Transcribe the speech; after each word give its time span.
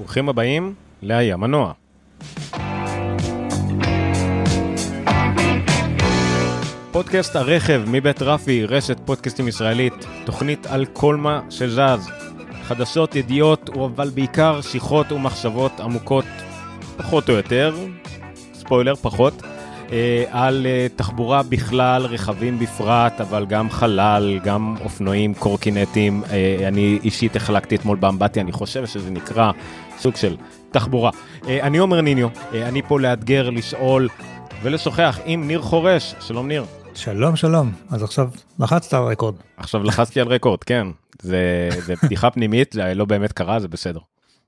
ברוכים 0.00 0.28
הבאים 0.28 0.74
ל"היה 1.02 1.36
מנוע". 1.36 1.72
פודקאסט 6.92 7.36
הרכב 7.36 7.82
מבית 7.86 8.22
רפי, 8.22 8.64
רשת 8.64 8.96
פודקאסטים 9.04 9.48
ישראלית, 9.48 9.94
תוכנית 10.24 10.66
על 10.66 10.86
כל 10.92 11.16
מה 11.16 11.40
שזז. 11.50 12.10
חדשות, 12.62 13.16
ידיעות, 13.16 13.70
אבל 13.84 14.10
בעיקר 14.10 14.60
שיחות 14.60 15.12
ומחשבות 15.12 15.80
עמוקות, 15.80 16.24
פחות 16.96 17.28
או 17.28 17.34
יותר, 17.34 17.76
ספוילר, 18.54 18.94
פחות, 18.94 19.42
על 20.30 20.66
אה, 20.66 20.86
תחבורה 20.96 21.42
בכלל, 21.42 22.06
רכבים 22.06 22.58
בפרט, 22.58 23.20
אבל 23.20 23.46
גם 23.46 23.70
חלל, 23.70 24.38
גם 24.44 24.74
אופנועים, 24.80 25.34
קורקינטים. 25.34 26.22
אה, 26.30 26.68
אני 26.68 26.98
אישית 27.04 27.36
החלקתי 27.36 27.74
אתמול 27.74 27.96
באמבטיה, 27.96 28.42
אני 28.42 28.52
חושב 28.52 28.86
שזה 28.86 29.10
נקרא 29.10 29.52
סוג 29.98 30.16
של 30.16 30.36
תחבורה. 30.70 31.10
אני 31.48 31.78
עומר 31.78 32.00
ניניו, 32.00 32.28
אני 32.52 32.82
פה 32.82 33.00
לאתגר, 33.00 33.50
לשאול 33.50 34.08
ולשוחח 34.62 35.18
עם 35.24 35.46
ניר 35.46 35.60
חורש. 35.60 36.14
שלום 36.20 36.48
ניר. 36.48 36.64
שלום 36.94 37.36
שלום 37.36 37.72
אז 37.90 38.02
עכשיו 38.02 38.28
לחצת 38.58 38.94
על 38.94 39.02
רקורד 39.02 39.34
עכשיו 39.56 39.82
לחצתי 39.82 40.20
על 40.20 40.28
רקורד 40.28 40.64
כן 40.64 40.86
זה, 41.22 41.68
זה 41.86 41.94
בדיחה 42.02 42.30
פנימית 42.30 42.72
זה 42.72 42.94
לא 42.94 43.04
באמת 43.04 43.32
קרה 43.32 43.60
זה 43.60 43.68
בסדר. 43.68 44.00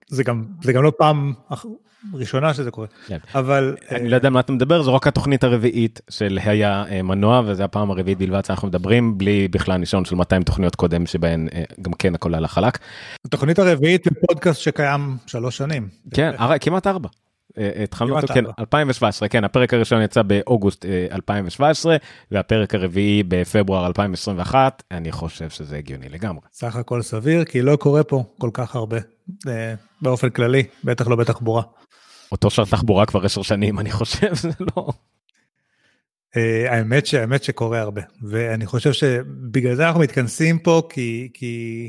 זה 0.09 0.25
גם 0.25 0.45
זה 0.63 0.73
גם 0.73 0.83
לא 0.83 0.93
פעם 0.99 1.33
ראשונה 2.15 2.55
שזה 2.55 2.71
קורה 2.71 2.87
כן. 3.07 3.19
אבל 3.35 3.77
אני 3.91 4.09
לא 4.09 4.17
יודע 4.17 4.31
מה 4.31 4.41
אתה 4.41 4.53
מדבר 4.53 4.83
זו 4.83 4.95
רק 4.95 5.07
התוכנית 5.07 5.45
הרביעית 5.45 6.01
של 6.11 6.39
היה 6.45 6.85
אה, 6.91 7.03
מנוע 7.03 7.43
וזה 7.47 7.65
הפעם 7.65 7.91
הרביעית 7.91 8.19
בלבד 8.19 8.45
שאנחנו 8.45 8.69
מדברים 8.69 9.19
בלי 9.19 9.49
בכלל 9.49 9.77
ניסיון 9.77 10.05
של 10.05 10.15
200 10.15 10.43
תוכניות 10.43 10.77
קודם 10.77 11.07
שבהן 11.07 11.49
אה, 11.55 11.63
גם 11.83 11.93
כן 11.93 12.15
הכל 12.15 12.35
על 12.35 12.45
החלק. 12.45 12.79
התוכנית 13.25 13.59
הרביעית 13.59 14.07
בפודקאסט 14.07 14.61
שקיים 14.61 15.17
שלוש 15.27 15.57
שנים. 15.57 15.89
כן 16.15 16.31
כמעט 16.61 16.87
ארבע. 16.87 17.09
התחלנו 17.83 18.17
אותו, 18.17 18.35
כן, 18.35 18.45
2017, 18.59 19.29
כן, 19.29 19.45
הפרק 19.45 19.75
הראשון 19.75 20.03
יצא 20.03 20.23
באוגוסט 20.23 20.85
2017, 21.13 21.97
והפרק 22.31 22.75
הרביעי 22.75 23.23
בפברואר 23.23 23.87
2021, 23.87 24.83
אני 24.91 25.13
חושב 25.13 25.51
שזה 25.51 25.77
הגיוני 25.77 26.09
לגמרי. 26.09 26.41
סך 26.53 26.77
הכל 26.77 27.03
סביר, 27.03 27.45
כי 27.45 27.63
לא 27.63 27.77
קורה 27.77 28.05
פה 28.05 28.25
כל 28.39 28.51
כך 28.53 28.77
הרבה, 28.77 28.97
באופן 30.03 30.31
כללי, 30.31 30.63
בטח 30.85 31.09
לא 31.09 31.17
בתחבורה. 31.17 31.63
אותו 32.33 32.51
שר 32.51 32.65
תחבורה 32.65 33.07
כבר 33.07 33.25
עשר 33.25 33.43
שנים 33.43 33.79
אני 33.79 33.91
חושב 33.91 34.35
זה 34.35 34.49
לא. 34.77 34.89
Uh, 36.37 36.71
האמת 36.71 37.07
שהאמת 37.07 37.45
שקורה 37.45 37.81
הרבה 37.81 38.03
ואני 38.23 38.67
חושב 38.67 38.93
שבגלל 38.93 39.75
זה 39.75 39.87
אנחנו 39.87 40.01
מתכנסים 40.01 40.59
פה 40.59 40.83
כי 40.91 41.29
כי 41.35 41.89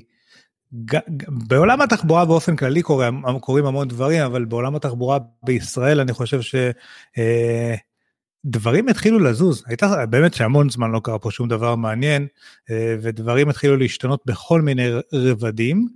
בעולם 1.27 1.81
התחבורה 1.81 2.25
באופן 2.25 2.55
כללי 2.55 2.81
קורה, 2.81 3.09
קורים 3.41 3.65
המון 3.65 3.87
דברים 3.87 4.21
אבל 4.21 4.45
בעולם 4.45 4.75
התחבורה 4.75 5.17
בישראל 5.43 5.99
אני 5.99 6.13
חושב 6.13 6.41
שדברים 6.41 8.85
אה, 8.85 8.89
uh, 8.89 8.91
התחילו 8.91 9.19
לזוז 9.19 9.63
הייתה 9.67 10.05
באמת 10.05 10.33
שהמון 10.33 10.69
זמן 10.69 10.91
לא 10.91 11.01
קרה 11.03 11.19
פה 11.19 11.31
שום 11.31 11.49
דבר 11.49 11.75
מעניין 11.75 12.27
uh, 12.69 12.73
ודברים 13.01 13.49
התחילו 13.49 13.77
להשתנות 13.77 14.21
בכל 14.25 14.61
מיני 14.61 14.87
רבדים. 15.13 15.87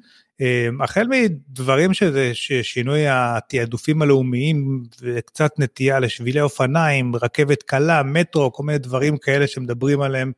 אמ, 0.41 0.81
החל 0.81 1.07
מדברים 1.09 1.93
שזה 1.93 2.31
שינוי 2.61 3.03
התעדופים 3.07 4.01
הלאומיים 4.01 4.83
וקצת 5.01 5.51
נטייה 5.57 5.99
לשבילי 5.99 6.41
אופניים, 6.41 7.15
רכבת 7.15 7.63
קלה, 7.63 8.03
מטרו, 8.03 8.53
כל 8.53 8.63
מיני 8.63 8.77
דברים 8.77 9.17
כאלה 9.17 9.47
שמדברים 9.47 10.01
עליהם, 10.01 10.31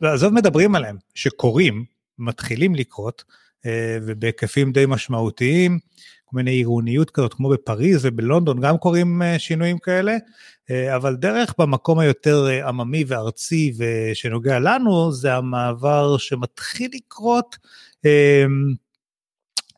ועזוב 0.00 0.32
מדברים 0.32 0.74
עליהם, 0.74 0.96
שקורים, 1.14 1.84
מתחילים 2.18 2.74
לקרות, 2.74 3.24
אה, 3.66 3.98
ובהיקפים 4.02 4.72
די 4.72 4.84
משמעותיים, 4.88 5.78
כל 6.24 6.36
מיני 6.36 6.50
עירוניות 6.50 7.10
כזאת, 7.10 7.34
כמו 7.34 7.48
בפריז 7.48 8.00
ובלונדון 8.06 8.60
גם 8.60 8.78
קורים 8.78 9.22
אה, 9.22 9.38
שינויים 9.38 9.78
כאלה, 9.78 10.16
אה, 10.70 10.96
אבל 10.96 11.16
דרך 11.16 11.54
במקום 11.58 11.98
היותר 11.98 12.46
עממי 12.68 13.04
וארצי 13.06 13.72
ושנוגע 13.78 14.58
לנו, 14.58 15.12
זה 15.12 15.34
המעבר 15.34 16.16
שמתחיל 16.18 16.90
לקרות. 16.94 17.56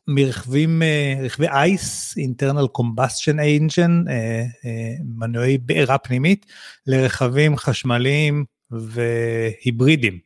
מרכבים, 0.09 0.81
אה, 0.81 1.15
רכבי 1.23 1.47
אייס, 1.47 2.17
internal 2.17 2.67
combustion 2.77 3.35
engine, 3.35 4.09
אה, 4.09 4.43
אה, 4.65 4.95
מנועי 5.05 5.57
בעירה 5.57 5.97
פנימית, 5.97 6.45
לרכבים 6.87 7.57
חשמליים 7.57 8.45
והיברידים. 8.71 10.19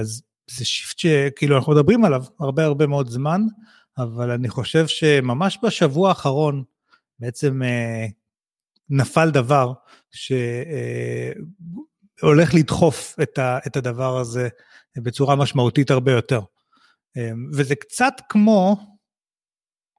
אז 0.00 0.22
זה 0.50 0.64
shift 0.64 0.98
שכאילו 0.98 1.56
אנחנו 1.56 1.72
מדברים 1.72 2.04
עליו 2.04 2.24
הרבה 2.40 2.64
הרבה 2.64 2.86
מאוד 2.86 3.08
זמן, 3.08 3.42
אבל 3.98 4.30
אני 4.30 4.48
חושב 4.48 4.86
שממש 4.86 5.58
בשבוע 5.62 6.08
האחרון 6.08 6.62
בעצם 7.18 7.60
נפל 8.90 9.30
דבר 9.30 9.72
שהולך 12.20 12.54
לדחוף 12.54 13.16
את 13.66 13.76
הדבר 13.76 14.18
הזה 14.18 14.48
בצורה 14.96 15.36
משמעותית 15.36 15.90
הרבה 15.90 16.12
יותר. 16.12 16.40
וזה 17.52 17.74
קצת 17.74 18.14
כמו 18.28 18.89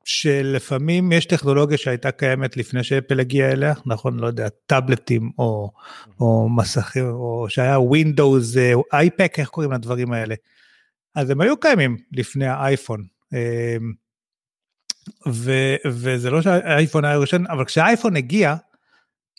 שלפעמים 0.06 1.12
יש 1.12 1.26
טכנולוגיה 1.26 1.78
שהייתה 1.78 2.12
קיימת 2.12 2.58
לפני 2.58 2.84
שאפל 2.84 3.20
הגיעה 3.20 3.52
אליה, 3.52 3.74
נכון, 3.86 4.20
לא 4.20 4.28
יודע, 4.28 4.48
טאבלטים 4.66 5.32
או, 5.38 5.72
או 6.20 6.50
מסכים, 6.50 7.10
או 7.10 7.46
שהיה 7.50 7.78
Windows, 7.78 8.60
אייפק, 8.94 9.40
איך 9.40 9.50
קוראים 9.50 9.72
לדברים 9.72 10.14
האלה? 10.14 10.36
אז 11.16 11.30
הם 11.30 11.42
היו 11.42 11.60
קיימים 11.60 11.98
לפני 12.12 12.48
האייפון. 12.48 13.04
אמ, 13.34 13.94
ו, 15.28 15.52
וזה 15.86 16.30
לא 16.30 16.42
שהאייפון 16.42 17.06
היה 17.06 17.18
ראשון, 17.18 17.48
אבל 17.48 17.66
כשהאייפון 17.66 18.16
הגיע, 18.16 18.56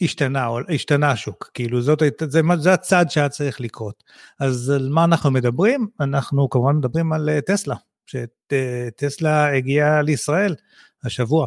השתנה, 0.00 0.48
השתנה 0.74 1.10
השוק, 1.10 1.50
כאילו 1.54 1.82
זאת, 1.82 2.02
זה, 2.28 2.40
זה 2.58 2.72
הצעד 2.72 3.10
שהיה 3.10 3.28
צריך 3.28 3.60
לקרות. 3.60 4.04
אז 4.40 4.70
על 4.70 4.88
מה 4.88 5.04
אנחנו 5.04 5.30
מדברים? 5.30 5.88
אנחנו 6.00 6.50
כמובן 6.50 6.76
מדברים 6.76 7.12
על 7.12 7.28
אה, 7.28 7.40
טסלה. 7.40 7.74
שטסלה 8.12 9.56
הגיעה 9.56 10.02
לישראל 10.02 10.54
השבוע. 11.04 11.46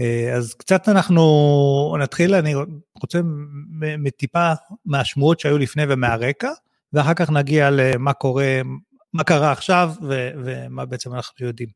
אה, 0.00 0.34
אז 0.34 0.54
קצת 0.54 0.88
אנחנו 0.88 1.96
נתחיל, 2.00 2.34
אני 2.34 2.54
רוצה 3.02 3.20
מטיפה 3.98 4.52
מהשמועות 4.84 5.40
שהיו 5.40 5.58
לפני 5.58 5.82
ומהרקע, 5.88 6.50
ואחר 6.92 7.14
כך 7.14 7.30
נגיע 7.30 7.70
למה 7.70 8.12
קורה, 8.12 8.60
מה 9.12 9.24
קרה 9.24 9.52
עכשיו 9.52 9.92
ו- 10.08 10.30
ומה 10.44 10.84
בעצם 10.84 11.14
אנחנו 11.14 11.46
יודעים. 11.46 11.68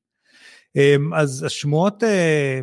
אה, 0.76 0.96
אז 1.16 1.42
השמועות, 1.42 2.04
אה, 2.04 2.60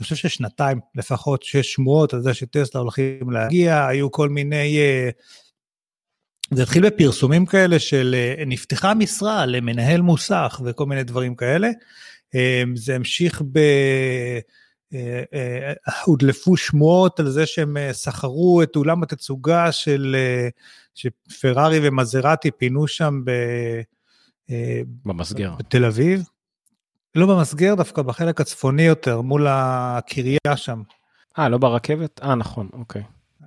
אני 0.00 0.04
חושב 0.04 0.16
ששנתיים 0.16 0.80
לפחות, 0.94 1.42
שיש 1.42 1.72
שמועות 1.72 2.14
על 2.14 2.22
זה 2.22 2.34
שטסלה 2.34 2.80
הולכים 2.80 3.30
להגיע, 3.30 3.86
היו 3.86 4.10
כל 4.10 4.28
מיני 4.28 4.78
זה 6.52 6.62
התחיל 6.62 6.86
בפרסומים 6.86 7.46
כאלה 7.46 7.78
של 7.78 8.14
אה, 8.18 8.44
נפתחה 8.46 8.94
משרה 8.94 9.46
למנהל 9.46 10.00
מוסך 10.00 10.60
וכל 10.64 10.86
מיני 10.86 11.04
דברים 11.04 11.34
כאלה. 11.34 11.68
אה, 12.34 12.62
זה 12.74 12.96
המשיך 12.96 13.42
ב... 13.52 13.58
אה, 14.94 15.72
הודלפו 16.04 16.56
שמועות 16.56 17.20
על 17.20 17.30
זה 17.30 17.46
שהם 17.46 17.76
סחרו 17.92 18.62
את 18.62 18.76
אולם 18.76 19.02
התצוגה 19.02 19.72
של 19.72 20.16
שפרארי 20.94 21.78
ומזרטי 21.82 22.50
פינו 22.50 22.88
שם 22.88 23.20
ב... 23.24 23.30
במסגר. 25.04 25.54
בתל 25.58 25.84
אביב. 25.84 26.22
לא 27.14 27.26
במסגר, 27.26 27.74
דווקא 27.74 28.02
בחלק 28.02 28.40
הצפוני 28.40 28.82
יותר, 28.82 29.20
מול 29.20 29.46
הקריה 29.50 30.56
שם. 30.56 30.82
אה, 31.38 31.48
לא 31.48 31.58
ברכבת? 31.58 32.20
אה, 32.22 32.34
נכון, 32.34 32.68
אוקיי. 32.72 33.02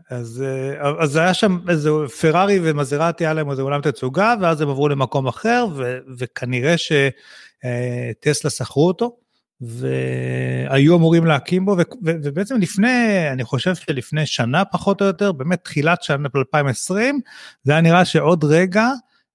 אז, 0.09 0.43
אה, 0.45 0.91
אז 0.99 1.16
היה 1.16 1.33
שם 1.33 1.59
איזה 1.69 1.89
פרארי 2.21 2.59
ומזרטי, 2.63 3.25
היה 3.25 3.33
להם 3.33 3.51
איזה 3.51 3.61
אולם 3.61 3.81
תצוגה, 3.81 4.35
ואז 4.41 4.61
הם 4.61 4.69
עברו 4.69 4.89
למקום 4.89 5.27
אחר, 5.27 5.67
ו, 5.75 5.97
וכנראה 6.17 6.75
שטסלה 6.77 8.51
שכרו 8.51 8.88
אותו, 8.88 9.17
והיו 9.62 10.95
אמורים 10.95 11.25
להקים 11.25 11.65
בו, 11.65 11.71
ו, 11.71 11.81
ו, 12.06 12.12
ובעצם 12.24 12.56
לפני, 12.57 13.27
אני 13.31 13.44
חושב 13.44 13.75
שלפני 13.75 14.25
שנה 14.25 14.65
פחות 14.65 15.01
או 15.01 15.06
יותר, 15.06 15.31
באמת 15.31 15.63
תחילת 15.63 16.03
שנה 16.03 16.27
2020, 16.35 17.19
זה 17.63 17.71
היה 17.71 17.81
נראה 17.81 18.06
שעוד 18.06 18.44
רגע, 18.44 18.89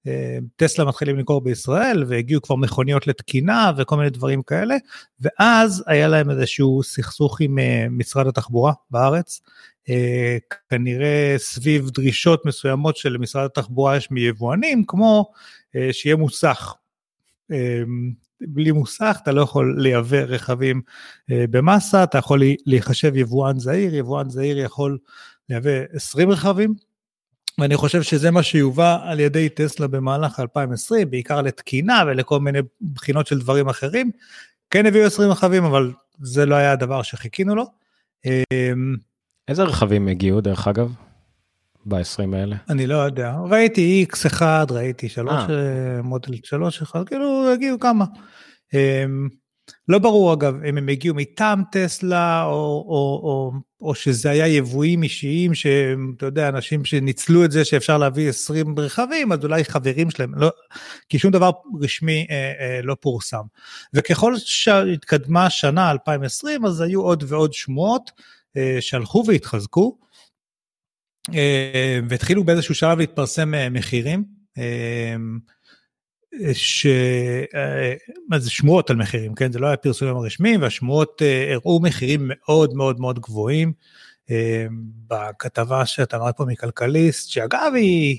אה, 0.07 0.37
טסלה 0.55 0.85
מתחילים 0.85 1.17
למכור 1.17 1.41
בישראל 1.41 2.03
והגיעו 2.07 2.41
כבר 2.41 2.55
מכוניות 2.55 3.07
לתקינה 3.07 3.71
וכל 3.77 3.97
מיני 3.97 4.09
דברים 4.09 4.41
כאלה 4.41 4.75
ואז 5.19 5.83
היה 5.87 6.07
להם 6.07 6.29
איזשהו 6.29 6.83
סכסוך 6.83 7.41
עם 7.41 7.59
אה, 7.59 7.85
משרד 7.89 8.27
התחבורה 8.27 8.73
בארץ 8.91 9.41
אה, 9.45 9.51
כנראה 10.69 11.35
סביב 11.37 11.89
דרישות 11.89 12.45
מסוימות 12.45 12.97
שלמשרד 12.97 13.45
התחבורה 13.45 13.97
יש 13.97 14.11
מיבואנים, 14.11 14.85
כמו 14.85 15.31
אה, 15.75 15.93
שיהיה 15.93 16.15
מוסך. 16.15 16.73
אה, 17.51 17.81
בלי 18.41 18.71
מוסך 18.71 19.17
אתה 19.23 19.31
לא 19.31 19.41
יכול 19.41 19.75
לייבא 19.79 20.17
רכבים 20.17 20.81
במסה, 21.29 22.03
אתה 22.03 22.17
יכול 22.17 22.41
להיחשב 22.65 23.15
יבואן 23.15 23.59
זעיר, 23.59 23.95
יבואן 23.95 24.29
זעיר 24.29 24.59
יכול 24.59 24.97
לייבא 25.49 25.69
20 25.93 26.29
רכבים, 26.29 26.73
ואני 27.59 27.77
חושב 27.77 28.01
שזה 28.01 28.31
מה 28.31 28.43
שיובא 28.43 28.97
על 29.03 29.19
ידי 29.19 29.49
טסלה 29.49 29.87
במהלך 29.87 30.39
2020, 30.39 31.09
בעיקר 31.09 31.41
לתקינה 31.41 32.03
ולכל 32.07 32.39
מיני 32.39 32.59
בחינות 32.93 33.27
של 33.27 33.39
דברים 33.39 33.69
אחרים. 33.69 34.11
כן 34.69 34.85
הביאו 34.85 35.05
20 35.05 35.31
רכבים, 35.31 35.63
אבל 35.63 35.91
זה 36.21 36.45
לא 36.45 36.55
היה 36.55 36.71
הדבר 36.71 37.01
שחיכינו 37.01 37.55
לו. 37.55 37.65
איזה 39.47 39.63
רכבים 39.63 40.07
הגיעו 40.07 40.41
דרך 40.41 40.67
אגב? 40.67 40.93
ב-20 41.85 42.35
האלה? 42.35 42.55
אני 42.69 42.87
לא 42.87 42.95
יודע, 42.95 43.35
ראיתי 43.49 44.05
X1, 44.11 44.41
ראיתי 44.71 45.09
3, 45.09 45.43
מודל 46.03 46.33
3 46.43 46.81
אחד, 46.81 47.07
כאילו 47.07 47.51
הגיעו 47.53 47.79
כמה. 47.79 48.05
לא 49.87 49.99
ברור 49.99 50.33
אגב 50.33 50.63
אם 50.63 50.77
הם 50.77 50.89
הגיעו 50.89 51.15
מטעם 51.15 51.63
טסלה 51.71 52.43
או, 52.43 52.85
או, 52.87 53.21
או, 53.23 53.51
או 53.81 53.95
שזה 53.95 54.29
היה 54.29 54.47
יבואים 54.47 55.03
אישיים 55.03 55.53
שאתה 55.53 56.25
יודע 56.25 56.49
אנשים 56.49 56.85
שניצלו 56.85 57.45
את 57.45 57.51
זה 57.51 57.65
שאפשר 57.65 57.97
להביא 57.97 58.29
20 58.29 58.79
רכבים 58.79 59.31
אז 59.31 59.39
אולי 59.43 59.63
חברים 59.63 60.09
שלהם 60.09 60.35
לא 60.35 60.51
כי 61.09 61.19
שום 61.19 61.31
דבר 61.31 61.51
רשמי 61.81 62.27
אה, 62.29 62.51
אה, 62.59 62.79
לא 62.83 62.95
פורסם 63.01 63.41
וככל 63.93 64.33
שהתקדמה 64.37 65.49
שנה 65.49 65.91
2020 65.91 66.65
אז 66.65 66.81
היו 66.81 67.01
עוד 67.01 67.23
ועוד 67.27 67.53
שמועות 67.53 68.11
אה, 68.17 68.23
שהלכו 68.79 69.23
והתחזקו 69.27 69.97
אה, 71.33 71.99
והתחילו 72.09 72.43
באיזשהו 72.43 72.75
שלב 72.75 72.97
להתפרסם 72.97 73.53
אה, 73.53 73.69
מחירים. 73.69 74.25
אה, 74.57 75.15
ש... 76.53 76.85
אה, 77.55 77.93
מה 78.29 78.39
זה 78.39 78.49
שמועות 78.49 78.89
על 78.89 78.95
מחירים, 78.95 79.35
כן? 79.35 79.51
זה 79.51 79.59
לא 79.59 79.67
היה 79.67 79.77
פרסומים 79.77 80.15
הרשמיים, 80.15 80.61
והשמועות 80.61 81.21
אה, 81.21 81.53
הראו 81.53 81.79
מחירים 81.81 82.21
מאוד 82.25 82.73
מאוד 82.73 82.99
מאוד 82.99 83.19
גבוהים. 83.19 83.73
אה, 84.31 84.65
בכתבה 85.07 85.85
שאתה 85.85 86.17
אמרת 86.17 86.37
פה 86.37 86.45
מכלכליסט, 86.45 87.29
שאגב 87.29 87.71
היא 87.75 88.17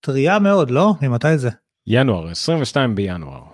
טריה 0.00 0.38
מאוד, 0.38 0.70
לא? 0.70 0.92
ממתי 1.02 1.38
זה? 1.38 1.50
ינואר, 1.86 2.30
22 2.30 2.94
בינואר. 2.94 3.53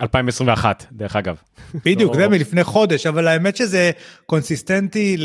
2021 0.00 0.84
דרך 0.92 1.16
אגב. 1.16 1.36
בדיוק, 1.84 2.14
זה 2.14 2.28
מלפני 2.28 2.64
חודש, 2.64 3.06
אבל 3.06 3.28
האמת 3.28 3.56
שזה 3.56 3.90
קונסיסטנטי 4.26 5.16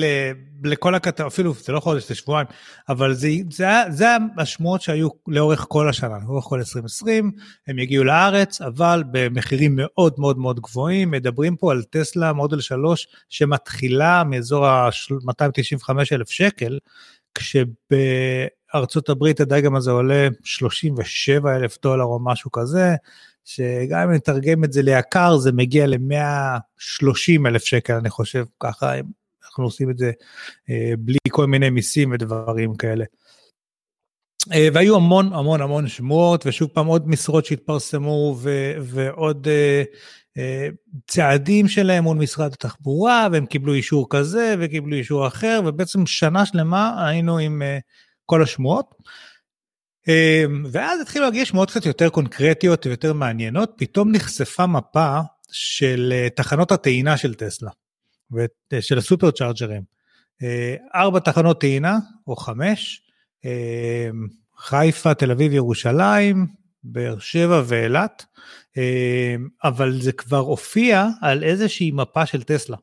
לכל 0.64 0.96
הכתב, 0.96 1.24
אפילו 1.24 1.54
זה 1.54 1.74
לא 1.74 1.80
חודש, 1.80 2.08
זה 2.08 2.16
שבועיים, 2.16 2.48
אבל 2.90 3.14
זה, 3.14 3.30
זה, 3.52 3.68
זה 3.90 4.08
השמועות 4.38 4.82
שהיו 4.82 5.10
לאורך 5.28 5.66
כל 5.70 5.90
השנה, 5.90 6.18
לאורך 6.28 6.46
כל 6.46 6.60
2020, 6.60 7.32
הם 7.68 7.80
יגיעו 7.80 8.04
לארץ, 8.04 8.62
אבל 8.62 9.04
במחירים 9.12 9.76
מאוד 9.76 10.14
מאוד 10.18 10.38
מאוד 10.38 10.60
גבוהים, 10.60 11.12
מדברים 11.12 11.56
פה 11.56 11.72
על 11.72 11.84
טסלה 11.84 12.34
מודל 12.34 12.62
3 12.62 13.08
שמתחילה 13.30 14.24
מאזור 14.24 14.68
ה-295 14.68 15.90
אלף 16.12 16.30
שקל, 16.30 16.80
כשבארצות 17.36 19.10
הברית 19.10 19.40
הדגם 19.40 19.76
הזה 19.76 19.92
עולה 19.92 20.28
37 20.44 21.56
אלף 21.56 21.78
דולר 21.82 22.04
או 22.04 22.20
משהו 22.24 22.52
כזה, 22.52 22.96
שגם 23.46 24.00
אם 24.00 24.12
נתרגם 24.12 24.64
את 24.64 24.74
זה 24.74 24.82
ליקר 24.82 25.38
זה 25.38 25.52
מגיע 25.52 25.88
ל-130 25.88 27.48
אלף 27.48 27.64
שקל 27.64 27.94
אני 27.94 28.10
חושב 28.10 28.46
ככה 28.60 28.94
אנחנו 29.46 29.64
עושים 29.64 29.90
את 29.90 29.98
זה 29.98 30.12
אה, 30.70 30.94
בלי 31.00 31.18
כל 31.30 31.48
מיני 31.48 31.70
מיסים 31.70 32.12
ודברים 32.14 32.76
כאלה. 32.76 33.06
אה, 34.54 34.68
והיו 34.74 34.96
המון 34.96 35.34
המון 35.34 35.62
המון 35.62 35.88
שמועות 35.88 36.46
ושוב 36.46 36.70
פעם 36.70 36.88
עוד 36.88 37.10
משרות 37.10 37.46
שהתפרסמו 37.46 38.36
ו- 38.40 38.74
ועוד 38.82 39.48
uh, 39.48 40.40
צעדים 41.08 41.68
שלהם 41.68 42.04
מול 42.04 42.18
משרד 42.18 42.54
התחבורה 42.54 43.28
והם 43.32 43.46
קיבלו 43.46 43.74
אישור 43.74 44.08
כזה 44.10 44.56
וקיבלו 44.60 44.96
אישור 44.96 45.28
אחר 45.28 45.62
ובעצם 45.66 46.06
שנה 46.06 46.46
שלמה 46.46 47.08
היינו 47.08 47.38
עם 47.38 47.62
כל 48.26 48.44
השמועות. 48.44 48.96
אמ, 50.08 50.66
ואז 50.72 51.02
התחילו 51.02 51.26
להגיע 51.26 51.46
שמועות 51.46 51.70
קצת 51.70 51.86
יותר 51.86 52.10
קונקרטיות 52.10 52.86
ויותר 52.86 53.14
מעניינות, 53.14 53.74
פתאום 53.78 54.12
נחשפה 54.12 54.68
מפה 54.68 55.20
של 55.52 56.14
אה, 56.16 56.30
תחנות 56.30 56.72
הטעינה 56.72 57.18
של 57.18 57.34
טסלה, 57.34 57.72
אה, 58.74 58.82
של 58.82 58.98
הסופר 58.98 59.32
צ'ארג'רים. 59.32 59.82
אה, 60.44 60.76
ארבע 60.96 61.20
תחנות 61.20 61.62
טעינה, 61.62 61.98
או 62.28 62.36
חמש, 62.36 63.02
אמ, 63.46 64.28
חיפה, 64.58 65.14
תל 65.14 65.32
אביב, 65.32 65.54
ירושלים, 65.54 66.48
באר 66.84 67.20
שבע 67.20 67.62
ואילת, 67.66 68.26
אמ, 68.78 69.48
אבל 69.64 70.02
זה 70.02 70.12
כבר 70.12 70.38
הופיע 70.38 71.08
על 71.22 71.44
איזושהי 71.44 71.92
מפה 71.92 72.26
של 72.26 72.44
טסלה. 72.44 72.78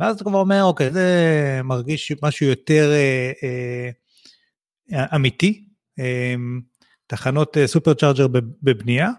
ואז 0.00 0.14
אתה 0.14 0.24
כבר 0.24 0.38
אומר, 0.38 0.64
אוקיי, 0.64 0.90
זה 0.90 1.60
מרגיש 1.64 2.12
משהו 2.22 2.46
יותר 2.46 2.92
אה, 2.92 3.32
אה, 4.92 5.06
אמיתי, 5.14 5.60
אמ, 5.60 5.65
תחנות 7.06 7.56
אה, 7.56 7.66
סופר 7.66 7.94
צ'ארג'ר 7.94 8.26
בבנייה. 8.62 9.10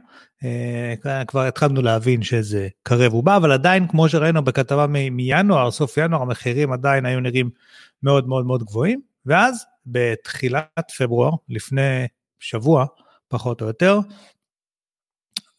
אה, 0.44 1.24
כבר 1.27 1.41
התחלנו 1.41 1.81
להבין 1.81 2.24
שזה 2.24 2.68
קרב 2.83 3.13
ובא, 3.13 3.38
אבל 3.38 3.51
עדיין, 3.51 3.88
כמו 3.88 4.09
שראינו 4.09 4.44
בכתבה 4.44 4.88
מינואר, 5.12 5.71
סוף 5.71 5.97
ינואר, 5.97 6.21
המחירים 6.21 6.71
עדיין 6.71 7.06
היו 7.06 7.19
נראים 7.19 7.50
מאוד 8.03 8.27
מאוד 8.27 8.45
מאוד 8.45 8.63
גבוהים, 8.63 9.01
ואז 9.25 9.65
בתחילת 9.85 10.91
פברואר, 10.97 11.31
לפני 11.50 12.07
שבוע, 12.39 12.85
פחות 13.27 13.62
או 13.62 13.68
יותר, 13.68 14.00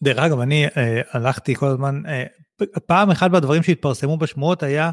דרך 0.03 0.19
אגב, 0.19 0.41
אני 0.41 0.67
אה, 0.67 1.00
הלכתי 1.12 1.55
כל 1.55 1.67
הזמן, 1.67 2.03
אה, 2.06 2.25
פעם 2.87 3.11
אחד 3.11 3.32
מהדברים 3.32 3.62
שהתפרסמו 3.62 4.17
בשמועות 4.17 4.62
היה 4.62 4.91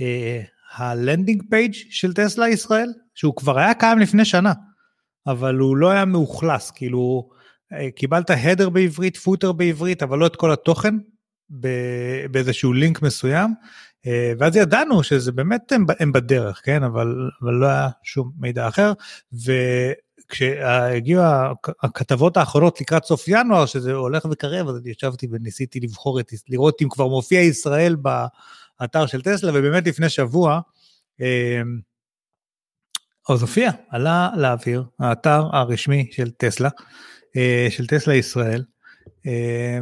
אה, 0.00 0.42
ה 0.76 0.84
landing 0.84 1.42
page 1.50 1.72
של 1.74 2.14
טסלה 2.14 2.48
ישראל, 2.48 2.88
שהוא 3.14 3.36
כבר 3.36 3.58
היה 3.58 3.74
קיים 3.74 3.98
לפני 3.98 4.24
שנה. 4.24 4.52
אבל 5.30 5.58
הוא 5.58 5.76
לא 5.76 5.90
היה 5.90 6.04
מאוכלס, 6.04 6.70
כאילו 6.70 7.28
אה, 7.72 7.90
קיבלת 7.90 8.30
header 8.30 8.68
בעברית, 8.68 9.16
footer 9.16 9.52
בעברית, 9.52 10.02
אבל 10.02 10.18
לא 10.18 10.26
את 10.26 10.36
כל 10.36 10.52
התוכן 10.52 10.94
באיזשהו 12.30 12.72
לינק 12.72 13.02
מסוים, 13.02 13.54
אה, 14.06 14.32
ואז 14.38 14.56
ידענו 14.56 15.02
שזה 15.02 15.32
באמת 15.32 15.72
הם, 16.00 16.12
בדרך, 16.12 16.60
כן, 16.64 16.82
אבל, 16.82 17.28
אבל 17.42 17.52
לא 17.52 17.66
היה 17.66 17.88
שום 18.02 18.32
מידע 18.38 18.68
אחר, 18.68 18.92
וכשהגיעו 20.30 21.22
הכתבות 21.82 22.36
האחרונות 22.36 22.80
לקראת 22.80 23.04
סוף 23.04 23.24
ינואר, 23.28 23.66
שזה 23.66 23.92
הולך 23.92 24.26
וקרב, 24.30 24.68
אז 24.68 24.86
ישבתי 24.86 25.26
וניסיתי 25.30 25.80
לבחון 25.80 26.20
את, 26.20 26.32
לראות 26.48 26.82
אם 26.82 26.88
כבר 26.88 27.08
מופיע 27.08 27.40
ישראל 27.40 27.96
באתר 27.96 29.06
של 29.06 29.22
טסלה, 29.22 29.50
ובאמת 29.54 29.86
לפני 29.86 30.08
שבוע, 30.08 30.60
אה, 31.20 31.62
אז 33.28 33.42
הופיע, 33.42 33.70
עלה 33.90 34.30
לאוויר, 34.36 34.84
האתר 35.00 35.42
הרשמי 35.52 36.08
של 36.12 36.30
טסלה, 36.30 36.68
אה, 37.36 37.66
של 37.70 37.86
טסלה 37.86 38.14
ישראל, 38.14 38.64
אה, 39.26 39.78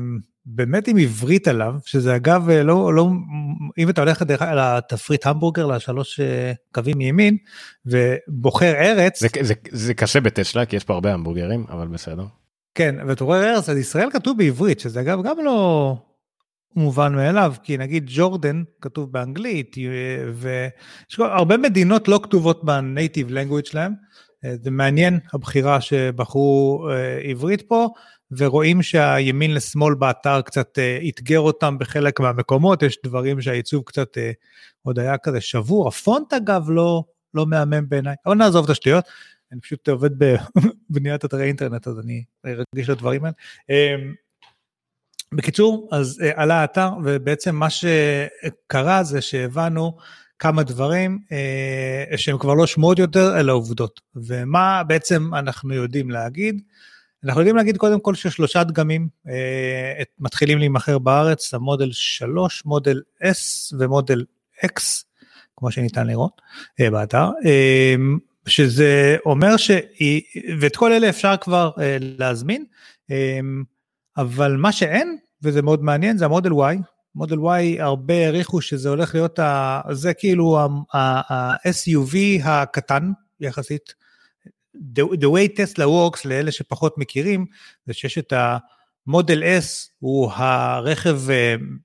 באמת 0.46 0.88
עם 0.88 0.96
עברית 0.96 1.48
עליו, 1.48 1.74
שזה 1.84 2.16
אגב 2.16 2.50
אה, 2.50 2.62
לא, 2.62 2.94
לא, 2.94 3.08
אם 3.78 3.90
אתה 3.90 4.00
הולך 4.00 4.22
דרך 4.22 4.42
על 4.42 4.58
התפריט 4.58 5.26
המבורגר 5.26 5.66
לשלוש 5.66 6.20
קווים 6.74 6.98
מימין, 6.98 7.36
ובוחר 7.86 8.74
ארץ. 8.74 9.20
זה, 9.20 9.28
זה, 9.40 9.54
זה 9.70 9.94
קשה 9.94 10.20
בטסלה, 10.20 10.66
כי 10.66 10.76
יש 10.76 10.84
פה 10.84 10.94
הרבה 10.94 11.14
המבורגרים, 11.14 11.66
אבל 11.70 11.88
בסדר. 11.88 12.24
כן, 12.74 12.94
ואתה 13.08 13.24
רואה 13.24 13.52
ארץ, 13.52 13.68
אז 13.68 13.76
ישראל 13.76 14.10
כתוב 14.12 14.38
בעברית, 14.38 14.80
שזה 14.80 15.00
אגב 15.00 15.22
גם 15.22 15.36
לא, 15.44 15.96
מובן 16.76 17.14
מאליו, 17.14 17.54
כי 17.62 17.76
נגיד 17.76 18.04
ג'ורדן 18.06 18.62
כתוב 18.80 19.12
באנגלית, 19.12 19.76
ויש 20.34 21.18
הרבה 21.18 21.56
מדינות 21.56 22.08
לא 22.08 22.20
כתובות 22.22 22.64
בנייטיב 22.64 23.30
לנגוויץ' 23.30 23.68
שלהם, 23.68 23.92
אה, 24.44 24.54
זה 24.62 24.70
מעניין 24.70 25.18
הבחירה 25.32 25.80
שבחרו 25.80 26.86
אה, 26.90 27.18
עברית 27.18 27.62
פה, 27.62 27.88
ורואים 28.30 28.82
שהימין 28.82 29.54
לשמאל 29.54 29.94
באתר 29.94 30.40
קצת 30.40 30.78
אה, 30.78 30.98
אתגר 31.08 31.40
אותם 31.40 31.78
בחלק 31.78 32.20
מהמקומות, 32.20 32.82
יש 32.82 32.98
דברים 33.04 33.40
שהעיצוב 33.40 33.82
קצת 33.86 34.16
עוד 34.82 34.98
היה 34.98 35.18
כזה 35.18 35.40
שבור, 35.40 35.88
הפונט 35.88 36.32
אגב 36.32 36.70
לא, 36.70 37.04
לא 37.34 37.46
מהמם 37.46 37.88
בעיניי, 37.88 38.14
אבל 38.26 38.34
נעזוב 38.34 38.64
את 38.64 38.70
השטויות, 38.70 39.04
אני 39.52 39.60
פשוט 39.60 39.88
עובד 39.88 40.10
בבניית 40.90 41.24
אתרי 41.24 41.44
אינטרנט 41.44 41.88
אז 41.88 41.98
אני 41.98 42.24
רגיש 42.74 42.90
לדברים 42.90 43.22
האלה. 43.24 43.34
בקיצור, 45.34 45.88
אז 45.92 46.20
uh, 46.22 46.40
עלה 46.40 46.60
האתר, 46.60 46.90
ובעצם 47.04 47.54
מה 47.54 47.68
שקרה 47.70 49.02
זה 49.02 49.20
שהבנו 49.20 49.96
כמה 50.38 50.62
דברים 50.62 51.18
uh, 51.24 52.16
שהם 52.16 52.38
כבר 52.38 52.54
לא 52.54 52.66
שמועות 52.66 52.98
יותר, 52.98 53.40
אלא 53.40 53.52
עובדות. 53.52 54.00
ומה 54.16 54.82
בעצם 54.86 55.34
אנחנו 55.34 55.74
יודעים 55.74 56.10
להגיד? 56.10 56.62
אנחנו 57.24 57.40
יודעים 57.40 57.56
להגיד 57.56 57.76
קודם 57.76 58.00
כל 58.00 58.14
ששלושה 58.14 58.64
דגמים 58.64 59.08
uh, 59.26 59.30
מתחילים 60.18 60.58
להימכר 60.58 60.98
בארץ, 60.98 61.54
המודל 61.54 61.92
3, 61.92 62.64
מודל 62.64 63.02
S 63.22 63.74
ומודל 63.78 64.24
X, 64.64 64.80
כמו 65.56 65.70
שניתן 65.70 66.06
לראות 66.06 66.40
uh, 66.80 66.90
באתר. 66.90 67.28
Uh, 67.28 68.20
שזה 68.46 69.16
אומר 69.26 69.56
ש... 69.56 69.70
ואת 70.60 70.76
כל 70.76 70.92
אלה 70.92 71.08
אפשר 71.08 71.34
כבר 71.40 71.70
uh, 71.74 71.80
להזמין. 72.00 72.64
Uh, 73.10 73.14
אבל 74.16 74.56
מה 74.56 74.72
שאין, 74.72 75.16
וזה 75.42 75.62
מאוד 75.62 75.82
מעניין, 75.82 76.18
זה 76.18 76.24
המודל 76.24 76.50
Y. 76.50 76.76
מודל 77.14 77.36
Y 77.36 77.82
הרבה 77.82 78.14
העריכו 78.14 78.60
שזה 78.60 78.88
הולך 78.88 79.14
להיות, 79.14 79.38
ה, 79.38 79.80
זה 79.90 80.14
כאילו 80.14 80.58
ה-SUV 80.94 82.16
הקטן 82.44 83.12
יחסית. 83.40 83.94
The, 84.76 85.02
the 85.02 85.26
way 85.26 85.56
Tesla 85.56 85.84
works 85.84 86.20
לאלה 86.24 86.52
שפחות 86.52 86.98
מכירים, 86.98 87.46
זה 87.86 87.94
שיש 87.94 88.18
את 88.18 88.32
מודל 89.06 89.42
S 89.42 89.90
הוא 89.98 90.30
הרכב 90.32 91.20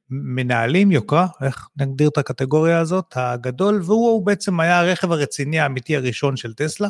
מנהלים 0.09 0.91
יוקרה, 0.91 1.27
איך 1.41 1.67
נגדיר 1.77 2.07
את 2.07 2.17
הקטגוריה 2.17 2.79
הזאת, 2.79 3.13
הגדול, 3.15 3.81
והוא 3.83 4.25
בעצם 4.25 4.59
היה 4.59 4.79
הרכב 4.79 5.11
הרציני 5.11 5.59
האמיתי 5.59 5.95
הראשון 5.95 6.37
של 6.37 6.53
טסלה. 6.53 6.87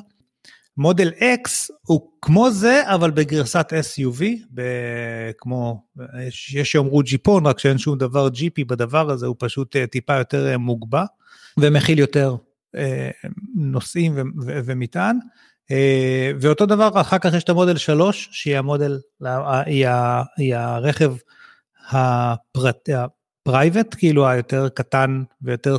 מודל 0.82 1.12
X 1.20 1.50
הוא 1.82 2.12
כמו 2.22 2.52
זה, 2.52 2.82
אבל 2.86 3.12
בגרסת 3.12 3.74
SUV, 3.74 4.24
כמו, 5.38 5.84
יש, 6.28 6.56
שיאמרו 6.64 7.02
ג'יפון, 7.02 7.46
רק 7.46 7.60
שאין 7.60 7.78
שום 7.78 7.98
דבר 7.98 8.30
ג'יפי 8.30 8.64
בדבר 8.64 9.12
הזה, 9.12 9.26
הוא 9.26 9.36
פשוט 9.40 9.76
אה, 9.76 9.88
טיפה 9.88 10.16
יותר 10.18 10.48
אה, 10.48 10.58
מוגבה, 10.58 11.04
ומכיל 11.58 12.00
יותר 12.00 12.36
אה, 12.76 13.10
נוסעים 13.56 14.16
ו- 14.16 14.46
ו- 14.46 14.60
ומטען. 14.66 15.18
ואותו 16.42 16.66
דבר, 16.66 17.02
אחר 17.02 17.18
כך 17.18 17.34
יש 17.34 17.44
את 17.44 17.50
המודל 17.50 17.78
3, 17.78 18.30
שהיא 18.32 18.58
המודל, 18.58 19.00
היא, 19.66 19.88
ה, 19.88 20.24
היא 20.38 20.56
הרכב 20.56 21.14
הפרט, 21.90 22.90
ה 22.90 23.01
private, 23.01 23.96
כאילו 23.98 24.28
היותר 24.28 24.70
קטן 24.70 25.24
ויותר 25.42 25.78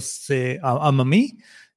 עממי. 0.63 1.31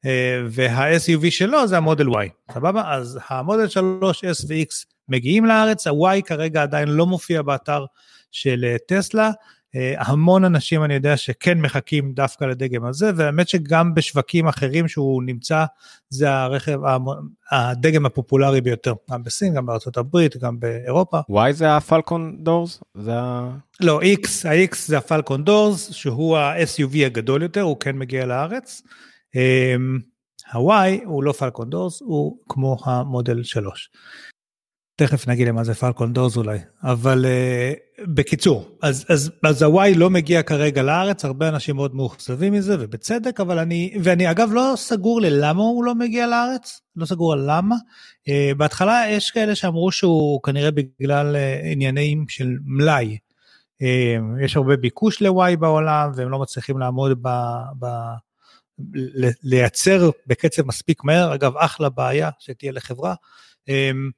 אה, 0.06 0.42
וה-SUV 0.50 1.32
שלו 1.32 1.68
זה 1.68 1.78
המודל 1.78 2.08
Y, 2.08 2.54
סבבה? 2.54 2.94
אז 2.94 3.20
המודל 3.30 3.68
3, 3.68 4.24
S 4.24 4.46
ו-X 4.48 4.86
מגיעים 5.10 5.46
לארץ, 5.46 5.88
ה-Y 5.88 6.22
כרגע 6.26 6.62
עדיין 6.62 6.88
לא 6.90 7.06
מופיע 7.06 7.42
באתר 7.42 7.86
של 8.32 8.66
אה, 8.68 8.76
טסלה. 8.88 9.32
אה, 9.76 9.94
המון 9.98 10.46
אנשים 10.46 10.84
אני 10.84 10.94
יודע 10.94 11.18
שכן 11.18 11.62
מחכים 11.62 12.14
דווקא 12.14 12.46
לדגם 12.46 12.86
הזה, 12.86 13.12
והאמת 13.16 13.48
שגם 13.48 13.94
בשווקים 13.94 14.48
אחרים 14.48 14.88
שהוא 14.88 15.24
נמצא, 15.24 15.66
זה 16.10 16.32
הרכב, 16.32 16.80
הדגם 17.52 18.06
הפופולרי 18.06 18.62
ביותר, 18.62 18.94
גם 19.12 19.24
בסין, 19.24 19.54
גם 19.54 19.66
בארצות 19.66 19.98
הברית, 19.98 20.38
גם 20.38 20.60
באירופה. 20.60 21.20
Y 21.32 21.52
זה 21.52 21.76
הפלקון 21.78 22.36
דורס? 22.40 22.84
זה 22.96 23.12
ה... 23.14 23.50
לא, 23.80 24.02
X, 24.02 24.48
ה-X 24.50 24.76
זה 24.86 24.98
הפלקון 24.98 25.44
דורס, 25.44 25.92
שהוא 25.92 26.38
ה-SUV 26.38 27.06
הגדול 27.06 27.42
יותר, 27.42 27.62
הוא 27.62 27.80
כן 27.80 27.98
מגיע 27.98 28.26
לארץ. 28.26 28.82
הוואי 30.54 31.00
הוא 31.06 31.24
לא 31.24 31.32
פלקון 31.32 31.70
דורס, 31.70 32.02
הוא 32.02 32.38
כמו 32.50 32.78
המודל 32.86 33.44
3. 33.44 33.90
תכף 34.98 35.28
נגיד 35.28 35.48
למה 35.48 35.64
זה 35.64 35.74
פלקון 35.74 36.14
דורס 36.14 36.38
אולי, 36.38 36.60
אבל 36.84 37.26
uh, 37.26 38.04
בקיצור, 38.08 38.78
אז, 38.82 39.06
אז, 39.10 39.32
אז 39.44 39.62
הוואי 39.62 39.94
לא 39.94 40.10
מגיע 40.10 40.44
כרגע 40.44 40.84
לארץ, 40.84 41.26
הרבה 41.26 41.50
אנשים 41.50 41.76
מאוד 41.76 41.96
מאוכזבים 41.96 42.54
מזה, 42.54 42.76
ובצדק, 42.80 43.40
אבל 43.40 43.60
אני, 43.60 43.98
ואני 44.04 44.32
אגב 44.32 44.50
לא 44.54 44.74
סגור 44.76 45.22
ללמה 45.22 45.64
הוא 45.64 45.84
לא 45.84 45.96
מגיע 45.96 46.28
לארץ, 46.28 46.82
לא 46.96 47.06
סגור 47.06 47.34
על 47.34 47.44
למה. 47.48 47.76
Uh, 48.30 48.58
בהתחלה 48.58 49.04
יש 49.10 49.32
כאלה 49.32 49.56
שאמרו 49.56 49.92
שהוא 49.92 50.44
כנראה 50.44 50.72
בגלל 50.72 51.36
uh, 51.36 51.66
עניינים 51.72 52.26
של 52.28 52.56
מלאי. 52.66 53.18
Uh, 53.82 54.44
יש 54.44 54.56
הרבה 54.56 54.78
ביקוש 54.78 55.22
לוואי 55.22 55.56
בעולם, 55.56 56.12
והם 56.16 56.30
לא 56.30 56.40
מצליחים 56.40 56.80
לעמוד 56.80 57.12
ב... 57.22 57.28
ב 57.80 57.86
לייצר 59.44 60.10
בקצב 60.28 60.68
מספיק 60.68 61.04
מהר, 61.04 61.34
אגב 61.34 61.58
אחלה 61.58 61.90
בעיה 61.90 62.30
שתהיה 62.40 62.72
לחברה, 62.72 63.16
אמ, 63.68 64.10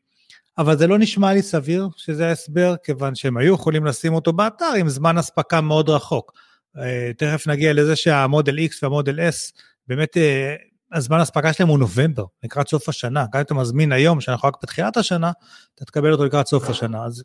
אבל 0.58 0.78
זה 0.78 0.88
לא 0.88 0.98
נשמע 0.98 1.34
לי 1.34 1.42
סביר 1.42 1.90
שזה 1.98 2.28
ההסבר, 2.28 2.76
כיוון 2.84 3.16
שהם 3.16 3.38
היו 3.38 3.54
יכולים 3.54 3.86
לשים 3.86 4.14
אותו 4.14 4.34
באתר 4.34 4.74
עם 4.80 4.90
זמן 4.90 5.18
אספקה 5.18 5.62
מאוד 5.62 5.90
רחוק. 5.90 6.32
אה, 6.78 7.12
תכף 7.18 7.48
נגיע 7.48 7.74
לזה 7.74 7.96
שהמודל 7.96 8.60
X 8.60 8.72
והמודל 8.84 9.20
S, 9.20 9.62
באמת 9.88 10.18
אה, 10.18 10.56
הזמן 10.94 11.20
האספקה 11.20 11.54
שלהם 11.54 11.70
הוא 11.70 11.80
נובמבר, 11.80 12.26
לקראת 12.44 12.68
סוף 12.68 12.90
השנה. 12.90 13.26
גם 13.34 13.40
אם 13.40 13.42
אתה 13.42 13.54
מזמין 13.54 13.92
היום, 13.92 14.22
שאנחנו 14.22 14.48
רק 14.48 14.56
בתחילת 14.64 14.98
השנה, 14.98 15.32
אתה 15.76 15.86
תקבל 15.86 16.12
אותו 16.12 16.26
לקראת 16.26 16.48
סוף 16.48 16.70
השנה. 16.70 17.06
אז 17.06 17.24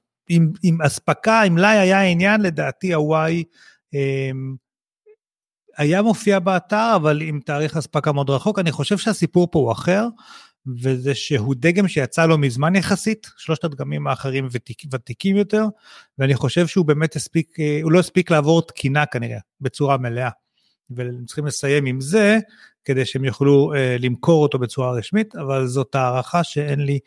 עם 0.62 0.83
אספקה, 0.83 1.43
אם 1.43 1.55
מלאי 1.55 1.79
היה 1.79 2.03
עניין, 2.03 2.41
לדעתי 2.41 2.95
ה-Y 2.95 3.45
היה 5.76 6.02
מופיע 6.02 6.38
באתר, 6.38 6.93
אבל 6.97 7.23
עם 7.23 7.41
תאריך 7.45 7.76
אספקה 7.76 8.12
מאוד 8.12 8.31
רחוק. 8.31 8.59
אני 8.59 8.73
חושב 8.73 8.99
שהסיפור 8.99 9.49
פה 9.50 9.59
הוא 9.59 9.73
אחר, 9.73 10.07
וזה 10.83 11.14
שהוא 11.14 11.55
דגם 11.59 11.88
שיצא 11.88 12.26
לו 12.26 12.38
מזמן 12.38 12.76
יחסית, 12.76 13.31
שלושת 13.37 13.64
הדגמים 13.64 14.07
האחרים 14.07 14.49
ותיק, 14.52 14.83
ותיקים 14.93 15.37
יותר, 15.37 15.64
ואני 16.19 16.35
חושב 16.35 16.67
שהוא 16.67 16.87
באמת 16.87 17.17
הספיק, 17.17 17.61
אה, 17.61 17.81
הוא 17.83 17.93
לא 17.93 17.99
הספיק 17.99 18.31
לעבור 18.31 18.62
תקינה 18.62 19.07
כנראה, 19.07 19.38
בצורה 19.61 19.97
מלאה. 19.97 20.31
והם 20.91 21.25
צריכים 21.26 21.47
לסיים 21.47 21.87
עם 21.87 22.00
זה, 22.00 22.38
כדי 22.85 23.05
שהם 23.05 23.25
יוכלו 23.25 23.75
אה, 23.75 23.97
למכור 23.99 24.43
אותו 24.43 24.59
בצורה 24.59 24.93
רשמית, 24.93 25.37
אבל 25.37 25.67
זאת 25.67 25.95
הערכה 25.95 26.45
שאין 26.45 26.81
לי 26.81 26.99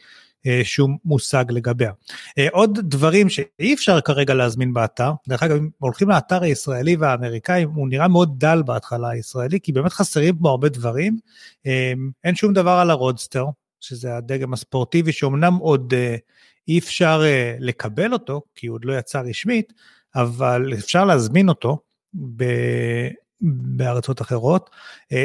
שום 0.63 0.97
מושג 1.05 1.45
לגביה. 1.49 1.91
אה, 2.37 2.47
עוד 2.51 2.79
דברים 2.83 3.29
שאי 3.29 3.73
אפשר 3.73 4.01
כרגע 4.01 4.33
להזמין 4.33 4.73
באתר, 4.73 5.11
דרך 5.27 5.43
אגב, 5.43 5.55
אם 5.55 5.69
הולכים 5.77 6.09
לאתר 6.09 6.43
הישראלי 6.43 6.95
והאמריקאי, 6.95 7.63
הוא 7.63 7.89
נראה 7.89 8.07
מאוד 8.07 8.39
דל 8.39 8.63
בהתחלה 8.65 9.09
הישראלי, 9.09 9.59
כי 9.59 9.71
באמת 9.71 9.93
חסרים 9.93 10.35
בו 10.37 10.49
הרבה 10.49 10.69
דברים. 10.69 11.17
אה, 11.65 11.93
אין 12.23 12.35
שום 12.35 12.53
דבר 12.53 12.71
על 12.71 12.89
ה 12.89 12.95
roadster, 12.95 13.45
שזה 13.81 14.17
הדגם 14.17 14.53
הספורטיבי, 14.53 15.11
שאומנם 15.11 15.55
עוד 15.55 15.93
אי 16.67 16.79
אפשר 16.79 17.23
לקבל 17.59 18.13
אותו, 18.13 18.41
כי 18.55 18.67
הוא 18.67 18.75
עוד 18.75 18.85
לא 18.85 18.97
יצא 18.97 19.21
רשמית, 19.21 19.73
אבל 20.15 20.73
אפשר 20.73 21.05
להזמין 21.05 21.49
אותו. 21.49 21.77
ב... 22.15 22.43
בארצות 23.41 24.21
אחרות. 24.21 24.69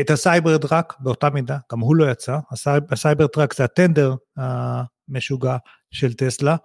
את 0.00 0.10
ה 0.10 0.58
Cybertruck 0.58 0.94
באותה 1.00 1.30
מידה, 1.30 1.58
גם 1.72 1.80
הוא 1.80 1.96
לא 1.96 2.10
יצא, 2.10 2.38
ה 2.90 3.26
Cybertruck 3.26 3.54
זה 3.54 3.64
הטנדר 3.64 4.14
משוגע 5.08 5.56
של 5.90 6.12
טסלה. 6.12 6.56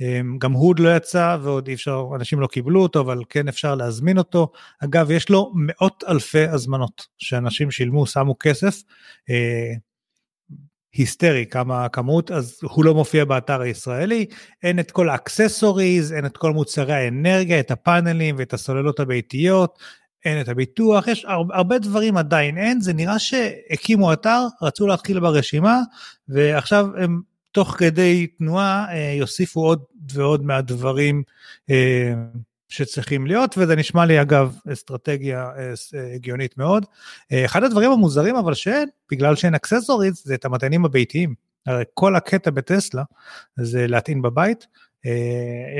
אמ, 0.00 0.38
גם 0.38 0.52
הוא 0.52 0.68
עוד 0.68 0.78
לא 0.78 0.96
יצא 0.96 1.36
ועוד 1.42 1.68
אי 1.68 1.74
אפשר, 1.74 2.08
אנשים 2.16 2.40
לא 2.40 2.46
קיבלו 2.46 2.82
אותו, 2.82 3.00
אבל 3.00 3.22
כן 3.28 3.48
אפשר 3.48 3.74
להזמין 3.74 4.18
אותו. 4.18 4.52
אגב, 4.84 5.10
יש 5.10 5.28
לו 5.28 5.52
מאות 5.54 6.04
אלפי 6.08 6.46
הזמנות 6.48 7.06
שאנשים 7.18 7.70
שילמו, 7.70 8.06
שמו 8.06 8.36
כסף. 8.38 8.82
אה, 9.30 9.72
היסטרי 10.92 11.46
כמה 11.46 11.88
כמות, 11.88 12.30
אז 12.30 12.58
הוא 12.62 12.84
לא 12.84 12.94
מופיע 12.94 13.24
באתר 13.24 13.60
הישראלי, 13.60 14.26
אין 14.62 14.78
את 14.78 14.90
כל 14.90 15.08
ה 15.08 15.16
accessories, 15.16 16.12
אין 16.12 16.26
את 16.26 16.36
כל 16.36 16.52
מוצרי 16.52 16.92
האנרגיה, 16.92 17.60
את 17.60 17.70
הפאנלים 17.70 18.34
ואת 18.38 18.52
הסוללות 18.52 19.00
הביתיות, 19.00 19.78
אין 20.24 20.40
את 20.40 20.48
הביטוח, 20.48 21.08
יש 21.08 21.26
הרבה 21.50 21.78
דברים 21.78 22.16
עדיין 22.16 22.58
אין, 22.58 22.80
זה 22.80 22.92
נראה 22.92 23.18
שהקימו 23.18 24.12
אתר, 24.12 24.46
רצו 24.62 24.86
להתחיל 24.86 25.20
ברשימה, 25.20 25.80
ועכשיו 26.28 26.86
הם 26.96 27.20
תוך 27.52 27.76
כדי 27.78 28.26
תנועה 28.26 28.86
אה, 28.92 29.14
יוסיפו 29.18 29.60
עוד 29.60 29.82
ועוד 30.12 30.44
מהדברים 30.44 31.22
אה, 31.70 32.14
שצריכים 32.68 33.26
להיות, 33.26 33.54
וזה 33.58 33.76
נשמע 33.76 34.04
לי 34.04 34.20
אגב 34.20 34.56
אסטרטגיה 34.72 35.50
אה, 35.58 36.14
הגיונית 36.14 36.58
מאוד. 36.58 36.86
אחד 37.32 37.64
הדברים 37.64 37.90
המוזרים 37.90 38.36
אבל 38.36 38.54
שאין, 38.54 38.88
בגלל 39.10 39.36
שאין 39.36 39.54
אקססוריז, 39.54 40.22
זה 40.24 40.34
את 40.34 40.44
המטענים 40.44 40.84
הביתיים. 40.84 41.34
הרי 41.66 41.84
כל 41.94 42.16
הקטע 42.16 42.50
בטסלה 42.50 43.02
זה 43.60 43.86
להטעין 43.86 44.22
בבית. 44.22 44.66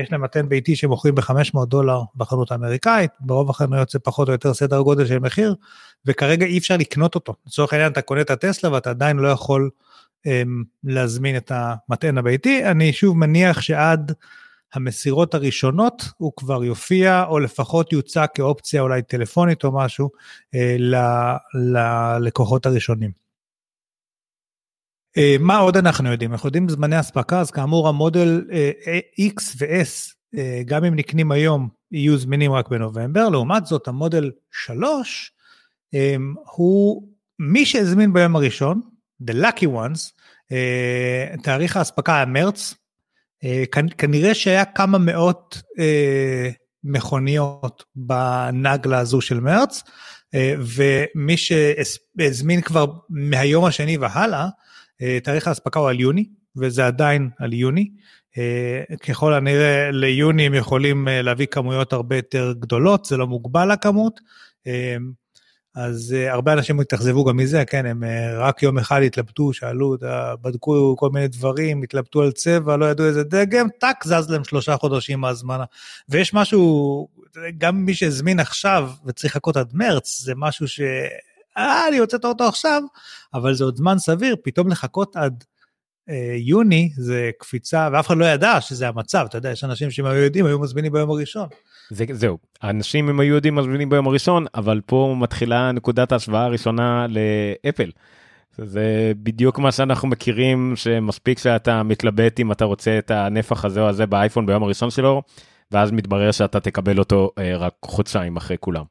יש 0.03 0.12
להם 0.12 0.23
מטען 0.23 0.49
ביתי 0.49 0.77
שמוכרים 0.77 1.15
ב-500 1.15 1.65
דולר 1.67 2.00
בחנות 2.17 2.53
האמריקאית, 2.53 3.11
ברוב 3.21 3.50
החנויות 3.50 3.91
זה 3.91 3.99
פחות 3.99 4.29
או 4.29 4.33
יותר 4.33 4.55
סדר 4.55 4.81
גודל 4.81 5.07
של 5.07 5.19
מחיר, 5.19 5.55
וכרגע 6.07 6.47
אי 6.47 6.59
אפשר 6.59 6.77
לקנות 6.77 7.15
אותו. 7.15 7.35
לצורך 7.47 7.73
העניין 7.73 7.93
אתה 7.93 8.03
קונה 8.03 8.21
את 8.21 8.31
הטסלה 8.31 8.73
ואתה 8.73 8.91
עדיין 8.91 9.17
לא 9.17 9.29
יכול 9.29 9.71
אמ, 10.27 10.65
להזמין 10.85 11.37
את 11.37 11.53
המטען 11.55 12.19
הביתי. 12.19 12.65
אני 12.65 12.93
שוב 12.93 13.17
מניח 13.17 13.61
שעד 13.61 14.12
המסירות 14.75 15.35
הראשונות 15.35 16.03
הוא 16.17 16.33
כבר 16.37 16.65
יופיע, 16.65 17.25
או 17.29 17.39
לפחות 17.39 17.93
יוצע 17.93 18.27
כאופציה 18.27 18.83
אולי 18.83 19.03
טלפונית 19.03 19.65
או 19.65 19.73
משהו 19.73 20.11
אה, 20.55 20.77
ללקוחות 21.55 22.67
הראשונים. 22.67 23.29
אה, 25.17 25.37
מה 25.40 25.59
עוד 25.59 25.76
אנחנו 25.76 26.12
יודעים? 26.12 26.33
אנחנו 26.33 26.47
יודעים 26.49 26.69
זמני 26.69 27.00
אספקה, 27.00 27.40
אז 27.40 27.50
כאמור 27.50 27.88
המודל 27.88 28.45
אה, 28.52 29.00
X 29.21 29.43
ו-S, 29.59 30.14
גם 30.64 30.85
אם 30.85 30.95
נקנים 30.95 31.33
היום, 31.33 31.69
יהיו 31.93 32.19
זמינים 32.19 32.52
רק 32.52 32.69
בנובמבר, 32.69 33.29
לעומת 33.29 33.67
זאת 33.67 33.88
המודל 33.88 34.31
3, 34.50 35.33
הוא 36.57 37.09
מי 37.38 37.67
שהזמין 37.67 38.12
ביום 38.12 38.37
הראשון, 38.37 38.81
The 39.23 39.33
Lucky 39.33 39.67
Ones, 39.67 40.12
תאריך 41.43 41.76
האספקה 41.76 42.17
היה 42.17 42.25
מרץ, 42.25 42.75
כנראה 43.99 44.35
שהיה 44.35 44.64
כמה 44.64 44.99
מאות 44.99 45.62
מכוניות 46.85 47.85
בנגלה 47.97 48.99
הזו 48.99 49.21
של 49.21 49.40
מרץ, 49.40 49.83
ומי 50.59 51.37
שהזמין 51.37 52.61
כבר 52.61 52.87
מהיום 53.09 53.64
השני 53.64 53.97
והלאה, 53.97 54.49
תאריך 55.23 55.49
האספקה 55.49 55.80
הוא 55.80 55.88
על 55.88 56.00
יוני, 56.00 56.25
וזה 56.57 56.87
עדיין 56.87 57.30
על 57.38 57.52
יוני. 57.52 57.90
Uh, 58.30 58.97
ככל 58.97 59.35
הנראה 59.35 59.90
ליוני 59.90 60.47
הם 60.47 60.54
יכולים 60.54 61.09
uh, 61.09 61.11
להביא 61.11 61.47
כמויות 61.47 61.92
הרבה 61.92 62.16
יותר 62.16 62.52
גדולות, 62.59 63.04
זה 63.04 63.16
לא 63.16 63.26
מוגבל 63.26 63.73
לכמות. 63.73 64.21
אז 65.75 66.14
הרבה 66.28 66.52
אנשים 66.52 66.80
התאכזבו 66.80 67.25
גם 67.25 67.37
מזה, 67.37 67.64
כן, 67.64 67.87
הם 67.87 68.02
רק 68.38 68.62
יום 68.62 68.78
אחד 68.78 69.02
התלבטו, 69.02 69.52
שאלו, 69.52 69.97
בדקו 70.42 70.97
כל 70.99 71.11
מיני 71.11 71.28
דברים, 71.28 71.83
התלבטו 71.83 72.23
על 72.23 72.33
צבע, 72.33 72.76
לא 72.76 72.90
ידעו 72.90 73.07
איזה 73.07 73.25
דגם, 73.25 73.66
טאק, 73.80 74.04
זז 74.04 74.30
להם 74.30 74.45
שלושה 74.45 74.76
חודשים 74.76 75.21
מהזמנה. 75.21 75.64
ויש 76.09 76.35
משהו, 76.35 77.09
גם 77.59 77.85
מי 77.85 77.95
שהזמין 77.95 78.40
עכשיו 78.40 78.90
וצריך 79.07 79.37
לחכות 79.37 79.57
עד 79.57 79.71
מרץ, 79.75 80.21
זה 80.21 80.33
משהו 80.37 80.69
ש... 80.69 80.80
אה, 81.61 81.88
אני 81.88 82.00
רוצה 82.00 82.17
אותו 82.25 82.45
עכשיו, 82.49 82.83
אבל 83.35 83.55
זה 83.55 83.64
עוד 83.64 83.76
זמן 83.76 83.99
סביר, 83.99 84.37
פתאום 84.45 84.69
לחכות 84.69 85.17
עד 85.17 85.45
אה, 86.11 86.35
יוני 86.37 86.90
זה 86.97 87.31
קפיצה, 87.38 87.88
ואף 87.93 88.07
אחד 88.07 88.17
לא 88.17 88.25
ידע 88.25 88.61
שזה 88.61 88.88
המצב, 88.88 89.26
אתה 89.29 89.38
יודע, 89.38 89.50
יש 89.50 89.64
אנשים 89.64 89.90
שאם 89.90 90.07
היו 90.07 90.23
יודעים, 90.23 90.47
היו 90.47 90.59
מזמינים 90.59 90.93
ביום 90.93 91.11
הראשון. 91.11 91.49
זה, 91.90 92.05
זהו, 92.12 92.38
האנשים 92.62 93.09
הם 93.09 93.21
היו 93.21 93.35
יודעים 93.35 93.55
מזמינים 93.55 93.88
ביום 93.88 94.07
הראשון, 94.07 94.47
אבל 94.55 94.81
פה 94.87 95.14
מתחילה 95.19 95.73
נקודת 95.73 96.12
ההשוואה 96.12 96.45
הראשונה 96.45 97.07
לאפל. 97.09 97.90
זה 98.59 99.12
בדיוק 99.17 99.59
מה 99.59 99.73
שאנחנו 99.73 100.09
מכירים, 100.09 100.73
שמספיק 100.76 101.38
שאתה 101.38 101.83
מתלבט 101.83 102.40
אם 102.40 102.52
אתה 102.52 102.64
רוצה 102.64 102.99
את 102.99 103.11
הנפח 103.11 103.64
הזה 103.64 103.81
או 103.81 103.88
הזה 103.88 104.07
באייפון 104.07 104.47
ביום 104.47 104.62
הראשון 104.62 104.90
שלו, 104.90 105.23
ואז 105.73 105.90
מתברר 105.90 106.31
שאתה 106.31 106.61
תקבל 106.61 106.99
אותו 106.99 107.31
אה, 107.38 107.57
רק 107.57 107.73
חודשיים 107.85 108.37
אחרי 108.37 108.57
כולם. 108.61 108.85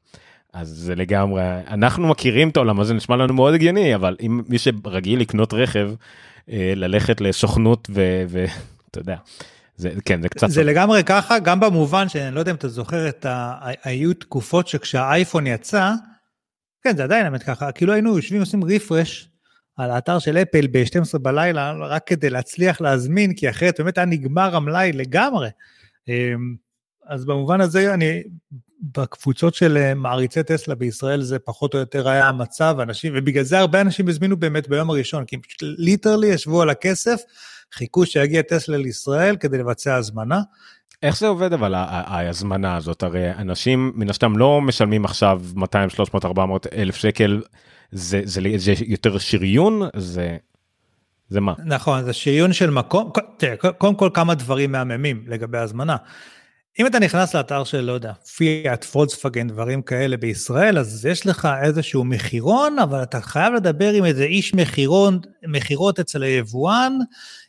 אז 0.52 0.68
זה 0.68 0.94
לגמרי, 0.94 1.42
אנחנו 1.68 2.08
מכירים 2.08 2.48
את 2.48 2.56
העולם 2.56 2.80
הזה, 2.80 2.94
נשמע 2.94 3.16
לנו 3.16 3.34
מאוד 3.34 3.54
הגיוני, 3.54 3.94
אבל 3.94 4.16
אם 4.20 4.40
מי 4.48 4.58
שרגיל 4.58 5.20
לקנות 5.20 5.54
רכב, 5.54 5.90
אה, 6.50 6.72
ללכת 6.76 7.20
לסוכנות 7.20 7.90
ואתה 7.92 8.98
יודע. 8.98 9.16
זה 9.76 9.90
כן 10.04 10.22
זה 10.22 10.28
קצת 10.28 10.50
זה 10.50 10.64
לגמרי 10.64 11.04
ככה 11.04 11.38
גם 11.38 11.60
במובן 11.60 12.08
שאני 12.08 12.34
לא 12.34 12.40
יודע 12.40 12.50
אם 12.50 12.56
אתה 12.56 12.68
זוכר 12.68 13.08
את 13.08 13.26
ה... 13.26 13.54
היו 13.84 14.14
תקופות 14.14 14.68
שכשהאייפון 14.68 15.46
יצא 15.46 15.92
כן 16.82 16.96
זה 16.96 17.04
עדיין 17.04 17.24
באמת 17.24 17.42
ככה 17.42 17.72
כאילו 17.72 17.92
היינו 17.92 18.16
יושבים 18.16 18.40
עושים 18.40 18.64
רפרש 18.64 19.28
על 19.76 19.90
האתר 19.90 20.18
של 20.18 20.38
אפל 20.38 20.66
ב-12 20.66 21.18
בלילה 21.18 21.72
רק 21.72 22.06
כדי 22.06 22.30
להצליח 22.30 22.80
להזמין 22.80 23.34
כי 23.34 23.50
אחרת 23.50 23.80
באמת 23.80 23.98
היה 23.98 24.06
נגמר 24.06 24.56
המלאי 24.56 24.92
לגמרי. 24.92 25.48
אמ, 26.08 26.54
אז 27.06 27.24
במובן 27.24 27.60
הזה 27.60 27.94
אני 27.94 28.22
בקבוצות 28.82 29.54
של 29.54 29.76
אה, 29.76 29.94
מעריצי 29.94 30.42
טסלה 30.42 30.74
בישראל 30.74 31.22
זה 31.22 31.38
פחות 31.38 31.74
או 31.74 31.78
יותר 31.78 32.08
היה 32.08 32.28
המצב, 32.28 32.76
אנשים, 32.82 33.12
ובגלל 33.16 33.44
זה 33.44 33.58
הרבה 33.58 33.80
אנשים 33.80 34.08
הזמינו 34.08 34.36
באמת 34.36 34.68
ביום 34.68 34.90
הראשון, 34.90 35.24
כי 35.24 35.36
הם 35.36 35.42
פשוט 35.42 35.62
ליטרלי 35.62 36.26
ישבו 36.26 36.62
על 36.62 36.70
הכסף, 36.70 37.20
חיכו 37.72 38.06
שיגיע 38.06 38.42
טסלה 38.42 38.76
לישראל 38.76 39.36
כדי 39.36 39.58
לבצע 39.58 39.94
הזמנה. 39.94 40.40
איך 41.02 41.18
זה 41.18 41.26
עובד 41.26 41.52
אבל 41.52 41.74
ההזמנה 41.76 42.76
הזאת? 42.76 43.02
הרי 43.02 43.30
אנשים 43.32 43.92
מן 43.94 44.10
הסתם 44.10 44.36
לא 44.36 44.60
משלמים 44.60 45.04
עכשיו 45.04 45.42
200 45.54 45.90
300 45.90 46.24
400 46.24 46.66
אלף 46.72 46.96
שקל. 46.96 47.42
זה 47.92 48.20
זה, 48.24 48.40
זה 48.56 48.72
יותר 48.86 49.18
שריון? 49.18 49.82
זה 49.96 50.36
זה 51.28 51.40
מה? 51.40 51.54
נכון 51.64 52.04
זה 52.04 52.12
שריון 52.12 52.52
של 52.52 52.70
מקום. 52.70 53.10
תראה 53.36 53.56
קודם 53.56 53.94
כל 53.94 54.10
כמה 54.14 54.34
דברים 54.34 54.72
מהממים 54.72 55.24
לגבי 55.26 55.58
הזמנה. 55.58 55.96
אם 56.80 56.86
אתה 56.86 56.98
נכנס 56.98 57.34
לאתר 57.34 57.64
של, 57.64 57.80
לא 57.80 57.92
יודע, 57.92 58.12
פיאט, 58.12 58.84
פולקסווגן, 58.84 59.48
דברים 59.48 59.82
כאלה 59.82 60.16
בישראל, 60.16 60.78
אז 60.78 61.06
יש 61.06 61.26
לך 61.26 61.48
איזשהו 61.62 62.04
מחירון, 62.04 62.78
אבל 62.78 63.02
אתה 63.02 63.20
חייב 63.20 63.54
לדבר 63.54 63.92
עם 63.92 64.04
איזה 64.04 64.24
איש 64.24 64.54
מחירון, 64.54 65.20
מחירות 65.46 65.98
אצל 65.98 66.22
היבואן, 66.22 66.98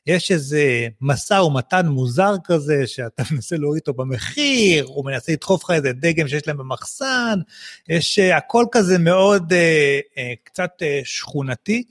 יש 0.08 0.32
איזה 0.32 0.88
משא 1.02 1.34
ומתן 1.34 1.88
מוזר 1.88 2.34
כזה, 2.44 2.88
שאתה 2.88 3.24
מנסה 3.32 3.58
להוריד 3.58 3.80
אותו 3.80 3.94
במחיר, 3.94 4.86
הוא 4.86 5.06
מנסה 5.06 5.32
לדחוף 5.32 5.64
לך 5.64 5.72
איזה 5.72 5.94
דגם 5.94 6.28
שיש 6.28 6.48
להם 6.48 6.58
במחסן, 6.58 7.40
יש 7.90 8.20
uh, 8.20 8.36
הכל 8.36 8.66
כזה 8.72 8.98
מאוד 8.98 9.54
uh, 9.54 9.56
uh, 9.56 10.20
קצת 10.44 10.72
uh, 10.80 10.86
שכונתי. 11.04 11.84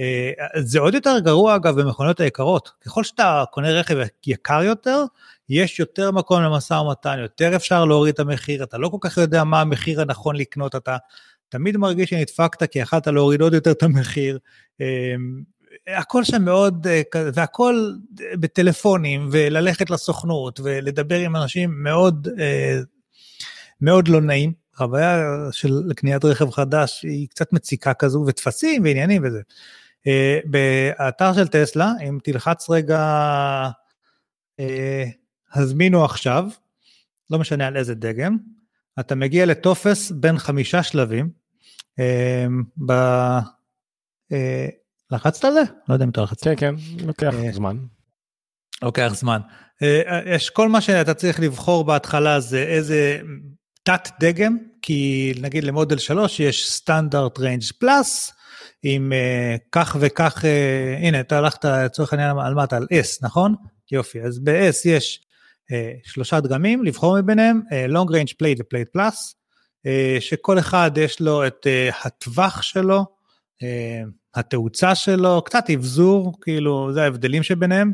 Uh, 0.00 0.60
זה 0.60 0.78
עוד 0.78 0.94
יותר 0.94 1.18
גרוע 1.18 1.56
אגב 1.56 1.80
במכוניות 1.80 2.20
היקרות, 2.20 2.70
ככל 2.80 3.04
שאתה 3.04 3.44
קונה 3.50 3.70
רכב 3.70 3.96
יקר 4.26 4.62
יותר, 4.62 5.04
יש 5.48 5.80
יותר 5.80 6.10
מקום 6.10 6.42
למשא 6.42 6.74
ומתן, 6.74 7.18
יותר 7.18 7.56
אפשר 7.56 7.84
להוריד 7.84 8.14
את 8.14 8.20
המחיר, 8.20 8.62
אתה 8.62 8.78
לא 8.78 8.88
כל 8.88 8.98
כך 9.00 9.16
יודע 9.16 9.44
מה 9.44 9.60
המחיר 9.60 10.00
הנכון 10.00 10.36
לקנות, 10.36 10.74
אתה 10.76 10.96
תמיד 11.48 11.76
מרגיש 11.76 12.10
שנדפקת 12.10 12.70
כי 12.70 12.78
יכלת 12.78 13.06
להוריד 13.06 13.40
עוד 13.40 13.54
יותר 13.54 13.70
את 13.70 13.82
המחיר. 13.82 14.38
אמ, 14.80 15.42
הכל 15.88 16.24
שם 16.24 16.42
מאוד, 16.42 16.86
אה, 16.86 17.02
והכל 17.34 17.90
בטלפונים, 18.40 19.28
וללכת 19.32 19.90
לסוכנות, 19.90 20.60
ולדבר 20.60 21.18
עם 21.18 21.36
אנשים 21.36 21.82
מאוד, 21.82 22.28
אה, 22.38 22.78
מאוד 23.80 24.08
לא 24.08 24.20
נעים. 24.20 24.52
חוויה 24.74 25.22
של 25.52 25.82
קניית 25.96 26.24
רכב 26.24 26.50
חדש 26.50 27.02
היא 27.02 27.28
קצת 27.28 27.52
מציקה 27.52 27.94
כזו, 27.94 28.24
וטפסים 28.26 28.84
ועניינים 28.84 29.22
וזה. 29.24 29.40
אה, 30.06 30.38
באתר 30.44 31.32
של 31.34 31.48
טסלה, 31.48 31.92
אם 32.08 32.18
תלחץ 32.22 32.70
רגע 32.70 32.98
הזמינו 35.54 36.04
עכשיו, 36.04 36.44
לא 37.30 37.38
משנה 37.38 37.66
על 37.66 37.76
איזה 37.76 37.94
דגם, 37.94 38.36
אתה 39.00 39.14
מגיע 39.14 39.46
לטופס 39.46 40.10
בין 40.10 40.38
חמישה 40.38 40.82
שלבים, 40.82 41.30
אה, 41.98 42.46
ב... 42.86 42.92
אה, 44.32 44.68
לחצת 45.10 45.44
על 45.44 45.52
זה? 45.52 45.62
לא 45.88 45.94
יודע 45.94 46.04
אם 46.04 46.10
אתה 46.10 46.20
לחצת. 46.20 46.44
כן, 46.44 46.54
כן, 46.56 46.74
לוקח 47.06 47.34
אה, 47.34 47.52
זמן. 47.52 47.76
לוקח 48.82 49.12
זמן. 49.14 49.40
יש 50.26 50.50
כל 50.50 50.68
מה 50.68 50.80
שאתה 50.80 51.14
צריך 51.14 51.40
לבחור 51.40 51.84
בהתחלה 51.84 52.40
זה 52.40 52.62
איזה 52.62 53.20
תת 53.82 54.08
דגם, 54.20 54.56
כי 54.82 55.32
נגיד 55.40 55.64
למודל 55.64 55.98
3 55.98 56.40
יש 56.40 56.70
Standard 56.70 57.38
Range 57.38 57.62
Plus, 57.78 58.32
עם 58.82 59.12
כך 59.72 59.96
וכך, 60.00 60.44
הנה, 60.98 61.20
אתה 61.20 61.38
הלכת 61.38 61.64
לצורך 61.64 62.12
העניין 62.12 62.38
על 62.38 62.54
מה 62.54 62.64
אתה? 62.64 62.76
על 62.76 62.86
S, 62.92 63.18
נכון? 63.22 63.54
יופי, 63.92 64.22
אז 64.22 64.38
ב-S 64.38 64.80
יש 64.84 65.20
אה, 65.22 65.27
שלושה 66.04 66.40
דגמים, 66.40 66.84
לבחור 66.84 67.20
מביניהם, 67.20 67.60
אה, 67.72 67.86
long 67.86 68.08
range 68.08 68.32
plate 68.32 68.60
ו-plate 68.60 68.98
plus, 68.98 69.34
אה, 69.86 70.16
שכל 70.20 70.58
אחד 70.58 70.90
יש 70.96 71.20
לו 71.20 71.46
את 71.46 71.66
הטווח 72.04 72.62
שלו, 72.62 73.04
התאוצה 74.34 74.94
שלו, 74.94 75.42
קצת 75.44 75.70
אבזור, 75.74 76.38
כאילו 76.40 76.92
זה 76.92 77.02
ההבדלים 77.02 77.42
שביניהם, 77.42 77.92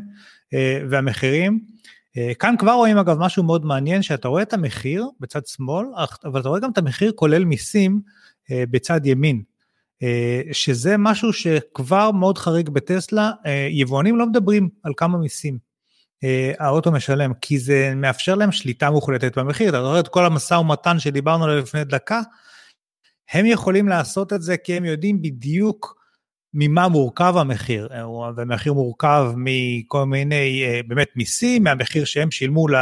והמחירים. 0.89 1.59
כאן 2.39 2.55
כבר 2.59 2.71
רואים 2.71 2.97
אגב 2.97 3.19
משהו 3.19 3.43
מאוד 3.43 3.65
מעניין, 3.65 4.01
שאתה 4.01 4.27
רואה 4.27 4.41
את 4.41 4.53
המחיר 4.53 5.07
בצד 5.19 5.45
שמאל, 5.45 5.85
אבל 6.25 6.41
אתה 6.41 6.49
רואה 6.49 6.59
גם 6.59 6.71
את 6.71 6.77
המחיר 6.77 7.11
כולל 7.15 7.45
מיסים 7.45 8.01
בצד 8.51 9.05
ימין. 9.05 9.43
שזה 10.51 10.97
משהו 10.97 11.33
שכבר 11.33 12.11
מאוד 12.11 12.37
חריג 12.37 12.69
בטסלה, 12.69 13.31
יבואנים 13.69 14.17
לא 14.17 14.25
מדברים 14.25 14.69
על 14.83 14.93
כמה 14.97 15.17
מיסים. 15.17 15.57
אה, 16.23 16.51
האוטו 16.59 16.91
משלם, 16.91 17.33
כי 17.41 17.59
זה 17.59 17.93
מאפשר 17.95 18.35
להם 18.35 18.51
שליטה 18.51 18.89
מוחלטת 18.89 19.37
במחיר. 19.37 19.69
אתה 19.69 19.81
זוכר 19.83 19.99
את 19.99 20.07
כל 20.07 20.25
המשא 20.25 20.53
ומתן 20.53 20.99
שדיברנו 20.99 21.43
עליו 21.43 21.57
לפני 21.57 21.83
דקה? 21.83 22.21
הם 23.31 23.45
יכולים 23.45 23.87
לעשות 23.87 24.33
את 24.33 24.41
זה 24.41 24.57
כי 24.57 24.73
הם 24.73 24.85
יודעים 24.85 25.21
בדיוק 25.21 25.95
ממה 26.53 26.87
מורכב 26.87 27.33
המחיר, 27.37 27.87
אה, 27.91 28.09
והמחיר 28.35 28.73
מורכב 28.73 29.33
מכל 29.35 30.05
מיני 30.05 30.63
אה, 30.65 30.81
באמת 30.87 31.07
מיסים, 31.15 31.63
מהמחיר 31.63 32.05
שהם 32.05 32.31
שילמו 32.31 32.67
ל, 32.67 32.75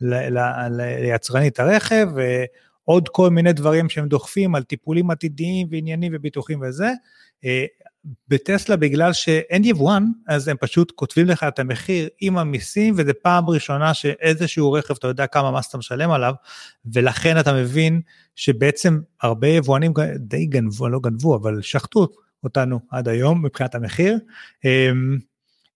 ל, 0.00 0.14
ל, 0.14 0.38
ל, 0.70 1.00
ליצרנית 1.02 1.60
הרכב, 1.60 2.08
ועוד 2.14 3.08
כל 3.08 3.30
מיני 3.30 3.52
דברים 3.52 3.88
שהם 3.88 4.08
דוחפים 4.08 4.54
על 4.54 4.62
טיפולים 4.62 5.10
עתידיים 5.10 5.66
ועניינים 5.70 6.12
וביטוחים 6.14 6.60
וזה. 6.62 6.90
בטסלה 8.28 8.76
בגלל 8.76 9.12
שאין 9.12 9.64
יבואן, 9.64 10.04
אז 10.28 10.48
הם 10.48 10.56
פשוט 10.60 10.92
כותבים 10.94 11.26
לך 11.26 11.44
את 11.48 11.58
המחיר 11.58 12.08
עם 12.20 12.38
המיסים, 12.38 12.94
וזה 12.96 13.12
פעם 13.12 13.50
ראשונה 13.50 13.94
שאיזשהו 13.94 14.72
רכב, 14.72 14.94
אתה 14.98 15.06
יודע 15.06 15.26
כמה 15.26 15.50
מס 15.50 15.68
אתה 15.68 15.78
משלם 15.78 16.10
עליו, 16.10 16.34
ולכן 16.92 17.40
אתה 17.40 17.52
מבין 17.52 18.00
שבעצם 18.36 19.00
הרבה 19.22 19.48
יבואנים 19.48 19.92
די 20.16 20.46
גנבו, 20.46 20.88
לא 20.88 21.00
גנבו, 21.00 21.36
אבל 21.36 21.62
שחטו 21.62 22.08
אותנו 22.44 22.80
עד 22.90 23.08
היום 23.08 23.44
מבחינת 23.44 23.74
המחיר. 23.74 24.18
אמ, 24.64 25.18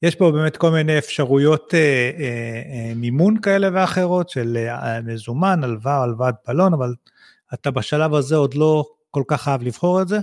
יש 0.03 0.15
פה 0.15 0.31
באמת 0.31 0.57
כל 0.57 0.71
מיני 0.71 0.99
אפשרויות 0.99 1.75
אה, 1.75 2.11
אה, 2.19 2.63
אה, 2.73 2.93
מימון 2.97 3.41
כאלה 3.41 3.69
ואחרות 3.73 4.29
של 4.31 4.59
מזומן, 5.05 5.65
הלוואה, 5.65 6.03
הלוואת 6.03 6.35
בלון, 6.49 6.75
אבל 6.75 6.95
אתה 7.55 7.71
בשלב 7.71 8.15
הזה 8.15 8.37
עוד 8.37 8.55
לא 8.55 8.85
כל 9.11 9.23
כך 9.29 9.43
חייב 9.43 9.63
לבחור 9.63 10.03
את 10.03 10.09
זה. 10.09 10.19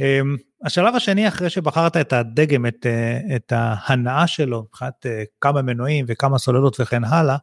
אמ, 0.00 0.36
השלב 0.64 0.94
השני 0.94 1.28
אחרי 1.28 1.50
שבחרת 1.50 1.96
את 1.96 2.12
הדגם, 2.12 2.66
את, 2.66 2.86
אה, 2.86 3.36
את 3.36 3.52
ההנעה 3.56 4.26
שלו, 4.26 4.62
מבחינת 4.68 5.06
אה, 5.06 5.22
כמה 5.40 5.62
מנועים 5.62 6.04
וכמה 6.08 6.38
סוללות 6.38 6.80
וכן 6.80 7.04
הלאה, 7.04 7.36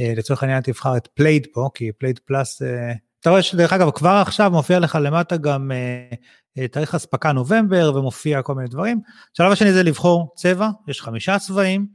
אה, 0.00 0.12
לצורך 0.16 0.42
העניין 0.42 0.62
תבחר 0.62 0.96
את 0.96 1.06
Plaid 1.14 1.46
פה, 1.52 1.68
כי 1.74 1.92
Plaid 1.98 2.18
Plus, 2.18 2.62
אתה 3.20 3.30
רואה 3.30 3.42
שדרך 3.42 3.72
אגב 3.72 3.90
כבר 3.90 4.22
עכשיו 4.26 4.50
מופיע 4.50 4.78
לך 4.78 4.98
למטה 5.02 5.36
גם 5.36 5.70
תאריך 6.70 6.94
אספקה 6.94 7.32
נובמבר 7.32 7.92
ומופיע 7.94 8.42
כל 8.42 8.54
מיני 8.54 8.68
דברים. 8.68 9.00
השלב 9.34 9.52
השני 9.52 9.72
זה 9.72 9.82
לבחור 9.82 10.32
צבע, 10.36 10.68
יש 10.88 11.02
חמישה 11.02 11.38
צבעים, 11.38 11.86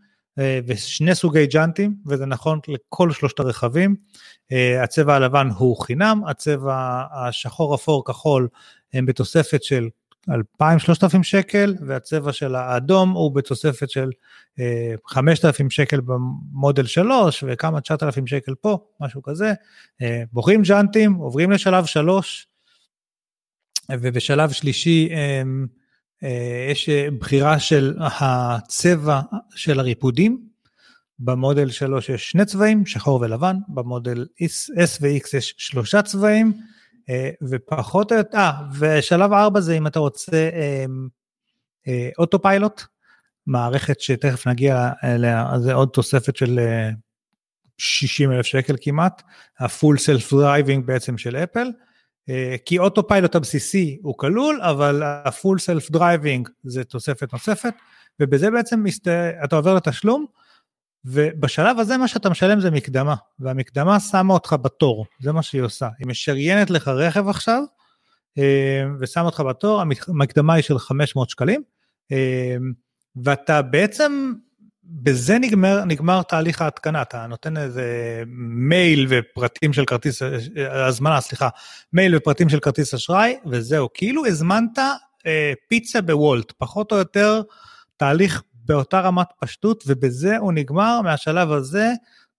ושני 0.67 1.15
סוגי 1.15 1.47
ג'אנטים, 1.47 1.95
וזה 2.07 2.25
נכון 2.25 2.59
לכל 2.67 3.11
שלושת 3.11 3.39
הרכבים. 3.39 3.95
הצבע 4.83 5.15
הלבן 5.15 5.49
הוא 5.57 5.81
חינם, 5.81 6.21
הצבע 6.27 7.03
השחור, 7.13 7.75
אפור, 7.75 8.05
כחול 8.05 8.47
הם 8.93 9.05
בתוספת 9.05 9.63
של 9.63 9.89
2,000-3,000 10.29 11.23
שקל, 11.23 11.75
והצבע 11.87 12.33
של 12.33 12.55
האדום 12.55 13.11
הוא 13.11 13.35
בתוספת 13.35 13.89
של 13.89 14.09
5,000 15.07 15.69
שקל 15.69 16.01
במודל 16.01 16.85
3 16.85 17.43
וכמה 17.47 17.81
9,000 17.81 18.27
שקל 18.27 18.55
פה, 18.55 18.77
משהו 18.99 19.23
כזה. 19.23 19.53
בוחרים 20.33 20.61
ג'אנטים, 20.61 21.13
עוברים 21.13 21.51
לשלב 21.51 21.85
3, 21.85 22.47
ובשלב 23.91 24.51
שלישי 24.51 25.09
אה, 26.23 26.67
יש 26.71 26.89
אה, 26.89 27.07
בחירה 27.19 27.59
של 27.59 27.95
הצבע 27.99 29.21
של 29.55 29.79
הריפודים. 29.79 30.51
במודל 31.19 31.69
3 31.69 32.09
יש 32.09 32.31
שני 32.31 32.45
צבעים, 32.45 32.85
שחור 32.85 33.21
ולבן, 33.21 33.55
ב 33.67 33.77
Model 33.77 34.25
S 34.43 34.97
ו-X 35.01 35.37
יש 35.37 35.53
שלושה 35.57 36.01
צבעים, 36.01 36.53
אה, 36.57 36.61
ופחות 37.49 38.11
או 38.11 38.17
יותר, 38.17 38.37
אה, 38.37 38.51
ושלב 38.79 39.33
4 39.33 39.61
זה 39.61 39.77
אם 39.77 39.87
אתה 39.87 39.99
רוצה 39.99 40.49
Autopilot, 42.17 42.81
מערכת 43.47 44.01
שתכף 44.01 44.47
נגיע 44.47 44.89
אליה, 45.03 45.45
זה 45.59 45.73
עוד 45.73 45.89
תוספת 45.89 46.35
של 46.35 46.59
60 47.77 48.31
אלף 48.31 48.45
שקל 48.45 48.75
כמעט, 48.81 49.21
ה 49.59 49.67
Full 49.67 49.97
Self 49.97 50.33
Driving 50.33 50.85
בעצם 50.85 51.17
של 51.17 51.35
אפל. 51.35 51.67
אה, 52.29 52.55
כי 52.65 52.79
Autopilot 52.79 53.35
הבסיסי 53.35 53.99
הוא 54.01 54.17
כלול, 54.17 54.61
אבל 54.61 55.03
ה 55.03 55.15
Full 55.15 55.59
Self 55.59 55.91
Driving 55.91 56.49
זה 56.63 56.83
תוספת 56.83 57.33
נוספת, 57.33 57.73
ובזה 58.19 58.51
בעצם 58.51 58.83
מסת... 58.83 59.07
אתה 59.43 59.55
עובר 59.55 59.75
לתשלום, 59.75 60.25
ובשלב 61.05 61.79
הזה 61.79 61.97
מה 61.97 62.07
שאתה 62.07 62.29
משלם 62.29 62.59
זה 62.59 62.71
מקדמה, 62.71 63.15
והמקדמה 63.39 63.99
שמה 63.99 64.33
אותך 64.33 64.55
בתור, 64.61 65.05
זה 65.21 65.31
מה 65.31 65.43
שהיא 65.43 65.61
עושה. 65.61 65.89
היא 65.99 66.07
משריינת 66.07 66.69
לך 66.69 66.87
רכב 66.87 67.27
עכשיו, 67.27 67.63
אה, 68.37 68.83
ושמה 68.99 69.23
אותך 69.23 69.39
בתור, 69.39 69.81
המקדמה 70.07 70.53
היא 70.53 70.63
של 70.63 70.79
500 70.79 71.29
שקלים, 71.29 71.63
אה, 72.11 72.55
ואתה 73.23 73.61
בעצם 73.61 74.33
בזה 74.83 75.39
נגמר, 75.39 75.85
נגמר 75.85 76.21
תהליך 76.21 76.61
ההתקנה, 76.61 77.01
אתה 77.01 77.27
נותן 77.27 77.57
איזה 77.57 77.83
מייל 78.69 79.07
ופרטים 79.09 79.73
של 79.73 79.85
כרטיס, 79.85 80.21
הזמנה, 80.57 81.21
סליחה, 81.21 81.49
מייל 81.93 82.15
ופרטים 82.15 82.49
של 82.49 82.59
כרטיס 82.59 82.93
אשראי, 82.93 83.37
וזהו, 83.45 83.87
כאילו 83.93 84.25
הזמנת 84.25 84.79
אה, 85.25 85.53
פיצה 85.67 86.01
בוולט, 86.01 86.51
פחות 86.57 86.91
או 86.91 86.97
יותר 86.97 87.41
תהליך 87.97 88.43
באותה 88.65 88.99
רמת 88.99 89.27
פשטות, 89.41 89.83
ובזה 89.87 90.37
הוא 90.37 90.53
נגמר, 90.53 91.01
מהשלב 91.01 91.51
הזה 91.51 91.91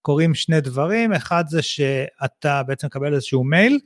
קורים 0.02 0.35
שני 0.35 0.61
דברים, 0.61 1.12
אחד 1.12 1.44
זה 1.48 1.62
שאתה 1.62 2.62
בעצם 2.62 2.87
מקבל 2.87 3.14
איזשהו 3.14 3.44
מייל, 3.44 3.78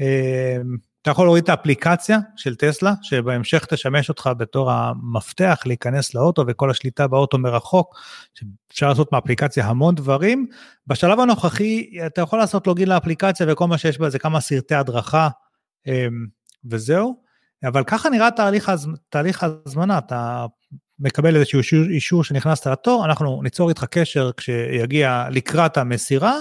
אה, 0.00 0.56
אתה 1.02 1.10
יכול 1.10 1.26
להוריד 1.26 1.42
את 1.44 1.48
האפליקציה 1.48 2.18
של 2.36 2.54
טסלה, 2.54 2.92
שבהמשך 3.02 3.64
תשמש 3.64 4.08
אותך 4.08 4.30
בתור 4.36 4.70
המפתח 4.72 5.62
להיכנס 5.66 6.14
לאוטו 6.14 6.44
וכל 6.48 6.70
השליטה 6.70 7.06
באוטו 7.06 7.38
מרחוק, 7.38 7.96
שאפשר 8.34 8.88
לעשות 8.88 9.12
מאפליקציה 9.12 9.66
המון 9.66 9.94
דברים. 9.94 10.46
בשלב 10.86 11.20
הנוכחי 11.20 11.90
אתה 12.06 12.20
יכול 12.20 12.38
לעשות 12.38 12.66
לוגין 12.66 12.88
לאפליקציה 12.88 13.46
וכל 13.48 13.66
מה 13.66 13.78
שיש 13.78 13.98
בה 13.98 14.10
זה 14.10 14.18
כמה 14.18 14.40
סרטי 14.40 14.74
הדרכה 14.74 15.28
אמ, 15.86 16.26
וזהו, 16.64 17.22
אבל 17.64 17.84
ככה 17.84 18.10
נראה 18.10 18.30
תהליך. 18.30 18.72
תהליך 19.08 19.44
ההזמנה, 19.44 19.98
אתה 19.98 20.46
מקבל 21.02 21.36
איזשהו 21.36 21.58
אישור, 21.58 21.84
אישור 21.84 22.24
שנכנסת 22.24 22.66
לתור, 22.66 23.04
אנחנו 23.04 23.42
ניצור 23.42 23.68
איתך 23.68 23.84
קשר 23.84 24.30
כשיגיע 24.36 25.26
לקראת 25.30 25.76
המסירה, 25.76 26.38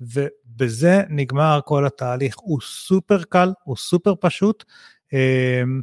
ובזה 0.00 1.02
נגמר 1.08 1.60
כל 1.64 1.86
התהליך. 1.86 2.36
הוא 2.38 2.60
סופר 2.62 3.22
קל, 3.22 3.52
הוא 3.64 3.76
סופר 3.76 4.14
פשוט, 4.20 4.64
אמ, 5.12 5.82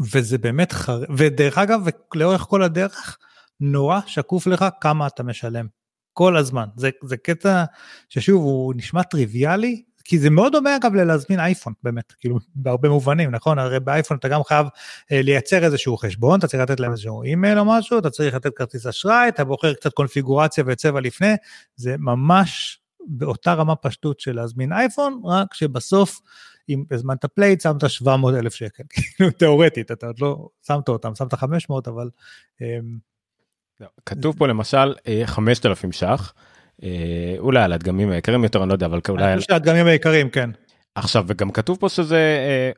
וזה 0.00 0.38
באמת 0.38 0.72
חר... 0.72 1.02
ודרך 1.16 1.58
אגב, 1.58 1.80
לאורך 2.14 2.40
כל 2.40 2.62
הדרך, 2.62 3.18
נורא 3.60 4.00
שקוף 4.06 4.46
לך 4.46 4.64
כמה 4.80 5.06
אתה 5.06 5.22
משלם. 5.22 5.66
כל 6.12 6.36
הזמן. 6.36 6.66
זה, 6.76 6.90
זה 7.04 7.16
קטע 7.16 7.64
ששוב, 8.08 8.42
הוא 8.42 8.74
נשמע 8.76 9.02
טריוויאלי, 9.02 9.82
כי 10.10 10.18
זה 10.18 10.30
מאוד 10.30 10.52
דומה 10.52 10.76
אגב 10.76 10.94
ללהזמין 10.94 11.40
אייפון 11.40 11.72
באמת, 11.82 12.12
כאילו 12.12 12.38
בהרבה 12.54 12.88
מובנים, 12.88 13.30
נכון? 13.30 13.58
הרי 13.58 13.80
באייפון 13.80 14.16
אתה 14.16 14.28
גם 14.28 14.44
חייב 14.44 14.66
אה, 15.12 15.22
לייצר 15.22 15.64
איזשהו 15.64 15.96
חשבון, 15.96 16.38
אתה 16.38 16.48
צריך 16.48 16.62
לתת 16.62 16.80
להם 16.80 16.90
איזשהו 16.92 17.22
אימייל 17.22 17.58
או 17.58 17.64
משהו, 17.64 17.98
אתה 17.98 18.10
צריך 18.10 18.34
לתת 18.34 18.56
כרטיס 18.56 18.86
אשראי, 18.86 19.28
אתה 19.28 19.44
בוחר 19.44 19.74
קצת 19.74 19.92
קונפיגורציה 19.92 20.64
וצבע 20.66 21.00
לפני, 21.00 21.34
זה 21.76 21.96
ממש 21.98 22.80
באותה 23.06 23.54
רמה 23.54 23.76
פשטות 23.76 24.20
של 24.20 24.36
להזמין 24.36 24.72
אייפון, 24.72 25.22
רק 25.24 25.54
שבסוף, 25.54 26.20
אם 26.68 26.84
הזמנת 26.90 27.24
Plaid, 27.24 27.60
שמת 27.60 27.90
700 27.90 28.34
אלף 28.34 28.54
שקל, 28.54 28.82
כאילו 28.94 29.30
תיאורטית, 29.30 29.92
אתה 29.92 30.06
עוד 30.06 30.20
לא 30.20 30.48
שמת 30.66 30.88
אותם, 30.88 31.14
שמת 31.14 31.34
500, 31.34 31.88
אבל... 31.88 32.10
אמ, 32.60 32.66
כתוב 34.06 34.38
פה 34.38 34.46
למשל 34.46 34.94
5,000 35.26 35.88
אה, 35.88 35.92
ש"ח, 35.92 36.32
אולי 37.38 37.62
על 37.62 37.72
הדגמים 37.72 38.10
היקרים 38.10 38.44
יותר, 38.44 38.62
אני 38.62 38.68
לא 38.68 38.74
יודע, 38.74 38.86
אבל 38.86 39.00
אולי... 39.08 39.32
אני 39.32 39.36
חושב 39.36 39.52
שהדגמים 39.52 39.86
היקרים, 39.86 40.30
כן. 40.30 40.50
עכשיו, 40.94 41.24
וגם 41.26 41.50
כתוב 41.50 41.78
פה 41.80 41.88
שזה, 41.88 42.16
אה, 42.16 42.70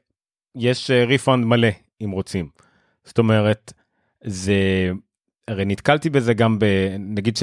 יש 0.57 0.91
ריפאונד 0.91 1.45
מלא, 1.45 1.69
אם 2.05 2.11
רוצים. 2.11 2.49
זאת 3.05 3.19
אומרת, 3.19 3.73
זה, 4.25 4.91
הרי 5.49 5.65
נתקלתי 5.65 6.11
בזה 6.11 6.35
גם 6.35 6.59
ב... 6.59 6.65
נגיד 6.99 7.37
ש... 7.37 7.43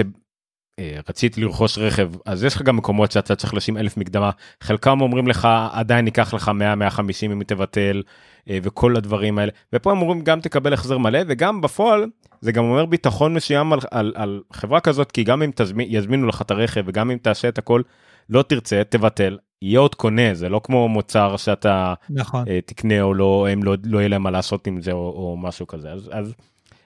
אה, 0.80 1.00
רציתי 1.10 1.41
לרכוש 1.41 1.78
רכב 1.78 2.12
אז 2.26 2.43
יש 2.43 2.56
לך 2.56 2.62
גם 2.62 2.78
מקומות 2.78 3.12
שאתה 3.12 3.36
צריך 3.36 3.54
לשים 3.54 3.78
אלף 3.78 3.98
מקדמה 3.98 4.32
חלקם 4.63 5.02
אומרים 5.02 5.28
לך 5.28 5.48
עדיין 5.72 6.06
ייקח 6.06 6.34
לך 6.34 6.50
100 6.50 6.76
150 6.76 7.32
אם 7.32 7.43
תבטל 7.43 8.04
אה, 8.06 8.12
וכל 8.47 8.95
הדברים 8.95 9.39
האלה 9.39 9.52
ופה 9.73 9.91
הם 9.91 10.02
אומרים 10.02 10.21
גם 10.21 10.41
תקבל 10.41 10.73
החזר 10.73 10.97
מלא 10.97 11.19
וגם 11.28 11.62
בפועל 11.62 12.06
זה 12.41 12.52
גם 12.52 12.63
אומר 12.63 12.86
ביטחון 12.86 13.34
מסוים 13.34 13.73
על, 13.73 13.80
על, 13.91 14.13
על 14.15 14.41
חברה 14.54 14.80
כזאת 14.80 15.12
כי 15.12 15.23
גם 15.23 15.41
אם 15.41 15.52
תזמין 15.56 15.88
יזמינו 15.89 16.28
לך 16.28 16.41
את 16.41 16.52
הרכב 16.52 16.84
וגם 16.86 17.12
אם 17.12 17.17
תעשה 17.17 17.49
את 17.49 17.58
הכל 17.58 17.82
לא 18.30 18.41
תרצה 18.41 18.82
תבטל 18.89 19.38
יהיה 19.62 19.80
עוד 19.80 19.95
קונה 19.95 20.34
זה 20.34 20.49
לא 20.49 20.62
כמו 20.63 20.89
מוצר 20.89 21.38
שאתה 21.38 21.93
נכון. 22.10 22.43
uh, 22.43 22.47
תקנה 22.65 23.02
או 23.02 23.13
לא 23.13 23.47
הם 23.52 23.63
לא 23.63 23.75
לא 23.86 23.97
יהיה 23.99 24.10
להם 24.10 24.23
מה 24.23 24.32
לעשות 24.32 24.67
עם 24.67 24.82
זה 24.82 24.91
או, 24.91 24.97
או 24.97 25.38
משהו 25.38 25.67
כזה 25.67 25.91
אז. 25.91 26.10
אז 26.13 26.34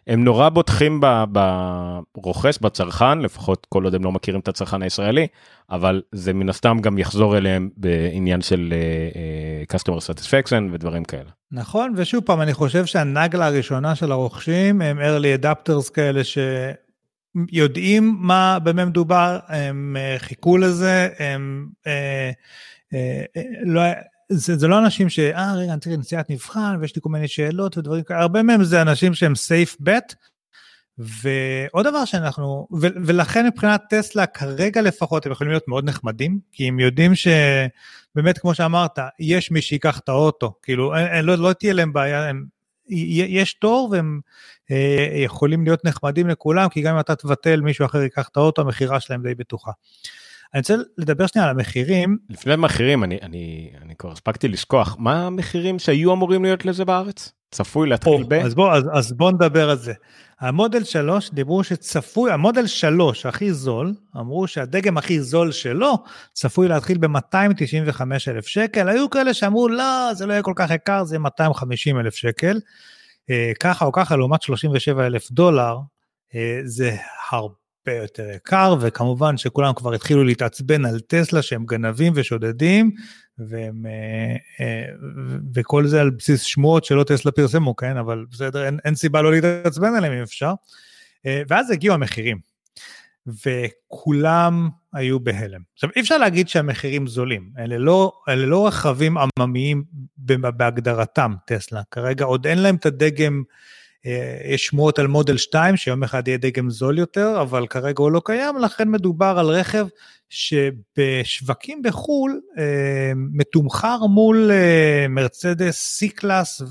הם 0.07 0.23
נורא 0.23 0.49
בוטחים 0.49 1.01
ברוכש, 2.15 2.57
בצרכן, 2.61 3.19
לפחות 3.19 3.67
כל 3.69 3.83
עוד 3.83 3.95
הם 3.95 4.03
לא 4.03 4.11
מכירים 4.11 4.39
את 4.39 4.47
הצרכן 4.47 4.81
הישראלי, 4.81 5.27
אבל 5.71 6.01
זה 6.11 6.33
מן 6.33 6.49
הסתם 6.49 6.77
גם 6.81 6.97
יחזור 6.97 7.37
אליהם 7.37 7.69
בעניין 7.77 8.41
של 8.41 8.73
uh, 9.69 9.75
customer 9.75 9.97
satisfaction 9.97 10.63
ודברים 10.71 11.03
כאלה. 11.03 11.29
נכון, 11.51 11.93
ושוב 11.97 12.23
פעם, 12.23 12.41
אני 12.41 12.53
חושב 12.53 12.85
שהנגלה 12.85 13.47
הראשונה 13.47 13.95
של 13.95 14.11
הרוכשים 14.11 14.81
הם 14.81 14.99
early 14.99 15.43
adapters 15.43 15.93
כאלה 15.93 16.21
שיודעים 17.51 18.15
מה, 18.19 18.57
במה 18.63 18.85
מדובר, 18.85 19.39
הם 19.47 19.97
uh, 19.99 20.19
חיכו 20.19 20.57
לזה, 20.57 21.09
הם... 21.19 21.67
Uh, 21.83 21.87
uh, 22.93 23.39
לא, 23.65 23.81
זה, 24.33 24.57
זה 24.57 24.67
לא 24.67 24.79
אנשים 24.79 25.09
ש... 25.09 25.19
אה, 25.19 25.55
רגע, 25.55 25.71
אני 25.71 25.79
צריך 25.79 25.99
נסיעת 25.99 26.29
מבחן 26.29 26.77
ויש 26.81 26.95
לי 26.95 27.01
כל 27.01 27.09
מיני 27.09 27.27
שאלות 27.27 27.77
ודברים 27.77 28.03
כאלה, 28.03 28.21
הרבה 28.21 28.43
מהם 28.43 28.63
זה 28.63 28.81
אנשים 28.81 29.13
שהם 29.13 29.33
safe 29.33 29.81
bet. 29.81 30.15
ועוד 30.97 31.87
דבר 31.87 32.05
שאנחנו, 32.05 32.67
ו, 32.81 32.87
ולכן 33.05 33.45
מבחינת 33.45 33.81
טסלה 33.89 34.25
כרגע 34.25 34.81
לפחות 34.81 35.25
הם 35.25 35.31
יכולים 35.31 35.51
להיות 35.51 35.67
מאוד 35.67 35.85
נחמדים, 35.85 36.39
כי 36.51 36.67
הם 36.67 36.79
יודעים 36.79 37.11
שבאמת 37.15 38.37
כמו 38.37 38.55
שאמרת, 38.55 38.99
יש 39.19 39.51
מי 39.51 39.61
שיקח 39.61 39.99
את 39.99 40.09
האוטו, 40.09 40.53
כאילו 40.61 40.95
אין, 40.95 41.07
אין, 41.07 41.25
לא, 41.25 41.35
לא 41.35 41.53
תהיה 41.53 41.73
להם 41.73 41.93
בעיה, 41.93 42.29
הם, 42.29 42.45
יש 42.87 43.53
תור 43.53 43.89
והם 43.91 44.19
אה, 44.71 45.09
יכולים 45.15 45.63
להיות 45.63 45.85
נחמדים 45.85 46.27
לכולם, 46.27 46.69
כי 46.69 46.81
גם 46.81 46.93
אם 46.93 46.99
אתה 46.99 47.15
תבטל 47.15 47.61
מישהו 47.61 47.85
אחר 47.85 48.01
ייקח 48.01 48.29
את 48.31 48.37
האוטו, 48.37 48.61
המכירה 48.61 48.99
שלהם 48.99 49.23
די 49.23 49.35
בטוחה. 49.35 49.71
אני 50.53 50.59
רוצה 50.59 50.75
לדבר 50.97 51.27
שנייה 51.27 51.49
על 51.49 51.55
המחירים. 51.55 52.17
לפני 52.29 52.53
המחירים 52.53 53.03
אני 53.03 53.19
אני 53.21 53.71
אני 53.81 53.95
כבר 53.95 54.11
הספקתי 54.11 54.47
לשכוח 54.47 54.95
מה 54.99 55.25
המחירים 55.25 55.79
שהיו 55.79 56.13
אמורים 56.13 56.43
להיות 56.43 56.65
לזה 56.65 56.85
בארץ 56.85 57.31
צפוי 57.51 57.89
להתחיל 57.89 58.23
ב... 58.27 58.33
אז 58.33 58.55
בוא 58.55 58.71
אז, 58.71 58.83
אז 58.93 59.13
בוא 59.13 59.31
נדבר 59.31 59.69
על 59.69 59.77
זה. 59.77 59.93
המודל 60.39 60.83
3 60.83 61.29
דיברו 61.29 61.63
שצפוי 61.63 62.31
המודל 62.31 62.67
3 62.67 63.25
הכי 63.25 63.53
זול 63.53 63.93
אמרו 64.17 64.47
שהדגם 64.47 64.97
הכי 64.97 65.21
זול 65.21 65.51
שלו 65.51 65.93
צפוי 66.33 66.67
להתחיל 66.67 66.97
ב-295 66.97 68.01
אלף 68.27 68.47
שקל 68.47 68.89
היו 68.89 69.09
כאלה 69.09 69.33
שאמרו 69.33 69.67
לא 69.67 70.13
זה 70.13 70.25
לא 70.25 70.33
יהיה 70.33 70.43
כל 70.43 70.53
כך 70.55 70.71
יקר 70.71 71.03
זה 71.03 71.19
250 71.19 71.99
אלף 71.99 72.15
שקל. 72.15 72.59
אה, 73.29 73.51
ככה 73.59 73.85
או 73.85 73.91
ככה 73.91 74.15
לעומת 74.15 74.41
37 74.41 75.05
אלף 75.05 75.31
דולר 75.31 75.77
אה, 76.35 76.59
זה 76.63 76.95
הרבה. 77.31 77.62
הרבה 77.87 78.01
יותר 78.01 78.29
יקר, 78.35 78.75
וכמובן 78.81 79.37
שכולם 79.37 79.73
כבר 79.73 79.93
התחילו 79.93 80.23
להתעצבן 80.23 80.85
על 80.85 80.99
טסלה 80.99 81.41
שהם 81.41 81.65
גנבים 81.65 82.13
ושודדים, 82.15 82.91
והם, 83.37 83.85
אה, 83.85 84.65
אה, 84.65 84.85
וכל 85.53 85.87
זה 85.87 86.01
על 86.01 86.09
בסיס 86.09 86.41
שמועות 86.41 86.85
שלא 86.85 87.03
טסלה 87.03 87.31
פרסמו, 87.31 87.75
כן? 87.75 87.97
אבל 87.97 88.25
בסדר, 88.31 88.65
אין, 88.65 88.79
אין 88.85 88.95
סיבה 88.95 89.21
לא 89.21 89.31
להתעצבן 89.31 89.95
עליהם 89.95 90.13
אם 90.13 90.21
אפשר. 90.21 90.53
ואז 91.49 91.71
הגיעו 91.71 91.93
המחירים. 91.93 92.37
וכולם 93.27 94.69
היו 94.93 95.19
בהלם. 95.19 95.61
עכשיו 95.73 95.89
אי 95.95 96.01
אפשר 96.01 96.17
להגיד 96.17 96.49
שהמחירים 96.49 97.07
זולים, 97.07 97.49
אלה 97.59 97.77
לא, 97.77 98.11
אלה 98.29 98.45
לא 98.45 98.67
רכבים 98.67 99.17
עממיים 99.17 99.83
בהגדרתם 100.57 101.33
טסלה, 101.45 101.81
כרגע 101.91 102.25
עוד 102.25 102.47
אין 102.47 102.57
להם 102.57 102.75
את 102.75 102.85
הדגם, 102.85 103.43
אה, 103.49 103.55
יש 104.45 104.65
שמועות 104.65 104.99
על 104.99 105.07
מודל 105.07 105.37
2 105.37 105.77
שיום 105.77 106.03
אחד 106.03 106.27
יהיה 106.27 106.37
דגם 106.37 106.69
זול 106.69 106.97
יותר, 106.97 107.41
אבל 107.41 107.67
כרגע 107.67 108.03
הוא 108.03 108.11
לא 108.11 108.21
קיים, 108.25 108.57
לכן 108.57 108.89
מדובר 108.89 109.35
על 109.39 109.45
רכב 109.45 109.87
שבשווקים 110.29 111.81
בחו"ל 111.81 112.41
אה, 112.57 113.11
מתומחר 113.15 114.05
מול 114.05 114.51
אה, 114.51 115.05
מרצדס 115.09 116.03
C-קלאס 116.03 116.61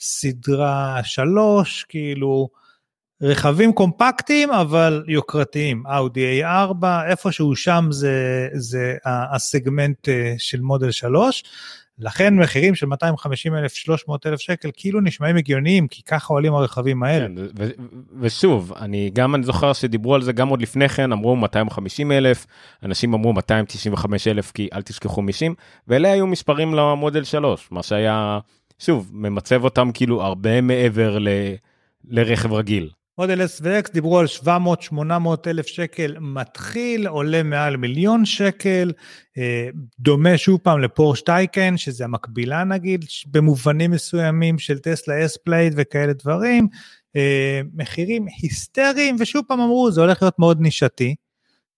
וסדרה 0.00 1.00
3, 1.04 1.84
כאילו, 1.88 2.48
רכבים 3.22 3.72
קומפקטיים 3.72 4.50
אבל 4.50 5.04
יוקרתיים, 5.08 5.82
אאודי 5.86 6.44
A4, 6.44 6.86
איפשהו 7.08 7.56
שם 7.56 7.86
זה, 7.90 8.48
זה 8.54 8.96
הסגמנט 9.04 10.08
אה, 10.08 10.34
של 10.38 10.60
מודל 10.60 10.90
3, 10.90 11.44
לכן 12.02 12.36
מחירים 12.36 12.74
של 12.74 12.86
250 12.86 13.54
אלף, 13.54 13.72
300 13.72 14.26
אלף 14.26 14.40
שקל 14.40 14.70
כאילו 14.76 15.00
נשמעים 15.00 15.36
הגיוניים, 15.36 15.88
כי 15.88 16.02
ככה 16.02 16.34
עולים 16.34 16.54
הרכבים 16.54 17.02
האלה. 17.02 17.26
כן, 17.26 17.32
ו- 17.58 17.70
ושוב, 18.20 18.72
אני 18.76 19.10
גם 19.12 19.34
אני 19.34 19.42
זוכר 19.42 19.72
שדיברו 19.72 20.14
על 20.14 20.22
זה 20.22 20.32
גם 20.32 20.48
עוד 20.48 20.62
לפני 20.62 20.88
כן, 20.88 21.12
אמרו 21.12 21.36
250 21.36 22.12
אלף, 22.12 22.46
אנשים 22.82 23.14
אמרו 23.14 23.32
295 23.32 24.28
אלף 24.28 24.52
כי 24.52 24.68
אל 24.72 24.82
תשכחו 24.82 25.22
מישים, 25.22 25.54
ואלה 25.88 26.12
היו 26.12 26.26
מספרים 26.26 26.74
למודל 26.74 27.24
3, 27.24 27.68
מה 27.70 27.82
שהיה, 27.82 28.38
שוב, 28.78 29.10
ממצב 29.12 29.64
אותם 29.64 29.90
כאילו 29.94 30.22
הרבה 30.22 30.60
מעבר 30.60 31.18
ל... 31.18 31.28
לרכב 32.04 32.52
רגיל. 32.52 32.90
מודל 33.18 33.42
S 33.42 33.60
ו-X 33.62 33.92
דיברו 33.92 34.18
על 34.18 34.26
700-800 34.42 34.98
אלף 35.46 35.66
שקל 35.66 36.16
מתחיל, 36.20 37.06
עולה 37.06 37.42
מעל 37.42 37.76
מיליון 37.76 38.24
שקל, 38.24 38.92
אה, 39.38 39.68
דומה 40.00 40.38
שוב 40.38 40.60
פעם 40.62 40.80
ל 40.80 40.85
Porsche 40.85 41.20
Taycan, 41.20 41.76
שזה 41.76 42.04
המקבילה 42.04 42.64
נגיד, 42.64 43.04
במובנים 43.26 43.90
מסוימים 43.90 44.58
של 44.58 44.78
טסלה 44.78 45.24
S 45.24 45.36
Plaid 45.36 45.74
וכאלה 45.76 46.12
דברים, 46.12 46.68
אה, 47.16 47.60
מחירים 47.74 48.26
היסטריים, 48.42 49.16
ושוב 49.18 49.44
פעם 49.48 49.60
אמרו, 49.60 49.90
זה 49.90 50.00
הולך 50.00 50.22
להיות 50.22 50.38
מאוד 50.38 50.60
נישתי. 50.60 51.14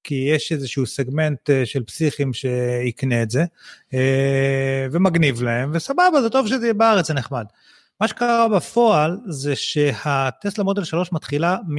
כי 0.07 0.14
יש 0.14 0.53
איזשהו 0.53 0.87
סגמנט 0.87 1.51
אה, 1.51 1.66
של 1.66 1.83
פסיכים 1.83 2.33
שיקנה 2.33 3.23
את 3.23 3.31
זה, 3.31 3.44
ומגניב 4.92 5.42
להם, 5.42 5.70
וסבבה, 5.75 6.23
זה 6.23 6.31
טוב 6.31 6.47
שזה 6.47 6.66
יהיה 6.66 6.75
בארץ, 6.75 7.09
זה 7.09 7.14
נחמד. 7.14 7.44
מה 8.00 8.09
שקרה 8.09 8.48
בפועל 8.48 9.18
זה 9.28 9.57
שהטסלה 9.57 10.64
מודל 10.64 10.85
3 10.85 11.12
מתחילה 11.12 11.57
מ... 11.68 11.76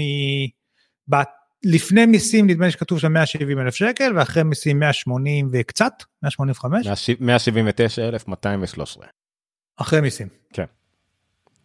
לפני 1.66 2.06
מיסים 2.06 2.48
נדמה 2.48 2.66
לי 2.66 2.72
שכתוב 2.72 3.00
שם 3.00 3.14
170 3.14 3.60
אלף 3.60 3.76
שקל 3.76 4.14
ואחרי 4.16 4.44
מיסים 4.44 4.80
180 4.80 5.50
וקצת 5.52 5.94
185 6.24 7.10
179 7.20 8.08
אלף 8.08 8.28
213 8.28 9.06
אחרי 9.78 10.02
מיסים 10.02 10.28
כן. 10.54 10.66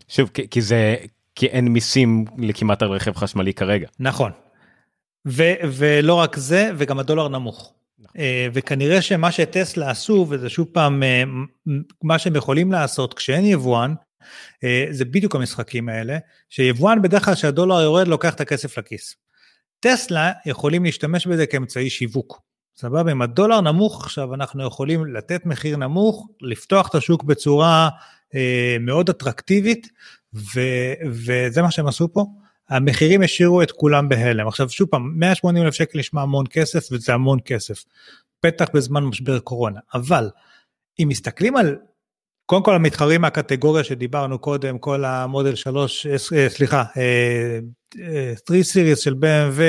שוב 0.09 0.31
כי, 0.35 0.49
כי 0.49 0.61
זה 0.61 0.97
כי 1.35 1.47
אין 1.47 1.69
מיסים 1.69 2.25
לכמעט 2.39 2.83
על 2.83 2.89
רכב 2.89 3.17
חשמלי 3.17 3.55
כרגע 3.55 3.89
נכון 4.01 4.33
ו, 5.29 5.43
ולא 5.73 6.15
רק 6.15 6.37
זה 6.37 6.71
וגם 6.77 6.99
הדולר 6.99 7.29
נמוך. 7.29 7.75
נכון. 7.99 8.21
אה, 8.21 8.49
וכנראה 8.53 9.03
שמה 9.03 9.33
שטסלה 9.33 9.91
עשו 9.91 10.27
וזה 10.29 10.49
שוב 10.49 10.69
פעם 10.73 11.03
אה, 11.03 11.23
מה 12.03 12.19
שהם 12.19 12.37
יכולים 12.37 12.73
לעשות 12.73 13.15
כשאין 13.15 13.45
יבואן 13.45 13.95
זה 14.91 15.05
בדיוק 15.05 15.35
המשחקים 15.35 15.89
האלה, 15.89 16.19
שיבואן 16.49 17.03
בדרך 17.03 17.25
כלל 17.25 17.35
כשהדולר 17.35 17.81
יורד 17.81 18.09
לוקח 18.09 18.35
את 18.35 18.41
הכסף 18.41 18.79
לכיס. 18.79 19.15
טסלה 19.81 20.33
יכולים 20.47 20.85
להשתמש 20.85 21.27
בזה 21.27 21.47
כאמצעי 21.47 21.91
שיווק. 21.91 22.41
סבבה, 22.77 23.13
אם 23.13 23.23
הדולר 23.23 23.61
נמוך 23.61 24.05
עכשיו 24.05 24.35
אנחנו 24.35 24.67
יכולים 24.67 25.15
לתת 25.15 25.47
מחיר 25.47 25.77
נמוך, 25.77 26.29
לפתוח 26.41 26.89
את 26.89 26.95
השוק 26.95 27.25
בצורה 27.25 27.89
אה, 28.35 28.77
מאוד 28.81 29.09
אטרקטיבית, 29.09 29.89
ו, 30.35 30.61
וזה 31.07 31.63
מה 31.63 31.71
שהם 31.71 31.87
עשו 31.87 32.13
פה. 32.13 32.27
המחירים 32.69 33.23
השאירו 33.23 33.63
את 33.63 33.71
כולם 33.71 34.09
בהלם. 34.09 34.49
עכשיו 34.49 34.69
שוב 34.69 34.89
פעם, 34.89 35.13
180 35.19 35.65
אלף 35.65 35.75
שקל 35.75 35.99
נשמע 35.99 36.23
המון 36.23 36.47
כסף 36.51 36.89
וזה 36.93 37.15
המון 37.15 37.39
כסף. 37.45 37.85
בטח 38.43 38.67
בזמן 38.75 39.05
משבר 39.05 39.39
קורונה. 39.39 39.81
אבל 39.95 40.31
אם 40.99 41.09
מסתכלים 41.09 41.57
על 41.57 41.77
קודם 42.51 42.63
כל 42.63 42.75
המתחרים 42.75 43.21
מהקטגוריה 43.21 43.85
שדיברנו 43.85 44.39
קודם, 44.39 44.79
כל 44.79 45.05
המודל 45.05 45.55
3, 45.55 46.07
אה, 46.07 46.49
סליחה, 46.49 46.85
3 48.47 48.59
אה, 48.59 48.65
סיריס 48.65 48.77
אה, 48.77 48.97
של 48.97 49.15
BMW, 49.15 49.61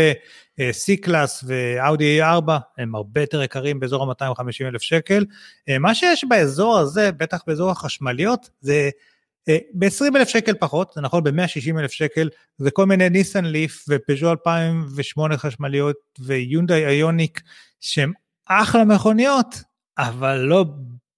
C-Class 0.60 1.44
ואאודי 1.44 2.24
A4, 2.24 2.52
הם 2.78 2.96
הרבה 2.96 3.22
יותר 3.22 3.44
יקרים 3.44 3.80
באזור 3.80 4.12
ה-250 4.12 4.66
אלף 4.68 4.82
שקל. 4.82 5.26
מה 5.80 5.96
שיש 5.96 6.26
באזור 6.30 6.78
הזה, 6.78 7.12
בטח 7.12 7.40
באזור 7.48 7.72
החשמליות, 7.72 8.50
זה 8.62 8.90
ב-20 9.74 10.18
אלף 10.18 10.28
שקל 10.28 10.54
פחות, 10.60 10.92
זה 10.96 11.02
נכון 11.02 11.24
ב-160 11.24 11.80
אלף 11.80 11.92
שקל, 11.92 12.30
זה 12.58 12.72
כל 12.72 12.86
מיני 12.86 13.10
ניסן 13.10 13.46
ליף 13.46 13.86
ופז'ו 13.90 14.32
2008 14.32 15.38
חשמליות 15.38 15.98
ויונדאי 16.20 16.86
איוניק, 16.86 17.42
שהם 17.80 18.12
אחלה 18.46 18.86
מכוניות, 18.86 19.56
אבל 19.98 20.38
לא 20.38 20.66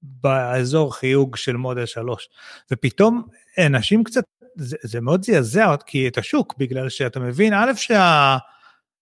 באזור 0.03 0.95
חיוג 0.95 1.35
של 1.35 1.55
מודל 1.55 1.85
3. 1.85 2.29
ופתאום 2.71 3.27
אנשים 3.57 4.03
קצת, 4.03 4.23
זה, 4.55 4.77
זה 4.83 5.01
מאוד 5.01 5.25
זעזע 5.25 5.75
כי 5.85 6.07
את 6.07 6.17
השוק, 6.17 6.55
בגלל 6.57 6.89
שאתה 6.89 7.19
מבין, 7.19 7.53
א', 7.53 7.71
שה... 7.75 8.37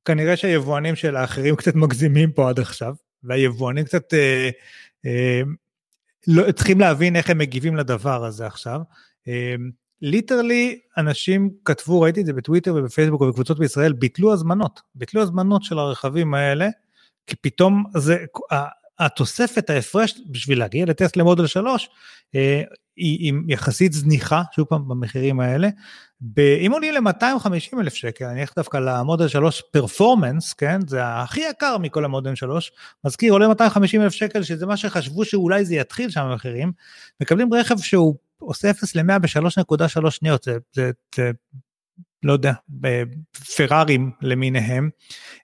כנראה 0.06 0.38
שהיבואנים 0.38 0.96
של 0.96 1.16
האחרים 1.16 1.56
קצת 1.56 1.76
מגזימים 1.76 2.32
פה 2.32 2.50
עד 2.50 2.60
עכשיו, 2.60 2.94
והיבואנים 3.24 3.86
קצת 3.86 4.14
אה, 4.14 4.50
אה, 5.06 5.42
לא, 6.28 6.52
צריכים 6.52 6.80
להבין 6.80 7.16
איך 7.16 7.30
הם 7.30 7.38
מגיבים 7.38 7.76
לדבר 7.76 8.26
הזה 8.26 8.48
עכשיו. 8.48 8.82
אה, 9.28 9.56
ליטרלי 10.02 10.80
אנשים 10.98 11.50
כתבו, 11.66 12.02
ראיתי 12.02 12.22
את 12.22 12.26
זה 12.26 12.34
בטוויטר 12.34 12.76
ובפייסבוק 12.76 13.22
ובקבוצות 13.22 13.60
בישראל, 13.60 13.94
ביטלו 13.94 14.34
הזמנות, 14.34 14.82
ביטלו 14.96 15.22
הזמנות 15.22 15.64
של 15.64 15.80
הרכבים 15.80 16.34
האלה, 16.34 16.70
כי 17.28 17.36
פתאום 17.36 17.84
זה, 17.96 18.26
התוספת, 19.06 19.70
ההפרש 19.70 20.14
בשביל 20.30 20.60
להגיע 20.60 20.86
לטסלה 20.86 21.24
מודל 21.24 21.48
3, 21.48 21.90
אה, 22.36 22.62
היא, 22.96 23.18
היא 23.20 23.34
יחסית 23.48 23.94
זניחה, 23.94 24.42
שוב 24.56 24.68
פעם 24.68 24.88
במחירים 24.88 25.40
האלה. 25.40 25.70
אם 26.38 26.70
עולים 26.72 26.94
ל-250 26.94 27.80
אלף 27.80 27.94
שקל, 27.94 28.26
אני 28.26 28.42
אלך 28.42 28.54
דווקא 28.56 28.78
למודל 28.78 29.28
3 29.28 29.62
פרפורמנס, 29.72 30.54
כן, 30.54 30.80
זה 30.88 31.00
הכי 31.06 31.42
יקר 31.50 31.78
מכל 31.78 32.06
המודל 32.06 32.36
3, 32.36 32.72
מזכיר 33.06 33.34
עולה 33.34 33.48
250 33.48 34.02
אלף 34.02 34.14
שקל, 34.14 34.44
שזה 34.44 34.66
מה 34.66 34.78
שחשבו 34.78 35.26
שאולי 35.26 35.66
זה 35.66 35.76
יתחיל 35.76 36.10
שם 36.10 36.22
המחירים, 36.22 36.72
מקבלים 37.22 37.54
רכב 37.54 37.78
שהוא 37.78 38.16
עושה 38.40 38.72
0 38.72 38.96
ל-100 38.96 39.20
ב-3.3 39.20 40.10
שניות, 40.10 40.44
זה, 40.44 40.58
זה, 40.74 40.92
זה 41.16 41.32
לא 42.24 42.34
יודע, 42.34 42.54
פרארים 43.58 44.12
למיניהם. 44.22 44.90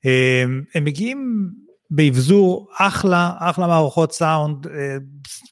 אה, 0.06 0.44
הם 0.76 0.84
מגיעים 0.84 1.50
באבזור 1.92 2.68
אחלה, 2.78 3.32
אחלה 3.40 3.68
מערכות 3.68 4.12
סאונד, 4.12 4.68
אה, 4.68 4.98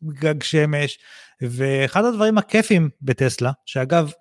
גג 0.03 0.43
שמש, 0.43 0.99
ואחד 1.41 2.05
הדברים 2.05 2.37
הכיפים 2.37 2.89
בטסלה, 3.01 3.51
שאגב 3.65 4.11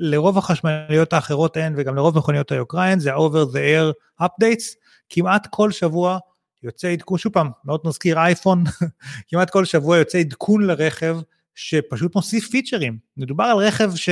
לרוב 0.00 0.38
החשמליות 0.38 1.12
האחרות 1.12 1.56
אין 1.56 1.74
וגם 1.76 1.96
לרוב 1.96 2.18
מכוניות 2.18 2.52
היוקרה 2.52 2.90
אין, 2.90 3.00
זה 3.00 3.14
over 3.14 3.52
the 3.52 3.56
air 3.56 4.22
updates, 4.22 4.64
כמעט 5.08 5.46
כל 5.50 5.70
שבוע 5.70 6.18
יוצא 6.62 6.88
עדכון, 6.88 7.18
שוב 7.18 7.32
פעם, 7.32 7.50
מאוד 7.64 7.80
נזכיר 7.84 8.18
אייפון, 8.18 8.64
כמעט 9.28 9.50
כל 9.50 9.64
שבוע 9.64 9.98
יוצא 9.98 10.18
עדכון 10.18 10.66
לרכב 10.66 11.18
שפשוט 11.54 12.14
מוסיף 12.14 12.48
פיצ'רים. 12.48 12.98
מדובר 13.16 13.44
על 13.44 13.56
רכב 13.56 13.94
ש... 13.94 14.08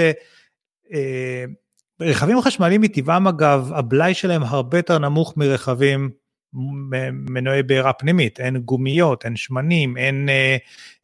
אה, 0.92 1.44
רכבים 2.00 2.40
חשמליים 2.40 2.80
מטבעם 2.80 3.28
אגב, 3.28 3.72
הבלאי 3.74 4.14
שלהם 4.14 4.42
הרבה 4.42 4.78
יותר 4.78 4.98
נמוך 4.98 5.36
מרכבים 5.36 6.10
מנועי 6.52 7.62
בעירה 7.62 7.92
פנימית, 7.92 8.40
אין 8.40 8.56
גומיות, 8.56 9.24
אין 9.24 9.36
שמנים, 9.36 9.96
אין 9.96 10.28
אה, 10.28 10.56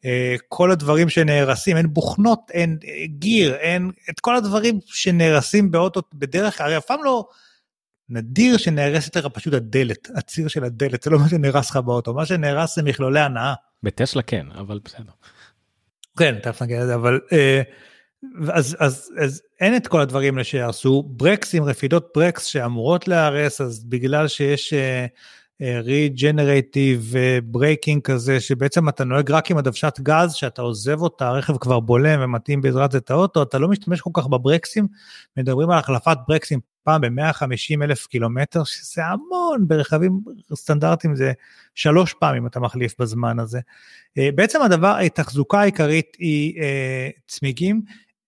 אה, 0.04 0.36
כל 0.48 0.70
הדברים 0.70 1.08
שנהרסים, 1.08 1.76
אין 1.76 1.86
בוכנות, 1.92 2.50
אין 2.50 2.78
אה, 2.84 3.06
גיר, 3.06 3.54
אין 3.54 3.90
את 4.10 4.20
כל 4.20 4.36
הדברים 4.36 4.78
שנהרסים 4.86 5.70
באוטו 5.70 6.02
בדרך 6.14 6.60
הרי 6.60 6.76
אף 6.76 6.84
פעם 6.86 7.04
לא 7.04 7.28
נדיר 8.08 8.56
שנהרסת 8.56 9.16
לך 9.16 9.26
פשוט 9.26 9.54
הדלת, 9.54 10.08
הציר 10.14 10.48
של 10.48 10.64
הדלת, 10.64 11.02
זה 11.02 11.10
לא 11.10 11.18
מה 11.18 11.28
שנהרס 11.28 11.70
לך 11.70 11.76
באוטו, 11.76 12.14
מה 12.14 12.26
שנהרס 12.26 12.76
זה 12.76 12.82
מכלולי 12.82 13.20
הנאה. 13.20 13.54
בטסלה 13.82 14.22
כן, 14.22 14.46
אבל 14.58 14.80
בסדר. 14.84 15.12
כן, 16.18 16.38
תכף 16.42 16.62
נגיד 16.62 16.76
את 16.76 16.86
זה, 16.86 16.94
אבל... 16.94 17.20
אה, 17.32 17.62
אז, 18.52 18.76
אז, 18.78 19.10
אז 19.18 19.42
אין 19.60 19.76
את 19.76 19.86
כל 19.86 20.00
הדברים 20.00 20.44
שהרסו, 20.44 21.02
ברקסים, 21.06 21.64
רפידות 21.64 22.08
ברקס 22.16 22.44
שאמורות 22.44 23.08
להיהרס, 23.08 23.60
אז 23.60 23.84
בגלל 23.84 24.28
שיש 24.28 24.74
regenerative 25.60 27.14
braking 27.44 28.02
כזה, 28.02 28.40
שבעצם 28.40 28.88
אתה 28.88 29.04
נוהג 29.04 29.30
רק 29.30 29.50
עם 29.50 29.58
הדוושת 29.58 30.00
גז, 30.00 30.32
שאתה 30.32 30.62
עוזב 30.62 31.00
אותה, 31.00 31.28
הרכב 31.28 31.56
כבר 31.56 31.80
בולם 31.80 32.20
ומאט 32.22 32.60
בעזרת 32.60 32.92
זה 32.92 32.98
את 32.98 33.10
האוטו, 33.10 33.42
אתה 33.42 33.58
לא 33.58 33.68
משתמש 33.68 34.00
כל 34.00 34.10
כך 34.14 34.26
בברקסים, 34.26 34.86
מדברים 35.36 35.70
על 35.70 35.78
החלפת 35.78 36.16
ברקסים 36.28 36.60
פעם 36.86 37.00
ב-150 37.00 37.82
אלף 37.82 38.06
קילומטר, 38.06 38.64
שזה 38.64 39.02
המון, 39.04 39.68
ברכבים 39.68 40.20
סטנדרטיים 40.54 41.16
זה 41.16 41.32
שלוש 41.74 42.14
פעמים 42.14 42.46
אתה 42.46 42.60
מחליף 42.60 42.94
בזמן 43.00 43.38
הזה. 43.38 43.60
אה, 44.18 44.28
בעצם 44.34 44.62
הדבר, 44.62 44.96
התחזוקה 44.96 45.60
העיקרית 45.60 46.16
היא 46.18 46.62
אה, 46.62 47.08
צמיגים. 47.26 47.82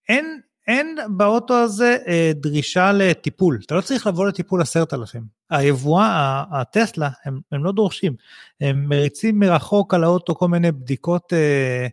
אין, 0.09 0.40
אין 0.66 0.97
באוטו 1.16 1.55
הזה 1.55 1.97
אה, 2.07 2.33
דרישה 2.35 2.92
לטיפול, 2.92 3.59
אתה 3.66 3.75
לא 3.75 3.81
צריך 3.81 4.07
לבוא 4.07 4.29
לטיפול 4.29 4.62
עשרת 4.62 4.94
אלפים. 4.94 5.23
היבואן, 5.51 6.44
הטסלה, 6.53 7.11
הם, 7.25 7.40
הם 7.53 7.64
לא 7.64 7.73
דורשים, 7.73 8.14
הם 8.61 8.85
מריצים 8.88 9.38
מרחוק 9.38 9.94
על 9.94 10.05
האוטו 10.05 10.35
כל 10.35 10.49
מיני 10.49 10.73
בדיקות 10.73 11.33
אה, 11.33 11.87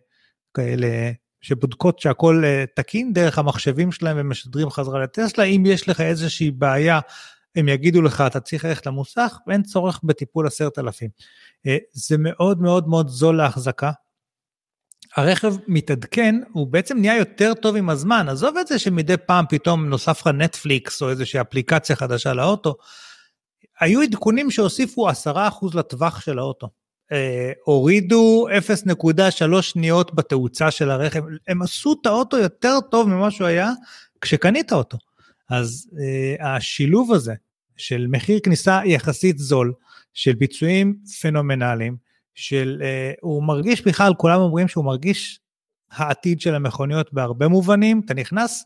כאלה 0.54 1.12
שבודקות 1.46 2.00
שהכל 2.00 2.44
uh, 2.44 2.74
תקין 2.76 3.14
דרך 3.14 3.40
המחשבים 3.40 3.92
שלהם 3.92 4.18
ומשדרים 4.20 4.70
חזרה 4.70 5.04
לטסלה. 5.04 5.44
אם 5.44 5.64
יש 5.66 5.90
לך 5.90 6.02
איזושהי 6.02 6.52
בעיה, 6.52 7.00
הם 7.56 7.70
יגידו 7.70 8.02
לך, 8.02 8.24
אתה 8.28 8.40
צריך 8.40 8.66
ללכת 8.66 8.86
למוסך, 8.86 9.38
ואין 9.48 9.64
צורך 9.64 10.00
בטיפול 10.04 10.48
עשרת 10.48 10.80
אלפים. 10.80 11.10
Uh, 11.68 11.70
זה 11.92 12.16
מאוד 12.20 12.62
מאוד 12.62 12.88
מאוד 12.88 13.08
זול 13.08 13.38
להחזקה. 13.38 13.92
הרכב 15.16 15.56
מתעדכן, 15.68 16.36
הוא 16.52 16.68
בעצם 16.68 16.98
נהיה 16.98 17.18
יותר 17.18 17.54
טוב 17.54 17.76
עם 17.76 17.90
הזמן. 17.90 18.30
עזוב 18.30 18.58
את 18.58 18.68
זה 18.68 18.80
שמדי 18.80 19.18
פעם 19.18 19.46
פתאום 19.50 19.86
נוסף 19.86 20.22
לך 20.22 20.28
נטפליקס 20.28 21.02
או 21.02 21.10
איזושהי 21.10 21.42
אפליקציה 21.42 21.96
חדשה 21.96 22.34
לאוטו. 22.34 22.76
היו 23.80 24.02
עדכונים 24.02 24.52
שהוסיפו 24.52 25.10
10% 25.10 25.12
לטווח 25.74 26.22
של 26.22 26.40
האוטו. 26.40 26.70
אה, 27.12 27.52
הורידו 27.66 28.48
0.3 29.56 29.62
שניות 29.62 30.16
בתאוצה 30.16 30.72
של 30.72 30.92
הרכב, 30.92 31.22
הם 31.48 31.62
עשו 31.62 31.96
את 32.02 32.06
האוטו 32.06 32.38
יותר 32.38 32.78
טוב 32.92 33.10
ממה 33.10 33.32
שהוא 33.32 33.48
היה 33.48 33.72
כשקנית 34.22 34.74
אותו. 34.74 34.98
אז 35.50 35.90
אה, 36.00 36.56
השילוב 36.56 37.14
הזה 37.14 37.34
של 37.78 38.06
מחיר 38.10 38.40
כניסה 38.44 38.82
יחסית 38.86 39.38
זול, 39.38 39.74
של 40.14 40.34
ביצועים 40.34 40.96
פנומנליים, 41.22 41.98
של 42.36 42.82
אה, 42.84 43.12
הוא 43.22 43.44
מרגיש 43.44 43.88
בכלל, 43.88 44.14
כולם 44.18 44.40
אומרים 44.40 44.68
שהוא 44.68 44.86
מרגיש 44.86 45.40
העתיד 45.92 46.42
של 46.42 46.56
המכוניות 46.56 47.14
בהרבה 47.14 47.48
מובנים, 47.48 48.02
אתה 48.06 48.14
נכנס 48.14 48.66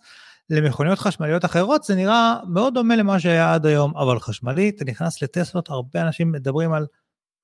למכוניות 0.50 1.00
חשמליות 1.00 1.46
אחרות, 1.46 1.84
זה 1.84 1.96
נראה 1.96 2.36
מאוד 2.48 2.74
דומה 2.74 2.96
למה 2.96 3.20
שהיה 3.20 3.54
עד 3.54 3.66
היום, 3.66 3.98
אבל 3.98 4.20
חשמלי, 4.20 4.70
אתה 4.70 4.86
נכנס 4.86 5.22
לטסלות, 5.22 5.70
הרבה 5.70 6.02
אנשים 6.02 6.32
מדברים 6.32 6.74
על 6.74 6.86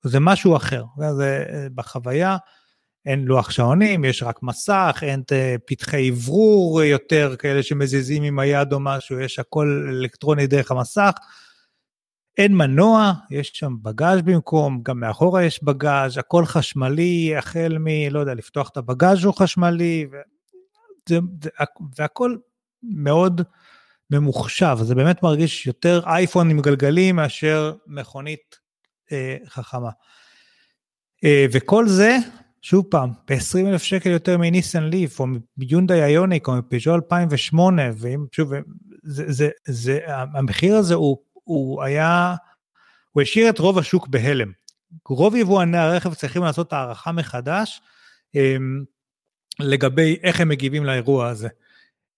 זה 0.04 0.20
משהו 0.20 0.56
אחר, 0.56 0.84
זה 1.16 1.44
אה, 1.52 1.66
בחוויה, 1.74 2.36
אין 3.06 3.24
לוח 3.24 3.50
שעונים, 3.50 4.04
יש 4.04 4.22
רק 4.22 4.42
מסך, 4.42 4.98
אין 5.02 5.22
פתחי 5.66 6.10
אוורור 6.10 6.82
יותר 6.82 7.36
כאלה 7.38 7.62
שמזיזים 7.62 8.22
עם 8.22 8.38
היד 8.38 8.72
או 8.72 8.80
משהו, 8.80 9.20
יש 9.20 9.38
הכל 9.38 9.86
אלקטרוני 9.90 10.46
דרך 10.46 10.70
המסך. 10.70 11.12
אין 12.38 12.54
מנוע, 12.54 13.12
יש 13.30 13.50
שם 13.54 13.74
בגאז' 13.82 14.22
במקום, 14.22 14.82
גם 14.82 15.00
מאחורה 15.00 15.44
יש 15.44 15.64
בגאז', 15.64 16.18
הכל 16.18 16.44
חשמלי, 16.44 17.36
החל 17.36 17.76
מ... 17.80 17.86
לא 18.10 18.20
יודע, 18.20 18.34
לפתוח 18.34 18.68
את 18.68 18.76
הבגאז' 18.76 19.24
הוא 19.24 19.34
חשמלי, 19.34 20.06
ו... 20.12 20.16
זה, 21.08 21.18
זה, 21.42 21.50
והכל 21.98 22.36
מאוד 22.82 23.40
ממוחשב, 24.10 24.76
זה 24.82 24.94
באמת 24.94 25.22
מרגיש 25.22 25.66
יותר 25.66 26.00
אייפון 26.06 26.50
עם 26.50 26.60
גלגלים 26.60 27.16
מאשר 27.16 27.72
מכונית 27.86 28.56
אה, 29.12 29.36
חכמה. 29.46 29.90
אה, 31.24 31.46
וכל 31.52 31.88
זה, 31.88 32.16
שוב 32.62 32.84
פעם, 32.90 33.10
ב-20 33.28 33.66
אלף 33.66 33.82
שקל 33.82 34.10
יותר 34.10 34.38
מניסן 34.38 34.82
ליף, 34.82 35.20
או 35.20 35.26
מיונדאי 35.56 36.04
איוניק, 36.04 36.48
או 36.48 36.56
מפיז'ו 36.56 36.94
2008, 36.94 37.82
ואם 37.96 38.26
שוב, 38.32 38.52
זה, 39.02 39.32
זה, 39.32 39.48
זה, 39.66 39.98
המחיר 40.06 40.76
הזה 40.76 40.94
הוא, 40.94 41.18
הוא 41.46 41.82
היה, 41.82 42.34
הוא 43.12 43.22
השאיר 43.22 43.50
את 43.50 43.58
רוב 43.58 43.78
השוק 43.78 44.08
בהלם. 44.08 44.52
רוב 45.08 45.34
יבואני 45.36 45.78
הרכב 45.78 46.14
צריכים 46.14 46.42
לעשות 46.42 46.72
הערכה 46.72 47.12
מחדש 47.12 47.80
אה, 48.36 48.56
לגבי 49.60 50.16
איך 50.22 50.40
הם 50.40 50.48
מגיבים 50.48 50.84
לאירוע 50.84 51.28
הזה. 51.28 51.48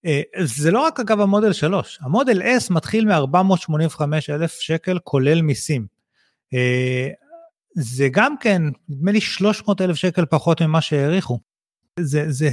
אה, 0.07 0.21
זה 0.45 0.71
לא 0.71 0.81
רק 0.81 1.01
אגב 1.01 1.21
המודל 1.21 1.53
3, 1.53 1.99
המודל 2.03 2.43
S 2.43 2.73
מתחיל 2.73 3.05
מ-485 3.05 4.03
אלף 4.31 4.61
שקל 4.61 4.99
כולל 5.05 5.43
מיסים. 5.43 5.87
אה, 6.55 7.09
זה 7.75 8.09
גם 8.13 8.39
כן, 8.41 8.63
נדמה 8.89 9.13
לי 9.13 9.21
300 9.21 9.81
אלף 9.81 9.97
שקל 9.97 10.27
פחות 10.27 10.63
ממה 10.63 10.81
שהעריכו. 10.81 11.41
זה, 12.01 12.25
זה 12.29 12.51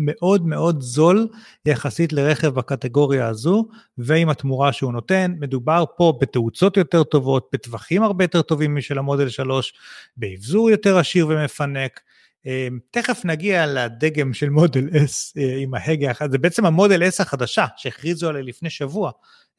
מאוד 0.00 0.46
מאוד 0.46 0.80
זול 0.80 1.28
יחסית 1.66 2.12
לרכב 2.12 2.48
בקטגוריה 2.48 3.26
הזו, 3.26 3.64
ועם 3.98 4.28
התמורה 4.28 4.72
שהוא 4.72 4.92
נותן, 4.92 5.34
מדובר 5.40 5.84
פה 5.96 6.18
בתאוצות 6.20 6.76
יותר 6.76 7.02
טובות, 7.02 7.48
בטווחים 7.52 8.02
הרבה 8.02 8.24
יותר 8.24 8.42
טובים 8.42 8.76
משל 8.76 8.98
המודל 8.98 9.28
3, 9.28 9.72
באבזור 10.16 10.70
יותר 10.70 10.98
עשיר 10.98 11.26
ומפנק. 11.28 12.00
אה, 12.46 12.68
תכף 12.90 13.24
נגיע 13.24 13.66
לדגם 13.66 14.34
של 14.34 14.48
מודל 14.50 14.88
S 14.88 15.38
אה, 15.38 15.56
עם 15.58 15.74
ההגה 15.74 16.08
האחד, 16.08 16.30
זה 16.30 16.38
בעצם 16.38 16.66
המודל 16.66 17.02
S 17.02 17.22
החדשה 17.22 17.66
שהכריזו 17.76 18.28
עליה 18.28 18.42
לפני 18.42 18.70
שבוע, 18.70 19.10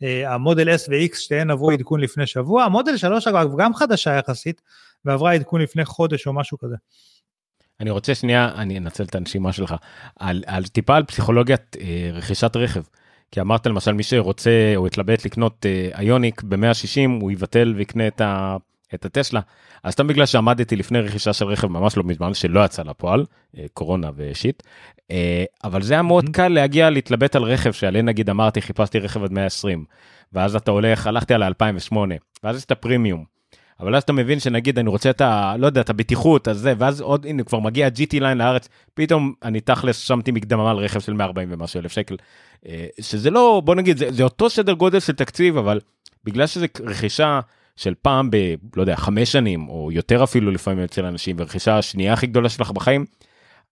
אה, 0.04 0.34
המודל 0.34 0.76
S 0.76 0.82
ו-X 0.90 1.16
שתיהן 1.16 1.52
עברו 1.52 1.72
עדכון 1.72 2.00
לפני 2.00 2.28
שבוע, 2.28 2.64
המודל 2.64 2.98
3 2.98 3.28
אגב 3.28 3.48
גם 3.58 3.74
חדשה 3.74 4.18
יחסית, 4.18 4.62
ועברה 5.06 5.34
עדכון 5.34 5.62
לפני 5.62 5.86
חודש 5.86 6.28
או 6.28 6.34
משהו 6.34 6.58
כזה. 6.58 6.76
אני 7.82 7.90
רוצה 7.90 8.16
שנייה, 8.16 8.52
אני 8.56 8.78
אנצל 8.78 9.04
את 9.04 9.16
הנשימה 9.16 9.54
שלך, 9.54 9.76
על, 10.20 10.44
על 10.48 10.64
טיפה 10.64 10.96
על 10.96 11.04
פסיכולוגיית 11.04 11.78
אה, 11.82 12.10
רכישת 12.14 12.56
רכב. 12.56 12.82
כי 13.32 13.42
אמרת 13.42 13.68
למשל 13.68 13.92
מי 13.94 14.04
שרוצה 14.04 14.74
או 14.76 14.88
התלבט 14.88 15.26
לקנות 15.26 15.66
אה, 15.66 16.00
איוניק 16.00 16.44
ב-160 16.44 17.22
הוא 17.22 17.32
יבטל 17.32 17.74
ויקנה 17.78 18.08
את, 18.08 18.22
ה, 18.22 18.58
את 18.94 19.06
הטסלה. 19.06 19.42
אז 19.84 19.94
סתם 19.94 20.08
בגלל 20.08 20.26
שעמדתי 20.26 20.76
לפני 20.76 21.00
רכישה 21.00 21.34
של 21.34 21.46
רכב 21.46 21.68
ממש 21.68 21.98
לא 21.98 22.04
מזמן 22.04 22.34
שלא 22.34 22.66
יצא 22.66 22.84
לפועל, 22.84 23.26
אה, 23.58 23.66
קורונה 23.74 24.10
ושיט, 24.16 24.64
אה, 25.12 25.44
אבל 25.64 25.82
זה 25.82 25.94
היה 25.94 26.02
מאוד 26.02 26.30
קל 26.30 26.48
להגיע 26.48 26.90
להתלבט 26.90 27.36
על 27.36 27.44
רכב 27.44 27.72
שעליהם 27.72 28.06
נגיד 28.06 28.30
אמרתי 28.30 28.62
חיפשתי 28.62 29.00
רכב 29.00 29.24
עד 29.24 29.32
120, 29.32 29.86
ואז 30.34 30.56
אתה 30.56 30.72
הולך, 30.72 31.08
הלכתי 31.08 31.34
על 31.34 31.44
ה-2008, 31.44 31.96
ואז 32.44 32.58
יש 32.58 32.66
את 32.66 32.72
הפרימיום. 32.72 33.41
אבל 33.82 33.96
אז 33.96 34.04
אתה 34.04 34.14
מבין 34.14 34.40
שנגיד 34.40 34.80
אני 34.80 34.90
רוצה 34.90 35.10
את 35.10 35.22
ה... 35.22 35.56
לא 35.58 35.66
יודע, 35.66 35.82
את 35.82 35.90
הבטיחות, 35.90 36.48
אז 36.48 36.58
זה, 36.60 36.74
ואז 36.78 37.02
עוד, 37.02 37.26
הנה, 37.26 37.44
כבר 37.44 37.60
מגיע 37.60 37.88
GT 37.88 38.20
ליין 38.20 38.38
לארץ, 38.38 38.70
פתאום 38.94 39.34
אני 39.44 39.62
תכלס 39.62 39.98
שמתי 39.98 40.32
מקדמה 40.32 40.72
על 40.72 40.78
רכב 40.78 41.00
של 41.00 41.14
140 41.14 41.48
ומשהו 41.52 41.80
אלף 41.80 41.92
שקל, 41.92 42.16
אה, 42.68 42.86
שזה 43.02 43.30
לא, 43.30 43.62
בוא 43.66 43.76
נגיד, 43.76 43.98
זה, 43.98 44.12
זה 44.12 44.24
אותו 44.24 44.50
סדר 44.50 44.74
גודל 44.74 45.00
של 45.00 45.14
תקציב, 45.14 45.58
אבל 45.58 45.80
בגלל 46.24 46.48
שזה 46.48 46.66
רכישה 46.86 47.40
של 47.76 47.94
פעם 48.02 48.32
ב... 48.32 48.38
לא 48.76 48.82
יודע, 48.82 48.96
חמש 48.96 49.32
שנים, 49.32 49.70
או 49.70 49.90
יותר 49.92 50.24
אפילו 50.24 50.52
לפעמים 50.52 50.84
אצל 50.84 51.06
אנשים, 51.06 51.36
ורכישה 51.40 51.78
השנייה 51.78 52.14
הכי 52.14 52.28
גדולה 52.28 52.50
שלך 52.50 52.72
בחיים, 52.72 53.06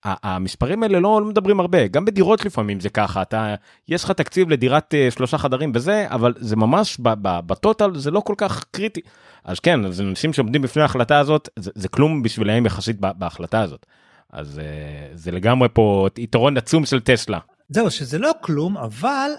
המספרים 0.04 0.84
האלה 0.84 1.00
לא, 1.00 1.22
לא 1.22 1.28
מדברים 1.28 1.60
הרבה, 1.60 1.88
גם 1.88 2.06
בדירות 2.06 2.46
לפעמים 2.46 2.80
זה 2.80 2.90
ככה, 2.90 3.22
אתה, 3.22 3.56
יש 3.88 4.04
לך 4.04 4.12
תקציב 4.12 4.50
לדירת 4.50 4.94
uh, 4.94 5.14
שלושה 5.16 5.38
חדרים 5.38 5.72
וזה, 5.76 6.06
אבל 6.10 6.34
זה 6.38 6.56
ממש 6.56 6.98
בטוטל 7.22 7.96
זה 7.96 8.12
לא 8.12 8.20
כל 8.20 8.34
כך 8.38 8.66
קריטי. 8.72 9.02
אז 9.44 9.60
כן, 9.60 9.86
אז 9.86 10.02
אנשים 10.02 10.34
שעומדים 10.34 10.62
בפני 10.62 10.82
ההחלטה 10.82 11.20
הזאת, 11.20 11.50
זה, 11.56 11.72
זה 11.76 11.88
כלום 11.88 12.24
בשבילם 12.24 12.66
יחסית 12.66 13.00
בהחלטה 13.00 13.62
הזאת. 13.62 13.86
אז 14.34 14.62
uh, 14.62 15.18
זה 15.18 15.32
לגמרי 15.32 15.70
פה 15.74 16.08
יתרון 16.18 16.58
עצום 16.58 16.86
של 16.86 17.00
טסלה. 17.00 17.40
זהו, 17.70 17.92
שזה 17.92 18.20
לא 18.20 18.32
כלום, 18.42 18.78
אבל 18.78 19.30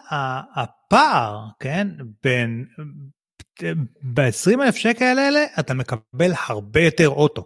הפער, 0.57 1.47
כן, 1.61 1.89
בין 2.25 2.65
ב-20 4.03 4.63
אלף 4.63 4.77
שקל 4.77 5.19
האלה 5.19 5.45
אתה 5.61 5.75
מקבל 5.75 6.33
הרבה 6.49 6.81
יותר 6.81 7.09
אוטו. 7.09 7.45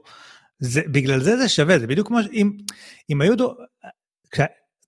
זה, 0.64 0.83
בגלל 0.87 1.20
זה 1.20 1.37
זה 1.37 1.48
שווה, 1.48 1.79
זה 1.79 1.87
בדיוק 1.87 2.07
כמו 2.09 2.18
אם, 2.33 2.50
אם 3.11 3.20
היו, 3.20 3.37
דו, 3.37 3.55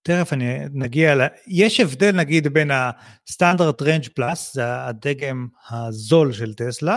תכף 0.07 0.33
אני 0.33 0.59
נגיע, 0.73 1.15
ל... 1.15 1.21
יש 1.47 1.81
הבדל 1.81 2.13
נגיד 2.13 2.49
בין 2.49 2.71
ה 2.71 2.83
Standard 2.83 3.83
Range 3.83 4.09
Plus, 4.15 4.55
זה 4.55 4.85
הדגם 4.85 5.47
הזול 5.71 6.33
של 6.33 6.55
טסלה, 6.55 6.97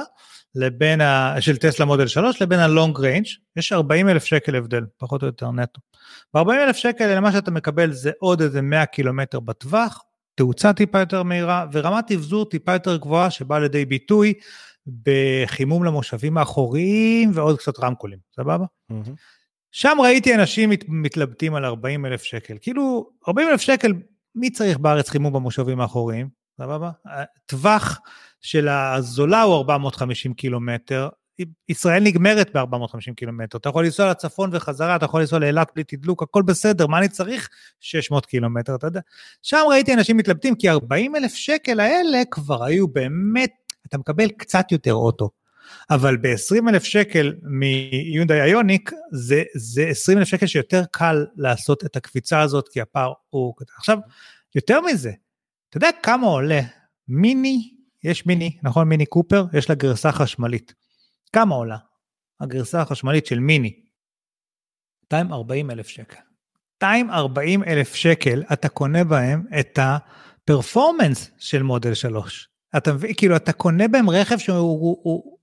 לבין 0.55 1.01
ה... 1.01 1.35
של 1.39 1.57
טסלה 1.57 1.85
מודל 1.85 2.07
3 2.07 2.41
לבין 2.41 2.59
ה 2.59 2.67
Long 2.67 2.99
Range, 2.99 3.25
יש 3.55 3.71
40 3.73 4.09
אלף 4.09 4.23
שקל 4.23 4.55
הבדל, 4.55 4.85
פחות 4.97 5.21
או 5.21 5.27
יותר 5.27 5.51
נטו. 5.51 5.81
ב-40 6.33 6.53
אלף 6.53 6.75
שקל 6.75 7.19
מה 7.19 7.31
שאתה 7.31 7.51
מקבל 7.51 7.91
זה 7.91 8.11
עוד 8.19 8.41
איזה 8.41 8.61
100 8.61 8.85
קילומטר 8.85 9.39
בטווח, 9.39 10.03
תאוצה 10.35 10.73
טיפה 10.73 10.99
יותר 10.99 11.23
מהירה 11.23 11.65
ורמת 11.71 12.11
אבזור 12.11 12.49
טיפה 12.49 12.73
יותר 12.73 12.97
גבוהה 12.97 13.31
שבאה 13.31 13.59
לידי 13.59 13.85
ביטוי 13.85 14.33
בחימום 14.87 15.83
למושבים 15.83 16.37
האחוריים 16.37 17.31
ועוד 17.33 17.57
קצת 17.57 17.79
רמקולים, 17.79 18.19
סבבה? 18.35 18.65
Mm-hmm. 18.91 19.11
שם 19.71 19.97
ראיתי 20.01 20.35
אנשים 20.35 20.69
מת, 20.69 20.85
מתלבטים 20.87 21.55
על 21.55 21.65
40 21.65 22.05
אלף 22.05 22.23
שקל. 22.23 22.57
כאילו, 22.61 23.09
40 23.27 23.49
אלף 23.49 23.61
שקל, 23.61 23.93
מי 24.35 24.49
צריך 24.49 24.77
בארץ 24.77 25.09
חימום 25.09 25.33
במושבים 25.33 25.81
האחוריים, 25.81 26.29
סבבה? 26.57 26.91
הטווח 27.05 27.99
של 28.41 28.67
הזולה 28.67 29.41
הוא 29.41 29.55
450 29.55 30.33
קילומטר, 30.33 31.09
ישראל 31.69 32.03
נגמרת 32.03 32.55
ב-450 32.55 33.13
קילומטר, 33.15 33.57
אתה 33.57 33.69
יכול 33.69 33.85
לנסוע 33.85 34.09
לצפון 34.09 34.49
וחזרה, 34.53 34.95
אתה 34.95 35.05
יכול 35.05 35.21
לנסוע 35.21 35.39
לאילת 35.39 35.71
בלי 35.75 35.83
תדלוק, 35.83 36.23
הכל 36.23 36.41
בסדר, 36.41 36.87
מה 36.87 36.97
אני 36.97 37.09
צריך 37.09 37.49
600 37.79 38.25
קילומטר, 38.25 38.75
אתה 38.75 38.87
יודע. 38.87 38.99
שם 39.41 39.63
ראיתי 39.69 39.93
אנשים 39.93 40.17
מתלבטים, 40.17 40.55
כי 40.55 40.69
40 40.69 41.15
אלף 41.15 41.33
שקל 41.33 41.79
האלה 41.79 42.21
כבר 42.31 42.63
היו 42.63 42.87
באמת, 42.87 43.51
אתה 43.87 43.97
מקבל 43.97 44.29
קצת 44.29 44.71
יותר 44.71 44.93
אוטו. 44.93 45.29
אבל 45.89 46.17
ב-20 46.17 46.69
אלף 46.69 46.83
שקל 46.83 47.33
מיונדאי 47.41 48.41
איוניק, 48.41 48.91
זה, 49.11 49.43
זה 49.55 49.87
20 49.87 50.17
אלף 50.17 50.27
שקל 50.27 50.47
שיותר 50.47 50.83
קל 50.91 51.25
לעשות 51.35 51.85
את 51.85 51.95
הקפיצה 51.95 52.41
הזאת, 52.41 52.69
כי 52.69 52.81
הפער 52.81 53.13
הוא... 53.29 53.53
עכשיו, 53.77 53.97
יותר 54.55 54.81
מזה, 54.81 55.11
אתה 55.69 55.77
יודע 55.77 55.89
כמה 56.03 56.27
עולה 56.27 56.61
מיני, 57.07 57.73
יש 58.03 58.25
מיני, 58.25 58.57
נכון? 58.63 58.89
מיני 58.89 59.05
קופר, 59.05 59.45
יש 59.53 59.69
לה 59.69 59.75
גרסה 59.75 60.11
חשמלית. 60.11 60.73
כמה 61.33 61.55
עולה 61.55 61.77
הגרסה 62.39 62.81
החשמלית 62.81 63.25
של 63.25 63.39
מיני? 63.39 63.79
240 65.03 65.71
אלף 65.71 65.87
שקל. 65.87 66.19
240 66.83 67.63
אלף 67.63 67.95
שקל 67.95 68.43
אתה 68.53 68.69
קונה 68.69 69.03
בהם 69.03 69.43
את 69.59 69.79
הפרפורמנס 69.81 71.31
של 71.37 71.63
מודל 71.63 71.93
3. 71.93 72.48
אתה 72.77 72.93
מבין, 72.93 73.13
כאילו 73.17 73.35
אתה 73.35 73.53
קונה 73.53 73.87
בהם 73.87 74.09
רכב 74.09 74.37
שהוא 74.37 74.57
הוא, 74.57 74.97
הוא, 75.03 75.37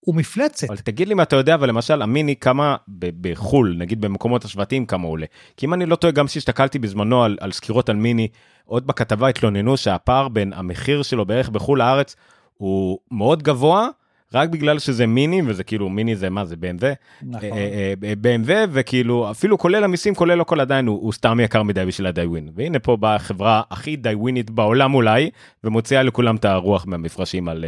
הוא 0.00 0.14
מפלצת. 0.14 0.68
אבל 0.68 0.76
תגיד 0.76 1.08
לי 1.08 1.14
מה 1.14 1.22
אתה 1.22 1.36
יודע, 1.36 1.54
אבל 1.54 1.68
למשל 1.68 2.02
המיני 2.02 2.36
כמה 2.36 2.76
בחו"ל, 3.20 3.76
נגיד 3.78 4.00
במקומות 4.00 4.44
השוואתיים 4.44 4.86
כמה 4.86 5.06
עולה. 5.06 5.26
כי 5.56 5.66
אם 5.66 5.74
אני 5.74 5.86
לא 5.86 5.96
טועה, 5.96 6.12
גם 6.12 6.26
כשהסתכלתי 6.26 6.78
בזמנו 6.78 7.24
על, 7.24 7.36
על 7.40 7.52
סקירות 7.52 7.88
על 7.88 7.96
מיני, 7.96 8.28
עוד 8.64 8.86
בכתבה 8.86 9.28
התלוננו 9.28 9.76
שהפער 9.76 10.28
בין 10.28 10.52
המחיר 10.52 11.02
שלו 11.02 11.26
בערך 11.26 11.48
בחו"ל 11.48 11.78
לארץ 11.78 12.16
הוא 12.54 12.98
מאוד 13.10 13.42
גבוה. 13.42 13.88
רק 14.34 14.48
בגלל 14.48 14.78
שזה 14.78 15.06
מיני 15.06 15.42
וזה 15.46 15.64
כאילו 15.64 15.88
מיני 15.88 16.16
זה 16.16 16.30
מה 16.30 16.44
זה 16.44 16.54
BMW, 16.54 16.84
נכון. 17.22 17.48
אה, 17.52 17.94
אה, 18.04 18.12
BMW 18.22 18.50
וכאילו 18.72 19.30
אפילו 19.30 19.58
כולל 19.58 19.84
המיסים 19.84 20.14
כולל 20.14 20.40
הכל 20.40 20.60
עדיין 20.60 20.86
הוא, 20.86 21.02
הוא 21.02 21.12
סתם 21.12 21.40
יקר 21.40 21.62
מדי 21.62 21.84
בשביל 21.84 22.06
הדיווין. 22.06 22.48
והנה 22.54 22.78
פה 22.78 22.96
באה 22.96 23.14
החברה 23.14 23.62
הכי 23.70 23.96
דיווינית 23.96 24.50
בעולם 24.50 24.94
אולי 24.94 25.30
ומוציאה 25.64 26.02
לכולם 26.02 26.36
את 26.36 26.44
הרוח 26.44 26.86
מהמפרשים 26.86 27.48
על 27.48 27.64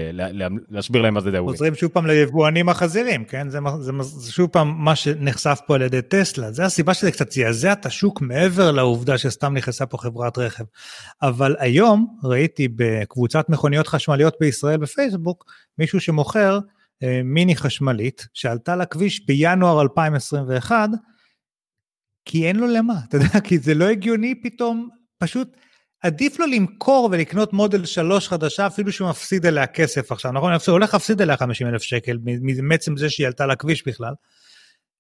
להסביר 0.70 1.02
להם 1.02 1.14
מה 1.14 1.20
זה 1.20 1.30
דיווין. 1.30 1.50
חוזרים 1.50 1.74
שוב 1.74 1.90
פעם 1.90 2.06
ליבואנים 2.06 2.68
החזירים 2.68 3.24
כן? 3.24 3.48
זה, 3.48 3.58
זה, 3.80 3.92
זה 4.02 4.32
שוב 4.32 4.48
פעם 4.50 4.74
מה 4.78 4.96
שנחשף 4.96 5.60
פה 5.66 5.74
על 5.74 5.82
ידי 5.82 6.02
טסלה. 6.02 6.52
זה 6.52 6.64
הסיבה 6.64 6.94
שזה 6.94 7.12
קצת 7.12 7.30
זעזע 7.32 7.72
את 7.72 7.86
השוק 7.86 8.20
מעבר 8.20 8.70
לעובדה 8.70 9.18
שסתם 9.18 9.54
נכנסה 9.54 9.86
פה 9.86 9.98
חברת 9.98 10.38
רכב. 10.38 10.64
אבל 11.22 11.56
היום 11.58 12.06
ראיתי 12.24 12.68
בקבוצת 12.76 13.48
מכוניות 13.48 13.88
חשמליות 13.88 14.34
בישראל 14.40 14.76
בפייסבוק 14.76 15.44
מישהו 15.78 16.00
שמוכר 16.00 16.58
אה, 17.02 17.20
מיני 17.24 17.56
חשמלית 17.56 18.26
שעלתה 18.34 18.76
לכביש 18.76 19.26
בינואר 19.26 19.82
2021, 19.82 20.88
כי 22.24 22.46
אין 22.46 22.56
לו 22.56 22.66
למה, 22.66 22.94
אתה 23.08 23.16
יודע, 23.16 23.40
כי 23.48 23.58
זה 23.58 23.74
לא 23.74 23.84
הגיוני 23.84 24.42
פתאום, 24.42 24.88
פשוט 25.18 25.56
עדיף 26.02 26.38
לו 26.38 26.46
למכור 26.46 27.08
ולקנות 27.12 27.52
מודל 27.52 27.84
3 27.84 28.28
חדשה 28.28 28.66
אפילו 28.66 28.92
שהוא 28.92 29.10
מפסיד 29.10 29.46
אליה 29.46 29.66
כסף 29.66 30.12
עכשיו, 30.12 30.32
נכון? 30.32 30.52
הוא 30.52 30.60
הולך 30.66 30.94
להפסיד 30.94 31.22
אליה 31.22 31.36
50 31.36 31.66
אלף 31.66 31.82
שקל 31.82 32.18
מעצם 32.62 32.96
זה 32.96 33.10
שהיא 33.10 33.26
עלתה 33.26 33.46
לכביש 33.46 33.86
בכלל. 33.86 34.14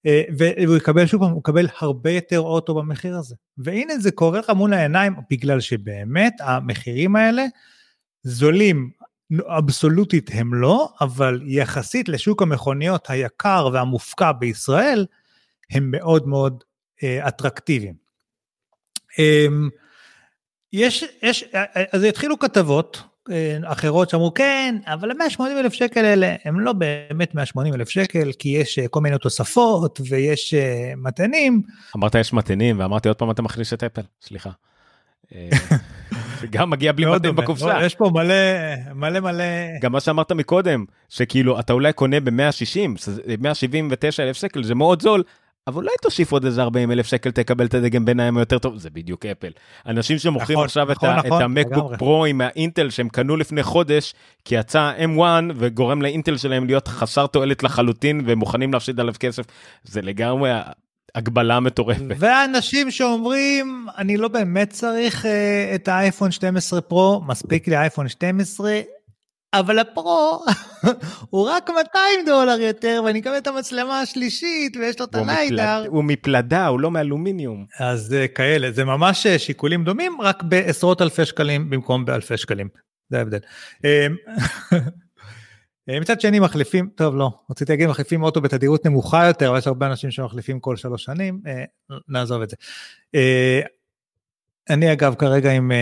אה, 0.06 0.22
והוא 0.38 0.76
יקבל 0.76 1.06
שוב 1.06 1.20
פעם, 1.20 1.30
הוא 1.30 1.40
יקבל 1.40 1.66
הרבה 1.78 2.10
יותר 2.10 2.40
אוטו 2.40 2.74
במחיר 2.74 3.16
הזה. 3.16 3.34
והנה 3.58 3.98
זה 3.98 4.10
קורה 4.10 4.38
לך 4.38 4.50
מול 4.50 4.72
העיניים 4.72 5.14
בגלל 5.30 5.60
שבאמת 5.60 6.34
המחירים 6.40 7.16
האלה 7.16 7.44
זולים 8.22 8.90
אבסולוטית 9.46 10.30
הם 10.34 10.54
לא, 10.54 10.92
אבל 11.00 11.40
יחסית 11.46 12.08
לשוק 12.08 12.42
המכוניות 12.42 13.10
היקר 13.10 13.68
והמופקע 13.72 14.32
בישראל, 14.32 15.06
הם 15.70 15.90
מאוד 15.90 16.28
מאוד 16.28 16.64
אה, 17.02 17.28
אטרקטיביים. 17.28 17.94
אה, 19.18 19.46
יש, 20.72 21.04
יש, 21.22 21.44
אה, 21.54 21.64
אה, 21.76 21.84
אז 21.92 22.02
התחילו 22.02 22.38
כתבות 22.38 23.02
אה, 23.30 23.58
אחרות 23.64 24.10
שאמרו 24.10 24.34
כן, 24.34 24.76
אבל 24.86 25.10
ה-180 25.10 25.42
אלף 25.42 25.72
שקל 25.72 26.04
האלה 26.04 26.36
הם 26.44 26.60
לא 26.60 26.72
באמת 26.72 27.34
180 27.34 27.74
אלף 27.74 27.88
שקל, 27.88 28.32
כי 28.38 28.48
יש 28.48 28.78
כל 28.78 29.00
מיני 29.00 29.18
תוספות 29.18 30.00
ויש 30.08 30.54
מתנים. 30.96 31.62
אמרת 31.96 32.14
יש 32.14 32.32
מתנים 32.32 32.80
ואמרתי 32.80 33.08
עוד 33.08 33.16
פעם 33.16 33.30
אתה 33.30 33.42
מכניס 33.42 33.72
את 33.72 33.84
אפל, 33.84 34.02
סליחה. 34.22 34.50
גם 36.50 36.70
מגיע 36.70 36.92
בלי 36.92 37.06
מתן 37.06 37.36
בקופסה. 37.36 37.84
יש 37.84 37.94
פה 37.94 38.10
מלא 38.14 38.34
מלא 38.94 39.20
מלא. 39.20 39.44
גם 39.80 39.92
מה 39.92 40.00
שאמרת 40.00 40.32
מקודם, 40.32 40.84
שכאילו 41.08 41.60
אתה 41.60 41.72
אולי 41.72 41.92
קונה 41.92 42.20
ב-160, 42.20 43.08
179 43.38 44.22
אלף 44.22 44.36
שקל, 44.36 44.62
זה 44.62 44.74
מאוד 44.74 45.02
זול. 45.02 45.22
אבל 45.68 45.76
אולי 45.76 45.90
תוסיף 46.02 46.32
עוד 46.32 46.44
איזה 46.44 46.62
40 46.62 46.92
אלף 46.92 47.06
שקל 47.06 47.30
תקבל 47.30 47.66
את 47.66 47.74
הדגם 47.74 48.04
ביניים 48.04 48.36
היותר 48.36 48.58
טוב 48.58 48.76
זה 48.76 48.90
בדיוק 48.90 49.26
אפל. 49.26 49.50
אנשים 49.86 50.18
שמוכרים 50.18 50.58
נכון, 50.58 50.64
עכשיו 50.64 50.86
נכון, 50.90 51.10
את, 51.10 51.24
נכון, 51.24 51.38
את 51.38 51.42
המקבוק 51.42 51.92
פרו 51.98 52.24
עם 52.24 52.40
האינטל 52.40 52.90
שהם 52.90 53.08
קנו 53.08 53.36
לפני 53.36 53.62
חודש 53.62 54.14
כי 54.44 54.54
יצא 54.54 54.92
M1 54.98 55.22
וגורם 55.56 56.02
לאינטל 56.02 56.36
שלהם 56.36 56.66
להיות 56.66 56.88
חסר 56.88 57.26
תועלת 57.26 57.62
לחלוטין 57.62 58.20
ומוכנים 58.26 58.72
להפסיד 58.72 59.00
עליו 59.00 59.14
כסף 59.20 59.44
זה 59.84 60.02
לגמרי 60.02 60.50
הגבלה 61.14 61.60
מטורפת. 61.60 62.02
ואנשים 62.18 62.90
שאומרים 62.90 63.86
אני 63.98 64.16
לא 64.16 64.28
באמת 64.28 64.70
צריך 64.70 65.24
uh, 65.24 65.28
את 65.74 65.88
האייפון 65.88 66.30
12 66.30 66.80
פרו 66.80 67.22
מספיק 67.26 67.68
לי 67.68 67.76
אייפון 67.76 68.08
12 68.08 68.80
אבל 69.54 69.78
הפרו 69.78 70.44
הוא 71.30 71.48
רק 71.48 71.70
200 71.70 71.84
דולר 72.26 72.60
יותר 72.60 73.02
ואני 73.04 73.20
אקבל 73.20 73.38
את 73.38 73.46
המצלמה 73.46 74.00
השלישית 74.00 74.76
ויש 74.76 75.00
לו 75.00 75.04
את 75.04 75.14
הליידר. 75.14 75.84
הוא 75.88 76.04
מפלדה 76.04 76.66
הוא 76.66 76.80
לא 76.80 76.90
מאלומיניום. 76.90 77.66
אז 77.80 78.14
uh, 78.14 78.28
כאלה 78.34 78.70
זה 78.70 78.84
ממש 78.84 79.26
uh, 79.26 79.38
שיקולים 79.38 79.84
דומים 79.84 80.20
רק 80.20 80.42
בעשרות 80.42 81.02
אלפי 81.02 81.24
שקלים 81.24 81.70
במקום 81.70 82.04
באלפי 82.04 82.36
שקלים. 82.36 82.68
זה 83.10 83.18
ההבדל. 83.18 83.38
אה, 85.90 86.00
מצד 86.00 86.20
שני 86.20 86.40
מחליפים, 86.40 86.90
טוב 86.94 87.16
לא, 87.16 87.30
רציתי 87.50 87.72
להגיד 87.72 87.88
מחליפים 87.88 88.22
אוטו 88.22 88.40
בתדירות 88.40 88.86
נמוכה 88.86 89.26
יותר, 89.26 89.48
אבל 89.48 89.58
יש 89.58 89.66
הרבה 89.66 89.86
אנשים 89.86 90.10
שמחליפים 90.10 90.60
כל 90.60 90.76
שלוש 90.76 91.04
שנים, 91.04 91.40
אה, 91.46 91.64
נעזוב 92.08 92.42
את 92.42 92.50
זה. 92.50 92.56
אה, 93.14 93.60
אני 94.70 94.92
אגב 94.92 95.14
כרגע 95.14 95.52
עם 95.52 95.72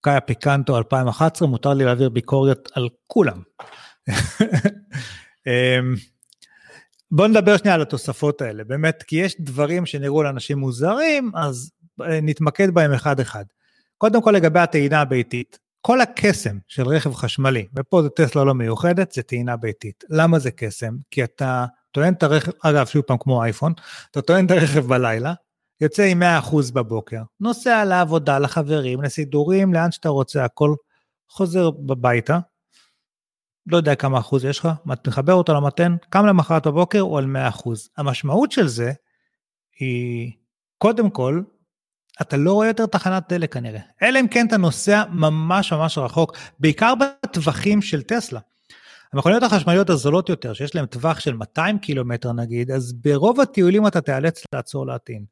קאיה 0.00 0.20
פיקנטו 0.20 0.78
2011, 0.78 1.48
מותר 1.48 1.74
לי 1.74 1.84
להעביר 1.84 2.08
ביקורת 2.08 2.68
על 2.74 2.88
כולם. 3.06 3.42
בוא 7.10 7.26
נדבר 7.26 7.56
שנייה 7.56 7.74
על 7.74 7.82
התוספות 7.82 8.42
האלה, 8.42 8.64
באמת, 8.64 9.02
כי 9.02 9.16
יש 9.16 9.40
דברים 9.40 9.86
שנראו 9.86 10.22
לאנשים 10.22 10.58
מוזרים, 10.58 11.30
אז 11.34 11.72
נתמקד 11.98 12.70
בהם 12.70 12.92
אחד 12.92 13.20
אחד. 13.20 13.44
קודם 13.98 14.22
כל 14.22 14.30
לגבי 14.30 14.60
הטעינה 14.60 15.00
הביתית, 15.00 15.58
כל 15.80 16.00
הקסם 16.00 16.58
של 16.68 16.88
רכב 16.88 17.14
חשמלי, 17.14 17.66
ופה 17.74 18.02
זה 18.02 18.08
טסלה 18.08 18.44
לא 18.44 18.54
מיוחדת, 18.54 19.12
זה 19.12 19.22
טעינה 19.22 19.56
ביתית. 19.56 20.04
למה 20.10 20.38
זה 20.38 20.50
קסם? 20.50 20.96
כי 21.10 21.24
אתה 21.24 21.66
טוען 21.92 22.12
את 22.14 22.22
הרכב, 22.22 22.52
אגב, 22.62 22.86
שוב 22.86 23.02
פעם 23.02 23.16
כמו 23.20 23.44
אייפון, 23.44 23.72
אתה 24.10 24.22
טוען 24.22 24.46
את 24.46 24.50
הרכב 24.50 24.86
בלילה, 24.86 25.34
יוצא 25.80 26.02
עם 26.02 26.22
100% 26.22 26.72
בבוקר, 26.72 27.22
נוסע 27.40 27.84
לעבודה, 27.84 28.38
לחברים, 28.38 29.02
לסידורים, 29.02 29.74
לאן 29.74 29.90
שאתה 29.92 30.08
רוצה, 30.08 30.44
הכל 30.44 30.74
חוזר 31.28 31.70
בביתה, 31.70 32.38
לא 33.66 33.76
יודע 33.76 33.94
כמה 33.94 34.18
אחוז 34.18 34.44
יש 34.44 34.58
לך, 34.58 34.68
מחבר 35.06 35.32
אותו 35.32 35.54
למתן, 35.54 35.96
קם 36.10 36.26
למחרת 36.26 36.66
בבוקר 36.66 37.00
הוא 37.00 37.18
על 37.18 37.24
100%. 37.24 37.70
המשמעות 37.96 38.52
של 38.52 38.66
זה 38.66 38.92
היא, 39.78 40.32
קודם 40.78 41.10
כל, 41.10 41.42
אתה 42.22 42.36
לא 42.36 42.52
רואה 42.52 42.66
יותר 42.66 42.86
תחנת 42.86 43.32
דלק 43.32 43.52
כנראה. 43.52 43.80
אלא 44.02 44.20
אם 44.20 44.28
כן 44.28 44.46
אתה 44.46 44.56
נוסע 44.56 45.02
ממש 45.12 45.72
ממש 45.72 45.98
רחוק, 45.98 46.36
בעיקר 46.60 46.94
בטווחים 46.94 47.82
של 47.82 48.02
טסלה. 48.02 48.40
המכוניות 49.12 49.42
החשמליות 49.42 49.90
הזולות 49.90 50.28
יותר, 50.28 50.52
שיש 50.52 50.74
להן 50.74 50.86
טווח 50.86 51.20
של 51.20 51.34
200 51.34 51.78
קילומטר 51.78 52.32
נגיד, 52.32 52.70
אז 52.70 52.92
ברוב 52.92 53.40
הטיולים 53.40 53.86
אתה 53.86 54.00
תיאלץ 54.00 54.42
לעצור 54.54 54.86
להטעין. 54.86 55.24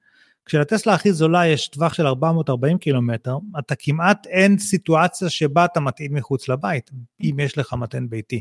כשלטסלה 0.47 0.95
הכי 0.95 1.13
זולה 1.13 1.47
יש 1.47 1.69
טווח 1.69 1.95
של 1.95 2.07
440 2.07 2.79
קילומטר, 2.79 3.37
אתה 3.59 3.75
כמעט 3.79 4.27
אין 4.27 4.59
סיטואציה 4.59 5.31
שבה 5.31 5.65
אתה 5.65 5.81
מטעין 5.81 6.15
מחוץ 6.15 6.49
לבית, 6.49 6.91
אם 7.21 7.41
יש 7.41 7.59
לך 7.59 7.73
מתן 7.73 8.09
ביתי. 8.09 8.41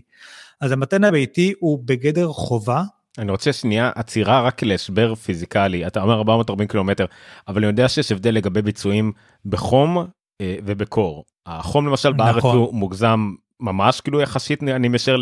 אז 0.62 0.72
המתן 0.72 1.04
הביתי 1.04 1.54
הוא 1.60 1.80
בגדר 1.86 2.28
חובה, 2.28 2.84
אני 3.18 3.32
רוצה 3.32 3.54
שנייה 3.54 3.92
עצירה 3.96 4.42
רק 4.42 4.64
להסבר 4.64 5.16
פיזיקלי 5.16 5.88
אתה 5.88 6.02
אומר 6.02 6.14
440 6.14 6.68
קילומטר 6.68 7.06
אבל 7.48 7.58
אני 7.58 7.68
יודע 7.68 7.90
שיש 7.90 8.12
הבדל 8.12 8.32
לגבי 8.32 8.62
ביצועים 8.62 9.12
בחום 9.46 9.98
אה, 10.42 10.56
ובקור 10.66 11.26
החום 11.46 11.88
למשל 11.88 12.10
נכון. 12.10 12.18
בארץ 12.18 12.44
הוא 12.44 12.74
מוגזם 12.74 13.34
ממש 13.60 14.02
כאילו 14.02 14.22
יחסית 14.22 14.64
אני 14.64 14.88
משאר 14.88 15.16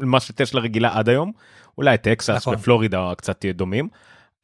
למה 0.00 0.20
שטסלה 0.20 0.60
רגילה 0.60 0.98
עד 0.98 1.08
היום 1.08 1.32
אולי 1.78 1.98
טקסס 1.98 2.30
נכון. 2.30 2.54
ופלורידה 2.54 3.12
קצת 3.16 3.44
דומים 3.46 3.88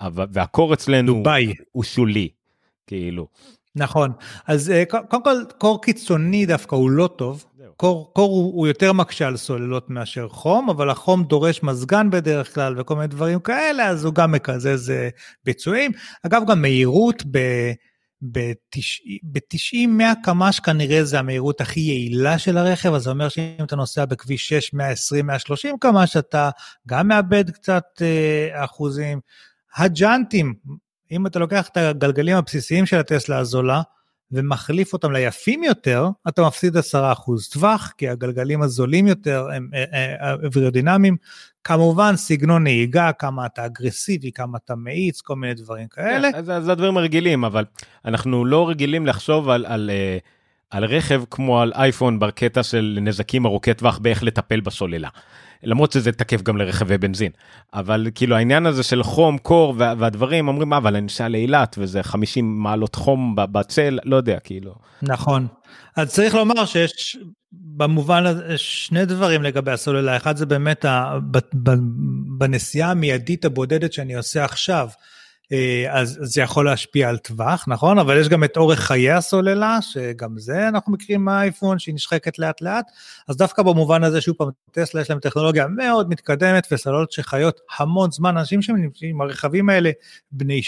אבל 0.01 0.27
והקור 0.33 0.75
אצלנו 0.75 1.15
דובי. 1.15 1.55
הוא 1.73 1.85
שולי 1.85 2.29
כאילו. 2.87 3.27
נכון 3.77 4.13
אז 4.47 4.71
אה, 4.71 4.85
קודם 5.09 5.25
כל 5.25 5.37
קור 5.59 5.83
קיצוני 5.83 6.47
דווקא 6.47 6.77
הוא 6.77 6.91
לא 6.91 7.09
טוב 7.17 7.45
קור, 7.77 8.13
קור 8.15 8.31
הוא, 8.31 8.55
הוא 8.55 8.67
יותר 8.67 8.93
מקשה 8.93 9.27
על 9.27 9.37
סוללות 9.37 9.91
מאשר 9.91 10.29
חום, 10.29 10.71
אבל 10.71 10.91
החום 10.91 11.25
דורש 11.25 11.63
מזגן 11.63 12.11
בדרך 12.11 12.55
כלל 12.55 12.81
וכל 12.81 12.95
מיני 12.95 13.07
דברים 13.07 13.41
כאלה, 13.41 13.89
אז 13.89 14.05
הוא 14.05 14.15
גם 14.15 14.33
מקזז 14.33 14.91
אה, 14.91 15.09
ביצועים. 15.45 15.93
אגב, 16.27 16.43
גם 16.49 16.63
מהירות 16.63 17.23
ב... 17.31 17.39
ב-90-100 18.33 20.25
קמ"ש 20.25 20.61
כנראה 20.61 21.05
זה 21.05 21.19
המהירות 21.19 21.61
הכי 21.61 21.81
יעילה 21.81 22.39
של 22.39 22.59
הרכב, 22.59 22.95
אז 22.95 23.03
זה 23.03 23.11
אומר 23.11 23.29
שאם 23.29 23.65
אתה 23.65 23.77
נוסע 23.77 24.05
בכביש 24.05 24.49
6, 24.49 24.75
120-130 24.75 24.79
קמ"ש, 25.81 26.17
אתה 26.17 26.51
גם 26.89 27.09
מאבד 27.09 27.51
קצת 27.51 27.85
אה, 28.01 28.65
אחוזים. 28.65 29.21
הג'אנטים, 29.77 30.55
אם 31.11 31.27
אתה 31.27 31.39
לוקח 31.39 31.69
את 31.69 31.77
הגלגלים 31.77 32.37
הבסיסיים 32.37 32.87
של 32.87 32.97
הטסלה 32.97 33.39
הזולה, 33.39 33.83
ומחליף 34.33 34.93
אותם 34.93 35.13
ליפים 35.13 35.65
יותר, 35.65 36.09
אתה 36.29 36.43
מפסיד 36.43 36.77
10% 36.77 36.81
טווח, 37.53 37.93
כי 37.99 38.09
הגלגלים 38.09 38.63
הזולים 38.63 39.07
יותר 39.07 39.49
הם 39.55 39.71
אווירודינמיים. 40.45 41.17
כמובן, 41.65 42.17
סגנון 42.17 42.63
נהיגה, 42.63 43.13
כמה 43.13 43.47
אתה 43.47 43.67
אגרסיבי, 43.67 44.33
כמה 44.33 44.59
אתה 44.65 44.75
מאיץ, 44.75 45.21
כל 45.21 45.37
מיני 45.37 45.55
דברים 45.55 45.89
כאלה. 45.89 46.29
Yeah, 46.29 46.43
זה, 46.43 46.61
זה 46.61 46.73
הדברים 46.73 46.97
הרגילים, 46.97 47.45
אבל 47.45 47.65
אנחנו 48.05 48.45
לא 48.45 48.69
רגילים 48.69 49.07
לחשוב 49.07 49.49
על, 49.49 49.67
על, 49.67 49.91
אה, 49.91 50.19
על 50.71 50.85
רכב 50.85 51.23
כמו 51.31 51.61
על 51.61 51.73
אייפון 51.75 52.19
בקטע 52.19 52.63
של 52.63 52.99
נזקים 53.03 53.47
ארוכי 53.47 53.75
טווח 53.75 53.99
באיך 53.99 54.23
לטפל 54.23 54.61
בסוללה. 54.61 55.09
למרות 55.67 55.93
שזה 55.93 56.13
תקף 56.13 56.43
גם 56.43 56.57
לרכבי 56.57 56.99
בנזין. 56.99 57.31
אבל 57.75 58.07
כאילו 58.15 58.37
העניין 58.37 58.67
הזה 58.67 58.83
של 58.83 59.03
חום, 59.03 59.39
קור 59.39 59.75
והדברים, 59.79 60.49
אומרים, 60.49 60.69
מה, 60.69 60.77
אבל 60.77 60.97
אני 60.97 61.03
נוסע 61.03 61.29
לאילת 61.29 61.77
וזה 61.79 62.03
50 62.03 62.63
מעלות 62.63 62.95
חום 62.95 63.35
בצל, 63.37 63.99
לא 64.05 64.17
יודע, 64.17 64.39
כאילו. 64.39 64.75
נכון. 65.03 65.47
אז 65.97 66.13
צריך 66.13 66.35
לומר 66.35 66.65
שיש 66.65 67.19
במובן 67.53 68.27
הזה 68.27 68.59
שני 68.59 69.05
דברים 69.05 69.43
לגבי 69.43 69.71
הסוללה. 69.71 70.17
אחד 70.17 70.37
זה 70.37 70.47
באמת 70.47 70.85
ה, 70.85 71.19
בנסיעה 72.39 72.91
המיידית 72.91 73.45
הבודדת 73.45 73.93
שאני 73.93 74.15
עושה 74.15 74.45
עכשיו. 74.45 74.89
אה, 75.53 75.87
אז 76.01 76.19
זה 76.23 76.41
יכול 76.41 76.65
להשפיע 76.65 77.09
על 77.09 77.19
טווח, 77.19 77.65
נכון? 77.69 77.99
אבל 77.99 78.21
יש 78.21 78.29
גם 78.29 78.45
את 78.45 78.57
אורך 78.57 78.81
חיי 78.81 79.11
הסוללה, 79.13 79.79
שגם 79.83 80.39
זה 80.39 80.69
אנחנו 80.69 80.93
מכירים 80.93 81.25
מהאייפון, 81.25 81.79
שהיא 81.79 81.95
נשחקת 81.95 82.39
לאט 82.39 82.61
לאט. 82.61 82.87
אז 83.29 83.37
דווקא 83.37 83.63
במובן 83.63 84.05
הזה, 84.05 84.21
שוב 84.21 84.37
פעם, 84.37 84.49
טסלה 84.71 85.01
יש 85.01 85.11
להם 85.11 85.19
טכנולוגיה 85.19 85.67
מאוד 85.67 86.09
מתקדמת 86.11 86.67
וסוללות 86.71 87.13
שחיות 87.13 87.61
המון 87.79 88.11
זמן. 88.11 88.37
אנשים 88.37 88.63
שנמצאים, 88.63 89.21
הרכבים 89.21 89.69
האלה, 89.69 89.91
בני 90.33 90.61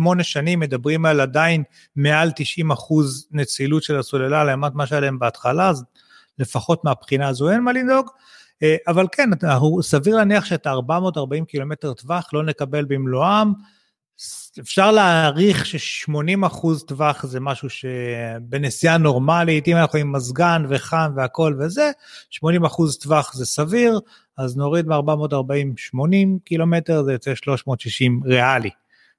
7-8 0.00 0.22
שנים, 0.22 0.60
מדברים 0.60 1.06
על 1.06 1.20
עדיין 1.20 1.62
מעל 1.96 2.30
90 2.36 2.70
אחוז 2.70 3.28
נצילות 3.30 3.82
של 3.82 3.98
הסוללה 3.98 4.44
לעומת 4.44 4.74
מה 4.74 4.86
שהיה 4.86 5.00
להם 5.00 5.18
בהתחלה, 5.18 5.68
אז 5.68 5.84
לפחות 6.38 6.84
מהבחינה 6.84 7.28
הזו 7.28 7.50
אין 7.50 7.60
מה 7.60 7.72
לדאוג. 7.72 8.10
אה, 8.62 8.76
אבל 8.88 9.06
כן, 9.12 9.30
סביר 9.82 10.16
להניח 10.16 10.44
שאת 10.44 10.66
ה-440 10.66 11.44
קילומטר 11.48 11.92
טווח 11.92 12.30
לא 12.32 12.42
נקבל 12.44 12.84
במלואם. 12.84 13.52
אפשר 14.60 14.90
להעריך 14.90 15.66
ש-80 15.66 16.46
אחוז 16.46 16.84
טווח 16.84 17.26
זה 17.26 17.40
משהו 17.40 17.70
שבנסיעה 17.70 18.98
נורמלית, 18.98 19.68
אם 19.68 19.76
אנחנו 19.76 19.98
עם 19.98 20.12
מזגן 20.12 20.64
וחם 20.68 21.12
והכל 21.16 21.56
וזה, 21.58 21.90
80 22.30 22.64
אחוז 22.64 22.98
טווח 22.98 23.34
זה 23.34 23.46
סביר, 23.46 24.00
אז 24.38 24.56
נוריד 24.56 24.86
מ-440 24.86 25.76
80 25.76 26.38
קילומטר, 26.44 27.02
זה 27.02 27.12
יוצא 27.12 27.34
360 27.34 28.20
ריאלי. 28.24 28.70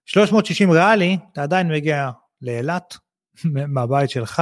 360 0.05 0.71
ריאלי, 0.71 1.17
אתה 1.33 1.43
עדיין 1.43 1.71
מגיע 1.71 2.09
לאילת, 2.41 2.97
מהבית 3.73 4.09
שלך, 4.09 4.41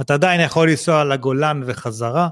אתה 0.00 0.14
עדיין 0.14 0.40
יכול 0.40 0.70
לנסוע 0.70 1.04
לגולן 1.04 1.62
וחזרה, 1.66 2.28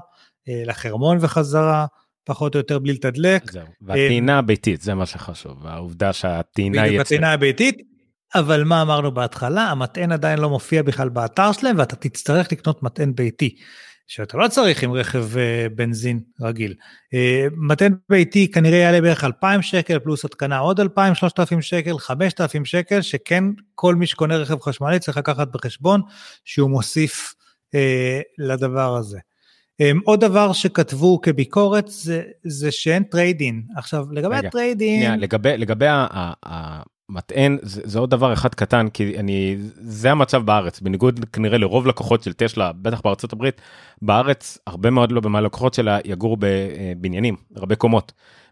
אה, 0.49 0.63
לחרמון 0.65 1.17
וחזרה, 1.21 1.85
פחות 2.23 2.55
או 2.55 2.59
יותר 2.59 2.79
בלי 2.79 2.93
לתדלק. 2.93 3.51
זהו, 3.51 3.67
והטעינה 3.81 4.37
הביתית, 4.37 4.81
זה 4.81 4.93
מה 4.93 5.05
שחשוב, 5.05 5.67
העובדה 5.67 6.13
שהטעינה 6.13 6.87
יצאה. 6.87 7.01
הטעינה 7.01 7.33
הביתית, 7.33 7.77
אבל 8.35 8.63
מה 8.63 8.81
אמרנו 8.81 9.11
בהתחלה? 9.11 9.63
המטען 9.63 10.11
עדיין 10.11 10.39
לא 10.39 10.49
מופיע 10.49 10.83
בכלל 10.83 11.09
באתר 11.09 11.51
שלהם, 11.51 11.79
ואתה 11.79 11.95
תצטרך 11.95 12.51
לקנות 12.51 12.83
מטען 12.83 13.15
ביתי, 13.15 13.55
שאתה 14.07 14.37
לא 14.37 14.47
צריך 14.47 14.83
עם 14.83 14.93
רכב 14.93 15.25
uh, 15.33 15.73
בנזין 15.75 16.19
רגיל. 16.41 16.73
Uh, 16.73 17.53
מטען 17.57 17.95
ביתי 18.09 18.51
כנראה 18.51 18.77
יעלה 18.77 19.01
בערך 19.01 19.23
2,000 19.23 19.61
שקל, 19.61 19.99
פלוס 19.99 20.25
התקנה 20.25 20.57
עוד 20.57 20.79
2,000, 20.79 21.15
3,000 21.15 21.61
שקל, 21.61 21.97
5,000 21.97 22.65
שקל, 22.65 23.01
שכן 23.01 23.43
כל 23.75 23.95
מי 23.95 24.07
שקונה 24.07 24.37
רכב 24.37 24.59
חשמלי 24.61 24.99
צריך 24.99 25.17
לקחת 25.17 25.47
בחשבון 25.47 26.01
שהוא 26.45 26.69
מוסיף 26.69 27.33
לדבר 28.37 28.95
הזה. 28.95 29.19
אמ, 29.81 30.01
עוד 30.03 30.19
דבר 30.19 30.53
שכתבו 30.53 31.21
כביקורת 31.21 31.87
זה, 31.87 32.21
זה 32.43 32.71
שאין 32.71 33.03
trade-in. 33.03 33.63
עכשיו, 33.77 34.05
לגבי 34.11 34.35
ה 34.35 34.42
trade-in... 34.42 35.19
לגבי, 35.19 35.57
לגבי 35.57 35.85
המטען, 37.09 37.57
זה, 37.61 37.81
זה 37.85 37.99
עוד 37.99 38.09
דבר 38.09 38.33
אחד 38.33 38.55
קטן, 38.55 38.87
כי 38.89 39.19
אני, 39.19 39.57
זה 39.73 40.11
המצב 40.11 40.45
בארץ, 40.45 40.79
בניגוד 40.79 41.25
כנראה 41.33 41.57
לרוב 41.57 41.87
לקוחות 41.87 42.23
של 42.23 42.33
טסלה, 42.33 42.71
בטח 42.81 43.01
בארצות 43.01 43.33
הברית, 43.33 43.61
בארץ 44.01 44.57
הרבה 44.67 44.89
מאוד 44.89 45.11
לא 45.11 45.21
מהלקוחות 45.21 45.73
שלה 45.73 45.99
יגורו 46.05 46.37
בבניינים, 46.39 47.35
הרבה 47.55 47.75
קומות. 47.75 48.11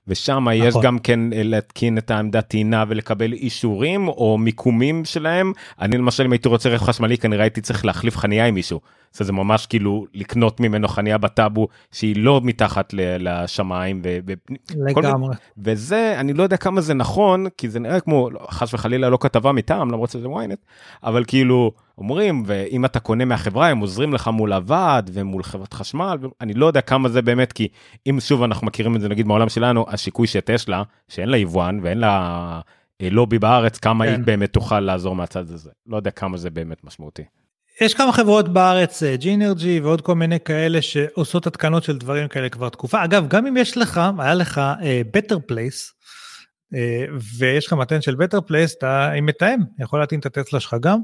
ושם 0.09 0.49
נכון. 0.49 0.53
יש 0.53 0.73
גם 0.83 0.99
כן 0.99 1.33
אה, 1.33 1.43
להתקין 1.43 1.97
את 1.97 2.11
העמדת 2.11 2.47
טעינה 2.47 2.85
ולקבל 2.87 3.33
אישורים 3.33 4.07
או 4.07 4.37
מיקומים 4.37 5.05
שלהם. 5.05 5.53
אני 5.81 5.97
למשל 5.97 6.23
אם 6.23 6.31
הייתי 6.31 6.49
רוצה 6.49 6.69
רכב 6.69 6.85
חשמלי 6.85 7.17
כנראה 7.17 7.43
הייתי 7.43 7.61
צריך 7.61 7.85
להחליף 7.85 8.17
חניה 8.17 8.45
עם 8.45 8.53
מישהו. 8.53 8.79
זה 9.13 9.33
ממש 9.33 9.65
כאילו 9.65 10.05
לקנות 10.13 10.59
ממנו 10.59 10.87
חניה 10.87 11.17
בטאבו 11.17 11.67
שהיא 11.91 12.15
לא 12.17 12.41
מתחת 12.43 12.93
לשמיים. 12.97 14.01
ו- 14.03 14.33
לגמרי. 14.75 15.35
וזה 15.57 16.15
אני 16.19 16.33
לא 16.33 16.43
יודע 16.43 16.57
כמה 16.57 16.81
זה 16.81 16.93
נכון 16.93 17.45
כי 17.57 17.69
זה 17.69 17.79
נראה 17.79 17.99
כמו 17.99 18.29
חס 18.49 18.73
וחלילה 18.73 19.09
לא 19.09 19.17
כתבה 19.21 19.51
מטעם 19.51 19.91
למרות 19.91 20.09
שזה 20.09 20.27
ynet 20.27 20.65
אבל 21.03 21.23
כאילו 21.27 21.71
אומרים 21.99 22.43
ואם 22.45 22.85
אתה 22.85 22.99
קונה 22.99 23.25
מהחברה 23.25 23.67
הם 23.67 23.79
עוזרים 23.79 24.13
לך 24.13 24.27
מול 24.27 24.53
הוועד 24.53 25.09
ומול 25.13 25.43
חברת 25.43 25.73
חשמל 25.73 26.17
אני 26.41 26.53
לא 26.53 26.65
יודע 26.65 26.81
כמה 26.81 27.09
זה 27.09 27.21
באמת 27.21 27.53
כי 27.53 27.67
אם 28.09 28.19
שוב 28.19 28.43
אנחנו 28.43 28.67
מכירים 28.67 28.95
את 28.95 29.01
זה 29.01 29.09
נגיד 29.09 29.27
בעולם 29.27 29.49
שלנו 29.49 29.85
השיקוי 29.89 30.27
שטסלה 30.27 30.83
שאין 31.07 31.29
לה 31.29 31.37
יבואן 31.37 31.79
ואין 31.83 31.97
לה 31.97 32.61
אה, 33.01 33.09
לובי 33.09 33.39
בארץ 33.39 33.77
כמה 33.77 34.05
כן. 34.05 34.11
היא 34.11 34.19
באמת 34.25 34.53
תוכל 34.53 34.79
לעזור 34.79 35.15
מהצד 35.15 35.51
הזה 35.51 35.69
לא 35.87 35.97
יודע 35.97 36.11
כמה 36.11 36.37
זה 36.37 36.49
באמת 36.49 36.83
משמעותי. 36.83 37.23
יש 37.81 37.93
כמה 37.93 38.13
חברות 38.13 38.53
בארץ, 38.53 39.03
ג'ינרג'י 39.03 39.79
אה, 39.79 39.83
ועוד 39.85 40.01
כל 40.01 40.15
מיני 40.15 40.39
כאלה 40.39 40.81
שעושות 40.81 41.47
התקנות 41.47 41.83
של 41.83 41.97
דברים 41.97 42.27
כאלה 42.27 42.49
כבר 42.49 42.69
תקופה. 42.69 43.03
אגב, 43.03 43.27
גם 43.27 43.47
אם 43.47 43.57
יש 43.57 43.77
לך, 43.77 44.01
היה 44.19 44.33
לך 44.33 44.61
uh, 44.79 45.17
Better 45.17 45.35
Place, 45.35 45.91
uh, 46.73 46.77
ויש 47.37 47.67
לך 47.67 47.73
מתן 47.73 48.01
של 48.01 48.15
Better 48.15 48.49
Place, 48.49 48.77
אתה 48.77 49.11
עם 49.11 49.25
מתאם, 49.25 49.59
יכול 49.79 49.99
להתאים 49.99 50.19
את 50.19 50.25
הטסלה 50.25 50.59
שלך 50.59 50.75
גם. 50.81 50.99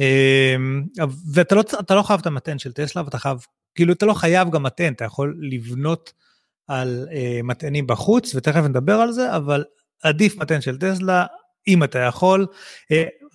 Uh, 0.00 1.02
ואתה 1.34 1.54
לא, 1.54 1.62
לא 1.90 2.02
חייב 2.02 2.20
את 2.20 2.26
המתן 2.26 2.58
של 2.58 2.72
טסלה, 2.72 3.02
ואתה 3.04 3.18
חייב, 3.18 3.38
כאילו 3.74 3.92
אתה 3.92 4.06
לא 4.06 4.14
חייב 4.14 4.50
גם 4.50 4.62
מתן, 4.62 4.92
אתה 4.92 5.04
יכול 5.04 5.38
לבנות 5.40 6.12
על 6.68 7.08
uh, 7.10 7.42
מטענים 7.42 7.86
בחוץ, 7.86 8.34
ותכף 8.34 8.60
נדבר 8.60 8.94
על 8.94 9.12
זה, 9.12 9.36
אבל 9.36 9.64
עדיף 10.02 10.36
מתן 10.36 10.60
של 10.60 10.78
טסלה, 10.78 11.26
אם 11.68 11.84
אתה 11.84 11.98
יכול. 11.98 12.46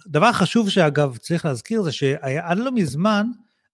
דבר 0.08 0.32
חשוב 0.32 0.70
שאגב 0.70 1.18
צריך 1.18 1.46
להזכיר 1.46 1.82
זה 1.82 1.92
שעד 1.92 2.58
לא 2.58 2.72
מזמן 2.72 3.28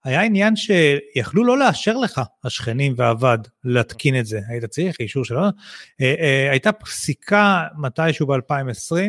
היה 0.04 0.22
עניין 0.22 0.56
שיכלו 0.56 1.46
לא 1.46 1.58
לאשר 1.58 1.98
לך 1.98 2.22
השכנים 2.44 2.94
והוועד 2.98 3.48
להתקין 3.64 4.20
את 4.20 4.26
זה, 4.26 4.40
היית 4.48 4.66
צריך 4.66 5.00
אישור 5.00 5.26
שלו, 5.26 5.42
אה, 5.42 5.50
אה, 6.02 6.48
הייתה 6.52 6.72
פסיקה 6.72 7.64
מתישהו 7.78 8.28
ב-2020 8.28 8.96
אה, 8.98 9.08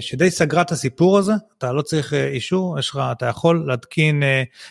שדי 0.00 0.30
סגרה 0.30 0.62
את 0.62 0.72
הסיפור 0.72 1.18
הזה, 1.18 1.32
אתה 1.58 1.72
לא 1.72 1.82
צריך 1.82 2.14
אישור, 2.14 2.78
יש 2.78 2.90
לך, 2.90 3.00
אתה 3.12 3.26
יכול 3.26 3.64
להתקין, 3.66 4.22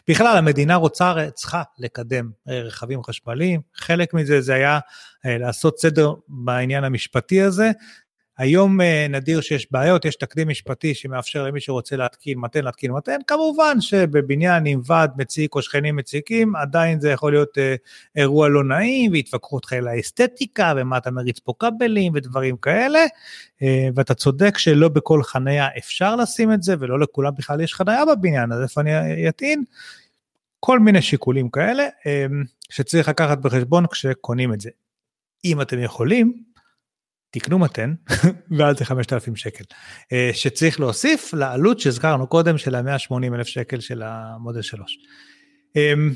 בכלל 0.07 0.37
המדינה 0.37 0.75
רוצה, 0.75 1.13
צריכה 1.33 1.63
לקדם 1.79 2.29
רכבים 2.47 3.03
חשמליים, 3.03 3.61
חלק 3.75 4.13
מזה 4.13 4.41
זה 4.41 4.53
היה 4.53 4.79
לעשות 5.25 5.79
סדר 5.79 6.13
בעניין 6.27 6.83
המשפטי 6.83 7.41
הזה, 7.41 7.71
היום 8.37 8.81
אה, 8.81 9.07
נדיר 9.09 9.41
שיש 9.41 9.67
בעיות, 9.71 10.05
יש 10.05 10.15
תקדים 10.15 10.47
משפטי 10.47 10.93
שמאפשר 10.93 11.43
למי 11.43 11.61
שרוצה 11.61 11.95
להתקין 11.95 12.39
מתן 12.39 12.63
להתקין 12.63 12.91
מתן, 12.91 13.17
כמובן 13.27 13.81
שבבניין 13.81 14.65
עם 14.65 14.81
ועד 14.85 15.11
מציק 15.17 15.55
או 15.55 15.61
שכנים 15.61 15.95
מציקים, 15.95 16.55
עדיין 16.55 16.99
זה 16.99 17.09
יכול 17.09 17.31
להיות 17.31 17.57
אה, 17.57 17.75
אירוע 18.15 18.49
לא 18.49 18.63
נעים 18.63 19.11
ויתווכחו 19.11 19.55
אותך 19.55 19.73
על 19.73 19.87
האסתטיקה 19.87 20.73
ומה 20.77 20.97
אתה 20.97 21.11
מריץ 21.11 21.39
פה 21.39 21.53
כבלים 21.59 22.11
ודברים 22.15 22.57
כאלה, 22.57 22.99
אה, 23.61 23.87
ואתה 23.95 24.13
צודק 24.13 24.57
שלא 24.57 24.87
בכל 24.89 25.23
חניה 25.23 25.67
אפשר 25.77 26.15
לשים 26.15 26.53
את 26.53 26.63
זה 26.63 26.75
ולא 26.79 26.99
לכולם 26.99 27.31
בכלל 27.37 27.61
יש 27.61 27.73
חניה 27.73 28.05
בבניין, 28.05 28.51
אז 28.51 28.61
איפה 28.61 28.81
אני 28.81 29.29
אטעין? 29.29 29.63
כל 30.59 30.79
מיני 30.79 31.01
שיקולים 31.01 31.49
כאלה 31.49 31.87
שצריך 32.69 33.09
לקחת 33.09 33.37
בחשבון 33.37 33.87
כשקונים 33.87 34.53
את 34.53 34.61
זה. 34.61 34.69
אם 35.45 35.61
אתם 35.61 35.79
יכולים, 35.79 36.43
תקנו 37.33 37.59
מתן 37.59 37.93
ועל 38.57 38.75
זה 38.75 38.85
5,000 38.85 39.35
שקל, 39.35 39.63
אה, 40.11 40.29
שצריך 40.33 40.79
להוסיף 40.79 41.33
לעלות 41.33 41.79
שהזכרנו 41.79 42.27
קודם 42.27 42.57
של 42.57 42.75
ה-180 42.75 43.35
אלף 43.35 43.47
שקל 43.47 43.79
של 43.79 44.01
המודל 44.05 44.61
3. 44.61 44.97
אמ, 45.75 46.13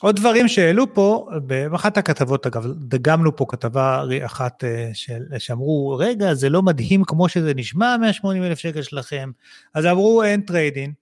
עוד 0.00 0.16
דברים 0.16 0.48
שהעלו 0.48 0.94
פה, 0.94 1.28
באחת 1.46 1.96
הכתבות 1.98 2.46
אגב, 2.46 2.66
דגמנו 2.78 3.36
פה 3.36 3.46
כתבה 3.48 4.04
אחת 4.26 4.64
אה, 4.64 4.90
של, 4.92 5.22
שאמרו, 5.38 5.96
רגע, 5.98 6.34
זה 6.34 6.48
לא 6.48 6.62
מדהים 6.62 7.04
כמו 7.04 7.28
שזה 7.28 7.54
נשמע, 7.54 7.96
180 8.00 8.42
אלף 8.42 8.58
שקל 8.58 8.82
שלכם, 8.82 9.30
אז 9.74 9.86
אמרו 9.86 10.22
אין 10.22 10.40
trade-in, 10.40 10.92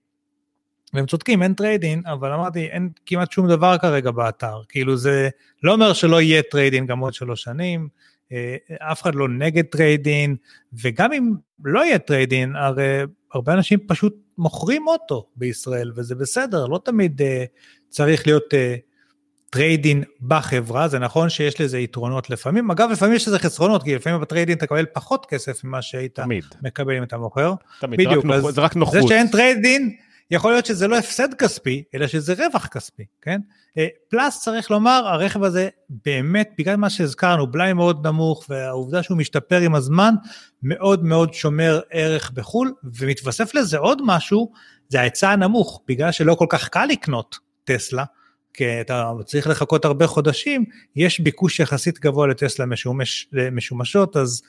והם 0.95 1.07
צודקים, 1.07 1.43
אין 1.43 1.55
trade-in, 1.55 2.03
אבל 2.07 2.33
אמרתי, 2.33 2.67
אין 2.67 2.89
כמעט 3.07 3.33
שום 3.33 3.49
דבר 3.49 3.79
כרגע 3.79 4.11
באתר, 4.11 4.61
כאילו 4.69 4.97
זה 4.97 5.29
לא 5.63 5.73
אומר 5.73 5.93
שלא 5.93 6.21
יהיה 6.21 6.43
trade-in 6.43 6.87
גם 6.87 6.99
עוד 6.99 7.15
שלוש 7.15 7.43
שנים, 7.43 7.89
אף 8.79 9.03
אחד 9.03 9.15
לא 9.15 9.29
נגד 9.29 9.65
trade-in, 9.65 10.37
וגם 10.83 11.13
אם 11.13 11.33
לא 11.65 11.85
יהיה 11.85 11.99
trade-in, 11.99 12.57
הרי 12.57 13.03
הרבה 13.35 13.53
אנשים 13.53 13.79
פשוט 13.87 14.15
מוכרים 14.39 14.89
אוטו 14.89 15.27
בישראל, 15.37 15.93
וזה 15.97 16.15
בסדר, 16.15 16.67
לא 16.67 16.81
תמיד 16.85 17.23
אה, 17.23 17.25
צריך 17.89 18.27
להיות 18.27 18.45
אה, 18.55 18.57
trade-in 19.51 20.03
בחברה, 20.23 20.89
זה 20.89 20.99
נכון 20.99 21.29
שיש 21.29 21.61
לזה 21.61 21.79
יתרונות 21.79 22.31
לפעמים, 22.31 22.71
אגב 22.71 22.91
לפעמים 22.93 23.15
יש 23.15 23.29
לזה 23.29 23.39
חסרונות, 23.39 23.83
כי 23.83 23.95
לפעמים 23.95 24.21
ב 24.21 24.25
trade-in 24.25 24.57
אתה 24.57 24.65
מקבל 24.65 24.87
פחות 24.93 25.27
כסף 25.27 25.65
ממה 25.65 25.83
שהיית 25.83 26.15
תמיד. 26.15 26.45
מקבל 26.63 26.97
אם 26.97 27.03
אתה 27.03 27.19
מוכר. 27.19 27.55
תמיד, 27.81 28.01
בדיוק, 28.01 28.25
זה 28.51 28.61
רק 28.61 28.77
נוחות. 28.77 29.03
זה 29.03 29.09
שאין 29.09 29.29
trade-in, 29.29 29.97
יכול 30.33 30.53
להיות 30.53 30.67
שזה 30.67 30.89
לא 30.89 30.99
הפסד 30.99 31.35
כספי, 31.35 31.83
אלא 31.95 32.07
שזה 32.07 32.35
רווח 32.39 32.67
כספי, 32.67 33.05
כן? 33.23 33.41
אה, 33.79 33.87
פלאס 34.09 34.43
צריך 34.43 34.71
לומר, 34.71 35.03
הרכב 35.07 35.43
הזה 35.43 35.69
באמת, 35.89 36.51
בגלל 36.59 36.77
מה 36.77 36.91
שהזכרנו, 36.91 37.47
בלאי 37.47 37.73
מאוד 37.73 38.07
נמוך, 38.07 38.47
והעובדה 38.49 39.03
שהוא 39.03 39.19
משתפר 39.19 39.61
עם 39.61 39.75
הזמן, 39.75 40.15
מאוד 40.63 41.05
מאוד 41.05 41.35
שומר 41.35 41.81
ערך 41.91 42.31
בחו"ל, 42.31 42.73
ומתווסף 42.85 43.55
לזה 43.55 43.79
עוד 43.79 44.03
משהו, 44.05 44.53
זה 44.89 45.01
ההיצע 45.01 45.31
הנמוך, 45.31 45.83
בגלל 45.89 46.13
שלא 46.13 46.35
כל 46.35 46.47
כך 46.49 46.69
קל 46.69 46.87
לקנות 46.87 47.39
טסלה, 47.65 48.05
כי 48.55 48.81
אתה 48.81 49.13
צריך 49.25 49.47
לחכות 49.47 49.85
הרבה 49.85 50.07
חודשים, 50.07 50.65
יש 50.97 51.21
ביקוש 51.21 51.61
יחסית 51.61 52.01
גבוה 52.01 52.27
לטסלה 52.27 52.67
משומש, 52.67 53.29
משומשות, 53.53 54.17
אז 54.17 54.43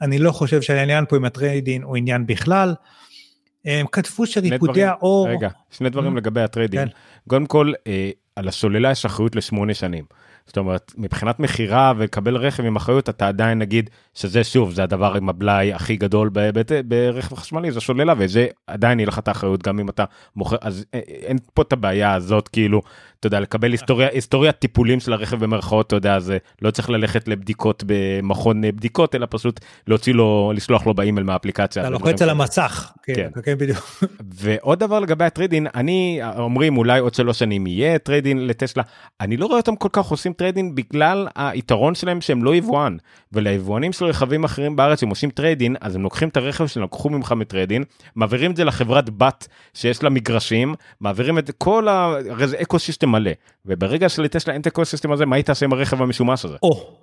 אני 0.00 0.18
לא 0.18 0.32
חושב 0.32 0.62
שהעניין 0.62 1.04
פה 1.08 1.16
עם 1.16 1.24
הטריידין 1.24 1.82
הוא 1.82 1.96
עניין 1.96 2.26
בכלל. 2.26 2.74
הם 3.66 3.86
כתבו 3.92 4.26
שריפודי 4.26 4.84
האור... 4.84 5.28
רגע, 5.28 5.48
שני 5.70 5.90
דברים 5.90 6.14
mm. 6.14 6.16
לגבי 6.16 6.40
הטריידין. 6.40 6.88
כן. 6.88 6.94
קודם 7.28 7.46
כל, 7.46 7.72
אה, 7.86 8.10
על 8.36 8.48
הסוללה 8.48 8.90
יש 8.90 9.04
אחריות 9.04 9.36
לשמונה 9.36 9.74
שנים. 9.74 10.04
זאת 10.46 10.58
אומרת, 10.58 10.92
מבחינת 10.96 11.40
מכירה 11.40 11.92
ולקבל 11.96 12.36
רכב 12.36 12.64
עם 12.64 12.76
אחריות, 12.76 13.08
אתה 13.08 13.28
עדיין 13.28 13.58
נגיד 13.58 13.90
שזה 14.14 14.44
שוב, 14.44 14.72
זה 14.72 14.82
הדבר 14.82 15.14
עם 15.14 15.28
הבלאי 15.28 15.72
הכי 15.72 15.96
גדול 15.96 16.30
ברכב 16.84 17.34
חשמלי, 17.34 17.72
זה 17.72 17.80
סוללה, 17.80 18.14
וזה 18.18 18.46
עדיין 18.66 18.98
יהיה 18.98 19.06
לך 19.06 19.18
את 19.18 19.28
האחריות 19.28 19.62
גם 19.62 19.78
אם 19.78 19.88
אתה 19.88 20.04
מוכר, 20.36 20.56
אז 20.60 20.84
אה, 20.94 20.98
אין 20.98 21.38
פה 21.54 21.62
את 21.62 21.72
הבעיה 21.72 22.14
הזאת, 22.14 22.48
כאילו, 22.48 22.82
אתה 23.26 23.34
יודע, 23.34 23.40
לקבל 23.40 23.72
היסטוריה, 23.72 24.08
היסטוריה 24.12 24.52
טיפולים 24.52 25.00
של 25.00 25.12
הרכב 25.12 25.44
במרכאות, 25.44 25.86
אתה 25.86 25.96
יודע, 25.96 26.18
זה 26.20 26.38
לא 26.62 26.70
צריך 26.70 26.90
ללכת 26.90 27.28
לבדיקות 27.28 27.84
במכון 27.86 28.62
בדיקות, 28.62 29.14
אלא 29.14 29.26
פשוט 29.30 29.60
להוציא 29.86 30.14
לו, 30.14 30.52
לשלוח 30.54 30.86
לו 30.86 30.94
באימייל 30.94 31.26
מהאפליקציה. 31.26 31.82
אתה 31.82 31.90
לוחץ 31.90 32.22
על 32.22 32.30
המסך, 32.30 32.92
כן, 33.02 33.14
כן, 33.14 33.28
כן 33.42 33.58
בדיוק. 33.58 34.04
ועוד 34.34 34.78
דבר 34.78 35.00
לגבי 35.00 35.24
הטריידין, 35.24 35.66
אני, 35.74 36.20
אומרים 36.38 36.78
אולי 36.78 37.00
עוד 37.00 37.14
שלוש 37.14 37.38
שנים 37.38 37.66
יהיה 37.66 37.98
טריידין 37.98 38.46
לטסלה, 38.46 38.82
אני 39.20 39.36
לא 39.36 39.46
רואה 39.46 39.58
אותם 39.58 39.76
כל 39.76 39.88
כך 39.92 40.06
עושים 40.06 40.32
טריידין 40.32 40.74
בגלל 40.74 41.28
היתרון 41.34 41.94
שלהם 41.94 42.20
שהם 42.20 42.44
לא 42.44 42.54
יבואן, 42.54 42.96
וליבואנים 43.32 43.92
של 43.92 44.04
רכבים 44.04 44.44
אחרים 44.44 44.76
בארץ, 44.76 45.02
הם 45.02 45.08
עושים 45.08 45.30
טריידין, 45.30 45.76
אז 45.80 45.94
הם 45.96 46.02
לוקחים 46.02 46.28
את 46.28 46.36
הרכב 46.36 46.66
שהם 46.66 46.82
לקחו 46.82 47.10
ממך 47.10 47.32
מטריידין, 47.32 47.84
מעבירים 48.16 48.50
את 48.50 48.56
זה 48.56 48.64
לחברת 48.64 49.10
בת 49.10 49.48
שיש 49.74 50.02
לה 50.02 50.10
מגרשים, 50.10 50.74
מעבירים 51.00 51.38
את 51.38 51.50
כל 51.58 51.88
ה... 51.88 52.16
הרי 52.30 52.48
זה 52.48 52.56
ecosystem 52.62 53.14
מלא, 53.16 53.30
וברגע 53.66 54.08
שלטסלה 54.08 54.52
אין 54.52 54.60
את 54.60 54.66
ה 54.66 54.84
ecosystem 54.84 55.12
הזה, 55.12 55.26
מה 55.26 55.36
היא 55.36 55.44
תעשה 55.44 55.66
עם 55.66 55.72
הרכב 55.72 56.02
המשומש 56.02 56.44
הזה? 56.44 56.56
או, 56.62 56.98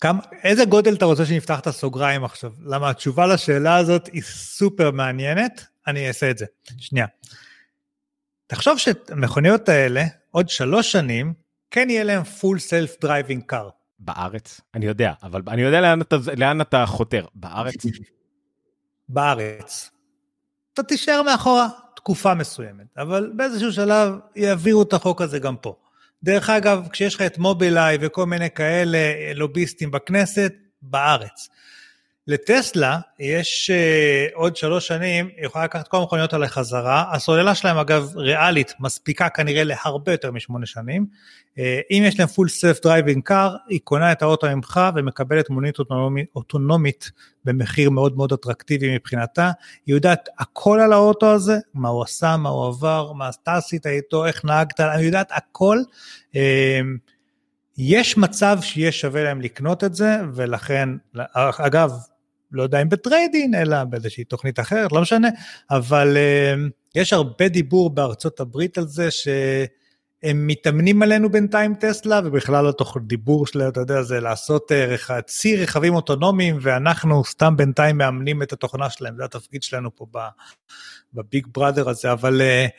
כמה, 0.00 0.20
איזה 0.44 0.64
גודל 0.64 0.94
אתה 0.94 1.04
רוצה 1.04 1.26
שנפתח 1.26 1.60
את 1.60 1.66
הסוגריים 1.66 2.24
עכשיו? 2.24 2.52
למה 2.64 2.90
התשובה 2.90 3.26
לשאלה 3.26 3.76
הזאת 3.76 4.06
היא 4.12 4.22
סופר 4.22 4.90
מעניינת, 4.90 5.64
אני 5.86 6.08
אעשה 6.08 6.30
את 6.30 6.38
זה. 6.38 6.46
שנייה. 6.78 7.06
תחשוב 8.46 8.78
שהמכוניות 8.78 9.68
האלה, 9.68 10.04
עוד 10.30 10.48
שלוש 10.48 10.92
שנים, 10.92 11.34
כן 11.70 11.90
יהיה 11.90 12.04
להם 12.04 12.22
full 12.22 12.58
self 12.58 13.04
driving 13.04 13.52
car. 13.52 13.70
בארץ? 13.98 14.60
אני 14.74 14.86
יודע, 14.86 15.12
אבל 15.22 15.42
אני 15.48 15.62
יודע 15.62 15.80
לאן 15.80 16.00
אתה, 16.00 16.16
לאן 16.36 16.60
אתה 16.60 16.86
חותר. 16.86 17.26
בארץ? 17.34 17.86
בארץ. 19.08 19.90
אתה 20.74 20.82
תישאר 20.82 21.22
מאחורה 21.22 21.68
תקופה 22.06 22.34
מסוימת, 22.34 22.86
אבל 22.98 23.30
באיזשהו 23.34 23.72
שלב 23.72 24.14
יעבירו 24.36 24.82
את 24.82 24.92
החוק 24.92 25.22
הזה 25.22 25.38
גם 25.38 25.56
פה. 25.56 25.74
דרך 26.22 26.50
אגב, 26.50 26.86
כשיש 26.92 27.14
לך 27.14 27.22
את 27.22 27.38
מובילאיי 27.38 27.98
וכל 28.00 28.26
מיני 28.26 28.50
כאלה 28.50 28.98
לוביסטים 29.34 29.90
בכנסת, 29.90 30.52
בארץ. 30.82 31.48
לטסלה 32.28 32.98
יש 33.18 33.70
uh, 33.70 34.36
עוד 34.36 34.56
שלוש 34.56 34.86
שנים, 34.86 35.28
היא 35.36 35.46
יכולה 35.46 35.64
לקחת 35.64 35.88
כל 35.88 35.96
המכוניות 35.96 36.32
האלה 36.32 36.48
חזרה, 36.48 37.04
הסוללה 37.12 37.54
שלהם 37.54 37.76
אגב 37.76 38.16
ריאלית 38.16 38.72
מספיקה 38.80 39.28
כנראה 39.28 39.64
להרבה 39.64 40.12
יותר 40.12 40.30
משמונה 40.30 40.66
שנים, 40.66 41.06
uh, 41.10 41.60
אם 41.90 42.02
יש 42.06 42.18
להם 42.18 42.28
full 42.28 42.48
self 42.48 42.86
driving 42.86 43.30
car, 43.30 43.50
היא 43.68 43.80
קונה 43.84 44.12
את 44.12 44.22
האוטו 44.22 44.46
ממך 44.56 44.80
ומקבלת 44.94 45.50
מונית 45.50 45.78
אוטונומית, 45.78 46.26
אוטונומית 46.36 47.10
במחיר 47.44 47.90
מאוד 47.90 48.16
מאוד 48.16 48.32
אטרקטיבי 48.32 48.94
מבחינתה, 48.94 49.50
היא 49.86 49.94
יודעת 49.94 50.28
הכל 50.38 50.80
על 50.80 50.92
האוטו 50.92 51.32
הזה, 51.32 51.56
מה 51.74 51.88
הוא 51.88 52.02
עשה, 52.02 52.36
מה 52.36 52.48
הוא 52.48 52.66
עבר, 52.66 53.12
מה 53.12 53.30
אתה 53.42 53.54
עשית 53.54 53.86
איתו, 53.86 54.26
איך 54.26 54.44
נהגת, 54.44 54.80
היא 54.80 55.06
יודעת 55.06 55.28
הכל. 55.32 55.78
Uh, 56.32 56.36
יש 57.78 58.18
מצב 58.18 58.58
שיהיה 58.60 58.92
שווה 58.92 59.22
להם 59.22 59.40
לקנות 59.40 59.84
את 59.84 59.94
זה, 59.94 60.16
ולכן, 60.34 60.88
אגב, 61.34 61.92
לא 62.52 62.62
יודע 62.62 62.82
אם 62.82 62.88
בטריידין, 62.88 63.54
אלא 63.54 63.84
באיזושהי 63.84 64.24
תוכנית 64.24 64.60
אחרת, 64.60 64.92
לא 64.92 65.00
משנה, 65.00 65.28
אבל 65.70 66.16
uh, 66.16 66.70
יש 66.94 67.12
הרבה 67.12 67.48
דיבור 67.48 67.90
בארצות 67.90 68.40
הברית 68.40 68.78
על 68.78 68.86
זה 68.86 69.10
שהם 69.10 70.46
מתאמנים 70.46 71.02
עלינו 71.02 71.30
בינתיים 71.30 71.74
טסלה, 71.74 72.20
ובכלל 72.24 72.68
התוך 72.68 72.96
דיבור 73.06 73.46
שלהם, 73.46 73.68
אתה 73.68 73.80
יודע, 73.80 74.02
זה 74.02 74.20
לעשות 74.20 74.72
uh, 74.72 75.20
צי 75.26 75.56
רכבים 75.56 75.94
אוטונומיים, 75.94 76.58
ואנחנו 76.60 77.24
סתם 77.24 77.56
בינתיים 77.56 77.98
מאמנים 77.98 78.42
את 78.42 78.52
התוכנה 78.52 78.90
שלהם, 78.90 79.16
זה 79.16 79.24
התפקיד 79.24 79.62
שלנו 79.62 79.96
פה 79.96 80.06
בביג 81.14 81.46
בראדר 81.54 81.88
הזה, 81.88 82.12
אבל 82.12 82.40
uh, 82.40 82.70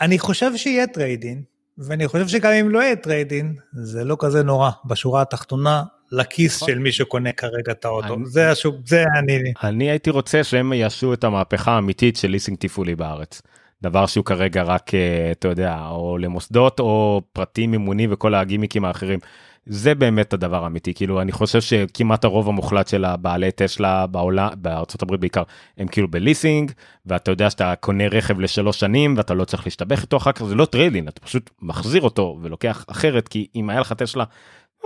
אני 0.00 0.18
חושב 0.18 0.56
שיהיה 0.56 0.86
טריידין, 0.86 1.42
ואני 1.78 2.08
חושב 2.08 2.28
שגם 2.28 2.52
אם 2.52 2.70
לא 2.70 2.82
יהיה 2.82 2.96
טריידין, 2.96 3.54
זה 3.72 4.04
לא 4.04 4.16
כזה 4.18 4.42
נורא. 4.42 4.70
בשורה 4.84 5.22
התחתונה, 5.22 5.82
לכיס 6.12 6.56
נכון. 6.56 6.68
של 6.68 6.78
מי 6.78 6.92
שקונה 6.92 7.32
כרגע 7.32 7.72
את 7.72 7.84
האוטו. 7.84 8.14
אני, 8.14 8.26
זה 8.26 8.50
השוק, 8.50 8.76
זה 8.86 9.04
אני... 9.18 9.52
אני 9.62 9.90
הייתי 9.90 10.10
רוצה 10.10 10.44
שהם 10.44 10.72
יעשו 10.72 11.12
את 11.12 11.24
המהפכה 11.24 11.72
האמיתית 11.72 12.16
של 12.16 12.28
ליסינג 12.28 12.58
תפעולי 12.58 12.94
בארץ. 12.94 13.42
דבר 13.82 14.06
שהוא 14.06 14.24
כרגע 14.24 14.62
רק, 14.62 14.94
אה, 14.94 15.32
אתה 15.32 15.48
יודע, 15.48 15.78
או 15.90 16.18
למוסדות 16.18 16.80
או 16.80 17.22
פרטים 17.32 17.70
מימוני 17.70 18.06
וכל 18.10 18.34
הגימיקים 18.34 18.84
האחרים. 18.84 19.18
זה 19.66 19.94
באמת 19.94 20.32
הדבר 20.32 20.64
האמיתי 20.64 20.94
כאילו 20.94 21.20
אני 21.20 21.32
חושב 21.32 21.60
שכמעט 21.60 22.24
הרוב 22.24 22.48
המוחלט 22.48 22.88
של 22.88 23.04
הבעלי 23.04 23.50
טסלה 23.50 24.06
בעולם 24.06 24.48
בארצות 24.56 25.02
הברית 25.02 25.20
בעיקר 25.20 25.42
הם 25.78 25.86
כאילו 25.86 26.08
בליסינג 26.08 26.72
ואתה 27.06 27.30
יודע 27.30 27.50
שאתה 27.50 27.74
קונה 27.80 28.08
רכב 28.08 28.40
לשלוש 28.40 28.80
שנים 28.80 29.14
ואתה 29.16 29.34
לא 29.34 29.44
צריך 29.44 29.66
להסתבך 29.66 30.02
איתו 30.02 30.16
אחר 30.16 30.32
כך 30.32 30.44
זה 30.44 30.54
לא 30.54 30.64
טריידין 30.64 31.08
אתה 31.08 31.20
פשוט 31.20 31.50
מחזיר 31.62 32.02
אותו 32.02 32.38
ולוקח 32.42 32.84
אחרת 32.88 33.28
כי 33.28 33.46
אם 33.56 33.70
היה 33.70 33.80
לך 33.80 33.92
טסלה 33.92 34.24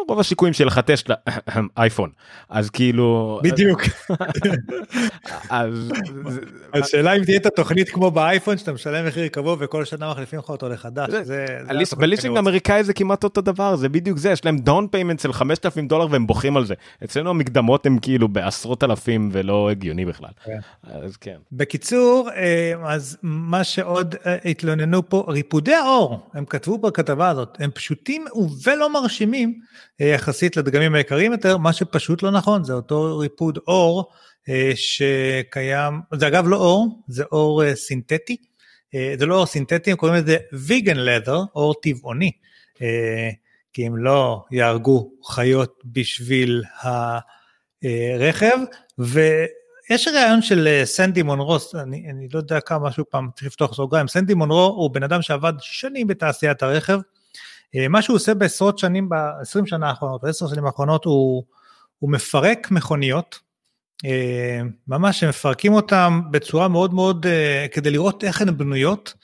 רוב 0.09 0.21
הסיכויים 0.21 0.55
טסלה 0.87 1.15
אייפון 1.79 2.11
אז 2.49 2.71
כאילו 2.71 3.41
בדיוק 3.43 3.81
אז 5.51 5.93
השאלה 6.75 7.13
אם 7.13 7.25
תהיה 7.25 7.37
את 7.37 7.47
התוכנית 7.47 7.89
כמו 7.89 8.11
באייפון 8.11 8.59
שאתה 8.59 8.73
משלם 8.73 9.07
מחיר 9.07 9.29
קבוע 9.29 9.57
וכל 9.59 9.85
שנה 9.85 10.11
מחליפים 10.11 10.39
לך 10.39 10.49
אותו 10.49 10.69
לחדש. 10.69 11.09
בליסינג 11.99 12.37
אמריקאי 12.37 12.85
זה 12.85 12.95
כמעט 12.95 13.25
אותו 13.25 13.41
דבר 13.41 13.77
זה 13.77 13.89
בדיוק 13.89 14.19
זה 14.19 14.31
יש 14.31 14.45
להם 14.45 14.59
down 14.59 14.89
payment 14.91 15.21
של 15.21 15.33
5,000 15.33 15.89
דולר 15.89 16.07
והם 16.11 16.27
בוכים 16.27 16.57
על 16.57 16.65
זה 16.65 16.75
אצלנו 17.05 17.31
המקדמות 17.31 17.87
הם 17.87 17.99
כאילו 17.99 18.29
בעשרות 18.29 18.85
אלפים 18.85 19.29
ולא 19.33 19.71
הגיוני 19.71 20.05
בכלל. 20.05 20.31
כן. 20.45 20.59
אז 20.83 21.17
כן. 21.17 21.37
בקיצור 21.53 22.31
אה, 22.37 22.73
אז 22.85 23.19
מה 23.23 23.65
שעוד 23.65 24.15
אה, 24.27 24.37
התלוננו 24.45 25.09
פה 25.09 25.25
ריפודי 25.29 25.75
האור 25.75 26.31
הם 26.35 26.45
כתבו 26.45 26.79
בכתבה 26.79 27.29
הזאת 27.29 27.57
הם 27.61 27.71
פשוטים 27.71 28.25
ולא 28.65 28.93
מרשימים. 28.93 29.61
אה, 30.01 30.07
יחסית 30.07 30.57
לדגמים 30.57 30.95
היקרים 30.95 31.33
יותר, 31.33 31.57
מה 31.57 31.73
שפשוט 31.73 32.23
לא 32.23 32.31
נכון, 32.31 32.65
זה 32.65 32.73
אותו 32.73 33.19
ריפוד 33.19 33.59
אור 33.67 34.13
אה, 34.49 34.73
שקיים, 34.75 36.01
זה 36.15 36.27
אגב 36.27 36.49
לא 36.49 36.57
אור, 36.57 37.03
זה 37.09 37.25
אור 37.33 37.65
אה, 37.65 37.75
סינתטי, 37.75 38.37
זה 39.19 39.27
לא 39.27 39.35
אור 39.35 39.47
סינתטי, 39.47 39.91
הם 39.91 39.97
קוראים 39.97 40.17
לזה 40.17 40.37
vegan 40.69 40.97
leather, 40.97 41.39
אור 41.55 41.75
טבעוני, 41.83 42.31
כי 43.73 43.87
הם 43.87 43.97
לא 43.97 44.45
יהרגו 44.51 45.11
חיות 45.25 45.83
בשביל 45.85 46.63
הרכב, 46.81 48.59
ויש 48.99 50.09
ראיון 50.09 50.43
של 50.43 50.83
סנדי 50.85 51.23
מונרוס, 51.23 51.75
אני, 51.75 52.07
אני 52.11 52.29
לא 52.35 52.39
יודע 52.39 52.61
כמה, 52.61 52.93
שוב 52.93 53.05
פעם, 53.11 53.29
צריך 53.35 53.47
לפתוח 53.47 53.75
סוגריים, 53.75 54.09
סנדי 54.09 54.35
מונרו 54.35 54.67
הוא 54.67 54.91
בן 54.91 55.03
אדם 55.03 55.23
שעבד 55.23 55.53
שנים 55.61 56.07
בתעשיית 56.07 56.63
הרכב, 56.63 56.99
מה 57.89 58.03
שהוא 58.03 58.17
עושה 58.17 58.35
בעשרות 58.35 58.79
שנים, 58.79 59.09
ב-20 59.09 59.67
שנה 59.67 59.89
האחרונות, 59.89 60.25
10 60.25 60.49
שנים 60.49 60.67
האחרונות, 60.67 61.05
הוא, 61.05 61.45
הוא 61.99 62.11
מפרק 62.11 62.71
מכוניות, 62.71 63.39
ממש 64.89 65.25
מפרקים 65.25 65.73
אותם 65.73 66.21
בצורה 66.31 66.69
מאוד 66.69 66.95
מאוד, 66.95 67.27
כדי 67.73 67.91
לראות 67.91 68.25
איך 68.25 68.43
הן 68.43 68.57
בנויות, 68.57 69.15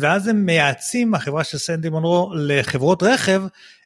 ואז 0.00 0.28
הם 0.28 0.46
מייעצים, 0.46 1.14
החברה 1.14 1.44
של 1.44 1.58
סנדי 1.58 1.88
מונרו, 1.88 2.32
לחברות 2.36 3.02
רכב, 3.02 3.42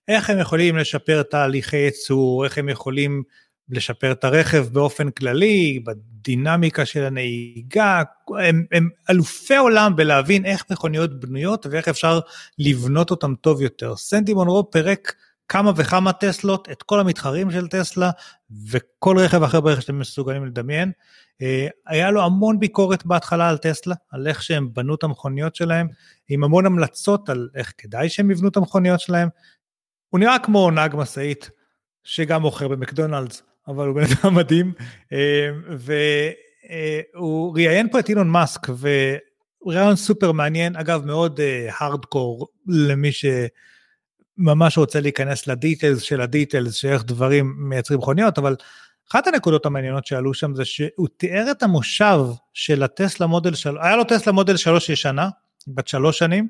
איך 0.09 0.31
הם 0.31 0.39
יכולים 0.39 0.77
לשפר 0.77 1.23
תהליכי 1.23 1.77
ייצור, 1.77 2.45
איך 2.45 2.59
הם 2.59 2.69
יכולים 2.69 3.23
לשפר 3.69 4.13
את 4.13 4.25
הרכב 4.25 4.67
באופן 4.73 5.11
כללי, 5.11 5.83
בדינמיקה 5.87 6.87
של 6.87 7.05
הנהיגה, 7.05 8.03
הם, 8.39 8.65
הם 8.73 8.89
אלופי 9.11 9.57
עולם 9.57 9.97
בלהבין 9.97 10.45
איך 10.45 10.65
מכוניות 10.71 11.21
בנויות 11.21 11.67
ואיך 11.71 11.89
אפשר 11.89 12.21
לבנות 12.59 13.11
אותן 13.11 13.35
טוב 13.35 13.63
יותר. 13.63 13.97
סנדי 13.97 14.35
מונרו 14.35 14.71
פירק 14.71 15.15
כמה 15.49 15.73
וכמה 15.77 16.13
טסלות, 16.13 16.69
את 16.71 16.83
כל 16.83 17.01
המתחרים 17.01 17.51
של 17.51 17.69
טסלה 17.69 18.11
וכל 18.71 19.19
רכב 19.19 19.43
אחר 19.43 19.61
בערך 19.61 19.83
שאתם 19.83 19.99
מסוגלים 19.99 20.47
לדמיין. 20.47 20.93
אה, 21.43 21.69
היה 21.87 22.11
לו 22.11 22.23
המון 22.23 22.59
ביקורת 22.61 23.07
בהתחלה 23.07 23.49
על 23.49 23.59
טסלה, 23.59 23.95
על 24.11 24.27
איך 24.27 24.43
שהם 24.43 24.69
בנו 24.73 24.95
את 24.95 25.03
המכוניות 25.03 25.57
שלהם, 25.57 25.89
עם 26.29 26.45
המון 26.45 26.67
המלצות 26.67 27.29
על 27.29 27.49
איך 27.55 27.73
כדאי 27.79 28.09
שהם 28.09 28.31
יבנו 28.31 28.49
את 28.49 28.57
המכוניות 28.57 29.01
שלהם. 29.01 29.29
הוא 30.09 30.21
נראה 30.21 30.39
כמו 30.39 30.71
נהג 30.71 30.97
משאית 30.97 31.51
שגם 32.05 32.43
מוכר 32.43 32.69
במקדונלדס, 32.69 33.43
אבל 33.69 33.89
הוא 33.89 33.95
בן 33.95 34.03
אדם 34.03 34.35
מדהים, 34.35 34.73
אה, 35.13 35.51
והוא 37.15 37.55
ראיין 37.55 37.89
פה 37.91 37.99
את 37.99 38.09
אילון 38.09 38.29
מאסק, 38.29 38.69
והוא 38.69 39.73
ראיון 39.73 39.97
סופר 39.97 40.33
מעניין, 40.33 40.77
אגב 40.77 41.05
מאוד 41.05 41.41
הארדקור 41.69 42.49
אה, 42.51 42.75
למי 42.75 43.11
שממש 43.13 44.79
רוצה 44.79 45.01
להיכנס 45.01 45.47
לדיטיילס 45.47 46.03
של 46.03 46.21
הדיטיילס, 46.21 46.75
שאיך 46.75 47.05
דברים 47.05 47.55
מייצרים 47.57 47.99
מכוניות, 47.99 48.39
אבל 48.39 48.57
אחת 49.11 49.27
הנקודות 49.27 49.67
המעניינות 49.67 50.07
שעלו 50.07 50.35
שם 50.35 50.55
זה 50.55 50.65
שהוא 50.65 51.09
תיאר 51.17 51.51
את 51.51 51.63
המושב 51.63 52.21
של 52.53 52.83
הטסלה 52.83 53.27
מודל 53.27 53.55
3, 53.55 53.77
היה 53.83 53.97
לו 53.97 54.05
טסלה 54.05 54.33
מודל 54.33 54.57
3 54.57 54.89
ישנה, 54.89 55.29
בת 55.69 55.89
שלוש 55.89 56.19
שנים, 56.19 56.49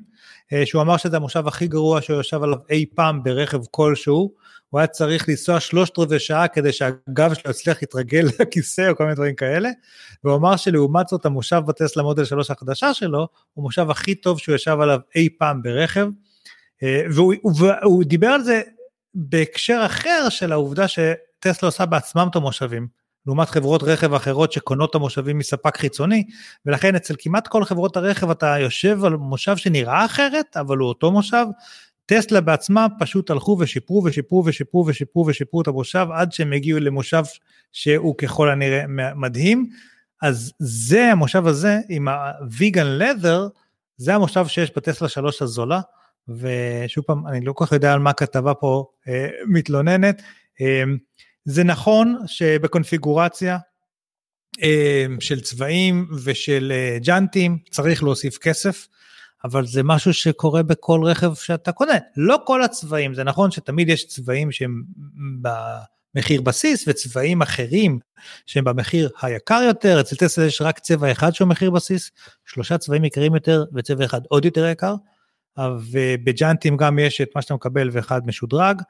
אה, 0.53 0.65
שהוא 0.65 0.81
אמר 0.81 0.97
שזה 0.97 1.17
המושב 1.17 1.47
הכי 1.47 1.67
גרוע 1.67 2.01
שהוא 2.01 2.17
יושב 2.17 2.43
עליו 2.43 2.57
אי 2.69 2.85
פעם 2.95 3.23
ברכב 3.23 3.61
כלשהו, 3.71 4.33
הוא 4.69 4.79
היה 4.79 4.87
צריך 4.87 5.29
לנסוע 5.29 5.59
שלושת 5.59 5.99
רבעי 5.99 6.19
שעה 6.19 6.47
כדי 6.47 6.71
שהגב 6.71 7.33
שלו 7.33 7.51
יצליח 7.51 7.77
להתרגל 7.81 8.27
לכיסא 8.39 8.89
או 8.89 8.95
כל 8.95 9.03
מיני 9.03 9.15
דברים 9.15 9.35
כאלה, 9.35 9.69
והוא 10.23 10.35
אמר 10.35 10.55
שלעומת 10.55 11.07
זאת 11.07 11.25
המושב 11.25 11.61
בטסלה 11.67 12.03
מודל 12.03 12.25
3 12.25 12.51
החדשה 12.51 12.93
שלו, 12.93 13.27
הוא 13.53 13.63
המושב 13.63 13.89
הכי 13.89 14.15
טוב 14.15 14.39
שהוא 14.39 14.55
ישב 14.55 14.77
עליו 14.81 14.99
אי 15.15 15.29
פעם 15.39 15.61
ברכב, 15.61 16.07
אה, 16.83 17.01
והוא, 17.13 17.33
והוא 17.57 18.03
דיבר 18.03 18.27
על 18.27 18.43
זה 18.43 18.61
בהקשר 19.15 19.81
אחר 19.85 20.29
של 20.29 20.51
העובדה 20.51 20.85
שטסלה 20.87 21.67
עושה 21.67 21.85
בעצמם 21.85 22.27
את 22.31 22.35
המושבים. 22.35 23.02
לעומת 23.27 23.49
חברות 23.49 23.83
רכב 23.83 24.13
אחרות 24.13 24.51
שקונות 24.51 24.89
את 24.89 24.95
המושבים 24.95 25.37
מספק 25.37 25.77
חיצוני, 25.77 26.23
ולכן 26.65 26.95
אצל 26.95 27.15
כמעט 27.19 27.47
כל 27.47 27.65
חברות 27.65 27.97
הרכב 27.97 28.29
אתה 28.29 28.55
יושב 28.59 29.03
על 29.03 29.15
מושב 29.15 29.57
שנראה 29.57 30.05
אחרת, 30.05 30.57
אבל 30.57 30.77
הוא 30.77 30.89
אותו 30.89 31.11
מושב. 31.11 31.45
טסלה 32.05 32.41
בעצמה 32.41 32.87
פשוט 32.99 33.29
הלכו 33.29 33.57
ושיפרו 33.59 34.03
ושיפרו 34.05 34.43
ושיפרו 34.45 34.87
ושיפרו 34.87 35.27
ושיפרו 35.27 35.61
את 35.61 35.67
המושב 35.67 36.07
עד 36.13 36.31
שהם 36.31 36.53
הגיעו 36.53 36.79
למושב 36.79 37.23
שהוא 37.71 38.17
ככל 38.17 38.49
הנראה 38.49 38.83
מדהים. 39.15 39.69
אז 40.21 40.53
זה 40.59 41.11
המושב 41.11 41.47
הזה 41.47 41.79
עם 41.89 42.07
ה-vegan 42.07 43.01
leather, 43.01 43.49
זה 43.97 44.15
המושב 44.15 44.47
שיש 44.47 44.71
בטסלה 44.75 45.09
3 45.09 45.41
הזולה, 45.41 45.81
ושוב 46.27 47.03
פעם, 47.03 47.27
אני 47.27 47.45
לא 47.45 47.53
כל 47.53 47.65
כך 47.65 47.71
יודע 47.71 47.93
על 47.93 47.99
מה 47.99 48.09
הכתבה 48.09 48.53
פה 48.53 48.85
אה, 49.07 49.27
מתלוננת. 49.47 50.21
אה, 50.61 50.83
זה 51.45 51.63
נכון 51.63 52.17
שבקונפיגורציה 52.25 53.57
אה, 54.63 55.05
של 55.19 55.41
צבעים 55.41 56.07
ושל 56.23 56.71
אה, 56.75 56.97
ג'אנטים 56.99 57.57
צריך 57.69 58.03
להוסיף 58.03 58.37
כסף, 58.37 58.87
אבל 59.43 59.65
זה 59.65 59.83
משהו 59.83 60.13
שקורה 60.13 60.63
בכל 60.63 61.01
רכב 61.03 61.33
שאתה 61.33 61.71
קונה. 61.71 61.97
לא 62.17 62.37
כל 62.45 62.63
הצבעים, 62.63 63.13
זה 63.13 63.23
נכון 63.23 63.51
שתמיד 63.51 63.89
יש 63.89 64.07
צבעים 64.07 64.51
שהם 64.51 64.83
במחיר 66.15 66.41
בסיס 66.41 66.87
וצבעים 66.87 67.41
אחרים 67.41 67.99
שהם 68.45 68.63
במחיר 68.63 69.09
היקר 69.21 69.61
יותר, 69.67 70.01
אצל 70.01 70.15
טסלה 70.15 70.45
יש 70.45 70.61
רק 70.61 70.79
צבע 70.79 71.11
אחד 71.11 71.33
שהוא 71.33 71.47
מחיר 71.47 71.69
בסיס, 71.69 72.11
שלושה 72.45 72.77
צבעים 72.77 73.05
יקרים 73.05 73.33
יותר 73.35 73.63
וצבע 73.73 74.05
אחד 74.05 74.21
עוד 74.29 74.45
יותר 74.45 74.65
יקר, 74.65 74.95
ובג'אנטים 75.91 76.77
גם 76.77 76.99
יש 76.99 77.21
את 77.21 77.29
מה 77.35 77.41
שאתה 77.41 77.53
מקבל 77.53 77.89
ואחד 77.91 78.27
משודרג. 78.27 78.81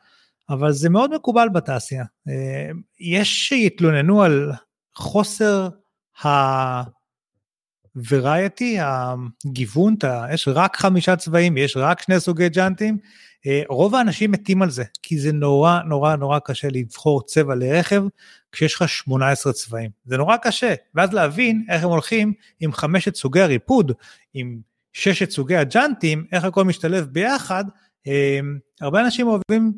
אבל 0.50 0.72
זה 0.72 0.90
מאוד 0.90 1.16
מקובל 1.16 1.50
בתעשייה. 1.50 2.06
אה, 2.30 2.70
יש 3.00 3.48
שיתלוננו 3.50 4.24
על 4.24 4.52
חוסר 4.96 5.70
ה-variety, 6.24 7.04
הגיוון, 9.46 9.96
יש 10.34 10.48
רק 10.48 10.78
חמישה 10.78 11.16
צבעים, 11.16 11.58
יש 11.58 11.78
רק 11.78 12.02
שני 12.02 12.20
סוגי 12.20 12.50
ג'אנטים. 12.50 12.98
אה, 13.48 13.62
רוב 13.70 13.96
האנשים 13.96 14.32
מתים 14.32 14.62
על 14.62 14.70
זה, 14.70 14.84
כי 15.04 15.20
זה 15.20 15.32
נורא 15.32 15.80
נורא 15.82 16.16
נורא 16.16 16.40
קשה 16.40 16.68
לבחור 16.72 17.26
צבע 17.26 17.56
לרכב 17.56 18.04
כשיש 18.52 18.76
לך 18.76 18.90
18 18.90 19.54
צבעים. 19.54 19.92
זה 20.06 20.18
נורא 20.18 20.38
קשה, 20.38 20.74
ואז 20.96 21.14
להבין 21.14 21.66
איך 21.70 21.84
הם 21.84 21.90
הולכים 21.90 22.34
עם 22.60 22.74
חמשת 22.74 23.16
סוגי 23.16 23.42
הריפוד, 23.42 23.92
עם 24.34 24.60
ששת 24.94 25.30
סוגי 25.30 25.56
הג'אנטים, 25.56 26.26
איך 26.32 26.44
הכל 26.44 26.64
משתלב 26.64 27.06
ביחד. 27.06 27.66
אה, 28.08 28.40
הרבה 28.82 29.02
אנשים 29.02 29.28
אוהבים 29.28 29.74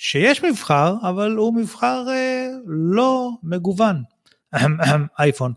שיש 0.00 0.44
מבחר, 0.44 0.94
אבל 1.02 1.36
הוא 1.36 1.54
מבחר 1.54 2.04
אה, 2.08 2.48
לא 2.66 3.30
מגוון. 3.42 4.02
אייפון. 5.18 5.52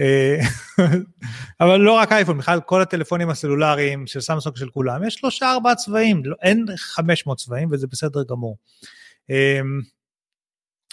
אה, 0.00 0.36
אבל 1.60 1.76
לא 1.76 1.92
רק 1.92 2.12
אייפון, 2.12 2.38
בכלל 2.38 2.60
כל 2.60 2.82
הטלפונים 2.82 3.30
הסלולריים 3.30 4.06
של 4.06 4.20
סמסונג 4.20 4.56
של 4.56 4.70
כולם, 4.70 5.04
יש 5.06 5.14
שלושה 5.14 5.52
ארבעה 5.52 5.74
צבעים, 5.74 6.24
לא, 6.24 6.36
אין 6.42 6.66
500 6.76 7.38
צבעים 7.38 7.68
וזה 7.72 7.86
בסדר 7.86 8.22
גמור. 8.28 8.56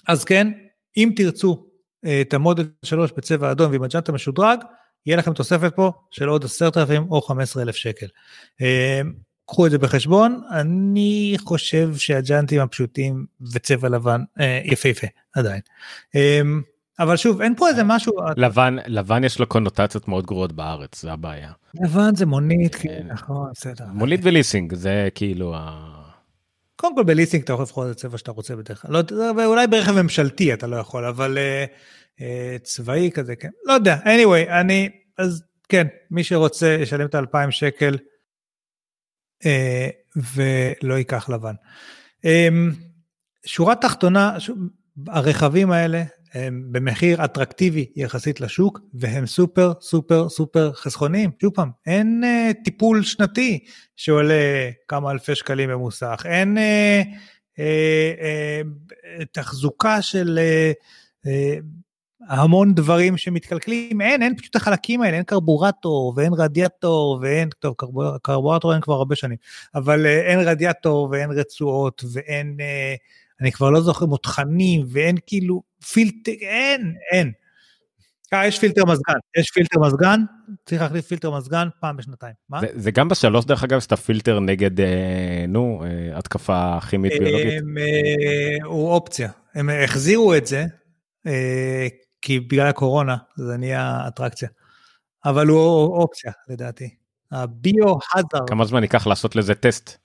אז 0.07 0.23
כן, 0.23 0.47
אם 0.97 1.11
תרצו 1.15 1.65
אה, 2.05 2.21
את 2.21 2.33
המודל 2.33 2.69
3 2.85 3.11
בצבע 3.11 3.51
אדום 3.51 3.71
ועם 3.71 3.83
הג'אנט 3.83 4.09
המשודרג, 4.09 4.59
יהיה 5.05 5.17
לכם 5.17 5.33
תוספת 5.33 5.75
פה 5.75 5.91
של 6.11 6.27
עוד 6.27 6.43
10,000 6.43 7.11
או 7.11 7.21
15,000 7.21 7.75
שקל. 7.75 8.07
אה, 9.43 9.53
קחו 9.53 9.65
את 9.65 9.71
זה 9.71 9.77
בחשבון, 9.77 10.41
אני 10.51 11.35
חושב 11.39 11.95
שהג'אנטים 11.95 12.61
הפשוטים 12.61 13.25
וצבע 13.53 13.89
לבן 13.89 14.21
אה, 14.39 14.61
יפהפה 14.63 15.07
עדיין. 15.35 15.61
אה, 16.15 16.41
אבל 16.99 17.17
שוב 17.17 17.41
אין 17.41 17.55
פה 17.55 17.67
איזה 17.67 17.83
משהו 17.83 18.13
לבן 18.37 18.75
לבן 18.87 19.23
יש 19.23 19.39
לו 19.39 19.47
קונוטציות 19.47 20.07
מאוד 20.07 20.25
גרועות 20.25 20.53
בארץ 20.53 21.01
זה 21.01 21.11
הבעיה. 21.11 21.51
לבן 21.73 22.15
זה 22.15 22.25
מונית 22.25 22.75
כן. 22.75 23.07
נכון 23.07 23.51
בסדר. 23.53 23.85
מונית 23.93 24.19
וליסינג 24.23 24.73
זה 24.73 25.09
כאילו. 25.15 25.55
קודם 26.75 26.95
כל 26.95 27.03
בליסינג 27.03 27.43
אתה 27.43 27.53
יכול 27.53 27.63
לבחור 27.63 27.85
את 27.85 27.91
הצבע 27.91 28.17
שאתה 28.17 28.31
רוצה 28.31 28.55
בדרך 28.55 28.81
כלל, 28.81 29.03
לא, 29.11 29.45
אולי 29.45 29.67
ברכב 29.67 29.91
ממשלתי 29.91 30.53
אתה 30.53 30.67
לא 30.67 30.75
יכול 30.75 31.05
אבל 31.05 31.37
uh, 31.37 32.19
uh, 32.19 32.23
צבאי 32.63 33.11
כזה 33.13 33.35
כן 33.35 33.49
לא 33.65 33.73
יודע 33.73 33.97
anyway 34.03 34.49
אני 34.49 34.89
אז 35.17 35.43
כן 35.69 35.87
מי 36.11 36.23
שרוצה 36.23 36.77
ישלם 36.81 37.05
את 37.05 37.15
האלפיים 37.15 37.51
שקל 37.51 37.93
אה, 37.93 38.12
ולא 40.15 40.93
ייקח 40.93 41.29
לבן. 41.29 41.53
אמ, 42.25 42.71
שורה 43.45 43.75
תחתונה, 43.75 44.37
הרכבים 45.07 45.71
האלה 45.71 46.03
הם 46.33 46.67
במחיר 46.71 47.25
אטרקטיבי 47.25 47.91
יחסית 47.95 48.41
לשוק 48.41 48.79
והם 48.93 49.25
סופר 49.25 49.73
סופר 49.81 50.29
סופר 50.29 50.73
חסכוניים. 50.73 51.31
שוב 51.41 51.53
פעם, 51.53 51.69
אין 51.85 52.23
uh, 52.23 52.63
טיפול 52.63 53.03
שנתי 53.03 53.59
שעולה 53.95 54.69
כמה 54.87 55.11
אלפי 55.11 55.35
שקלים 55.35 55.69
במוסך, 55.69 56.25
אין 56.25 56.57
uh, 56.57 57.07
uh, 57.57 57.59
uh, 58.19 59.25
תחזוקה 59.31 60.01
של 60.01 60.39
uh, 60.39 61.27
uh, 61.27 61.63
המון 62.29 62.73
דברים 62.73 63.17
שמתקלקלים, 63.17 64.01
אין, 64.01 64.23
אין 64.23 64.37
פשוט 64.37 64.55
החלקים 64.55 65.01
האלה, 65.01 65.17
אין 65.17 65.23
קרבורטור 65.23 66.13
ואין 66.15 66.33
רדיאטור 66.33 67.19
ואין, 67.21 67.49
טוב, 67.59 67.73
קרבור, 67.77 68.17
קרבורטור 68.21 68.73
אין 68.73 68.81
כבר 68.81 68.93
הרבה 68.93 69.15
שנים, 69.15 69.37
אבל 69.75 70.05
אה, 70.05 70.21
אין 70.21 70.39
רדיאטור 70.39 71.09
ואין 71.11 71.31
רצועות 71.31 72.03
ואין, 72.13 72.57
אה, 72.59 72.95
אני 73.41 73.51
כבר 73.51 73.69
לא 73.69 73.81
זוכר, 73.81 74.05
מותחנים 74.05 74.85
ואין 74.87 75.15
כאילו 75.25 75.61
פילטר, 75.91 76.31
אין, 76.31 76.95
אין. 77.11 77.31
אה, 78.33 78.47
יש 78.47 78.59
פילטר 78.59 78.85
מזגן, 78.85 79.13
יש 79.37 79.51
פילטר 79.51 79.79
מזגן, 79.79 80.21
צריך 80.65 80.81
להחליף 80.81 81.07
פילטר 81.07 81.31
מזגן 81.37 81.67
פעם 81.79 81.97
בשנתיים. 81.97 82.33
מה? 82.49 82.61
זה, 82.61 82.67
זה 82.73 82.91
גם 82.91 83.09
בשלוש 83.09 83.45
דרך 83.45 83.63
אגב, 83.63 83.79
שאתה 83.79 83.95
פילטר 83.95 84.39
נגד, 84.39 84.79
אה, 84.79 85.45
נו, 85.47 85.83
אה, 85.85 86.17
התקפה 86.17 86.79
כימית 86.89 87.13
ביולוגית? 87.19 87.63
אה, 87.77 88.65
הוא 88.65 88.89
אופציה, 88.91 89.29
הם 89.55 89.69
החזירו 89.83 90.35
את 90.35 90.47
זה, 90.47 90.65
אה, 91.27 91.87
כי 92.23 92.39
בגלל 92.39 92.67
הקורונה 92.67 93.17
זה 93.35 93.57
נהיה 93.57 94.07
אטרקציה. 94.07 94.49
אבל 95.25 95.47
הוא 95.47 95.97
אופציה 95.97 96.31
לדעתי. 96.49 96.89
הביו-הזארד. 97.31 98.47
כמה 98.47 98.65
זמן 98.65 98.83
ייקח 98.83 99.07
לעשות 99.07 99.35
לזה 99.35 99.55
טסט? 99.55 99.97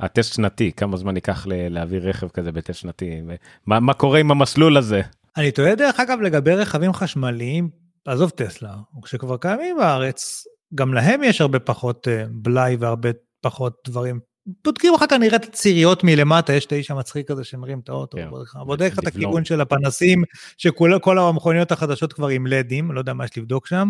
הטסט 0.00 0.34
שנתי, 0.34 0.72
כמה 0.72 0.96
זמן 0.96 1.16
ייקח 1.16 1.46
להעביר 1.48 2.08
רכב 2.08 2.28
כזה 2.28 2.52
בטסט 2.52 2.80
שנתי, 2.80 3.20
מה, 3.66 3.80
מה 3.80 3.94
קורה 3.94 4.20
עם 4.20 4.30
המסלול 4.30 4.76
הזה? 4.76 5.02
אני 5.36 5.52
טועה 5.52 5.74
דרך 5.74 6.00
אגב 6.00 6.20
לגבי 6.20 6.54
רכבים 6.54 6.92
חשמליים, 6.92 7.70
עזוב 8.04 8.30
טסלה, 8.30 8.74
שכבר 9.06 9.36
קיימים 9.36 9.76
בארץ, 9.76 10.44
גם 10.74 10.94
להם 10.94 11.22
יש 11.22 11.40
הרבה 11.40 11.58
פחות 11.58 12.08
uh, 12.08 12.28
בלאי 12.30 12.76
והרבה 12.76 13.08
פחות 13.40 13.76
דברים. 13.86 14.20
בודקים 14.64 14.94
אחר 14.94 15.06
כך 15.06 15.16
נראה 15.16 15.36
את 15.36 15.44
הציריות 15.44 16.04
מלמטה, 16.04 16.52
יש 16.52 16.66
את 16.66 16.72
האיש 16.72 16.90
המצחיק 16.90 17.30
הזה 17.30 17.44
שמרים 17.44 17.78
את 17.78 17.88
האוטו, 17.88 18.18
yeah. 18.18 18.64
בודק 18.64 18.90
לך 18.92 18.98
את 18.98 19.06
הכיוון 19.06 19.44
של 19.44 19.60
הפנסים, 19.60 20.22
שכל 20.58 21.18
המכוניות 21.18 21.72
החדשות 21.72 22.12
כבר 22.12 22.28
עם 22.28 22.46
לדים, 22.46 22.92
לא 22.92 22.98
יודע 22.98 23.12
מה 23.12 23.24
יש 23.24 23.38
לבדוק 23.38 23.66
שם. 23.66 23.88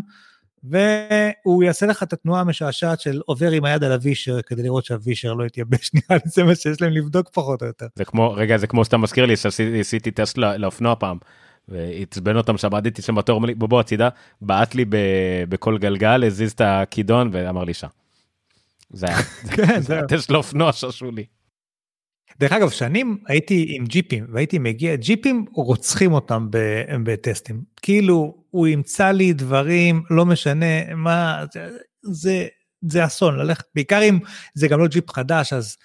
והוא 0.65 1.63
יעשה 1.63 1.87
לך 1.87 2.03
את 2.03 2.13
התנועה 2.13 2.41
המשעשעת 2.41 3.01
של 3.01 3.21
עובר 3.27 3.51
עם 3.51 3.65
היד 3.65 3.85
על 3.85 3.93
הווישר 3.93 4.43
כדי 4.43 4.63
לראות 4.63 4.85
שהווישר 4.85 5.33
לא 5.33 5.45
יתייבש, 5.45 5.91
נראה 5.95 6.21
לי 6.25 6.31
זה 6.31 6.45
מה 6.45 6.55
שיש 6.55 6.83
להם 6.83 6.93
לבדוק 6.93 7.29
פחות 7.33 7.63
או 7.63 7.67
יותר. 7.67 7.87
זה 7.95 8.05
כמו, 8.05 8.33
רגע, 8.33 8.57
זה 8.57 8.67
כמו 8.67 8.85
שאתה 8.85 8.97
מזכיר 8.97 9.27
לי 9.27 9.37
שעשיתי 9.37 10.11
טסט 10.11 10.39
לאופנוע 10.39 10.95
פעם, 10.99 11.19
ועצבן 11.69 12.37
אותם 12.37 12.59
שם 12.59 12.71
בתור, 13.17 13.39
אמר 13.39 13.47
לי, 13.47 13.55
בוא 13.55 13.69
בוא 13.69 13.81
הצידה, 13.81 14.09
בעט 14.41 14.75
לי 14.75 14.85
בכל 15.49 15.79
גלגל, 15.79 16.25
הזיז 16.25 16.53
את 16.53 16.61
הכידון 16.65 17.31
ואמר 17.33 17.65
לי 17.65 17.75
שם. 17.75 17.89
זה 18.93 19.07
היה, 19.07 19.23
כן, 19.57 19.81
זה 19.81 19.93
היה 19.93 20.07
טסט 20.07 20.31
לאופנוע 20.31 20.73
ששו 20.73 21.11
לי. 21.11 21.25
דרך 22.39 22.53
אגב, 22.53 22.71
שנים 22.71 23.19
הייתי 23.27 23.67
עם 23.69 23.85
ג'יפים, 23.85 24.27
והייתי 24.33 24.59
מגיע, 24.59 24.97
ג'יפים 24.97 25.45
רוצחים 25.55 26.13
אותם 26.13 26.49
בטסטים. 27.05 27.63
כאילו, 27.83 28.43
הוא 28.51 28.67
ימצא 28.67 29.11
לי 29.11 29.33
דברים, 29.33 30.03
לא 30.11 30.27
משנה 30.27 30.95
מה, 30.95 31.45
זה, 31.53 31.69
זה, 32.03 32.47
זה 32.89 33.05
אסון 33.05 33.39
ללכת, 33.39 33.65
בעיקר 33.75 34.03
אם 34.03 34.19
זה 34.55 34.69
גם 34.69 34.81
לא 34.81 34.87
ג'יפ 34.87 35.11
חדש, 35.11 35.53
אז 35.53 35.77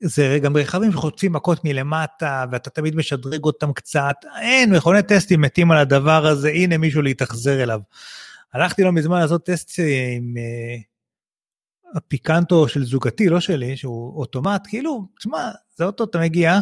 זה 0.00 0.38
גם 0.42 0.56
רכבים 0.56 0.92
שחוטפים 0.92 1.32
מכות 1.32 1.64
מלמטה, 1.64 2.44
ואתה 2.52 2.70
תמיד 2.70 2.96
משדרג 2.96 3.44
אותם 3.44 3.72
קצת, 3.72 4.16
אין, 4.40 4.74
מכוני 4.74 5.02
טסטים 5.02 5.40
מתים 5.40 5.70
על 5.70 5.78
הדבר 5.78 6.26
הזה, 6.26 6.48
הנה 6.48 6.78
מישהו 6.78 7.02
להתאכזר 7.02 7.62
אליו. 7.62 7.80
הלכתי 8.54 8.82
לא 8.82 8.92
מזמן 8.92 9.20
לעשות 9.20 9.46
טסט 9.46 9.80
עם... 10.16 10.34
אה, 11.86 11.90
הפיקנטו 11.94 12.68
של 12.68 12.84
זוגתי, 12.84 13.28
לא 13.28 13.40
שלי, 13.40 13.76
שהוא 13.76 14.18
אוטומט, 14.18 14.66
כאילו, 14.68 15.08
תשמע, 15.18 15.50
זה 15.76 15.84
אוטו, 15.84 16.04
אתה 16.04 16.20
מגיע, 16.20 16.60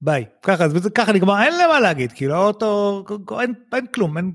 ביי. 0.00 0.24
ככה, 0.42 0.68
זה 0.68 0.90
ככה 0.90 1.12
נגמר, 1.12 1.42
אין 1.42 1.54
למה 1.64 1.80
להגיד, 1.80 2.12
כאילו 2.12 2.34
האוטו, 2.34 3.04
אין, 3.40 3.54
אין 3.74 3.86
כלום, 3.86 4.16
אין, 4.16 4.32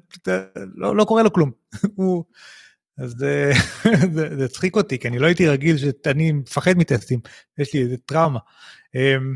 לא, 0.76 0.96
לא 0.96 1.04
קורה 1.04 1.24
לו 1.24 1.34
כלום. 1.34 1.52
הוא, 1.96 2.24
אז 2.98 3.16
זה, 3.20 3.52
זה, 4.14 4.38
זה 4.38 4.48
צחיק 4.48 4.76
אותי, 4.76 5.00
כי 5.00 5.08
אני 5.08 5.20
לא 5.20 5.26
הייתי 5.26 5.48
רגיל 5.48 5.78
שאני 5.78 6.32
מפחד 6.32 6.74
מטסטים, 6.78 7.20
יש 7.58 7.74
לי 7.74 7.82
איזה 7.82 7.98
טראומה. 8.06 8.40
אמ, 8.96 9.36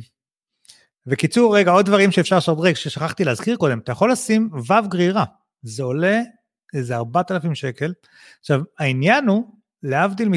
בקיצור, 1.05 1.57
רגע, 1.57 1.71
עוד 1.71 1.85
דברים 1.85 2.11
שאפשר 2.11 2.37
לשדרג, 2.37 2.73
ששכחתי 2.73 3.23
להזכיר 3.23 3.55
קודם, 3.55 3.79
אתה 3.79 3.91
יכול 3.91 4.11
לשים 4.11 4.49
וו 4.53 4.89
גרירה, 4.89 5.25
זה 5.61 5.83
עולה 5.83 6.21
איזה 6.73 6.95
4,000 6.95 7.55
שקל. 7.55 7.93
עכשיו, 8.39 8.61
העניין 8.79 9.27
הוא 9.27 9.53
להבדיל 9.83 10.29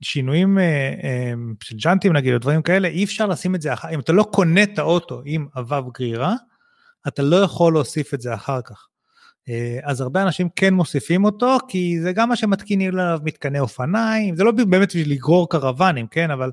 משינויים 0.00 0.58
אה, 0.58 0.64
אה, 1.04 1.32
של 1.64 1.76
ג'אנטים 1.76 2.12
נגיד 2.12 2.32
או 2.32 2.38
דברים 2.38 2.62
כאלה, 2.62 2.88
אי 2.88 3.04
אפשר 3.04 3.26
לשים 3.26 3.54
את 3.54 3.62
זה 3.62 3.72
אחר, 3.72 3.88
אם 3.90 4.00
אתה 4.00 4.12
לא 4.12 4.22
קונה 4.22 4.62
את 4.62 4.78
האוטו 4.78 5.22
עם 5.24 5.46
הוו 5.54 5.90
גרירה, 5.92 6.34
אתה 7.08 7.22
לא 7.22 7.36
יכול 7.36 7.72
להוסיף 7.72 8.14
את 8.14 8.20
זה 8.20 8.34
אחר 8.34 8.60
כך. 8.62 8.86
אה, 9.48 9.78
אז 9.82 10.00
הרבה 10.00 10.22
אנשים 10.22 10.48
כן 10.56 10.74
מוסיפים 10.74 11.24
אותו, 11.24 11.58
כי 11.68 12.00
זה 12.00 12.12
גם 12.12 12.28
מה 12.28 12.36
שמתקינים 12.36 12.92
עליו 12.92 13.18
מתקני 13.24 13.60
אופניים, 13.60 14.36
זה 14.36 14.44
לא 14.44 14.52
באמת 14.52 14.88
בשביל 14.88 15.10
לגרור 15.10 15.48
קרוונים, 15.48 16.06
כן, 16.06 16.30
אבל 16.30 16.50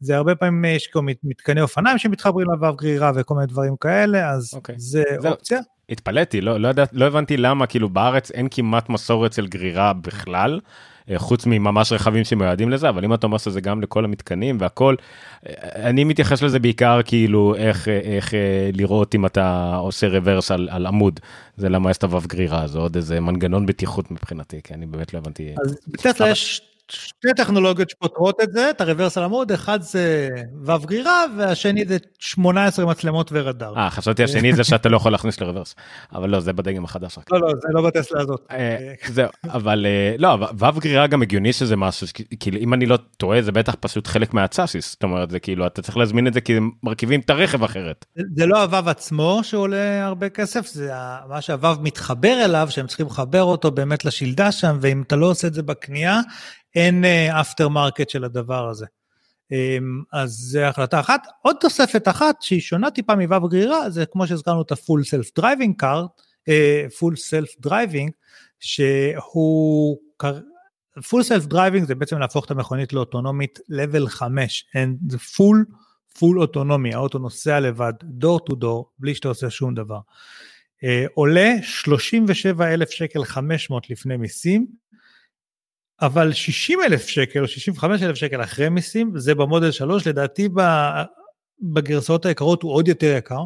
זה 0.00 0.16
הרבה 0.16 0.34
פעמים 0.34 0.64
יש 0.64 0.86
כל 0.86 1.02
מיני 1.02 1.18
מתקני 1.24 1.60
אופניים 1.60 1.98
שמתחברים 1.98 2.46
לוו 2.50 2.76
גרירה 2.76 3.12
וכל 3.14 3.34
מיני 3.34 3.46
דברים 3.46 3.76
כאלה, 3.76 4.30
אז 4.30 4.54
okay. 4.54 4.56
אוקיי. 4.56 4.74
זה 4.78 5.02
אופציה. 5.24 5.60
התפלאתי, 5.88 6.40
לא, 6.40 6.60
לא, 6.60 6.68
יודע, 6.68 6.84
לא 6.92 7.04
הבנתי 7.04 7.36
למה, 7.36 7.66
כאילו 7.66 7.88
בארץ 7.88 8.30
אין 8.30 8.48
כמעט 8.50 8.88
מסורת 8.88 9.32
של 9.32 9.46
גרירה 9.46 9.92
בכלל. 9.92 10.60
אה, 11.10 11.18
חוץ 11.18 11.46
מממש 11.46 11.92
רכבים 11.92 12.24
שמיועדים 12.24 12.70
לזה, 12.70 12.88
אבל 12.88 13.04
אם 13.04 13.14
אתה 13.14 13.26
אומר 13.26 13.38
שזה 13.38 13.60
גם 13.60 13.82
לכל 13.82 14.04
המתקנים 14.04 14.56
והכל, 14.60 14.94
אה, 15.46 15.52
אני 15.88 16.04
מתייחס 16.04 16.42
לזה 16.42 16.58
בעיקר 16.58 17.00
כאילו 17.04 17.54
איך, 17.54 17.88
אה, 17.88 18.00
איך 18.04 18.34
לראות 18.72 19.14
אם 19.14 19.26
אתה 19.26 19.76
עושה 19.76 20.08
רוורס 20.08 20.50
על, 20.50 20.68
על 20.70 20.86
עמוד, 20.86 21.20
זה 21.56 21.68
למה 21.68 21.90
יש 21.90 21.96
את 21.96 22.04
הוו 22.04 22.20
גרירה, 22.26 22.66
זה 22.66 22.78
עוד 22.78 22.96
איזה 22.96 23.20
מנגנון 23.20 23.66
בטיחות 23.66 24.10
מבחינתי, 24.10 24.60
כי 24.64 24.74
אני 24.74 24.86
באמת 24.86 25.14
לא 25.14 25.18
הבנתי. 25.18 25.54
אז 25.64 25.76
בטסלה 25.88 26.30
יש 26.30 26.71
שתי 26.92 27.28
טכנולוגיות 27.36 27.90
שפותרות 27.90 28.40
את 28.42 28.52
זה, 28.52 28.70
את 28.70 28.80
הרוורס 28.80 29.18
על 29.18 29.24
עמוד, 29.24 29.52
אחד 29.52 29.82
זה 29.82 30.28
וו 30.64 30.78
גרירה 30.86 31.24
והשני 31.38 31.84
זה 31.86 31.96
18 32.18 32.86
מצלמות 32.86 33.30
ורדאר. 33.32 33.78
אה, 33.78 33.90
חשבתי 33.90 34.24
השני 34.24 34.52
זה 34.52 34.64
שאתה 34.64 34.88
לא 34.88 34.96
יכול 34.96 35.12
להכניס 35.12 35.40
לרוורס, 35.40 35.74
אבל 36.14 36.30
לא, 36.30 36.40
זה 36.40 36.52
בדגם 36.52 36.84
החדש. 36.84 37.18
לא, 37.30 37.40
לא, 37.40 37.48
זה 37.48 37.68
לא 37.70 37.82
בטסלה 37.82 38.20
הזאת. 38.20 38.46
אה, 38.50 38.92
זהו, 39.06 39.28
אבל 39.44 39.86
אה, 39.86 40.14
לא, 40.18 40.28
וו 40.28 40.80
גרירה 40.80 41.06
גם 41.06 41.22
הגיוני 41.22 41.52
שזה 41.52 41.76
משהו, 41.76 42.06
כאילו 42.40 42.58
אם 42.58 42.74
אני 42.74 42.86
לא 42.86 42.98
טועה 43.16 43.42
זה 43.42 43.52
בטח 43.52 43.74
פשוט 43.80 44.06
חלק 44.06 44.34
מהצאסיס, 44.34 44.92
זאת 44.92 45.02
אומרת 45.02 45.30
זה 45.30 45.40
כאילו 45.40 45.66
אתה 45.66 45.82
צריך 45.82 45.96
להזמין 45.96 46.26
את 46.26 46.34
זה 46.34 46.40
כי 46.40 46.58
מרכיבים 46.82 47.20
את 47.20 47.30
הרכב 47.30 47.64
אחרת. 47.64 48.04
זה 48.36 48.46
לא 48.46 48.62
הוו 48.62 48.90
עצמו 48.90 49.40
שעולה 49.42 50.06
הרבה 50.06 50.28
כסף, 50.28 50.66
זה 50.66 50.92
מה 51.28 51.40
שהוו 51.40 51.68
מתחבר 51.82 52.44
אליו, 52.44 52.66
שהם 52.70 52.86
צריכים 52.86 53.06
לחבר 53.06 53.42
אותו 53.42 53.70
באמת 53.70 54.04
לשלדה 54.04 54.52
שם, 54.52 54.78
ואם 54.80 55.02
אתה 55.02 55.16
לא 55.16 55.26
עושה 55.26 55.46
את 55.46 55.54
זה 55.54 55.62
בקנייה, 55.62 56.20
אין 56.74 57.04
after 57.40 57.66
uh, 57.66 57.68
market 57.68 58.08
של 58.08 58.24
הדבר 58.24 58.68
הזה. 58.68 58.86
Um, 59.52 59.54
אז 60.12 60.30
זה 60.30 60.68
החלטה 60.68 61.00
אחת. 61.00 61.26
עוד 61.42 61.56
תוספת 61.60 62.08
אחת 62.08 62.42
שהיא 62.42 62.60
שונה 62.60 62.90
טיפה 62.90 63.14
מוו 63.16 63.48
גרירה, 63.50 63.90
זה 63.90 64.06
כמו 64.06 64.26
שהזכרנו 64.26 64.62
את 64.62 64.72
self 64.72 65.40
driving 65.40 65.82
car, 65.82 66.06
uh, 66.48 66.92
full 66.98 67.16
self 67.16 67.66
driving, 67.66 68.10
שהוא, 68.60 69.98
full 70.98 71.22
self 71.22 71.52
driving 71.52 71.84
זה 71.86 71.94
בעצם 71.94 72.18
להפוך 72.18 72.44
את 72.44 72.50
המכונית 72.50 72.92
לאוטונומית 72.92 73.58
level 73.70 74.08
5, 74.08 74.66
זה 75.08 75.16
full, 75.16 75.72
full 76.18 76.36
אוטונומי, 76.36 76.94
האוטו 76.94 77.18
נוסע 77.18 77.60
לבד, 77.60 77.92
door 78.02 78.50
to 78.50 78.52
door, 78.52 78.84
בלי 78.98 79.14
שאתה 79.14 79.28
עושה 79.28 79.50
שום 79.50 79.74
דבר. 79.74 79.98
Uh, 80.84 81.10
עולה 81.14 81.54
37 81.62 82.74
אלף 82.74 82.90
שקל 82.90 83.24
500 83.24 83.90
לפני 83.90 84.16
מיסים, 84.16 84.81
אבל 86.02 86.32
60 86.32 86.78
אלף 86.86 87.06
שקל 87.06 87.42
או 87.42 87.48
65 87.48 88.02
אלף 88.02 88.16
שקל 88.16 88.42
אחרי 88.42 88.68
מיסים, 88.68 89.12
זה 89.16 89.34
במודל 89.34 89.70
3, 89.70 90.06
לדעתי 90.06 90.48
בגרסאות 91.62 92.26
היקרות 92.26 92.62
הוא 92.62 92.72
עוד 92.72 92.88
יותר 92.88 93.14
יקר. 93.18 93.40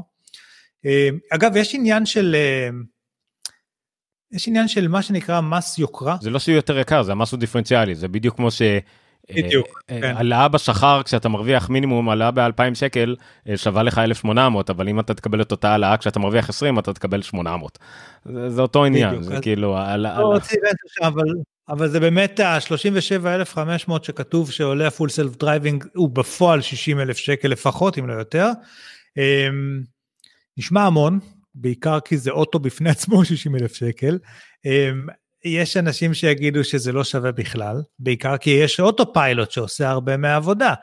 אה, 0.87 1.09
אגב, 1.31 1.57
יש 1.57 1.75
עניין 1.75 2.07
של... 2.07 2.37
אה, 2.39 2.69
יש 4.33 4.49
עניין 4.49 4.69
של 4.69 4.89
מה 4.89 5.03
שנקרא 5.03 5.41
מס 5.41 5.79
יוקרה. 5.79 6.17
זה 6.21 6.31
לא 6.31 6.39
שהוא 6.39 6.55
יותר 6.55 6.79
יקר, 6.79 7.03
זה 7.03 7.13
המס 7.13 7.33
הוא 7.33 7.41
דיפרנציאלי, 7.41 7.95
זה 7.95 8.09
בדיוק 8.09 8.37
כמו 8.37 8.51
ש... 8.51 8.63
בדיוק, 9.31 9.83
אה, 9.91 10.01
כן. 10.01 10.17
העלאה 10.17 10.49
בשכר 10.49 11.03
כשאתה 11.05 11.29
מרוויח 11.29 11.69
מינימום 11.69 12.09
העלאה 12.09 12.31
ב-2,000 12.31 12.75
שקל 12.75 13.17
שווה 13.57 13.83
לך 13.83 13.99
1,800 13.99 14.71
אבל 14.71 14.89
אם 14.89 15.01
אתה 15.01 15.15
תקבל 15.15 15.43
את 15.43 15.53
אותה 15.53 15.71
העלאה 15.71 15.97
כשאתה 15.97 16.19
מרוויח 16.19 16.49
20 16.49 16.79
אתה 16.79 16.93
תקבל 16.93 17.23
800. 17.23 17.79
זה, 18.25 18.51
זה 18.51 18.63
אותו 18.63 18.85
עניין 18.85 19.23
זה 19.23 19.41
כאילו 19.43 19.79
העלאה. 19.79 20.21
לא, 20.21 20.39
אבל 21.03 21.25
אבל 21.69 21.89
זה 21.89 22.01
באמת 22.01 22.41
ה-37,500 22.41 23.93
שכתוב 24.03 24.51
שעולה 24.51 24.87
ה 24.87 24.91
full 24.91 25.09
self 25.09 25.37
driving 25.37 25.85
הוא 25.95 26.11
בפועל 26.11 26.61
60,000 26.61 27.17
שקל 27.17 27.49
לפחות 27.49 27.99
אם 27.99 28.07
לא 28.07 28.13
יותר. 28.13 28.49
אמ, 29.17 29.83
נשמע 30.57 30.83
המון 30.83 31.19
בעיקר 31.55 32.01
כי 32.01 32.19
זה 32.19 32.31
אוטו 32.31 32.59
בפני 32.59 32.91
עצמו 32.91 33.25
60,000 33.25 33.75
שקל. 33.75 34.19
אמ, 34.65 35.07
יש 35.45 35.77
אנשים 35.77 36.15
שיגידו 36.15 36.65
שזה 36.65 36.93
לא 36.93 37.05
שווה 37.05 37.33
בכלל 37.33 37.83
בעיקר 37.99 38.37
כי 38.37 38.51
יש 38.51 38.81
autopilot 38.81 39.51
שעושה 39.51 39.89
הרבה 39.91 40.17
מהעבודה. 40.17 40.75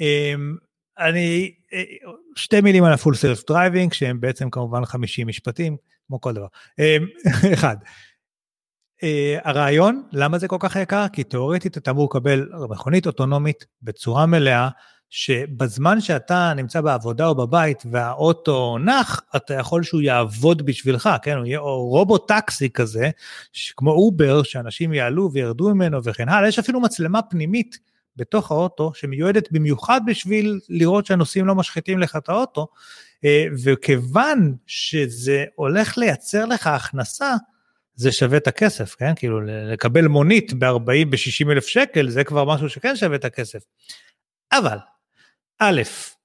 אמ, 0.00 0.56
אני 0.98 1.54
שתי 2.36 2.60
מילים 2.60 2.84
על 2.84 2.92
ה 2.92 2.96
full 2.96 3.14
self 3.14 3.42
driving 3.48 3.92
שהם 3.92 4.20
בעצם 4.20 4.50
כמובן 4.50 4.84
50 4.84 5.26
משפטים 5.26 5.76
כמו 6.06 6.20
כל 6.20 6.32
דבר. 6.32 6.46
אחד. 7.54 7.76
Uh, 9.02 9.04
הרעיון, 9.44 10.02
למה 10.12 10.38
זה 10.38 10.48
כל 10.48 10.56
כך 10.60 10.76
יקר? 10.76 11.06
כי 11.12 11.24
תאורטית 11.24 11.76
אתה 11.76 11.90
אמור 11.90 12.08
לקבל 12.10 12.48
מכונית 12.70 13.06
אוטונומית 13.06 13.66
בצורה 13.82 14.26
מלאה, 14.26 14.68
שבזמן 15.10 16.00
שאתה 16.00 16.52
נמצא 16.56 16.80
בעבודה 16.80 17.26
או 17.26 17.34
בבית 17.34 17.82
והאוטו 17.90 18.78
נח, 18.78 19.20
אתה 19.36 19.54
יכול 19.54 19.82
שהוא 19.82 20.00
יעבוד 20.00 20.66
בשבילך, 20.66 21.10
כן? 21.22 21.36
הוא 21.36 21.46
יהיה 21.46 21.58
robotaxi 21.58 22.70
כזה, 22.70 23.10
כמו 23.76 23.90
אובר, 23.90 24.42
שאנשים 24.42 24.92
יעלו 24.92 25.32
וירדו 25.32 25.74
ממנו 25.74 26.04
וכן 26.04 26.28
הלאה. 26.28 26.48
יש 26.48 26.58
אפילו 26.58 26.80
מצלמה 26.80 27.22
פנימית 27.22 27.78
בתוך 28.16 28.50
האוטו, 28.50 28.92
שמיועדת 28.94 29.52
במיוחד 29.52 30.00
בשביל 30.06 30.60
לראות 30.68 31.06
שהנוסעים 31.06 31.46
לא 31.46 31.54
משחיתים 31.54 31.98
לך 31.98 32.16
את 32.16 32.28
האוטו, 32.28 32.66
uh, 33.16 33.26
וכיוון 33.64 34.54
שזה 34.66 35.44
הולך 35.54 35.98
לייצר 35.98 36.44
לך 36.44 36.66
הכנסה, 36.66 37.34
זה 37.94 38.12
שווה 38.12 38.36
את 38.36 38.46
הכסף, 38.46 38.94
כן? 38.94 39.12
כאילו 39.16 39.40
לקבל 39.44 40.06
מונית 40.06 40.52
ב-40, 40.52 41.06
ב-60 41.10 41.50
אלף 41.52 41.66
שקל, 41.66 42.10
זה 42.10 42.24
כבר 42.24 42.44
משהו 42.44 42.68
שכן 42.68 42.96
שווה 42.96 43.16
את 43.16 43.24
הכסף. 43.24 43.60
אבל 44.52 44.78
א', 45.58 45.82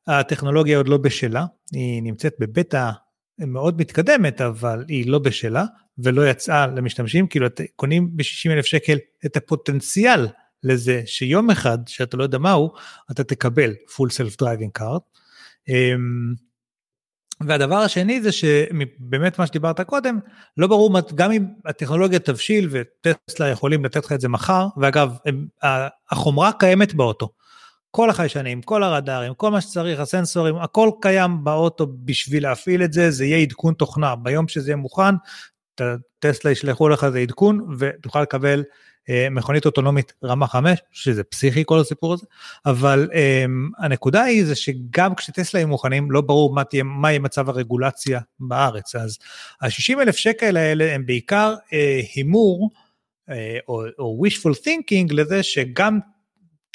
הטכנולוגיה 0.07 0.77
עוד 0.77 0.87
לא 0.87 0.97
בשלה, 0.97 1.45
היא 1.71 2.03
נמצאת 2.03 2.35
בבטא 2.39 2.91
מאוד 3.39 3.81
מתקדמת, 3.81 4.41
אבל 4.41 4.85
היא 4.87 5.09
לא 5.09 5.19
בשלה, 5.19 5.65
ולא 5.97 6.29
יצאה 6.29 6.67
למשתמשים, 6.67 7.27
כאילו 7.27 7.47
קונים 7.75 8.17
ב-60 8.17 8.51
אלף 8.51 8.65
שקל 8.65 8.97
את 9.25 9.37
הפוטנציאל 9.37 10.27
לזה 10.63 11.01
שיום 11.05 11.49
אחד, 11.49 11.77
שאתה 11.87 12.17
לא 12.17 12.23
יודע 12.23 12.37
מהו, 12.37 12.73
אתה 13.11 13.23
תקבל 13.23 13.71
full 13.71 14.09
self 14.09 14.43
driving 14.43 14.81
card. 14.81 15.01
והדבר 17.41 17.75
השני 17.75 18.21
זה 18.21 18.31
שבאמת 18.31 19.39
מה 19.39 19.47
שדיברת 19.47 19.81
קודם, 19.81 20.19
לא 20.57 20.67
ברור, 20.67 20.99
גם 21.15 21.31
אם 21.31 21.45
הטכנולוגיה 21.65 22.19
תבשיל 22.19 22.69
וטסלה 22.71 23.47
יכולים 23.47 23.85
לתת 23.85 24.05
לך 24.05 24.11
את 24.11 24.21
זה 24.21 24.29
מחר, 24.29 24.67
ואגב, 24.77 25.17
החומרה 26.11 26.51
קיימת 26.59 26.93
באוטו. 26.93 27.29
כל 27.91 28.09
החיישנים, 28.09 28.61
כל 28.61 28.83
הרדארים, 28.83 29.33
כל 29.33 29.51
מה 29.51 29.61
שצריך, 29.61 29.99
הסנסורים, 29.99 30.55
הכל 30.55 30.89
קיים 31.01 31.43
באוטו 31.43 31.87
בשביל 32.05 32.43
להפעיל 32.43 32.83
את 32.83 32.93
זה, 32.93 33.11
זה 33.11 33.25
יהיה 33.25 33.37
עדכון 33.37 33.73
תוכנה. 33.73 34.15
ביום 34.15 34.47
שזה 34.47 34.69
יהיה 34.69 34.77
מוכן, 34.77 35.15
טסלה 36.19 36.51
ישלחו 36.51 36.89
לך 36.89 37.03
איזה 37.03 37.19
עדכון 37.19 37.75
ותוכל 37.79 38.21
לקבל 38.21 38.63
אה, 39.09 39.27
מכונית 39.31 39.65
אוטונומית 39.65 40.13
רמה 40.23 40.47
5, 40.47 40.79
שזה 40.91 41.23
פסיכי 41.23 41.63
כל 41.65 41.79
הסיפור 41.79 42.13
הזה, 42.13 42.25
אבל 42.65 43.09
אה, 43.13 43.45
הנקודה 43.77 44.23
היא 44.23 44.45
זה 44.45 44.55
שגם 44.55 45.15
כשטסלה 45.15 45.59
יהיו 45.59 45.67
מוכנים, 45.67 46.11
לא 46.11 46.21
ברור 46.21 46.55
מה, 46.55 46.63
תהיה, 46.63 46.83
מה 46.83 47.11
יהיה 47.11 47.19
מצב 47.19 47.49
הרגולציה 47.49 48.19
בארץ. 48.39 48.95
אז 48.95 49.17
ה-60 49.61 50.01
אלף 50.01 50.15
שקל 50.15 50.57
האלה 50.57 50.93
הם 50.93 51.05
בעיקר 51.05 51.55
אה, 51.73 52.01
הימור, 52.15 52.69
אה, 53.29 53.57
או, 53.67 53.83
או 53.99 54.23
wishful 54.25 54.55
thinking 54.65 55.13
לזה 55.13 55.43
שגם 55.43 55.99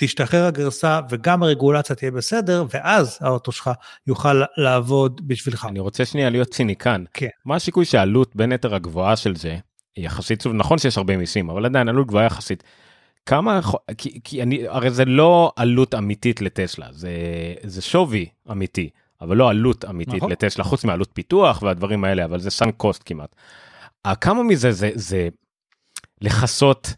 תשתחרר 0.05 0.44
הגרסה 0.46 1.00
וגם 1.11 1.42
הרגולציה 1.42 1.96
תהיה 1.96 2.11
בסדר, 2.11 2.64
ואז 2.70 3.18
האוטו 3.20 3.53
שלך 3.53 3.70
יוכל 4.07 4.42
לעבוד 4.57 5.28
בשבילך. 5.28 5.66
אני 5.68 5.80
רוצה 5.80 6.05
שנייה 6.05 6.30
להיות 6.30 6.48
ציניקן. 6.48 7.05
כן. 7.14 7.28
מה 7.44 7.57
הסיכוי 7.57 7.84
שהעלות 7.84 8.36
בין 8.36 8.53
היתר 8.53 8.74
הגבוהה 8.74 9.16
של 9.16 9.36
זה, 9.36 9.57
יחסית, 9.96 10.46
נכון 10.46 10.78
שיש 10.78 10.98
הרבה 10.98 11.16
מיסים, 11.16 11.50
אבל 11.50 11.64
עדיין 11.64 11.88
עלות 11.88 12.07
גבוהה 12.07 12.24
יחסית. 12.24 12.62
כמה, 13.26 13.61
כי, 13.98 14.20
כי 14.24 14.42
אני, 14.42 14.68
הרי 14.68 14.90
זה 14.90 15.05
לא 15.05 15.53
עלות 15.57 15.94
אמיתית 15.94 16.40
לטסלה, 16.40 16.86
זה, 16.90 17.11
זה 17.62 17.82
שווי 17.82 18.26
אמיתי, 18.50 18.90
אבל 19.20 19.36
לא 19.36 19.50
עלות 19.50 19.84
אמיתית 19.84 20.14
נכון. 20.14 20.32
לטסלה, 20.32 20.64
חוץ 20.64 20.84
מעלות 20.84 21.11
פיתוח 21.12 21.62
והדברים 21.62 22.05
האלה, 22.05 22.24
אבל 22.24 22.40
זה 22.40 22.50
סאנק 22.50 22.74
קוסט 22.76 23.03
כמעט. 23.07 23.36
כמה 24.20 24.42
מזה 24.42 24.72
זה, 24.72 24.90
זה 24.94 25.28
לכסות 26.20 26.94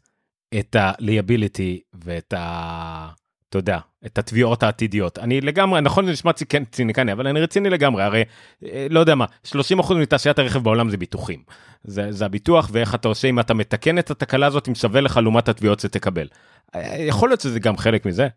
את 0.58 0.76
ה-liability 0.76 1.98
ואת 2.04 2.32
ה... 2.32 3.08
אתה 3.48 3.58
יודע, 3.58 3.78
את 4.06 4.18
התביעות 4.18 4.62
העתידיות. 4.62 5.18
אני 5.18 5.40
לגמרי, 5.40 5.80
נכון 5.80 6.06
זה 6.06 6.12
נשמע 6.12 6.30
כן, 6.48 6.64
ציניקני, 6.64 7.12
אבל 7.12 7.26
אני 7.26 7.40
רציני 7.40 7.70
לגמרי, 7.70 8.02
הרי 8.02 8.24
אה, 8.64 8.86
לא 8.90 9.00
יודע 9.00 9.14
מה, 9.14 9.24
30% 9.46 9.94
מתעשיית 9.94 10.38
הרכב 10.38 10.58
בעולם 10.58 10.90
זה 10.90 10.96
ביטוחים. 10.96 11.42
זה, 11.84 12.12
זה 12.12 12.24
הביטוח 12.24 12.68
ואיך 12.72 12.94
אתה 12.94 13.08
עושה, 13.08 13.28
אם 13.28 13.40
אתה 13.40 13.54
מתקן 13.54 13.98
את 13.98 14.10
התקלה 14.10 14.46
הזאת, 14.46 14.68
אם 14.68 14.74
שווה 14.74 15.00
לך 15.00 15.16
לעומת 15.22 15.48
התביעות 15.48 15.80
שתקבל. 15.80 16.28
אה, 16.74 16.96
יכול 16.98 17.28
להיות 17.28 17.40
שזה 17.40 17.60
גם 17.60 17.76
חלק 17.76 18.06
מזה. 18.06 18.28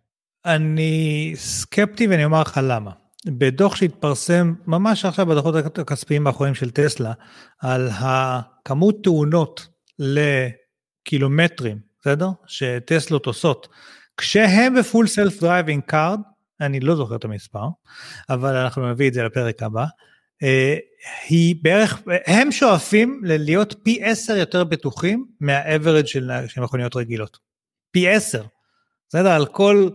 אני 0.46 1.34
סקפטי 1.36 2.08
ואני 2.08 2.26
אומר 2.26 2.42
לך 2.42 2.60
למה. 2.64 2.92
בדוח 3.26 3.76
שהתפרסם 3.76 4.54
ממש 4.68 5.06
עכשיו 5.06 5.26
בדוחות 5.26 5.80
הכספיים 5.80 6.28
האחרונים 6.28 6.56
של 6.56 6.72
טסלה, 6.72 7.14
על 7.62 7.90
הכמות 7.92 8.96
תאונות 9.04 9.68
לקילומטרים 10.00 11.87
בסדר? 12.08 12.30
שטסלות 12.48 13.26
עושות. 13.26 13.68
כשהם 14.18 14.76
ב 14.80 14.85
full 14.85 15.08
self 15.08 15.42
driving 15.42 15.84
car, 15.84 16.20
אני 16.62 16.80
לא 16.80 16.96
זוכר 16.96 17.16
את 17.16 17.26
המספר, 17.26 17.68
אבל 18.30 18.56
אנחנו 18.56 18.92
נביא 18.92 19.08
את 19.08 19.14
זה 19.14 19.24
לפרק 19.24 19.64
הבא, 19.64 19.86
אה, 20.44 20.78
היא 21.30 21.56
בערך, 21.62 22.02
הם 22.28 22.52
שואפים 22.52 23.22
להיות 23.24 23.76
פי 23.84 24.00
עשר 24.04 24.36
יותר 24.36 24.64
בטוחים 24.64 25.26
מהאברד 25.40 26.08
של, 26.08 26.32
של 26.48 26.62
מכוניות 26.62 26.96
רגילות. 26.96 27.38
פי 27.92 28.10
עשר. 28.10 28.44
בסדר? 29.10 29.32
על 29.32 29.46
כל 29.46 29.90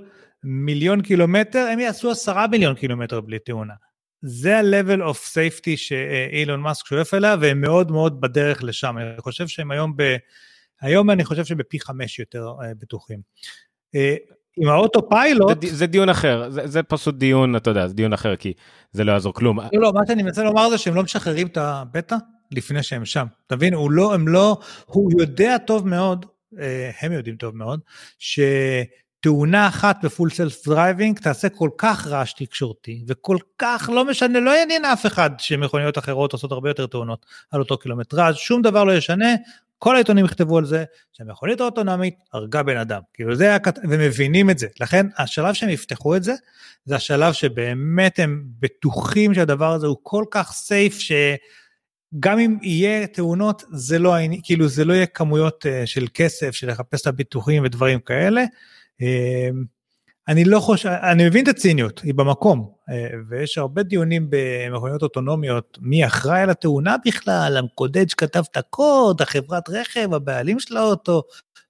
מיליון 0.45 1.03
קילומטר 1.03 1.67
הם 1.73 1.79
יעשו 1.79 2.11
עשרה 2.11 2.47
מיליון 2.47 2.75
קילומטר 2.75 3.21
בלי 3.21 3.39
תאונה. 3.39 3.75
זה 4.23 4.59
ה-level 4.59 5.01
of 5.01 5.17
safety 5.17 5.77
שאילון 5.77 6.61
מאסק 6.61 6.87
שואף 6.87 7.15
אליה 7.15 7.37
והם 7.41 7.61
מאוד 7.61 7.91
מאוד 7.91 8.21
בדרך 8.21 8.63
לשם. 8.63 8.99
אני 8.99 9.21
חושב 9.21 9.49
שהם 9.49 9.71
היום 9.71 9.93
ב... 9.97 10.17
היום 10.83 11.11
אני 11.11 11.24
חושב 11.24 11.45
שבפי 11.45 11.80
חמש 11.80 12.18
יותר 12.18 12.53
אה, 12.62 12.74
בטוחים. 12.78 13.20
אה, 13.95 14.16
עם 14.57 14.68
ה 14.68 15.09
autopilot... 15.09 15.62
זה, 15.62 15.76
זה 15.76 15.87
דיון 15.87 16.09
אחר, 16.09 16.51
זה, 16.51 16.66
זה 16.66 16.83
פשוט 16.83 17.14
דיון, 17.14 17.57
אתה 17.57 17.70
יודע, 17.70 17.89
זה 17.89 17.95
דיון 17.95 18.12
אחר, 18.12 18.37
כי 18.37 18.53
זה 18.93 19.05
לא 19.05 19.12
יעזור 19.12 19.35
כלום. 19.35 19.61
לא, 19.61 19.68
לא, 19.72 19.93
מה 19.93 20.01
שאני 20.07 20.22
מנסה 20.22 20.43
לומר 20.43 20.70
זה 20.70 20.78
שהם 20.78 20.95
לא 20.95 21.03
משחררים 21.03 21.47
את 21.47 21.57
הבטא 21.57 22.16
לפני 22.51 22.83
שהם 22.83 23.05
שם. 23.05 23.26
אתה 23.47 23.57
מבין? 23.57 23.74
הוא 23.74 23.91
לא, 23.91 24.14
הם 24.14 24.28
לא, 24.28 24.59
הוא 24.87 25.11
יודע 25.20 25.59
טוב 25.59 25.89
מאוד, 25.89 26.26
אה, 26.61 26.91
הם 27.01 27.12
יודעים 27.12 27.37
טוב 27.37 27.57
מאוד, 27.57 27.80
שתאונה 28.18 29.68
אחת 29.68 30.05
ב 30.05 30.10
full 30.10 30.31
self 30.31 30.68
driving 30.68 31.18
תעשה 31.18 31.49
כל 31.49 31.70
כך 31.78 32.07
רעש 32.07 32.33
תקשורתי, 32.33 33.05
וכל 33.09 33.37
כך 33.59 33.91
לא 33.93 34.05
משנה, 34.05 34.41
לא 34.41 34.51
יעניין 34.51 34.85
אף 34.85 35.07
אחד 35.07 35.30
שמכוניות 35.39 35.99
אחרות 35.99 36.33
עושות 36.33 36.53
הרבה 36.53 36.70
יותר 36.70 36.87
תאונות 36.87 37.26
על 37.51 37.61
אותו 37.61 37.78
קילומטראז', 37.78 38.37
שום 38.37 38.62
דבר 38.62 38.85
לא 38.85 38.93
ישנה, 38.93 39.35
כל 39.83 39.95
העיתונים 39.95 40.24
יכתבו 40.24 40.59
על 40.59 40.64
זה 40.64 40.85
שהמכונית 41.12 41.61
האוטונומית 41.61 42.14
הרגה 42.33 42.62
בן 42.62 42.76
אדם, 42.76 43.01
כאילו 43.14 43.35
זה 43.35 43.45
היה, 43.45 43.59
ומבינים 43.91 44.51
את 44.51 44.59
זה, 44.59 44.66
לכן 44.80 45.07
השלב 45.18 45.55
שהם 45.55 45.68
יפתחו 45.68 46.16
את 46.16 46.22
זה, 46.22 46.35
זה 46.85 46.97
השלב 46.97 47.33
שבאמת 47.33 48.18
הם 48.18 48.45
בטוחים 48.61 49.35
שהדבר 49.35 49.72
הזה 49.72 49.87
הוא 49.87 49.97
כל 50.03 50.24
כך 50.30 50.53
סייף 50.53 50.99
שגם 50.99 52.39
אם 52.39 52.59
יהיה 52.62 53.07
תאונות 53.07 53.62
זה 53.72 53.99
לא, 53.99 54.14
כאילו 54.43 54.68
זה 54.68 54.85
לא 54.85 54.93
יהיה 54.93 55.07
כמויות 55.07 55.66
אה, 55.66 55.87
של 55.87 56.07
כסף 56.14 56.51
של 56.51 56.70
לחפש 56.70 57.03
את 57.03 57.07
הביטוחים 57.07 57.64
ודברים 57.64 58.01
כאלה. 58.01 58.45
אה, 60.29 60.33
אני 60.33 60.45
לא 60.45 60.61
חושב, 60.61 60.89
אני 60.89 61.27
מבין 61.27 61.43
את 61.43 61.49
הציניות, 61.49 62.01
היא 62.01 62.14
במקום, 62.14 62.73
אה, 62.91 63.11
ויש 63.29 63.59
הרבה 63.59 63.83
דיונים 63.83 64.27
במכוניות 64.31 65.03
אוטונומיות, 65.03 65.79
מי 65.81 66.07
אחראי 66.07 66.41
על 66.41 66.51
התאונה 66.51 66.97
בכלל, 67.07 67.57
המקודד 67.59 68.11
שכתב 68.11 68.43
את 68.51 68.57
הקוד, 68.57 69.23
החברת 69.23 69.70
רכב, 69.70 70.14
הבעלים 70.14 70.61
של 70.61 70.77
האוטו, 70.77 71.23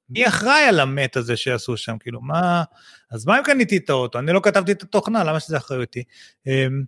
מי 0.09 0.29
אחראי 0.29 0.63
על 0.69 0.81
המת 0.81 1.17
הזה 1.17 1.37
שעשו 1.37 1.77
שם, 1.77 1.97
כאילו 2.01 2.21
מה, 2.21 2.65
אז 3.11 3.27
מה 3.27 3.39
אם 3.39 3.45
קניתי 3.45 3.77
את 3.77 3.91
האוטו, 3.91 4.19
אני 4.19 4.33
לא 4.33 4.41
כתבתי 4.43 4.73
את 4.73 4.83
התוכנה, 4.83 5.25
למה 5.25 5.41
שזה 5.41 5.57
אחריותי? 5.57 6.03
אמ, 6.47 6.83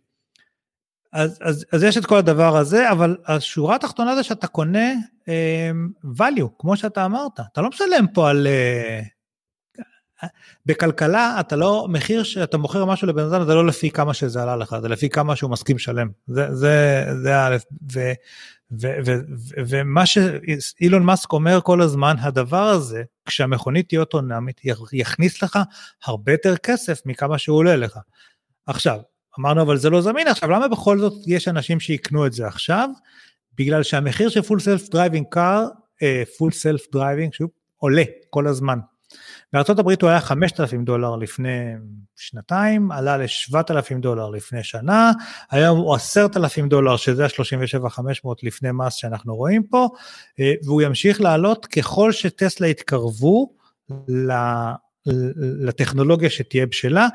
אז, 1.12 1.39
אז, 1.43 1.67
אז 1.73 1.83
יש 1.83 1.97
את 1.97 2.07
כל 2.07 2.17
הדבר 2.17 2.57
הזה, 2.57 2.91
אבל 2.91 3.17
השורה 3.27 3.77
התחתונה 3.77 4.17
זה 4.17 4.23
שאתה 4.23 4.47
קונה 4.47 4.93
um, 5.21 6.09
value, 6.19 6.49
כמו 6.59 6.77
שאתה 6.77 7.05
אמרת, 7.05 7.41
אתה 7.53 7.61
לא 7.61 7.69
משלם 7.69 8.07
פה 8.15 8.31
על... 8.31 8.47
Uh, 8.47 9.14
בכלכלה 10.66 11.37
אתה 11.41 11.57
לא, 11.57 11.87
מחיר 11.91 12.22
שאתה 12.22 12.59
מוכר 12.59 12.85
משהו 12.85 13.09
לבן 13.09 13.25
אדם 13.25 13.45
זה 13.45 13.55
לא 13.55 13.66
לפי 13.66 13.91
כמה 13.91 14.14
שזה 14.14 14.43
עלה 14.43 14.57
לך, 14.57 14.77
זה 14.83 14.89
לפי 14.89 15.09
כמה 15.09 15.37
שהוא 15.37 15.51
מסכים 15.51 15.77
לשלם. 15.77 16.09
זה, 16.27 16.55
זה, 16.55 17.05
זה 17.22 17.37
א', 17.39 17.57
ומה 19.68 20.07
שאילון 20.07 21.03
מאסק 21.03 21.33
אומר 21.33 21.61
כל 21.61 21.81
הזמן, 21.83 22.14
הדבר 22.18 22.62
הזה, 22.62 23.03
כשהמכונית 23.27 23.89
תהיה 23.89 24.01
אוטונומית, 24.01 24.61
יכניס 24.93 25.43
לך 25.43 25.59
הרבה 26.05 26.33
יותר 26.33 26.57
כסף 26.57 27.01
מכמה 27.07 27.39
שהוא 27.39 27.57
עולה 27.57 27.77
לך. 27.77 27.99
עכשיו, 28.66 29.01
אמרנו 29.41 29.62
אבל 29.62 29.77
זה 29.77 29.91
לא 29.91 30.01
זמין 30.01 30.29
עכשיו, 30.29 30.51
למה 30.51 30.68
בכל 30.68 30.99
זאת 30.99 31.12
יש 31.27 31.49
אנשים 31.49 31.81
שיקנו 31.81 32.27
את 32.27 32.33
זה 32.33 32.47
עכשיו? 32.47 32.89
בגלל 33.59 33.83
שהמחיר 33.83 34.29
של 34.29 34.43
full 34.43 34.61
self 34.61 34.89
driving 34.89 35.27
car, 35.31 35.67
full 36.39 36.53
self 36.53 36.83
driving, 36.93 37.33
שוב, 37.33 37.51
עולה 37.77 38.03
כל 38.31 38.47
הזמן. 38.47 38.79
בארה"ב 39.53 39.91
הוא 40.03 40.11
היה 40.11 40.21
5,000 40.21 40.85
דולר 40.85 41.17
לפני 41.17 41.73
שנתיים, 42.17 42.93
עלה 42.93 43.17
ל-7,000 43.17 44.01
דולר 44.01 44.31
לפני 44.31 44.62
שנה, 44.62 45.12
היום 45.51 45.79
הוא 45.79 45.95
10,000 45.95 46.69
דולר, 46.69 46.97
שזה 46.97 47.25
ה-37,500 47.25 48.29
לפני 48.43 48.69
מס 48.73 48.95
שאנחנו 48.95 49.37
רואים 49.37 49.62
פה, 49.62 49.89
אה, 50.41 50.53
והוא 50.65 50.83
ימשיך 50.83 51.21
לעלות 51.21 51.67
ככל 51.67 52.12
שטסלה 52.12 52.67
יתקרבו 52.67 53.57
לטכנולוגיה 55.61 56.31
שתהיה 56.31 56.67
בשלה. 56.67 57.09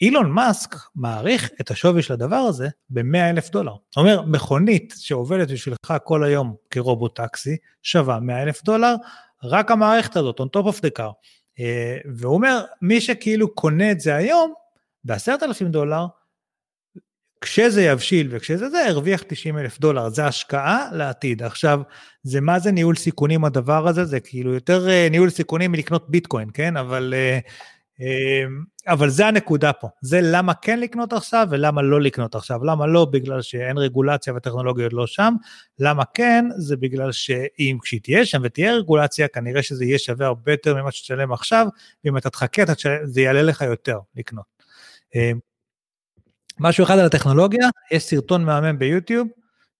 אילון 0.00 0.30
מאסק 0.30 0.76
מעריך 0.94 1.50
את 1.60 1.70
השווי 1.70 2.02
של 2.02 2.12
הדבר 2.12 2.36
הזה 2.36 2.68
ב-100 2.90 3.30
אלף 3.30 3.50
דולר. 3.50 3.72
זאת 3.72 3.96
אומרת, 3.96 4.20
מכונית 4.26 4.94
שעובדת 4.98 5.50
בשבילך 5.50 5.94
כל 6.04 6.24
היום 6.24 6.54
כרובוט 6.70 7.16
טקסי 7.16 7.56
שווה 7.82 8.20
100 8.20 8.42
אלף 8.42 8.64
דולר, 8.64 8.94
רק 9.44 9.70
המערכת 9.70 10.16
הזאת, 10.16 10.40
on 10.40 10.44
top 10.44 10.64
of 10.64 10.76
the 10.76 10.98
car. 10.98 11.12
אה, 11.60 11.98
והוא 12.14 12.34
אומר, 12.34 12.64
מי 12.82 13.00
שכאילו 13.00 13.54
קונה 13.54 13.90
את 13.90 14.00
זה 14.00 14.14
היום, 14.14 14.52
בעשרת 15.04 15.42
אלפים 15.42 15.68
דולר, 15.68 16.06
כשזה 17.40 17.82
יבשיל 17.82 18.28
וכשזה 18.30 18.68
זה, 18.68 18.86
הרוויח 18.86 19.22
90 19.28 19.58
אלף 19.58 19.80
דולר, 19.80 20.08
זה 20.08 20.26
השקעה 20.26 20.88
לעתיד. 20.92 21.42
עכשיו, 21.42 21.80
זה 22.22 22.40
מה 22.40 22.58
זה 22.58 22.72
ניהול 22.72 22.96
סיכונים 22.96 23.44
הדבר 23.44 23.88
הזה? 23.88 24.04
זה 24.04 24.20
כאילו 24.20 24.54
יותר 24.54 24.88
אה, 24.88 25.08
ניהול 25.10 25.30
סיכונים 25.30 25.72
מלקנות 25.72 26.10
ביטקוין, 26.10 26.48
כן? 26.54 26.76
אבל 26.76 27.14
אמ, 27.16 27.40
אבל 28.86 29.08
זה 29.08 29.26
הנקודה 29.26 29.72
פה, 29.72 29.88
זה 30.00 30.20
למה 30.22 30.54
כן 30.54 30.80
לקנות 30.80 31.12
עכשיו 31.12 31.46
ולמה 31.50 31.82
לא 31.82 32.00
לקנות 32.00 32.34
עכשיו. 32.34 32.64
למה 32.64 32.86
לא? 32.86 33.04
בגלל 33.04 33.42
שאין 33.42 33.78
רגולציה 33.78 34.34
וטכנולוגיות 34.36 34.92
לא 34.92 35.06
שם, 35.06 35.34
למה 35.78 36.02
כן? 36.14 36.44
זה 36.56 36.76
בגלל 36.76 37.12
שאם 37.12 37.78
כשהיא 37.82 38.00
תהיה 38.00 38.26
שם 38.26 38.40
ותהיה 38.44 38.72
רגולציה, 38.74 39.28
כנראה 39.28 39.62
שזה 39.62 39.84
יהיה 39.84 39.98
שווה 39.98 40.26
הרבה 40.26 40.52
יותר 40.52 40.74
ממה 40.82 40.92
שתשלם 40.92 41.32
עכשיו, 41.32 41.66
ואם 42.04 42.16
אתה 42.16 42.30
תחכה, 42.30 42.62
זה 43.04 43.20
יעלה 43.20 43.42
לך 43.42 43.60
יותר 43.60 43.98
לקנות. 44.16 44.44
אמ, 45.14 45.38
משהו 46.60 46.84
אחד 46.84 46.98
על 46.98 47.06
הטכנולוגיה, 47.06 47.68
יש 47.90 48.02
סרטון 48.02 48.44
מהמם 48.44 48.78
ביוטיוב 48.78 49.28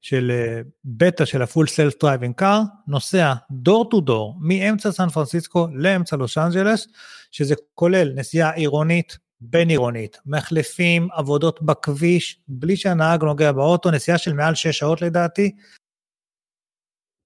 של 0.01 0.31
אה, 0.31 0.61
בטא 0.85 1.25
של 1.25 1.43
ה 1.43 1.47
full 1.47 1.67
self 1.67 1.95
driving 2.01 2.35
car, 2.35 2.61
נוסע 2.89 3.35
door 3.51 3.91
to 3.91 4.01
door 4.01 4.37
מאמצע 4.41 4.93
סן 4.93 5.09
פרנסיסקו 5.09 5.67
לאמצע 5.73 6.17
לוס 6.17 6.39
אנג'לס, 6.39 6.89
שזה 7.31 7.55
כולל 7.75 8.13
נסיעה 8.15 8.51
עירונית, 8.51 9.19
בין 9.41 9.69
עירונית, 9.69 10.19
מחלפים, 10.27 11.09
עבודות 11.13 11.63
בכביש, 11.63 12.41
בלי 12.49 12.77
שהנהג 12.77 13.25
נוגע 13.25 13.53
באוטו, 13.53 13.91
נסיעה 13.91 14.19
של 14.19 14.33
מעל 14.33 14.55
6 14.55 14.79
שעות 14.79 15.03
לדעתי, 15.03 15.51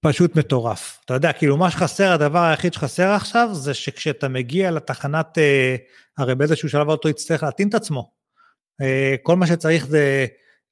פשוט 0.00 0.36
מטורף. 0.36 1.00
אתה 1.04 1.14
יודע, 1.14 1.32
כאילו 1.32 1.56
מה 1.56 1.70
שחסר, 1.70 2.12
הדבר 2.12 2.38
היחיד 2.38 2.72
שחסר 2.72 3.08
עכשיו, 3.08 3.48
זה 3.52 3.74
שכשאתה 3.74 4.28
מגיע 4.28 4.70
לתחנת, 4.70 5.38
אה, 5.38 5.76
הרי 6.18 6.34
באיזשהו 6.34 6.68
שלב 6.68 6.88
האוטו 6.88 7.08
יצטרך 7.08 7.42
להטעין 7.42 7.68
את 7.68 7.74
עצמו. 7.74 8.10
אה, 8.80 9.14
כל 9.22 9.36
מה 9.36 9.46
שצריך 9.46 9.86
זה 9.86 10.26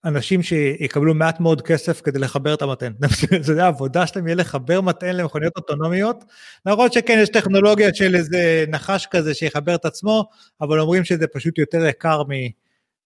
אנשים 0.04 0.42
שיקבלו 0.42 1.14
מעט 1.14 1.40
מאוד 1.40 1.62
כסף 1.62 2.00
כדי 2.00 2.18
לחבר 2.18 2.54
את 2.54 2.62
המטען. 2.62 2.92
זה 3.40 3.64
העבודה 3.64 4.06
שלהם 4.06 4.26
יהיה 4.26 4.34
לחבר 4.34 4.80
מטען 4.80 5.16
למכוניות 5.16 5.56
אוטונומיות. 5.56 6.24
למרות 6.66 6.92
שכן 6.92 7.18
יש 7.22 7.28
טכנולוגיה 7.28 7.94
של 7.94 8.14
איזה 8.14 8.64
נחש 8.68 9.06
כזה 9.10 9.34
שיחבר 9.34 9.74
את 9.74 9.84
עצמו, 9.84 10.28
אבל 10.60 10.80
אומרים 10.80 11.04
שזה 11.04 11.26
פשוט 11.26 11.58
יותר 11.58 11.86
יקר 11.86 12.22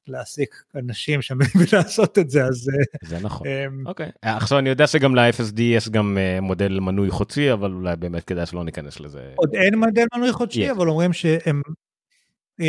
מלהעסיק 0.09 0.55
אנשים 0.77 1.23
שמבינים 1.23 1.67
לעשות 1.73 2.19
את 2.19 2.31
זה, 2.31 2.45
אז... 2.45 2.69
אה, 2.69 3.09
זה 3.09 3.19
נכון. 3.21 3.47
אמ, 3.47 3.87
אוקיי. 3.87 4.11
עכשיו 4.23 4.59
אני 4.59 4.69
יודע 4.69 4.87
שגם 4.87 5.17
ל-FSD 5.17 5.61
יש 5.61 5.89
גם 5.89 6.19
אה, 6.21 6.41
מודל 6.41 6.81
מנוי 6.81 7.11
חודשי, 7.11 7.53
אבל 7.53 7.73
אולי 7.73 7.97
באמת 7.97 8.25
כדאי 8.25 8.47
שלא 8.47 8.65
ניכנס 8.65 9.01
לזה. 9.01 9.33
עוד 9.37 9.55
אין 9.55 9.75
מודל 9.75 10.05
מנוי 10.17 10.33
חודשי, 10.33 10.71
אבל 10.71 10.89
אומרים 10.89 11.13
שהם 11.13 11.63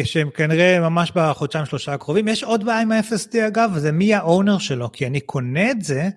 שהם 0.04 0.30
כנראה 0.30 0.80
ממש 0.80 1.12
בחודשיים 1.16 1.66
שלושה 1.66 1.94
הקרובים. 1.94 2.28
יש 2.28 2.44
עוד 2.44 2.66
בעיה 2.66 2.82
עם 2.82 2.92
ה-FSD 2.92 3.48
אגב, 3.48 3.72
וזה 3.74 3.92
מי 3.92 4.14
ה 4.14 4.21
owner 4.21 4.58
שלו, 4.58 4.92
כי 4.92 5.08
אני 5.08 5.20
קונה 5.20 5.72
את 5.72 5.82
זה, 5.82 6.10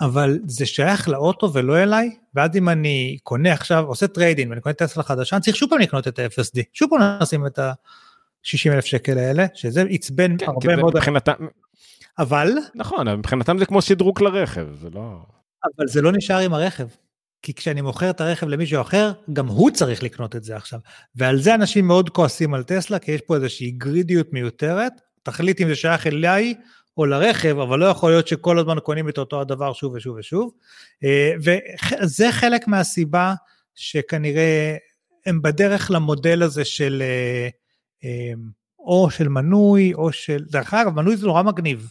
אבל 0.00 0.38
זה 0.46 0.66
שייך 0.66 1.08
לאוטו 1.08 1.52
ולא 1.52 1.82
אליי, 1.82 2.16
ואז 2.34 2.56
אם 2.56 2.68
אני 2.68 3.18
קונה 3.22 3.52
עכשיו, 3.52 3.84
עושה 3.84 4.06
טריידין 4.06 4.50
ואני 4.50 4.60
קונה 4.60 4.74
טסלה 4.74 5.02
חדשה, 5.02 5.36
אני 5.36 5.42
צריך 5.42 5.56
שוב 5.56 5.70
פעם 5.70 5.78
לקנות 5.78 6.08
את 6.08 6.18
ה-FSD, 6.18 6.62
שוב 6.72 6.90
פעם 6.90 7.18
נשים 7.22 7.46
את 7.46 7.58
ה-60 7.58 8.72
אלף 8.72 8.84
שקל 8.84 9.18
האלה, 9.18 9.46
שזה 9.54 9.84
עצבן 9.90 10.38
כן, 10.38 10.46
הרבה 10.46 10.76
מאוד. 10.76 10.96
מבחינתם... 10.96 11.32
אבל... 12.18 12.52
נכון, 12.74 13.08
מבחינתם 13.08 13.58
זה 13.58 13.66
כמו 13.66 13.82
שדרוג 13.82 14.22
לרכב, 14.22 14.66
זה 14.80 14.90
לא... 14.90 15.18
אבל 15.64 15.86
זה 15.86 16.02
לא 16.02 16.12
נשאר 16.12 16.38
עם 16.38 16.54
הרכב. 16.54 16.86
כי 17.44 17.54
כשאני 17.54 17.80
מוכר 17.80 18.10
את 18.10 18.20
הרכב 18.20 18.48
למישהו 18.48 18.80
אחר, 18.80 19.12
גם 19.32 19.46
הוא 19.46 19.70
צריך 19.70 20.02
לקנות 20.02 20.36
את 20.36 20.44
זה 20.44 20.56
עכשיו. 20.56 20.78
ועל 21.16 21.40
זה 21.40 21.54
אנשים 21.54 21.86
מאוד 21.86 22.10
כועסים 22.10 22.54
על 22.54 22.62
טסלה, 22.62 22.98
כי 22.98 23.12
יש 23.12 23.20
פה 23.20 23.36
איזושהי 23.36 23.70
גרידיות 23.70 24.32
מיותרת. 24.32 24.92
תחליט 25.22 25.60
אם 25.60 25.68
זה 25.68 25.74
שייך 25.74 26.06
אליי 26.06 26.54
או 26.96 27.06
לרכב, 27.06 27.58
אבל 27.58 27.78
לא 27.78 27.86
יכול 27.86 28.10
להיות 28.10 28.28
שכל 28.28 28.58
הזמן 28.58 28.76
קונים 28.82 29.08
את 29.08 29.18
אותו 29.18 29.40
הדבר 29.40 29.72
שוב 29.72 29.94
ושוב 29.94 30.16
ושוב. 30.16 30.52
אה, 31.04 31.32
וזה 31.44 32.32
חלק 32.32 32.68
מהסיבה 32.68 33.34
שכנראה 33.74 34.76
הם 35.26 35.42
בדרך 35.42 35.90
למודל 35.90 36.42
הזה 36.42 36.64
של 36.64 37.02
אה, 37.02 37.48
אה, 38.04 38.32
או 38.78 39.10
של 39.10 39.28
מנוי 39.28 39.94
או 39.94 40.12
של, 40.12 40.44
דרך 40.50 40.74
אגב, 40.74 40.94
מנוי 40.94 41.16
זה 41.16 41.26
נורא 41.26 41.42
מגניב, 41.42 41.90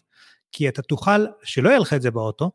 כי 0.51 0.69
אתה 0.69 0.81
תוכל, 0.81 1.25
שלא 1.43 1.69
יהיה 1.69 1.79
לך 1.79 1.93
את 1.93 2.01
זה 2.01 2.11
באוטו, 2.11 2.51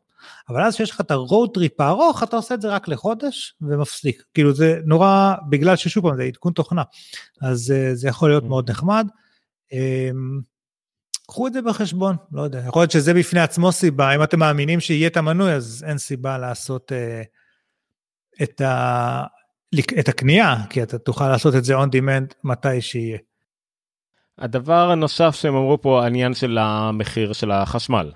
אבל 0.49 0.63
אז 0.63 0.75
כשיש 0.75 0.91
לך 0.91 1.01
את 1.01 1.11
ה 1.11 1.19
road 1.19 1.49
trip 1.53 1.81
הארוך, 1.81 2.23
אתה 2.23 2.35
עושה 2.35 2.55
את 2.55 2.61
זה 2.61 2.69
רק 2.69 2.87
לחודש 2.87 3.55
ומפסיק. 3.61 4.23
כאילו 4.33 4.53
זה 4.53 4.79
נורא, 4.85 5.33
בגלל 5.49 5.75
ששוב 5.75 6.09
פעם 6.09 6.17
זה 6.17 6.23
עדכון 6.23 6.53
תוכנה, 6.53 6.83
אז 7.41 7.71
אה, 7.71 7.95
זה 7.95 8.07
יכול 8.07 8.29
להיות 8.29 8.43
מאוד 8.43 8.71
נחמד. 8.71 9.07
אמ, 9.71 10.41
קחו 11.27 11.47
את 11.47 11.53
זה 11.53 11.61
בחשבון, 11.61 12.15
לא 12.31 12.41
יודע, 12.41 12.59
יכול 12.67 12.81
להיות 12.81 12.91
שזה 12.91 13.13
בפני 13.13 13.39
עצמו 13.39 13.71
סיבה, 13.71 14.15
אם 14.15 14.23
אתם 14.23 14.39
מאמינים 14.39 14.79
שיהיה 14.79 15.07
את 15.07 15.17
המנוי, 15.17 15.53
אז 15.53 15.85
אין 15.87 15.97
סיבה 15.97 16.37
לעשות 16.37 16.91
uh, 16.91 18.43
את, 18.43 18.61
ה, 18.61 19.23
את 19.99 20.09
הקנייה, 20.09 20.55
כי 20.69 20.83
אתה 20.83 20.97
תוכל 20.97 21.27
לעשות 21.29 21.55
את 21.55 21.63
זה 21.63 21.77
on 21.77 21.87
demand 21.87 22.33
מתי 22.43 22.81
שיהיה. 22.81 23.17
הדבר 24.37 24.91
הנוסף 24.91 25.35
שהם 25.35 25.55
אמרו 25.55 25.81
פה, 25.81 26.03
העניין 26.03 26.33
של 26.33 26.57
המחיר 26.57 27.33
של 27.33 27.51
החשמל. 27.51 28.11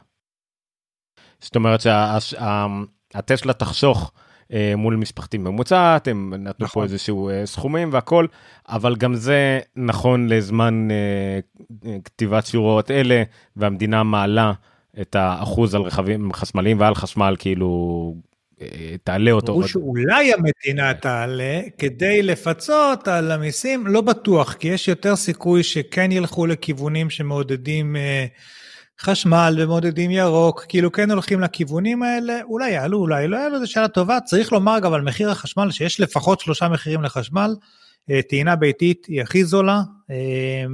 זאת 1.43 1.55
אומרת 1.55 1.81
שהטסלה 1.81 3.53
תחסוך 3.53 4.11
אה, 4.53 4.73
מול 4.77 4.95
משפחתי 4.95 5.37
ממוצעת, 5.37 6.07
הם 6.07 6.33
נתנו 6.33 6.65
נכון. 6.65 6.67
פה 6.67 6.83
איזשהו 6.83 7.29
אה, 7.29 7.45
סכומים 7.45 7.89
והכל, 7.93 8.25
אבל 8.69 8.95
גם 8.95 9.15
זה 9.15 9.59
נכון 9.75 10.27
לזמן 10.29 10.87
אה, 10.91 11.39
כתיבת 12.05 12.45
שורות 12.45 12.91
אלה, 12.91 13.23
והמדינה 13.55 14.03
מעלה 14.03 14.53
את 15.01 15.15
האחוז 15.15 15.75
על 15.75 15.81
רכבים 15.81 16.33
חשמליים 16.33 16.79
ועל 16.79 16.95
חשמל 16.95 17.35
כאילו 17.39 18.15
תעלה 19.03 19.31
אותו. 19.31 19.53
ברור 19.53 19.67
שאולי 19.67 20.33
המדינה 20.33 20.93
תעלה 20.93 21.61
כדי 21.77 22.21
לפצות 22.21 23.07
על 23.07 23.31
המיסים, 23.31 23.87
לא 23.87 24.01
בטוח, 24.01 24.53
כי 24.53 24.67
יש 24.67 24.87
יותר 24.87 25.15
סיכוי 25.15 25.63
שכן 25.63 26.11
ילכו 26.11 26.45
לכיוונים 26.45 27.09
שמעודדים 27.09 27.95
אה, 27.95 28.25
חשמל 29.01 29.55
ומעודדים 29.59 30.11
ירוק, 30.11 30.65
כאילו 30.69 30.91
כן 30.91 31.11
הולכים 31.11 31.39
לכיוונים 31.39 32.03
האלה, 32.03 32.39
אולי 32.43 32.71
יעלו, 32.71 32.97
אולי 32.97 33.27
לא 33.27 33.37
יעלו, 33.37 33.59
זו 33.59 33.71
שאלה 33.71 33.87
טובה. 33.87 34.19
צריך 34.19 34.51
לומר 34.51 34.79
גם 34.79 34.93
על 34.93 35.01
מחיר 35.01 35.31
החשמל, 35.31 35.71
שיש 35.71 35.99
לפחות 35.99 36.39
שלושה 36.39 36.69
מחירים 36.69 37.03
לחשמל, 37.03 37.55
אה, 38.09 38.21
טעינה 38.21 38.55
ביתית 38.55 39.05
היא 39.05 39.21
הכי 39.21 39.43
זולה, 39.43 39.81
אה, 40.11 40.65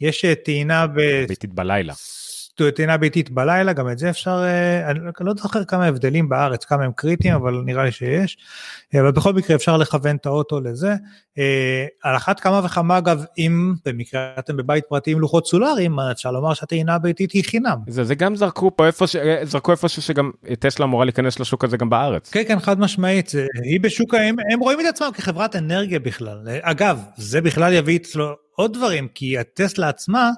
יש 0.00 0.24
טעינה 0.44 0.86
ב... 0.86 1.26
ביתית 1.28 1.54
בלילה. 1.54 1.94
טעינה 2.74 2.96
ביתית 2.96 3.30
בלילה, 3.30 3.72
גם 3.72 3.90
את 3.90 3.98
זה 3.98 4.10
אפשר, 4.10 4.42
אה, 4.44 4.90
אני 4.90 4.98
לא 5.20 5.32
זוכר 5.36 5.64
כמה 5.64 5.86
הבדלים 5.86 6.28
בארץ, 6.28 6.64
כמה 6.64 6.84
הם 6.84 6.92
קריטיים, 6.96 7.34
אבל 7.34 7.62
נראה 7.64 7.84
לי 7.84 7.92
שיש. 7.92 8.38
אה, 8.94 9.00
אבל 9.00 9.10
בכל 9.10 9.32
מקרה 9.32 9.56
אפשר 9.56 9.76
לכוון 9.76 10.16
את 10.16 10.26
האוטו 10.26 10.60
לזה. 10.60 10.94
אה, 11.38 11.86
על 12.02 12.16
אחת 12.16 12.40
כמה 12.40 12.60
וכמה, 12.64 12.98
אגב, 12.98 13.24
אם 13.38 13.74
במקרה 13.84 14.30
אתם 14.38 14.56
בבית 14.56 14.84
פרטי 14.88 15.12
עם 15.12 15.20
לוחות 15.20 15.46
סולאריים, 15.46 16.00
אפשר 16.00 16.30
לומר 16.30 16.54
שהטעינה 16.54 16.94
הביתית 16.94 17.32
היא 17.32 17.44
חינם. 17.44 17.78
זה, 17.88 18.04
זה 18.04 18.14
גם 18.14 18.36
זרקו 18.36 18.76
פה 18.76 18.86
איפה, 18.86 19.06
ש... 19.06 19.16
זרקו 19.42 19.72
איפשהו 19.72 20.02
שגם 20.02 20.30
טסלה 20.58 20.86
אמורה 20.86 21.04
להיכנס 21.04 21.40
לשוק 21.40 21.64
הזה 21.64 21.76
גם 21.76 21.90
בארץ. 21.90 22.30
כן, 22.30 22.42
כן, 22.48 22.60
חד 22.60 22.80
משמעית. 22.80 23.32
היא 23.62 23.80
בשוק, 23.80 24.14
הם, 24.14 24.36
הם 24.52 24.60
רואים 24.60 24.80
את 24.80 24.84
עצמם 24.84 25.08
כחברת 25.14 25.56
אנרגיה 25.56 25.98
בכלל. 25.98 26.38
אגב, 26.62 27.02
זה 27.16 27.40
בכלל 27.40 27.72
יביא 27.72 27.98
אצלו 27.98 28.34
עוד 28.54 28.72
דברים, 28.72 29.08
כי 29.14 29.38
הטסלה 29.38 29.88
עצמה, 29.88 30.30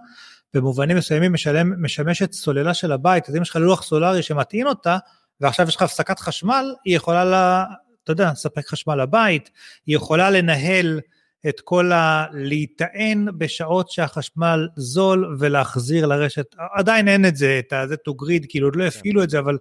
במובנים 0.55 0.97
מסוימים 0.97 1.33
משלם, 1.33 1.83
משמשת 1.83 2.33
סוללה 2.33 2.75
של 2.75 2.93
הבית, 2.93 3.29
אז 3.29 3.37
אם 3.37 3.43
יש 3.43 3.51
לך 3.51 3.57
לוח 3.57 3.83
סולארי 3.83 4.23
שמטעין 4.23 4.67
אותה, 4.67 4.99
ועכשיו 5.41 5.69
יש 5.69 5.77
לך 5.77 5.83
הפסקת 5.83 6.19
חשמל, 6.19 6.75
היא 6.85 6.97
יכולה, 6.97 7.25
לה, 7.25 7.65
אתה 8.05 8.13
יודע, 8.13 8.31
לספק 8.33 8.69
חשמל 8.69 9.03
לבית, 9.03 9.51
היא 9.87 9.97
יכולה 9.97 10.31
לנהל 10.31 11.01
את 11.49 11.61
כל 11.61 11.93
ה... 11.93 12.27
להיטען 12.33 13.27
בשעות 13.39 13.91
שהחשמל 13.91 14.69
זול 14.77 15.37
ולהחזיר 15.39 16.07
לרשת, 16.07 16.55
עדיין 16.75 17.09
אין 17.09 17.27
את 17.27 17.37
זה, 17.37 17.61
את 17.67 17.73
ה-זה 17.73 17.95
to 17.95 18.13
grid, 18.13 18.47
כאילו 18.49 18.67
עוד 18.67 18.77
לא 18.77 18.85
הפעילו 18.85 19.23
את 19.23 19.31
זה, 19.31 19.39
אבל 19.39 19.59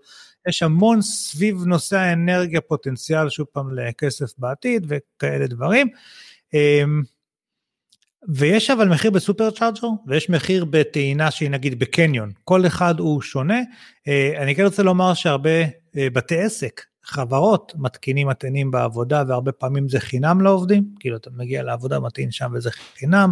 יש 0.47 0.63
המון 0.63 1.01
סביב 1.01 1.65
נושא 1.65 1.97
האנרגיה 1.97 2.61
פוטנציאל, 2.61 3.29
שוב 3.29 3.47
פעם, 3.51 3.79
לכסף 3.79 4.31
בעתיד 4.37 4.85
וכאלה 4.89 5.47
דברים. 5.47 5.87
ויש 8.27 8.69
אבל 8.69 8.87
מחיר 8.87 9.11
בסופר 9.11 9.51
צ'ארג'ר 9.51 9.87
ויש 10.07 10.29
מחיר 10.29 10.65
בטעינה 10.65 11.31
שהיא 11.31 11.49
נגיד 11.49 11.79
בקניון, 11.79 12.31
כל 12.43 12.65
אחד 12.65 12.99
הוא 12.99 13.21
שונה. 13.21 13.59
אה, 14.07 14.43
אני 14.43 14.55
כן 14.55 14.63
רוצה 14.63 14.83
לומר 14.83 15.13
שהרבה 15.13 15.61
אה, 15.97 16.07
בתי 16.13 16.37
עסק, 16.37 16.81
חברות 17.03 17.73
מתקינים 17.77 18.27
מטענים 18.27 18.71
בעבודה 18.71 19.23
והרבה 19.27 19.51
פעמים 19.51 19.89
זה 19.89 19.99
חינם 19.99 20.41
לעובדים, 20.41 20.83
כאילו 20.99 21.17
אתה 21.17 21.29
מגיע 21.33 21.63
לעבודה 21.63 21.99
מטעין 21.99 22.31
שם 22.31 22.51
וזה 22.53 22.69
חינם, 22.97 23.31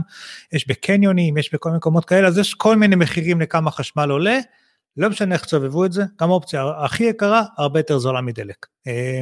יש 0.54 0.68
בקניונים, 0.68 1.38
יש 1.38 1.54
בכל 1.54 1.72
מקומות 1.72 2.06
כאלה, 2.06 2.28
אז 2.28 2.38
יש 2.38 2.54
כל 2.54 2.76
מיני 2.76 2.96
מחירים 2.96 3.42
לכמה 3.42 3.72
חשמל 3.72 4.10
עולה, 4.10 4.40
לא 4.98 5.10
משנה 5.10 5.36
איך 5.36 5.46
תסובבו 5.46 5.86
את 5.86 5.92
זה, 5.92 6.04
גם 6.22 6.30
האופציה 6.30 6.72
הכי 6.78 7.04
יקרה, 7.04 7.44
הרבה 7.58 7.80
יותר 7.80 7.98
זולה 8.00 8.22
מדלק. 8.22 8.66
אה, 8.88 9.22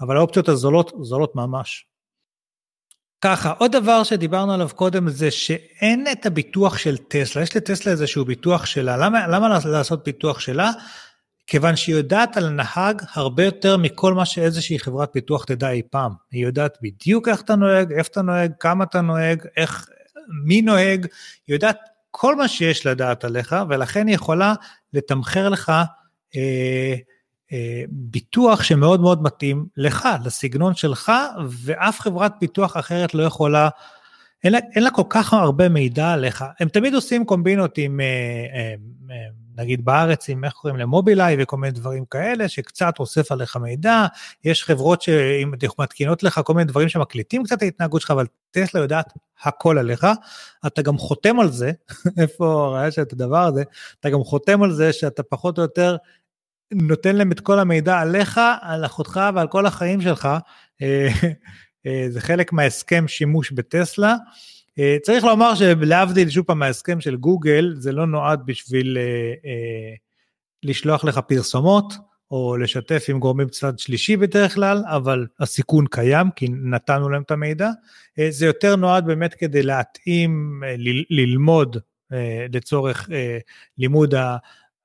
אבל 0.00 0.16
האופציות 0.16 0.48
הזולות, 0.48 0.92
זולות 1.02 1.36
ממש. 1.36 1.86
ככה, 3.20 3.50
עוד 3.58 3.72
דבר 3.72 4.02
שדיברנו 4.02 4.52
עליו 4.52 4.68
קודם 4.74 5.08
זה 5.08 5.30
שאין 5.30 6.06
את 6.12 6.26
הביטוח 6.26 6.78
של 6.78 6.96
טסלה, 6.96 7.42
יש 7.42 7.56
לטסלה 7.56 7.92
איזשהו 7.92 8.24
ביטוח 8.24 8.66
שלה, 8.66 8.96
למה, 8.96 9.26
למה 9.28 9.58
לעשות 9.64 10.04
ביטוח 10.04 10.40
שלה? 10.40 10.70
כיוון 11.46 11.76
שהיא 11.76 11.96
יודעת 11.96 12.36
על 12.36 12.46
הנהג 12.46 13.02
הרבה 13.12 13.44
יותר 13.44 13.76
מכל 13.76 14.14
מה 14.14 14.24
שאיזושהי 14.24 14.78
חברת 14.78 15.10
ביטוח 15.14 15.44
תדע 15.44 15.70
אי 15.70 15.82
פעם. 15.90 16.12
היא 16.30 16.46
יודעת 16.46 16.78
בדיוק 16.82 17.28
איך 17.28 17.40
אתה 17.40 17.56
נוהג, 17.56 17.92
איפה 17.92 18.08
אתה 18.12 18.22
נוהג, 18.22 18.52
כמה 18.60 18.84
אתה 18.84 19.00
נוהג, 19.00 19.42
איך, 19.56 19.88
מי 20.44 20.62
נוהג, 20.62 21.06
היא 21.46 21.54
יודעת 21.54 21.78
כל 22.10 22.36
מה 22.36 22.48
שיש 22.48 22.86
לדעת 22.86 23.24
עליך, 23.24 23.56
ולכן 23.68 24.06
היא 24.06 24.14
יכולה 24.14 24.54
לתמחר 24.92 25.48
לך 25.48 25.72
אה, 26.36 26.94
ביטוח 27.88 28.62
שמאוד 28.62 29.00
מאוד 29.00 29.22
מתאים 29.22 29.66
לך, 29.76 30.08
לסגנון 30.24 30.74
שלך, 30.74 31.12
ואף 31.48 32.00
חברת 32.00 32.32
ביטוח 32.40 32.76
אחרת 32.76 33.14
לא 33.14 33.22
יכולה, 33.22 33.68
אין 34.44 34.52
לה, 34.52 34.58
אין 34.74 34.84
לה 34.84 34.90
כל 34.90 35.02
כך 35.08 35.32
הרבה 35.32 35.68
מידע 35.68 36.12
עליך. 36.12 36.44
הם 36.60 36.68
תמיד 36.68 36.94
עושים 36.94 37.24
קומבינות 37.24 37.78
עם, 37.78 38.00
אה, 38.00 38.06
אה, 38.54 38.74
אה, 39.10 39.26
נגיד 39.56 39.84
בארץ, 39.84 40.28
עם 40.28 40.44
איך 40.44 40.52
קוראים 40.52 40.80
למובילאיי 40.80 41.36
וכל 41.38 41.56
מיני 41.56 41.72
דברים 41.72 42.04
כאלה, 42.04 42.48
שקצת 42.48 42.98
אוסף 42.98 43.32
עליך 43.32 43.56
מידע. 43.56 44.06
יש 44.44 44.64
חברות 44.64 45.02
שמתקינות 45.02 46.22
לך 46.22 46.40
כל 46.44 46.54
מיני 46.54 46.64
דברים 46.64 46.88
שמקליטים 46.88 47.44
קצת 47.44 47.56
את 47.56 47.62
ההתנהגות 47.62 48.00
שלך, 48.00 48.10
אבל 48.10 48.26
טסלה 48.50 48.80
יודעת 48.80 49.12
הכל 49.42 49.78
עליך. 49.78 50.06
אתה 50.66 50.82
גם 50.82 50.98
חותם 50.98 51.40
על 51.40 51.50
זה, 51.50 51.72
איפה 52.22 52.78
ראית 52.78 52.98
את 52.98 53.12
הדבר 53.12 53.44
הזה, 53.44 53.62
אתה 54.00 54.10
גם 54.10 54.24
חותם 54.24 54.62
על 54.62 54.72
זה 54.72 54.92
שאתה 54.92 55.22
פחות 55.22 55.58
או 55.58 55.62
יותר 55.62 55.96
נותן 56.72 57.16
להם 57.16 57.32
את 57.32 57.40
כל 57.40 57.58
המידע 57.58 57.98
עליך, 57.98 58.40
על 58.60 58.84
אחותך 58.84 59.20
ועל 59.34 59.48
כל 59.48 59.66
החיים 59.66 60.00
שלך. 60.00 60.28
אה, 60.82 61.08
אה, 61.86 62.06
זה 62.08 62.20
חלק 62.20 62.52
מההסכם 62.52 63.08
שימוש 63.08 63.52
בטסלה. 63.52 64.16
אה, 64.78 64.96
צריך 65.02 65.24
לומר 65.24 65.54
שלהבדיל 65.54 66.30
שוב 66.30 66.46
פעם 66.46 66.58
מההסכם 66.58 67.00
של 67.00 67.16
גוגל, 67.16 67.74
זה 67.78 67.92
לא 67.92 68.06
נועד 68.06 68.40
בשביל 68.46 68.98
לשלוח 70.62 71.04
לך 71.04 71.18
פרסומות 71.18 71.94
או 72.30 72.56
לשתף 72.56 73.04
עם 73.08 73.18
גורמים 73.18 73.48
צד 73.48 73.78
שלישי 73.78 74.16
בדרך 74.16 74.54
כלל, 74.54 74.82
אבל 74.86 75.26
הסיכון 75.40 75.86
קיים 75.90 76.30
כי 76.36 76.48
נתנו 76.48 77.08
להם 77.08 77.22
את 77.22 77.30
המידע. 77.30 77.70
זה 78.28 78.46
יותר 78.46 78.76
נועד 78.76 79.06
באמת 79.06 79.34
כדי 79.34 79.62
להתאים, 79.62 80.62
ללמוד 81.10 81.76
לצורך 82.52 83.08
לימוד 83.78 84.14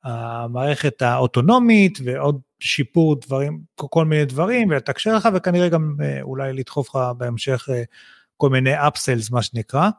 המערכת 0.03 1.01
האוטונומית 1.01 1.99
ועוד 2.03 2.39
שיפור 2.59 3.15
דברים, 3.15 3.61
כל 3.75 4.05
מיני 4.05 4.25
דברים, 4.25 4.69
ולתקשר 4.69 5.15
לך 5.15 5.29
וכנראה 5.33 5.69
גם 5.69 5.95
אה, 6.03 6.21
אולי 6.21 6.53
לדחוף 6.53 6.89
לך 6.89 6.97
בהמשך 7.17 7.69
אה, 7.71 7.83
כל 8.37 8.49
מיני 8.49 8.87
אפסלס 8.87 9.31
מה 9.31 9.41
שנקרא. 9.41 9.89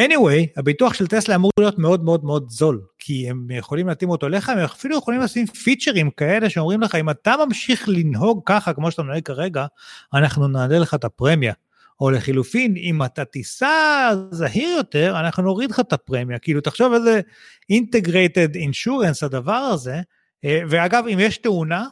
anyway, 0.00 0.46
הביטוח 0.56 0.94
של 0.94 1.06
טסלה 1.06 1.34
אמור 1.34 1.50
להיות 1.60 1.78
מאוד 1.78 2.04
מאוד 2.04 2.24
מאוד 2.24 2.50
זול, 2.50 2.80
כי 2.98 3.30
הם 3.30 3.50
יכולים 3.50 3.88
להתאים 3.88 4.10
אותו 4.10 4.28
לך, 4.28 4.48
הם 4.48 4.58
אפילו 4.58 4.98
יכולים 4.98 5.20
לשים 5.20 5.46
פיצ'רים 5.46 6.10
כאלה 6.10 6.50
שאומרים 6.50 6.80
לך, 6.80 6.94
אם 6.94 7.10
אתה 7.10 7.34
ממשיך 7.46 7.88
לנהוג 7.88 8.42
ככה 8.46 8.72
כמו 8.72 8.90
שאתה 8.90 9.02
נוהג 9.02 9.22
כרגע, 9.24 9.66
אנחנו 10.14 10.48
נעלה 10.48 10.78
לך 10.78 10.94
את 10.94 11.04
הפרמיה. 11.04 11.52
או 12.00 12.10
לחילופין, 12.10 12.76
אם 12.76 13.04
אתה 13.04 13.24
תיסע 13.24 14.10
זהיר 14.30 14.68
יותר, 14.68 15.16
אנחנו 15.20 15.42
נוריד 15.42 15.70
לך 15.70 15.80
את 15.80 15.92
הפרמיה. 15.92 16.38
כאילו, 16.38 16.60
תחשוב 16.60 16.92
איזה 16.92 17.20
אינטגרייטד 17.70 18.54
אינשורנס 18.54 19.22
הדבר 19.22 19.52
הזה, 19.52 20.00
אה, 20.44 20.60
ואגב, 20.68 21.04
אם 21.12 21.18
יש 21.20 21.38
תאונה, 21.38 21.86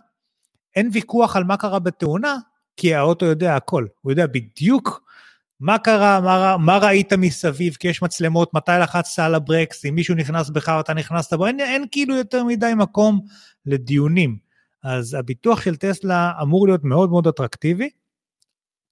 אין 0.77 0.91
ויכוח 0.93 1.37
על 1.37 1.45
מה 1.45 1.57
קרה 1.57 1.79
בתאונה, 1.79 2.37
כי 2.77 2.95
האוטו 2.95 3.27
יודע 3.27 3.57
הכל, 3.57 3.87
הוא 4.03 4.13
יודע 4.13 4.27
בדיוק 4.27 5.07
מה 5.61 5.79
קרה, 5.79 6.21
מה, 6.21 6.57
מה 6.57 6.79
ראית 6.79 7.13
מסביב, 7.13 7.75
כי 7.75 7.89
יש 7.89 8.03
מצלמות, 8.03 8.55
מתי 8.55 8.73
לחצת 8.81 9.23
על 9.23 9.35
הברקס, 9.35 9.85
אם 9.85 9.95
מישהו 9.95 10.15
נכנס 10.15 10.51
בך 10.51 10.75
ואתה 10.77 10.95
נכנסת 10.95 11.33
בו, 11.33 11.47
אין, 11.47 11.61
אין 11.61 11.85
כאילו 11.91 12.15
יותר 12.17 12.45
מדי 12.45 12.73
מקום 12.77 13.21
לדיונים. 13.67 14.37
אז 14.83 15.15
הביטוח 15.15 15.61
של 15.61 15.77
טסלה 15.77 16.33
אמור 16.43 16.67
להיות 16.67 16.85
מאוד 16.85 17.11
מאוד 17.11 17.27
אטרקטיבי, 17.27 17.91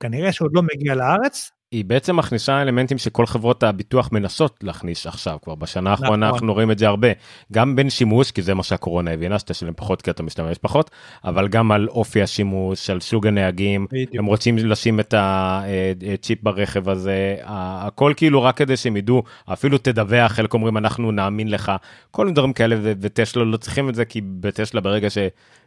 כנראה 0.00 0.32
שעוד 0.32 0.50
לא 0.54 0.62
מגיע 0.62 0.94
לארץ. 0.94 1.50
היא 1.74 1.84
בעצם 1.84 2.16
מכניסה 2.16 2.62
אלמנטים 2.62 2.98
שכל 2.98 3.26
חברות 3.26 3.62
הביטוח 3.62 4.12
מנסות 4.12 4.56
להכניס 4.62 5.06
עכשיו 5.06 5.38
כבר 5.42 5.54
בשנה 5.54 5.90
האחרונה 5.90 6.26
נכון. 6.26 6.34
אנחנו 6.34 6.52
רואים 6.52 6.70
את 6.70 6.78
זה 6.78 6.86
הרבה 6.86 7.08
גם 7.52 7.76
בין 7.76 7.90
שימוש 7.90 8.30
כי 8.30 8.42
זה 8.42 8.54
מה 8.54 8.62
שהקורונה 8.62 9.10
הבינה 9.10 9.38
שאתה 9.38 9.54
שלם 9.54 9.72
פחות 9.76 10.02
כי 10.02 10.10
אתה 10.10 10.22
משתמש 10.22 10.58
פחות 10.58 10.90
אבל 11.24 11.48
גם 11.48 11.72
על 11.72 11.88
אופי 11.88 12.22
השימוש 12.22 12.90
על 12.90 13.00
סוג 13.00 13.26
הנהגים 13.26 13.86
בדיוק. 13.90 14.14
הם 14.14 14.24
רוצים 14.24 14.58
לשים 14.58 15.00
את 15.00 15.14
הצ'יפ 15.16 16.42
ברכב 16.42 16.88
הזה 16.88 17.36
הכל 17.44 18.12
כאילו 18.16 18.42
רק 18.42 18.56
כדי 18.56 18.76
שהם 18.76 18.96
ידעו 18.96 19.22
אפילו 19.52 19.78
תדווח 19.78 20.32
חלק 20.32 20.54
אומרים 20.54 20.76
אנחנו 20.76 21.12
נאמין 21.12 21.50
לך 21.50 21.72
כל 22.10 22.24
מיני 22.24 22.34
דברים 22.34 22.52
כאלה 22.52 22.76
וטסלה 22.82 23.44
לא 23.44 23.56
צריכים 23.56 23.88
את 23.88 23.94
זה 23.94 24.04
כי 24.04 24.20
בטסלה 24.20 24.80
ברגע 24.80 25.10
ש. 25.10 25.18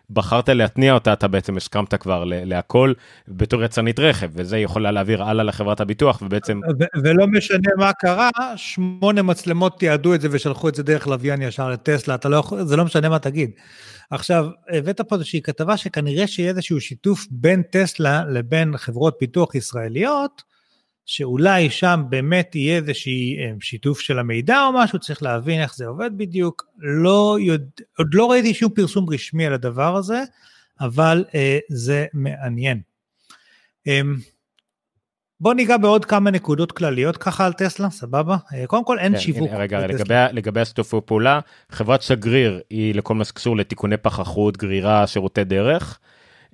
בחרת 0.09 0.49
להתניע 0.49 0.93
אותה 0.93 1.13
אתה 1.13 1.27
בעצם 1.27 1.57
הסכמת 1.57 1.95
כבר 1.95 2.23
להכל 2.25 2.93
בתור 3.27 3.63
יצרנית 3.63 3.99
רכב 3.99 4.29
וזה 4.33 4.57
יכולה 4.57 4.91
להעביר 4.91 5.23
הלאה 5.23 5.43
לחברת 5.43 5.79
הביטוח 5.81 6.21
ובעצם 6.21 6.59
ולא 7.03 7.27
משנה 7.27 7.69
מה 7.77 7.93
קרה 7.93 8.29
שמונה 8.55 9.21
מצלמות 9.21 9.79
תיעדו 9.79 10.13
את 10.13 10.21
זה 10.21 10.27
ושלחו 10.31 10.69
את 10.69 10.75
זה 10.75 10.83
דרך 10.83 11.07
לוויין 11.07 11.41
ישר 11.41 11.69
לטסלה 11.69 12.15
אתה 12.15 12.29
לא 12.29 12.37
יכול 12.37 12.63
זה 12.63 12.75
לא 12.75 12.85
משנה 12.85 13.09
מה 13.09 13.19
תגיד. 13.19 13.51
עכשיו 14.11 14.47
הבאת 14.69 15.01
פה 15.01 15.15
איזושהי 15.15 15.41
כתבה 15.41 15.77
שכנראה 15.77 16.27
שיהיה 16.27 16.49
איזשהו 16.49 16.81
שיתוף 16.81 17.25
בין 17.31 17.61
טסלה 17.61 18.25
לבין 18.25 18.77
חברות 18.77 19.17
ביטוח 19.21 19.55
ישראליות 19.55 20.43
שאולי 21.07 21.69
שם 21.69 22.03
באמת 22.09 22.55
יהיה 22.55 22.77
איזשהי 22.77 23.37
אה, 23.39 23.51
שיתוף 23.61 23.99
של 23.99 24.19
המידע 24.19 24.65
או 24.65 24.73
משהו, 24.73 24.99
צריך 24.99 25.23
להבין 25.23 25.61
איך 25.61 25.75
זה 25.75 25.87
עובד 25.87 26.17
בדיוק. 26.17 26.65
לא 26.77 27.37
יודע, 27.41 27.83
עוד 27.97 28.13
לא 28.13 28.31
ראיתי 28.31 28.53
שום 28.53 28.71
פרסום 28.71 29.09
רשמי 29.09 29.45
על 29.45 29.53
הדבר 29.53 29.95
הזה, 29.95 30.23
אבל 30.79 31.25
אה, 31.35 31.59
זה 31.69 32.05
מעניין. 32.13 32.81
אה, 33.87 34.01
בוא 35.39 35.53
ניגע 35.53 35.77
בעוד 35.77 36.05
כמה 36.05 36.31
נקודות 36.31 36.71
כלליות 36.71 37.17
ככה 37.17 37.45
על 37.45 37.53
טסלה, 37.53 37.89
סבבה? 37.89 38.37
אה, 38.53 38.67
קודם 38.67 38.85
כל 38.85 38.99
אין 38.99 39.13
כן, 39.13 39.19
שיווק. 39.19 39.49
הנה, 39.49 39.57
רגע, 39.57 39.87
לגבי, 39.87 40.15
לגבי 40.31 40.61
השיתופי 40.61 40.97
פעולה, 41.05 41.39
חברת 41.69 42.01
שגריר 42.01 42.61
היא 42.69 42.95
לכל 42.95 43.15
מה 43.15 43.25
שקשור 43.25 43.57
לתיקוני 43.57 43.97
פחחות, 43.97 44.57
גרירה, 44.57 45.07
שירותי 45.07 45.43
דרך. 45.43 45.99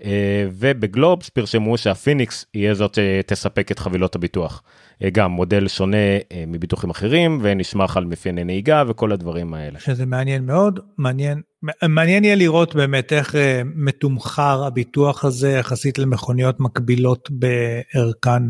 אה, 0.04 0.48
ובגלובס 0.52 1.30
פרשמו 1.30 1.78
שהפיניקס 1.78 2.46
יהיה 2.54 2.74
זאת 2.74 2.98
שתספק 2.98 3.72
את 3.72 3.80
חבילות 3.80 4.16
הביטוח. 4.16 4.64
אה, 5.04 5.10
גם 5.10 5.32
מודל 5.32 5.68
שונה 5.68 5.98
אה, 6.32 6.44
מביטוחים 6.48 6.90
אחרים 6.90 7.40
ונשמח 7.42 7.98
על 7.98 8.06
מאפייני 8.06 8.44
נהיגה 8.44 8.84
וכל 8.88 9.12
הדברים 9.12 9.54
האלה. 9.54 9.80
שזה 9.80 10.06
מעניין 10.06 10.46
מאוד, 10.46 10.80
מעניין, 10.98 11.42
מעניין 11.90 12.24
יהיה 12.24 12.36
לראות 12.36 12.76
באמת 12.76 13.14
איך 13.14 13.36
מתומחר 13.76 14.64
הביטוח 14.64 15.26
הזה 15.26 15.52
יחסית 15.52 16.00
למכוניות 16.00 16.60
מקבילות 16.60 17.30
בערכן 17.32 18.44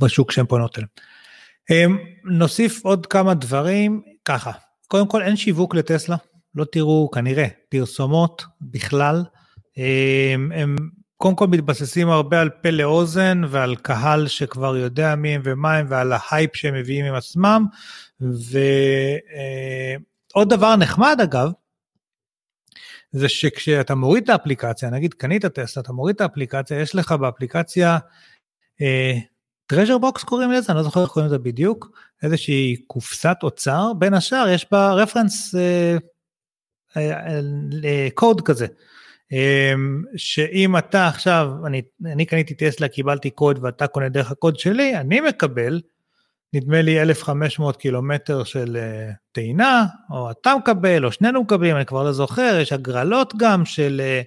בשוק 0.00 0.30
שהן 0.30 0.46
פונות 0.46 0.78
אליהם. 0.78 1.98
נוסיף 2.24 2.84
עוד 2.84 3.06
כמה 3.06 3.34
דברים, 3.34 4.02
ככה, 4.24 4.50
קודם 4.88 5.08
כל 5.08 5.22
אין 5.22 5.36
שיווק 5.36 5.74
לטסלה. 5.74 6.16
לא 6.54 6.64
תראו 6.64 7.10
כנראה 7.10 7.46
פרסומות 7.68 8.44
בכלל. 8.60 9.24
הם, 9.76 10.52
הם 10.52 10.76
קודם 11.16 11.36
כל 11.36 11.46
מתבססים 11.46 12.10
הרבה 12.10 12.40
על 12.40 12.50
פה 12.50 12.70
לאוזן 12.70 13.42
ועל 13.48 13.76
קהל 13.76 14.28
שכבר 14.28 14.76
יודע 14.76 15.14
מי 15.14 15.34
הם 15.34 15.40
ומה 15.44 15.76
הם 15.76 15.86
ועל 15.88 16.12
ההייפ 16.12 16.56
שהם 16.56 16.74
מביאים 16.74 17.04
עם 17.04 17.14
עצמם. 17.14 17.66
ועוד 20.34 20.48
דבר 20.50 20.76
נחמד 20.76 21.16
אגב, 21.22 21.50
זה 23.12 23.28
שכשאתה 23.28 23.94
מוריד 23.94 24.22
את 24.22 24.28
האפליקציה, 24.28 24.90
נגיד 24.90 25.14
קנית 25.14 25.46
טסלה, 25.46 25.82
אתה 25.82 25.92
מוריד 25.92 26.14
את 26.14 26.20
האפליקציה, 26.20 26.80
יש 26.80 26.94
לך 26.94 27.12
באפליקציה 27.12 27.98
treasure 29.66 29.98
box 29.98 30.24
קוראים 30.24 30.50
לזה, 30.50 30.72
אני 30.72 30.76
לא 30.76 30.82
זוכר 30.82 31.02
איך 31.02 31.10
קוראים 31.10 31.26
לזה 31.26 31.38
בדיוק, 31.38 31.98
איזושהי 32.22 32.76
קופסת 32.86 33.36
אוצר, 33.42 33.92
בין 33.98 34.14
השאר 34.14 34.48
יש 34.48 34.66
בה 34.72 34.92
reference 34.92 35.54
לקוד 37.70 38.40
כזה. 38.40 38.66
אמ, 39.32 40.02
שאם 40.16 40.76
אתה 40.76 41.08
עכשיו, 41.08 41.50
אני, 41.66 41.82
אני 42.12 42.26
קניתי 42.26 42.54
טסלה, 42.54 42.88
קיבלתי 42.88 43.30
קוד 43.30 43.58
ואתה 43.62 43.86
קונה 43.86 44.08
דרך 44.08 44.30
הקוד 44.30 44.58
שלי, 44.58 44.96
אני 44.96 45.20
מקבל, 45.20 45.80
נדמה 46.52 46.82
לי 46.82 47.02
1,500 47.02 47.76
קילומטר 47.76 48.44
של 48.44 48.76
אה, 48.76 49.10
טעינה, 49.32 49.86
או 50.10 50.30
אתה 50.30 50.54
מקבל, 50.58 51.04
או 51.04 51.12
שנינו 51.12 51.42
מקבלים, 51.42 51.76
אני 51.76 51.86
כבר 51.86 52.02
לא 52.02 52.12
זוכר, 52.12 52.58
יש 52.60 52.72
הגרלות 52.72 53.34
גם 53.36 53.64
של, 53.64 54.00
אה, 54.04 54.22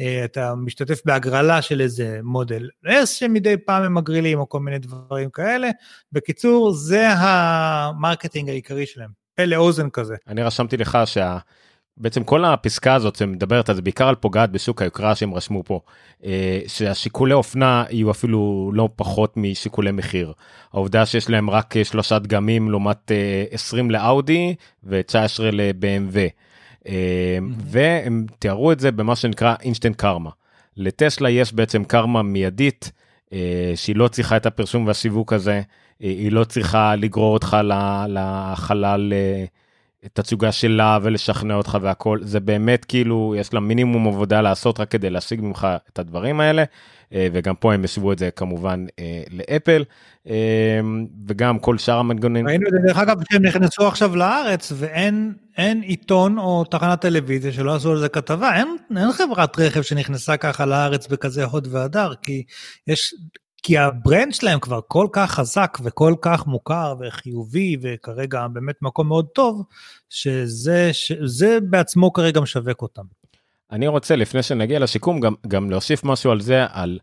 אה, 0.00 0.24
אתה 0.24 0.54
משתתף 0.54 1.00
בהגרלה 1.04 1.62
של 1.62 1.80
איזה 1.80 2.20
מודל 2.22 2.68
S 2.86 3.06
שמדי 3.06 3.56
פעם 3.56 3.82
הם 3.82 3.94
מגרילים, 3.94 4.38
או 4.38 4.48
כל 4.48 4.60
מיני 4.60 4.78
דברים 4.78 5.30
כאלה. 5.30 5.70
בקיצור, 6.12 6.72
זה 6.72 7.08
ה 7.08 7.22
marketing 7.22 8.48
העיקרי 8.48 8.86
שלהם, 8.86 9.10
פה 9.36 9.44
לאוזן 9.44 9.90
כזה. 9.90 10.14
אני 10.28 10.42
רשמתי 10.42 10.76
לך 10.76 10.98
שה... 11.04 11.38
בעצם 11.96 12.24
כל 12.24 12.44
הפסקה 12.44 12.94
הזאת 12.94 13.16
שמדברת 13.16 13.68
על 13.68 13.74
זה 13.74 13.82
בעיקר 13.82 14.08
על 14.08 14.14
פוגעת 14.14 14.50
בשוק 14.50 14.82
היוקרה 14.82 15.14
שהם 15.14 15.34
רשמו 15.34 15.62
פה 15.64 15.80
אה, 16.24 16.60
שהשיקולי 16.66 17.34
אופנה 17.34 17.84
יהיו 17.90 18.10
אפילו 18.10 18.70
לא 18.74 18.88
פחות 18.96 19.36
משיקולי 19.36 19.90
מחיר. 19.90 20.32
העובדה 20.72 21.06
שיש 21.06 21.30
להם 21.30 21.50
רק 21.50 21.74
שלושה 21.84 22.18
דגמים 22.18 22.70
לעומת 22.70 23.12
20 23.50 23.86
אה, 23.86 23.92
לאאודי 23.92 24.54
ו-19 24.84 25.42
ל-BMW. 25.52 26.18
אה, 26.88 27.38
והם 27.66 28.26
תיארו 28.38 28.72
את 28.72 28.80
זה 28.80 28.92
במה 28.92 29.16
שנקרא 29.16 29.54
אינסטנט 29.62 29.96
קרמה. 29.96 30.30
לטסלה 30.76 31.30
יש 31.30 31.52
בעצם 31.52 31.84
קרמה 31.84 32.22
מיידית 32.22 32.92
שהיא 33.74 33.96
לא 33.96 34.08
צריכה 34.08 34.36
את 34.36 34.46
הפרסום 34.46 34.86
והשיווק 34.86 35.32
הזה, 35.32 35.62
היא 36.00 36.32
לא 36.32 36.44
צריכה 36.44 36.96
לגרור 36.96 37.34
אותך 37.34 37.56
לחלל 38.08 39.12
תצוגה 40.12 40.52
שלה 40.52 40.98
ולשכנע 41.02 41.54
אותך 41.54 41.78
והכל, 41.82 42.18
זה 42.22 42.40
באמת 42.40 42.84
כאילו 42.84 43.34
יש 43.38 43.54
לה 43.54 43.60
מינימום 43.60 44.08
עבודה 44.08 44.40
לעשות 44.40 44.80
רק 44.80 44.90
כדי 44.90 45.10
להשיג 45.10 45.40
ממך 45.40 45.68
את 45.92 45.98
הדברים 45.98 46.40
האלה. 46.40 46.64
אה, 47.12 47.28
וגם 47.32 47.54
פה 47.54 47.74
הם 47.74 47.84
ישוו 47.84 48.12
את 48.12 48.18
זה 48.18 48.30
כמובן 48.30 48.86
אה, 48.98 49.22
ל 49.30 49.39
Apple 49.39 49.84
אה, 50.28 50.80
וגם 51.28 51.58
כל 51.58 51.78
שאר 51.78 51.98
המנגנונים. 51.98 52.46
ראינו 52.48 52.66
את 52.66 52.72
זה 52.72 52.78
דרך 52.86 52.98
אגב 52.98 53.16
שהם 53.30 53.42
נכנסו 53.42 53.88
עכשיו 53.88 54.16
לארץ 54.16 54.72
ואין 54.76 55.34
אין 55.56 55.80
עיתון 55.80 56.38
או 56.38 56.64
תחנת 56.64 57.00
טלוויזיה 57.00 57.52
שלא 57.52 57.74
עשו 57.74 57.90
על 57.90 57.98
זה 57.98 58.08
כתבה 58.08 58.56
אין, 58.56 58.76
אין 58.96 59.12
חברת 59.12 59.58
רכב 59.58 59.82
שנכנסה 59.82 60.36
ככה 60.36 60.66
לארץ 60.66 61.06
בכזה 61.06 61.44
הוד 61.44 61.68
והדר 61.70 62.12
כי 62.22 62.42
יש 62.86 63.14
כי 63.66 63.78
ה 63.78 63.87
brand 63.87 64.34
שלהם 64.34 64.60
כבר 64.60 64.80
כל 64.88 65.06
כך 65.12 65.30
חזק 65.30 65.78
וכל 65.82 66.14
כך 66.22 66.46
מוכר 66.46 66.94
וחיובי 67.00 67.76
וכרגע 67.82 68.46
באמת 68.48 68.74
מקום 68.82 69.08
מאוד 69.08 69.26
טוב 69.26 69.62
שזה 70.10 70.90
שזה 70.92 71.58
בעצמו 71.70 72.12
כרגע 72.12 72.40
משווק 72.40 72.82
אותם. 72.82 73.02
אני 73.72 73.86
רוצה 73.86 74.16
לפני 74.16 74.42
שנגיע 74.42 74.78
לשיקום 74.78 75.20
גם 75.20 75.34
גם 75.48 75.70
להוסיף 75.70 76.04
משהו 76.04 76.30
על 76.30 76.40
זה 76.40 76.64
על 76.70 76.98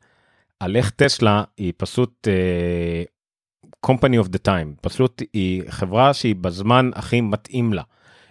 על 0.59 0.75
איך 0.75 0.89
טסלה 0.89 1.43
היא 1.57 1.73
פשוט 1.77 2.27
uh, 2.27 3.85
company 3.91 4.25
of 4.25 4.27
the 4.27 4.39
time 4.47 4.67
פשוט 4.81 5.21
היא 5.33 5.63
חברה 5.69 6.13
שהיא 6.13 6.35
בזמן 6.35 6.89
הכי 6.95 7.21
מתאים 7.21 7.73
לה 7.73 7.83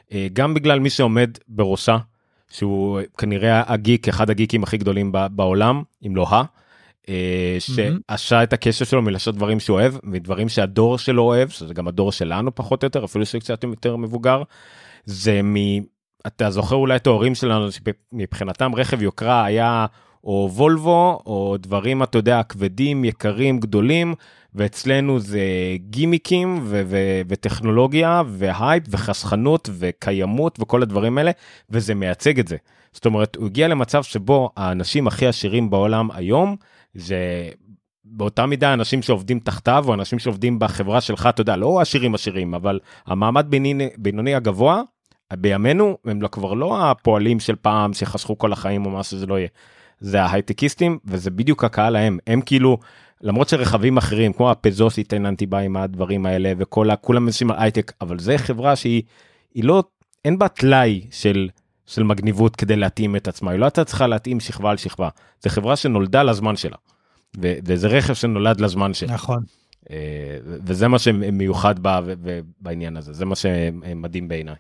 uh, 0.08 0.12
גם 0.32 0.54
בגלל 0.54 0.80
מי 0.80 0.90
שעומד 0.90 1.30
בראשה 1.48 1.98
שהוא 2.50 3.00
כנראה 3.18 3.72
הגיק 3.72 4.08
אחד 4.08 4.30
הגיקים 4.30 4.62
הכי 4.62 4.76
גדולים 4.76 5.12
בעולם 5.30 5.82
אם 6.06 6.16
לא 6.16 6.26
ה. 6.30 6.61
Uh, 7.02 7.10
שעשה 7.58 8.42
את 8.42 8.52
הקשר 8.52 8.84
שלו 8.84 9.02
מלעשות 9.02 9.34
דברים 9.34 9.60
שהוא 9.60 9.80
אוהב 9.80 9.94
מדברים 10.02 10.48
שהדור 10.48 10.98
שלו 10.98 11.22
אוהב 11.22 11.48
שזה 11.48 11.74
גם 11.74 11.88
הדור 11.88 12.12
שלנו 12.12 12.54
פחות 12.54 12.82
או 12.82 12.86
יותר 12.86 13.04
אפילו 13.04 13.26
שקצת 13.26 13.64
יותר 13.64 13.96
מבוגר 13.96 14.42
זה 15.04 15.40
מ... 15.42 15.56
אתה 16.26 16.50
זוכר 16.50 16.76
אולי 16.76 16.96
את 16.96 17.06
ההורים 17.06 17.34
שלנו 17.34 17.68
שמבחינתם 17.72 18.74
רכב 18.74 19.02
יוקרה 19.02 19.44
היה 19.44 19.86
או 20.24 20.50
וולבו 20.52 21.22
או 21.26 21.56
דברים 21.60 22.02
אתה 22.02 22.18
יודע 22.18 22.42
כבדים 22.42 23.04
יקרים 23.04 23.60
גדולים 23.60 24.14
ואצלנו 24.54 25.20
זה 25.20 25.40
גימיקים 25.76 26.60
ו- 26.62 26.82
ו- 26.86 27.20
וטכנולוגיה 27.28 28.22
והייפ 28.26 28.84
וחסכנות 28.90 29.70
וקיימות 29.72 30.58
וכל 30.60 30.82
הדברים 30.82 31.18
האלה 31.18 31.30
וזה 31.70 31.94
מייצג 31.94 32.38
את 32.38 32.48
זה. 32.48 32.56
זאת 32.92 33.06
אומרת 33.06 33.36
הוא 33.36 33.46
הגיע 33.46 33.68
למצב 33.68 34.02
שבו 34.02 34.50
האנשים 34.56 35.06
הכי 35.06 35.26
עשירים 35.26 35.70
בעולם 35.70 36.10
היום 36.10 36.56
זה 36.94 37.48
באותה 38.04 38.46
מידה 38.46 38.74
אנשים 38.74 39.02
שעובדים 39.02 39.38
תחתיו 39.38 39.84
או 39.88 39.94
אנשים 39.94 40.18
שעובדים 40.18 40.58
בחברה 40.58 41.00
שלך 41.00 41.26
אתה 41.26 41.40
יודע 41.40 41.56
לא 41.56 41.80
עשירים 41.80 42.14
עשירים 42.14 42.54
אבל 42.54 42.80
המעמד 43.06 43.46
בינוני, 43.98 44.34
הגבוה 44.34 44.82
בימינו 45.32 45.98
הם 46.04 46.22
לא 46.22 46.28
כבר 46.28 46.54
לא 46.54 46.90
הפועלים 46.90 47.40
של 47.40 47.56
פעם 47.56 47.92
שחסכו 47.92 48.38
כל 48.38 48.52
החיים 48.52 48.86
או 48.86 48.90
מה 48.90 49.02
שזה 49.02 49.26
לא 49.26 49.38
יהיה. 49.38 49.48
זה 50.00 50.22
ההייטקיסטים 50.22 50.98
וזה 51.04 51.30
בדיוק 51.30 51.64
הקהל 51.64 51.96
ההם 51.96 52.18
הם 52.26 52.40
כאילו 52.40 52.78
למרות 53.20 53.48
שרכבים 53.48 53.96
אחרים 53.96 54.32
כמו 54.32 54.50
הפזוס 54.50 54.98
התעניינתי 54.98 55.46
בה 55.46 55.58
עם 55.58 55.76
הדברים 55.76 56.26
האלה 56.26 56.52
וכל 56.58 56.88
כולם 57.00 57.26
אנשים 57.26 57.50
על 57.50 57.56
הייטק 57.58 57.92
אבל 58.00 58.18
זה 58.18 58.38
חברה 58.38 58.76
שהיא 58.76 59.02
היא 59.54 59.64
לא 59.64 59.84
אין 60.24 60.38
בה 60.38 60.48
טלאי 60.48 61.06
של 61.10 61.48
של 61.92 62.02
מגניבות 62.02 62.56
כדי 62.56 62.76
להתאים 62.76 63.16
את 63.16 63.28
עצמה 63.28 63.50
היא 63.50 63.60
לא 63.60 63.64
הייתה 63.64 63.84
צריכה 63.84 64.06
להתאים 64.06 64.40
שכבה 64.40 64.70
על 64.70 64.76
שכבה 64.76 65.08
זה 65.40 65.50
חברה 65.50 65.76
שנולדה 65.76 66.22
לזמן 66.22 66.56
שלה. 66.56 66.76
ו- 67.42 67.54
וזה 67.64 67.88
רכב 67.88 68.14
שנולד 68.14 68.60
לזמן 68.60 68.94
שלה. 68.94 69.14
נכון. 69.14 69.42
אה, 69.90 70.38
וזה 70.44 70.88
מה 70.88 70.98
שמיוחד 70.98 71.78
בה 71.78 72.00
בעניין 72.60 72.96
הזה 72.96 73.12
זה 73.12 73.24
מה 73.24 73.36
שמדהים 73.36 74.28
בעיניי. 74.28 74.54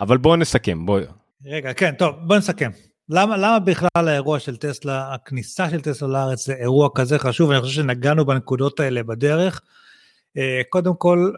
אבל 0.00 0.16
בואו 0.16 0.36
נסכם 0.36 0.86
בואו. 0.86 1.04
רגע 1.46 1.72
כן 1.72 1.94
טוב 1.98 2.16
בואו 2.26 2.38
נסכם. 2.38 2.70
למה 3.08 3.36
למה 3.36 3.58
בכלל 3.58 4.08
האירוע 4.08 4.38
של 4.38 4.56
טסלה 4.56 5.14
הכניסה 5.14 5.70
של 5.70 5.80
טסלה 5.80 6.08
לארץ 6.08 6.46
זה 6.46 6.54
אירוע 6.54 6.88
כזה 6.94 7.18
חשוב 7.18 7.50
אני 7.50 7.60
חושב 7.60 7.74
שנגענו 7.74 8.26
בנקודות 8.26 8.80
האלה 8.80 9.02
בדרך. 9.02 9.60
אה, 10.36 10.60
קודם 10.68 10.94
כל 10.98 11.30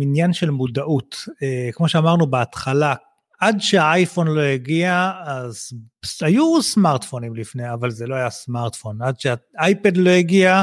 עניין 0.00 0.32
של 0.32 0.50
מודעות 0.50 1.16
אה, 1.42 1.68
כמו 1.72 1.88
שאמרנו 1.88 2.26
בהתחלה 2.26 2.94
עד 3.38 3.60
שהאייפון 3.60 4.26
לא 4.26 4.40
הגיע 4.40 5.12
אז 5.24 5.72
היו 6.20 6.62
סמארטפונים 6.62 7.36
לפני 7.36 7.72
אבל 7.72 7.90
זה 7.90 8.06
לא 8.06 8.14
היה 8.14 8.30
סמארטפון 8.30 9.02
עד 9.02 9.20
שהאייפד 9.20 9.96
לא 9.96 10.10
הגיע 10.10 10.62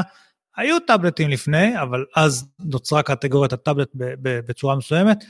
היו 0.56 0.80
טאבלטים 0.80 1.30
לפני 1.30 1.82
אבל 1.82 2.04
אז 2.16 2.48
נוצרה 2.58 3.02
קטגוריית 3.02 3.52
הטאבלט 3.52 3.88
בצורה 3.94 4.76
מסוימת. 4.76 5.24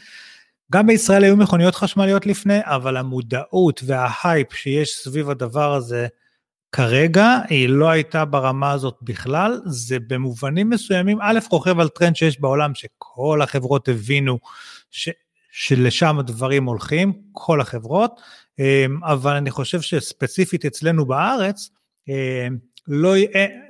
גם 0.72 0.86
בישראל 0.86 1.24
היו 1.24 1.36
מכוניות 1.36 1.74
חשמליות 1.74 2.26
לפני, 2.26 2.58
אבל 2.62 2.96
המודעות 2.96 3.80
וההייפ 3.86 4.52
שיש 4.52 4.96
סביב 4.96 5.30
הדבר 5.30 5.74
הזה 5.74 6.06
כרגע, 6.72 7.38
היא 7.48 7.68
לא 7.68 7.88
הייתה 7.88 8.24
ברמה 8.24 8.70
הזאת 8.70 8.96
בכלל. 9.02 9.60
זה 9.66 9.98
במובנים 10.06 10.70
מסוימים, 10.70 11.18
א', 11.20 11.38
רוכב 11.50 11.80
על 11.80 11.88
טרנד 11.88 12.16
שיש 12.16 12.40
בעולם, 12.40 12.74
שכל 12.74 13.40
החברות 13.42 13.88
הבינו 13.88 14.38
ש, 14.90 15.08
שלשם 15.58 16.18
הדברים 16.18 16.64
הולכים, 16.64 17.12
כל 17.32 17.60
החברות, 17.60 18.20
אמ, 18.58 19.04
אבל 19.04 19.36
אני 19.36 19.50
חושב 19.50 19.80
שספציפית 19.80 20.64
אצלנו 20.64 21.06
בארץ, 21.06 21.70
אמ, 22.08 22.56
לא, 22.88 23.14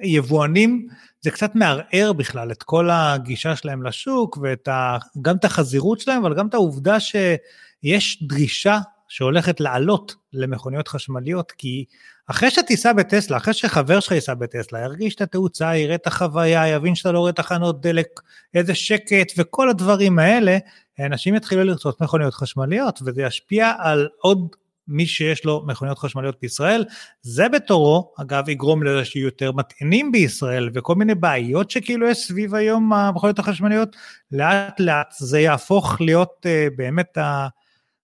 יבואנים 0.03 0.89
זה 1.21 1.31
קצת 1.31 1.55
מערער 1.55 2.13
בכלל 2.13 2.53
את 2.53 2.63
כל 2.63 2.89
הגישה 2.93 3.57
שלהם 3.57 3.83
לשוק 3.83 4.39
וגם 4.43 5.37
את 5.37 5.45
החזירות 5.45 6.01
שלהם, 6.01 6.25
אבל 6.25 6.35
גם 6.35 6.47
את 6.47 6.55
העובדה 6.55 7.01
שיש 7.01 8.23
דרישה 8.23 8.79
שהולכת 9.09 9.61
לעלות 9.61 10.15
למכוניות 10.33 10.89
חשמליות, 10.89 11.53
כי 11.53 11.85
אחרי 12.27 12.51
שתיסע 12.51 12.93
בטסלה, 12.93 13.37
אחרי 13.37 13.55
שחבר 13.55 14.01
שלך 14.01 14.13
ייסע 14.13 14.35
בטסלה, 14.35 14.81
ירגיש 14.81 15.15
את 15.15 15.21
התאוצה, 15.21 15.77
יראה 15.77 15.95
את 15.95 16.07
החוויה, 16.07 16.69
יבין 16.69 16.95
שאתה 16.95 17.13
לא 17.13 17.19
רואה 17.19 17.33
תחנות 17.33 17.81
דלק, 17.81 18.07
איזה 18.55 18.75
שקט 18.75 19.33
וכל 19.39 19.71
הדברים 19.71 20.19
האלה, 20.19 20.59
אנשים 21.01 21.35
יתחילו 21.35 21.65
לרצות 21.65 22.03
מכוניות 22.03 22.35
חשמליות, 22.35 23.01
וזה 23.05 23.23
ישפיע 23.23 23.73
על 23.79 24.09
עוד 24.19 24.49
מי 24.89 25.07
שיש 25.07 25.45
לו 25.45 25.65
מכוניות 25.67 25.99
חשמליות 25.99 26.37
בישראל, 26.43 26.85
זה 27.23 27.49
בתורו, 27.49 28.13
אגב, 28.21 28.49
יגרום 28.49 28.83
לזה 28.83 29.05
שיהיו 29.05 29.25
יותר 29.25 29.53
מטענים 29.53 30.13
בישראל, 30.13 30.71
וכל 30.75 30.95
מיני 30.95 31.15
בעיות 31.15 31.71
שכאילו 31.71 32.09
יש 32.09 32.19
סביב 32.19 32.55
היום 32.55 32.93
המכוניות 32.93 33.39
החשמליות, 33.39 33.97
לאט 34.33 34.81
לאט 34.81 35.15
זה 35.19 35.41
יהפוך 35.41 36.01
להיות 36.01 36.47
uh, 36.47 36.77
באמת 36.77 37.19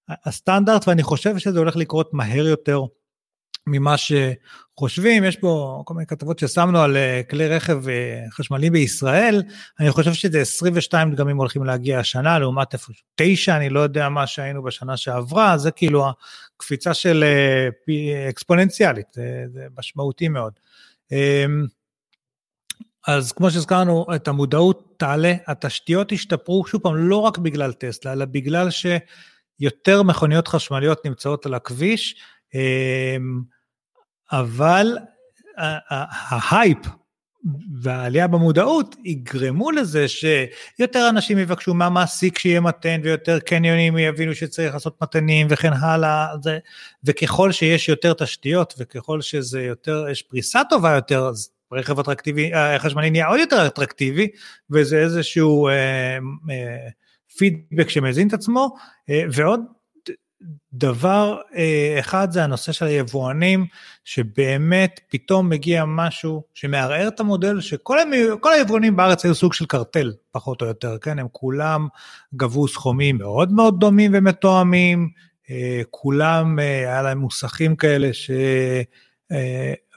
הסטנדרט, 0.08 0.88
ואני 0.88 1.02
חושב 1.02 1.38
שזה 1.38 1.58
הולך 1.58 1.76
לקרות 1.76 2.14
מהר 2.14 2.46
יותר 2.46 2.80
ממה 3.66 3.94
שחושבים, 3.96 5.24
יש 5.24 5.36
פה 5.36 5.82
כל 5.84 5.94
מיני 5.94 6.06
כתבות 6.06 6.38
ששמנו 6.38 6.80
על 6.80 6.96
אה, 6.96 7.20
כלי 7.30 7.48
רכב 7.48 7.88
אה, 7.88 8.24
חשמלי 8.30 8.70
בישראל, 8.70 9.42
אני 9.80 9.90
חושב 9.90 10.12
שזה 10.12 10.40
22 10.40 11.14
דגמים 11.14 11.36
הולכים 11.36 11.64
להגיע 11.64 11.98
השנה, 11.98 12.38
לעומת 12.38 12.72
איפה 12.72 12.92
9, 13.14 13.56
אני 13.56 13.68
לא 13.68 13.80
יודע 13.80 14.08
מה 14.08 14.26
שהיינו 14.26 14.62
בשנה 14.62 14.96
שעברה, 14.96 15.58
זה 15.58 15.70
כאילו 15.70 16.04
הקפיצה 16.56 16.94
של 16.94 17.24
אה, 17.24 18.28
אקספוננציאלית, 18.28 19.06
זה, 19.12 19.44
זה 19.52 19.66
משמעותי 19.78 20.28
מאוד. 20.28 20.52
אמ, 21.12 21.66
אז 23.06 23.32
כמו 23.32 23.50
שהזכרנו, 23.50 24.06
את 24.14 24.28
המודעות 24.28 24.94
תעלה, 24.96 25.34
התשתיות 25.46 26.12
ישתפרו, 26.12 26.66
שוב 26.66 26.82
פעם, 26.82 26.96
לא 26.96 27.16
רק 27.16 27.38
בגלל 27.38 27.72
טסלה, 27.72 28.12
אלא 28.12 28.24
בגלל 28.24 28.70
שיותר 29.60 30.02
מכוניות 30.02 30.48
חשמליות 30.48 31.06
נמצאות 31.06 31.46
על 31.46 31.54
הכביש, 31.54 32.16
אמ, 32.54 33.42
אבל 34.32 34.98
ההייפ 35.58 36.78
והעלייה 37.82 38.26
במודעות 38.26 38.96
יגרמו 39.04 39.70
לזה 39.70 40.06
שיותר 40.08 41.08
אנשים 41.08 41.38
יבקשו 41.38 41.74
מהמעסיק 41.74 42.38
שיהיה 42.38 42.60
מתן 42.60 43.00
ויותר 43.04 43.38
קניונים 43.38 43.98
יבינו 43.98 44.34
שצריך 44.34 44.74
לעשות 44.74 45.02
מתנים 45.02 45.46
וכן 45.50 45.72
הלאה 45.72 46.26
זה, 46.42 46.58
וככל 47.04 47.52
שיש 47.52 47.88
יותר 47.88 48.12
תשתיות 48.12 48.74
וככל 48.78 49.20
שזה 49.20 49.62
יותר 49.62 50.06
יש 50.10 50.22
פריסה 50.22 50.60
טובה 50.70 50.94
יותר 50.94 51.28
אז 51.28 51.50
רכב 51.72 51.98
אטרקטיבי 51.98 52.54
אה, 52.54 52.78
חשמלי 52.78 53.10
נהיה 53.10 53.26
עוד 53.26 53.40
יותר 53.40 53.66
אטרקטיבי 53.66 54.28
וזה 54.70 54.98
איזשהו 54.98 55.68
אה, 55.68 56.18
אה, 56.50 56.88
פידבק 57.38 57.88
שמזין 57.88 58.28
את 58.28 58.32
עצמו 58.32 58.74
אה, 59.10 59.24
ועוד 59.32 59.60
דבר 60.72 61.40
אה, 61.54 61.96
אחד 62.00 62.28
זה 62.30 62.44
הנושא 62.44 62.72
של 62.72 62.86
היבואנים, 62.86 63.66
שבאמת 64.04 65.00
פתאום 65.08 65.48
מגיע 65.48 65.84
משהו 65.86 66.42
שמערער 66.54 67.08
את 67.08 67.20
המודל, 67.20 67.60
שכל 67.60 67.98
היבואנים 68.54 68.96
בארץ 68.96 69.24
היו 69.24 69.34
סוג 69.34 69.52
של 69.52 69.66
קרטל, 69.66 70.12
פחות 70.30 70.62
או 70.62 70.66
יותר, 70.66 70.98
כן? 70.98 71.18
הם 71.18 71.26
כולם 71.32 71.88
גבו 72.34 72.68
סכומים 72.68 73.18
מאוד 73.18 73.52
מאוד 73.52 73.80
דומים 73.80 74.10
ומתואמים, 74.14 75.08
אה, 75.50 75.82
כולם, 75.90 76.58
היה 76.58 77.02
להם 77.02 77.18
מוסכים 77.18 77.76
כאלה 77.76 78.12
ש... 78.12 78.30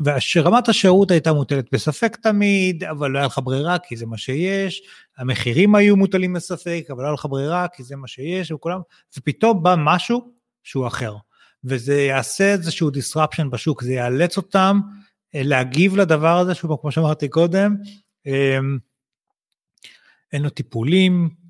ושרמת 0.01 0.69
השירות 0.69 1.11
הייתה 1.11 1.33
מוטלת 1.33 1.65
בספק 1.71 2.15
תמיד, 2.15 2.83
אבל 2.83 3.11
לא 3.11 3.17
היה 3.17 3.27
לך 3.27 3.39
ברירה 3.43 3.77
כי 3.79 3.95
זה 3.95 4.05
מה 4.05 4.17
שיש, 4.17 4.81
המחירים 5.17 5.75
היו 5.75 5.95
מוטלים 5.95 6.33
בספק, 6.33 6.85
אבל 6.89 7.01
לא 7.01 7.07
היה 7.07 7.13
לך 7.13 7.25
ברירה 7.29 7.67
כי 7.67 7.83
זה 7.83 7.95
מה 7.95 8.07
שיש, 8.07 8.51
וכולם, 8.51 8.79
ופתאום 9.17 9.63
בא 9.63 9.75
משהו 9.77 10.31
שהוא 10.63 10.87
אחר, 10.87 11.15
וזה 11.63 12.01
יעשה 12.01 12.51
איזשהו 12.51 12.89
disruption 12.89 13.49
בשוק, 13.49 13.83
זה 13.83 13.93
יאלץ 13.93 14.37
אותם 14.37 14.79
להגיב 15.33 15.95
לדבר 15.95 16.37
הזה, 16.37 16.55
שהוא 16.55 16.77
כמו 16.81 16.91
שאמרתי 16.91 17.29
קודם, 17.29 17.75
אין 20.33 20.41
לו 20.41 20.49
טיפולים, 20.49 21.29
אה, 21.29 21.44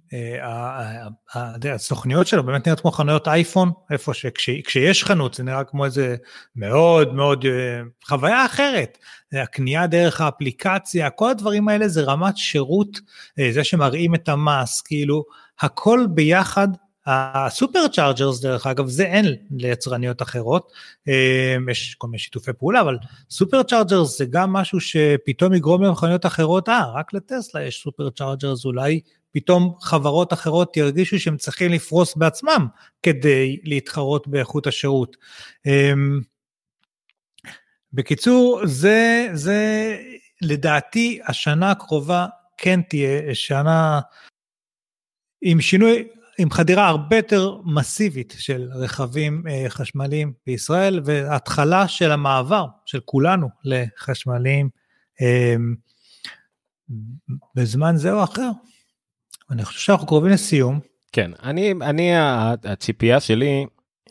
הסוכניות 1.73 2.27
שלו 2.27 2.44
באמת 2.44 2.68
נראית 2.68 2.80
כמו 2.80 2.91
חנויות 2.91 3.27
אייפון, 3.27 3.72
איפה 3.91 4.14
שכשיש 4.14 5.03
חנות 5.03 5.34
זה 5.34 5.44
נראה 5.44 5.64
כמו 5.64 5.86
איזה 5.86 6.15
מאוד 6.56 7.14
מאוד 7.14 7.45
אה, 7.45 7.82
חוויה 8.07 8.45
אחרת. 8.45 8.98
הקנייה 9.34 9.88
דרך 9.88 10.22
האפליקציה, 10.22 11.10
כל 11.10 11.30
הדברים 11.30 11.68
האלה 11.68 11.88
זה 11.88 12.02
רמת 12.02 12.38
שירות, 12.38 12.99
אה, 13.40 13.49
זה 13.52 13.64
שמראים 13.64 14.15
את 14.15 14.30
המס, 14.30 14.82
כאילו 14.82 15.23
הכל 15.60 16.06
ביחד 16.10 16.68
ה 17.07 17.88
superchargers 17.88 18.41
דרך 18.41 18.68
אגב 18.68 18.88
זה 18.88 19.06
אין 19.06 19.26
ליצרניות 19.52 20.22
אחרות, 20.22 20.72
יש 21.72 21.95
כל 21.98 22.07
מיני 22.07 22.19
שיתופי 22.19 22.53
פעולה 22.53 22.82
אבל 22.82 22.98
superchargers 23.30 24.18
זה 24.18 24.26
גם 24.26 24.53
משהו 24.53 24.80
שפתאום 24.80 25.53
יגרום 25.53 25.84
למכוניות 25.84 26.26
אחרות, 26.26 26.69
אה 26.69 26.91
רק 26.91 27.14
לטסלה 27.14 27.64
יש 27.64 27.82
superchargers 27.84 28.65
אולי 28.65 28.99
פתאום 29.32 29.76
חברות 29.82 30.34
אחרות 30.34 30.77
ירגישו 30.77 31.19
שהם 31.19 31.38
צריכים 31.38 31.72
לפרוס 31.72 32.15
בעצמם 32.15 32.68
כדי 33.03 33.60
להתחרות 33.64 34.27
באיכות 34.27 34.68
השירות. 34.68 35.18
אמ, 35.65 36.19
בקיצור, 37.94 38.61
זה, 38.64 39.27
זה 39.34 39.98
לדעתי 40.41 41.19
השנה 41.27 41.72
הקרובה 41.72 42.26
כן 42.57 42.82
תהיה 42.82 43.36
שנה 43.36 43.99
עם 45.41 45.61
שינוי, 45.61 46.07
עם 46.40 46.52
חדירה 46.52 46.88
הרבה 46.88 47.16
יותר 47.16 47.57
מסיבית 47.66 48.36
של 48.38 48.70
רכבים 48.76 49.44
אה, 49.49 49.66
חשמליים 49.70 50.34
בישראל 50.48 51.02
והתחלה 51.06 51.88
של 51.88 52.12
המעבר 52.12 52.66
של 52.86 52.99
כולנו 53.06 53.49
לחשמליים 53.64 54.70
אה, 55.22 55.56
בזמן 57.56 57.95
זה 57.95 58.14
או 58.14 58.24
אחר. 58.24 58.49
אני 59.52 59.66
חושב 59.66 59.80
שאנחנו 59.80 60.07
קרובים 60.07 60.32
לסיום. 60.32 60.80
כן, 61.12 61.32
אני, 61.44 61.74
אני 61.82 62.12
הציפייה 62.64 63.20
שלי, 63.20 63.66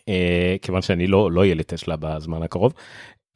אה, 0.08 0.56
כיוון 0.62 0.82
שאני 0.82 1.06
לא, 1.06 1.32
לא 1.32 1.44
יהיה 1.44 1.54
לי 1.54 1.62
טסלה 1.62 1.96
בזמן 1.96 2.42
הקרוב, 2.42 2.72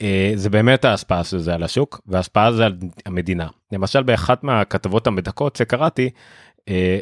אה, 0.02 0.32
זה 0.34 0.50
באמת 0.50 0.84
ההשפעה 0.84 1.24
של 1.24 1.38
זה 1.38 1.54
על 1.54 1.62
השוק, 1.62 2.00
וההשפעה 2.06 2.52
זה 2.52 2.66
על 2.66 2.76
המדינה. 3.06 3.48
למשל 3.72 4.02
באחת 4.02 4.44
מהכתבות 4.44 5.06
המדכאות 5.06 5.56
שקראתי, 5.56 6.10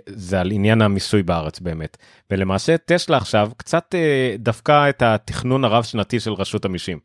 זה 0.06 0.40
על 0.40 0.50
עניין 0.50 0.82
המיסוי 0.82 1.22
בארץ 1.22 1.60
באמת. 1.60 1.96
ולמעשה 2.30 2.76
טסלה 2.78 3.16
עכשיו 3.16 3.50
קצת 3.56 3.94
אה, 3.94 4.36
דפקה 4.38 4.88
את 4.88 5.02
התכנון 5.02 5.64
הרב 5.64 5.84
שנתי 5.84 6.20
של 6.20 6.32
רשות 6.32 6.64
המיסים. 6.64 6.98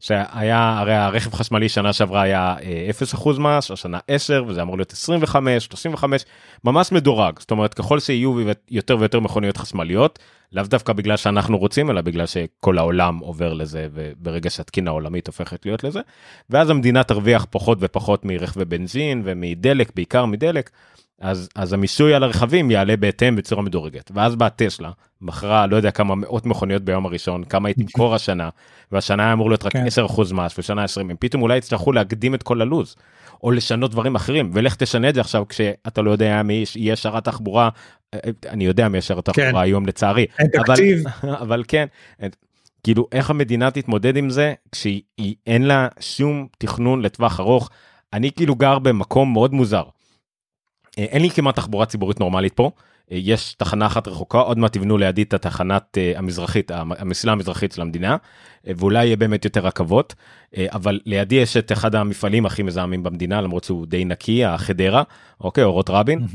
שהיה 0.00 0.78
הרי 0.78 0.94
הרכב 0.94 1.34
חשמלי 1.34 1.68
שנה 1.68 1.92
שעברה 1.92 2.22
היה 2.22 2.56
0% 3.14 3.28
אה, 3.28 3.58
מס, 3.58 3.70
השנה 3.70 3.98
10 4.08 4.44
וזה 4.46 4.62
אמור 4.62 4.76
להיות 4.76 4.92
25, 4.92 5.64
35, 5.64 6.24
ממש 6.64 6.92
מדורג, 6.92 7.38
זאת 7.38 7.50
אומרת 7.50 7.74
ככל 7.74 8.00
שיהיו 8.00 8.34
יותר 8.70 8.96
ויותר 8.98 9.20
מכוניות 9.20 9.56
חשמליות, 9.56 10.18
לאו 10.52 10.64
דווקא 10.64 10.92
בגלל 10.92 11.16
שאנחנו 11.16 11.58
רוצים 11.58 11.90
אלא 11.90 12.00
בגלל 12.00 12.26
שכל 12.26 12.78
העולם 12.78 13.18
עובר 13.18 13.52
לזה 13.52 13.88
וברגע 13.92 14.50
שהתקינה 14.50 14.90
העולמית 14.90 15.26
הופכת 15.26 15.66
להיות 15.66 15.84
לזה, 15.84 16.00
ואז 16.50 16.70
המדינה 16.70 17.02
תרוויח 17.02 17.46
פחות 17.50 17.78
ופחות 17.80 18.24
מרכבי 18.24 18.64
בנזין 18.64 19.22
ומדלק, 19.24 19.92
בעיקר 19.94 20.24
מדלק. 20.24 20.70
אז, 21.20 21.48
אז 21.54 21.72
המיסוי 21.72 22.14
על 22.14 22.22
הרכבים 22.22 22.70
יעלה 22.70 22.96
בהתאם 22.96 23.36
בצורה 23.36 23.62
מדורגת. 23.62 24.10
ואז 24.14 24.36
באה 24.36 24.50
טסלה, 24.50 24.90
מכרה 25.20 25.66
לא 25.66 25.76
יודע 25.76 25.90
כמה 25.90 26.14
מאות 26.14 26.46
מכוניות 26.46 26.82
ביום 26.82 27.06
הראשון, 27.06 27.44
כמה 27.44 27.68
היא 27.68 27.76
תמכור 27.76 28.14
השנה, 28.14 28.48
והשנה 28.92 29.22
היה 29.22 29.32
אמור 29.32 29.50
להיות 29.50 29.64
רק 29.64 29.72
כן. 29.72 29.86
10% 30.06 30.34
מס 30.34 30.58
ושנה 30.58 30.84
20, 30.84 31.10
הם 31.10 31.16
פתאום 31.20 31.42
אולי 31.42 31.56
יצטרכו 31.56 31.92
להקדים 31.92 32.34
את 32.34 32.42
כל 32.42 32.62
הלו"ז, 32.62 32.96
או 33.42 33.50
לשנות 33.50 33.90
דברים 33.90 34.14
אחרים, 34.14 34.50
ולך 34.52 34.74
תשנה 34.74 35.08
את 35.08 35.14
זה 35.14 35.20
עכשיו 35.20 35.48
כשאתה 35.48 36.02
לא 36.02 36.10
יודע 36.10 36.42
מי 36.42 36.64
יהיה 36.76 36.96
שרת 36.96 37.24
תחבורה, 37.24 37.68
אני 38.48 38.66
יודע 38.66 38.88
מי 38.88 38.96
יהיה 38.96 39.02
שרת 39.02 39.24
תחבורה 39.24 39.50
כן. 39.50 39.56
היום 39.56 39.86
לצערי, 39.86 40.26
אבל, 40.58 40.76
אבל 41.42 41.64
כן, 41.68 41.86
כאילו 42.82 43.06
איך 43.12 43.30
המדינה 43.30 43.70
תתמודד 43.70 44.16
עם 44.16 44.30
זה 44.30 44.54
כשאין 44.72 45.62
לה 45.62 45.88
שום 46.00 46.46
תכנון 46.58 47.02
לטווח 47.02 47.40
ארוך. 47.40 47.70
אני 48.12 48.32
כאילו 48.32 48.54
גר 48.54 48.78
במקום 48.78 49.32
מאוד 49.32 49.54
מוזר. 49.54 49.82
אה, 50.98 51.04
אין 51.04 51.22
לי 51.22 51.30
כמעט 51.30 51.56
תחבורה 51.56 51.86
ציבורית 51.86 52.20
נורמלית 52.20 52.52
פה. 52.52 52.70
אה, 53.12 53.16
יש 53.20 53.54
תחנה 53.54 53.86
אחת 53.86 54.08
רחוקה 54.08 54.38
עוד 54.38 54.58
מעט 54.58 54.72
תבנו 54.72 54.98
לידי 54.98 55.22
את 55.22 55.34
התחנת 55.34 55.98
אה, 55.98 56.12
המזרחית 56.16 56.70
המסילה 56.74 57.32
המזרחית 57.32 57.72
של 57.72 57.82
המדינה 57.82 58.16
ואולי 58.64 59.04
יהיה 59.04 59.16
באמת 59.16 59.44
יותר 59.44 59.66
רכבות 59.66 60.14
אבל 60.58 61.00
לידי 61.06 61.34
יש 61.34 61.56
את 61.56 61.72
אחד 61.72 61.94
המפעלים 61.94 62.46
הכי 62.46 62.62
מזהמים 62.62 63.02
במדינה 63.02 63.40
למרות 63.40 63.64
שהוא 63.64 63.86
די 63.86 64.04
נקי 64.04 64.44
החדרה 64.44 65.02
אוקיי 65.40 65.64
אורות 65.64 65.90
רבין 65.90 66.26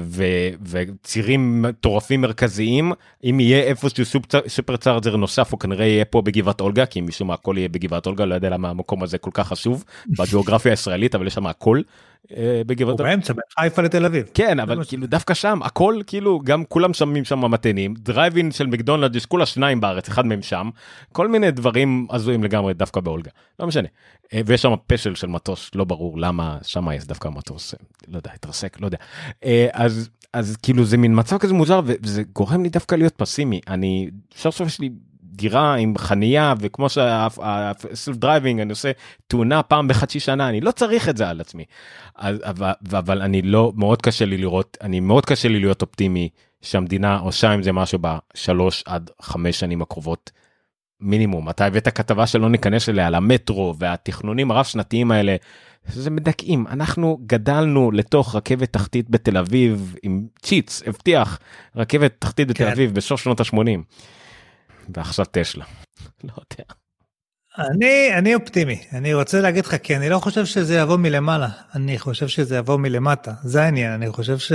ו, 0.00 0.24
וצירים 0.62 1.62
מטורפים 1.62 2.20
מרכזיים. 2.20 2.92
אם 3.24 3.40
יהיה 3.40 3.62
איפשהו 3.62 4.04
סופר, 4.04 4.40
סופר 4.48 4.76
צארג'ר 4.76 5.16
נוסף 5.16 5.52
הוא 5.52 5.60
כנראה 5.60 5.86
יהיה 5.86 6.04
פה 6.04 6.22
בגבעת 6.22 6.60
אולגה 6.60 6.86
כי 6.86 7.00
משום 7.00 7.28
מה 7.28 7.34
הכל 7.34 7.54
יהיה 7.58 7.68
בגבעת 7.68 8.06
אולגה 8.06 8.24
לא 8.24 8.34
יודע 8.34 8.50
למה 8.50 8.70
המקום 8.70 9.02
הזה 9.02 9.18
כל 9.18 9.30
כך 9.34 9.48
חשוב 9.48 9.84
בגיאוגרפיה 10.18 10.72
הישראלית 10.72 11.14
אבל 11.14 11.26
יש 11.26 11.34
שם 11.34 11.46
הכל 11.46 11.80
בגבעת... 12.66 13.00
הוא 13.00 13.06
באמצע, 13.06 13.32
בין 13.32 13.42
חיפה 13.60 13.82
לתל 13.82 14.04
אביב. 14.04 14.30
כן, 14.34 14.60
אבל 14.60 14.84
כאילו 14.84 15.06
דווקא 15.06 15.34
שם, 15.34 15.58
הכל 15.62 16.00
כאילו, 16.06 16.40
גם 16.44 16.64
כולם 16.64 16.94
שמים 16.94 17.24
שם 17.24 17.50
מתנים, 17.50 17.94
דרייבין 17.98 18.52
של 18.52 18.66
מקדונלד, 18.66 19.16
יש 19.16 19.26
כולה 19.26 19.46
שניים 19.46 19.80
בארץ, 19.80 20.08
אחד 20.08 20.26
מהם 20.26 20.42
שם, 20.42 20.70
כל 21.12 21.28
מיני 21.28 21.50
דברים 21.50 22.06
הזויים 22.10 22.44
לגמרי 22.44 22.74
דווקא 22.74 23.00
באולגה, 23.00 23.30
לא 23.60 23.66
משנה. 23.66 23.88
אה, 24.34 24.40
ויש 24.46 24.62
שם 24.62 24.74
פשל 24.86 25.14
של 25.14 25.26
מטוס, 25.26 25.70
לא 25.74 25.84
ברור 25.84 26.18
למה 26.18 26.58
שם 26.62 26.88
יש 26.94 27.04
דווקא 27.04 27.28
מטוס, 27.28 27.74
לא 28.08 28.16
יודע, 28.16 28.30
התרסק, 28.34 28.80
לא 28.80 28.86
יודע. 28.86 28.98
אה, 29.44 29.68
אז, 29.72 30.08
אז 30.32 30.56
כאילו 30.62 30.84
זה 30.84 30.96
מין 30.96 31.18
מצב 31.18 31.38
כזה 31.38 31.54
מוזר 31.54 31.80
וזה 31.84 32.22
גורם 32.34 32.62
לי 32.62 32.68
דווקא 32.68 32.94
להיות 32.94 33.14
פסימי, 33.16 33.60
אני, 33.68 34.10
אפשר 34.34 34.48
לחשוב 34.48 34.68
שיש 34.68 34.80
לי 34.80 34.90
דירה 35.40 35.74
עם 35.74 35.98
חנייה 35.98 36.54
וכמו 36.60 36.88
שהסלף 36.88 38.16
דרייבינג 38.16 38.60
אני 38.60 38.70
עושה 38.70 38.90
תאונה 39.26 39.62
פעם 39.62 39.88
בחצי 39.88 40.20
שנה 40.20 40.48
אני 40.48 40.60
לא 40.60 40.70
צריך 40.70 41.08
את 41.08 41.16
זה 41.16 41.28
על 41.28 41.40
עצמי. 41.40 41.64
אז, 42.16 42.36
אבל, 42.42 42.72
אבל 42.98 43.22
אני 43.22 43.42
לא 43.42 43.72
מאוד 43.76 44.02
קשה 44.02 44.24
לי 44.24 44.38
לראות 44.38 44.76
אני 44.80 45.00
מאוד 45.00 45.26
קשה 45.26 45.48
לי 45.48 45.60
להיות 45.60 45.82
אופטימי 45.82 46.28
שהמדינה 46.62 47.18
עושה 47.18 47.50
עם 47.50 47.62
זה 47.62 47.72
משהו 47.72 47.98
בשלוש 48.02 48.82
עד 48.86 49.10
חמש 49.22 49.60
שנים 49.60 49.82
הקרובות 49.82 50.30
מינימום 51.00 51.50
אתה 51.50 51.66
הבאת 51.66 51.88
כתבה 51.88 52.26
שלא 52.26 52.48
ניכנס 52.48 52.88
אליה 52.88 53.06
על 53.06 53.14
המטרו 53.14 53.74
והתכנונים 53.78 54.50
הרב 54.50 54.64
שנתיים 54.64 55.10
האלה. 55.10 55.36
זה 55.86 56.10
מדכאים 56.10 56.66
אנחנו 56.66 57.18
גדלנו 57.26 57.90
לתוך 57.90 58.34
רכבת 58.34 58.72
תחתית 58.72 59.10
בתל 59.10 59.36
אביב 59.36 59.96
עם 60.02 60.26
צ'יץ 60.42 60.82
הבטיח 60.86 61.38
רכבת 61.76 62.14
תחתית 62.18 62.48
בתל 62.48 62.64
כן. 62.64 62.70
אביב 62.70 62.94
בסוף 62.94 63.20
שנות 63.20 63.40
ה-80. 63.40 63.80
ועכשיו 64.96 65.24
טסלה. 65.24 65.64
לא 66.24 66.32
יודע. 66.36 66.64
אני 67.58 68.14
אני 68.14 68.34
אופטימי. 68.34 68.82
אני 68.92 69.14
רוצה 69.14 69.40
להגיד 69.40 69.66
לך 69.66 69.76
כי 69.82 69.96
אני 69.96 70.08
לא 70.08 70.18
חושב 70.18 70.46
שזה 70.46 70.78
יבוא 70.78 70.96
מלמעלה. 70.96 71.48
אני 71.74 71.98
חושב 71.98 72.28
שזה 72.28 72.56
יבוא 72.56 72.76
מלמטה. 72.76 73.32
זה 73.42 73.62
העניין. 73.62 73.92
אני 73.92 74.10
חושב 74.10 74.38
ש... 74.38 74.52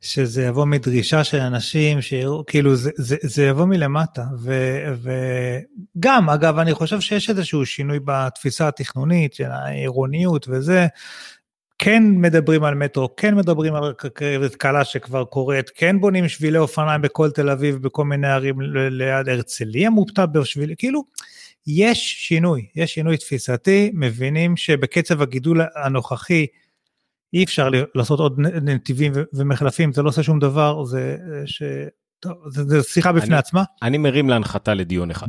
שזה 0.00 0.44
יבוא 0.44 0.64
מדרישה 0.64 1.24
של 1.24 1.40
אנשים 1.40 2.02
שיראו 2.02 2.44
כאילו 2.46 2.76
זה, 2.76 2.90
זה, 2.96 3.16
זה 3.22 3.46
יבוא 3.46 3.64
מלמטה. 3.64 4.24
ו, 4.38 4.78
וגם 5.96 6.30
אגב 6.30 6.58
אני 6.58 6.74
חושב 6.74 7.00
שיש 7.00 7.30
איזשהו 7.30 7.66
שינוי 7.66 7.98
בתפיסה 8.04 8.68
התכנונית 8.68 9.34
של 9.34 9.50
העירוניות 9.50 10.46
וזה 10.48 10.86
כן 11.78 12.02
מדברים 12.16 12.64
על 12.64 12.74
מטרו, 12.74 13.16
כן 13.16 13.34
מדברים 13.34 13.74
על 13.74 13.84
רכבת 13.84 14.54
קלה 14.54 14.84
שכבר 14.84 15.24
קורית, 15.24 15.70
כן 15.74 16.00
בונים 16.00 16.28
שבילי 16.28 16.58
אופניים 16.58 17.02
בכל 17.02 17.30
תל 17.30 17.50
אביב, 17.50 17.76
בכל 17.76 18.04
מיני 18.04 18.28
ערים 18.28 18.60
ליד 18.90 19.28
הרצליה 19.28 19.90
מופתע 19.90 20.26
בשביל, 20.26 20.74
כאילו, 20.78 21.04
יש 21.66 22.14
שינוי, 22.18 22.66
יש 22.76 22.94
שינוי 22.94 23.16
תפיסתי, 23.16 23.90
מבינים 23.94 24.56
שבקצב 24.56 25.22
הגידול 25.22 25.60
הנוכחי 25.84 26.46
אי 27.32 27.44
אפשר 27.44 27.68
לעשות 27.94 28.20
עוד 28.20 28.40
נתיבים 28.40 29.12
ומחלפים, 29.32 29.92
זה 29.92 30.02
לא 30.02 30.08
עושה 30.08 30.22
שום 30.22 30.38
דבר, 30.38 30.84
זה, 30.84 31.16
ש... 31.46 31.62
טוב, 32.20 32.32
זה, 32.48 32.64
זה 32.64 32.82
שיחה 32.82 33.12
בפני 33.12 33.28
אני, 33.28 33.36
עצמה. 33.36 33.64
אני 33.82 33.98
מרים 33.98 34.28
להנחתה 34.28 34.74
לדיון 34.74 35.10
אחד. 35.10 35.26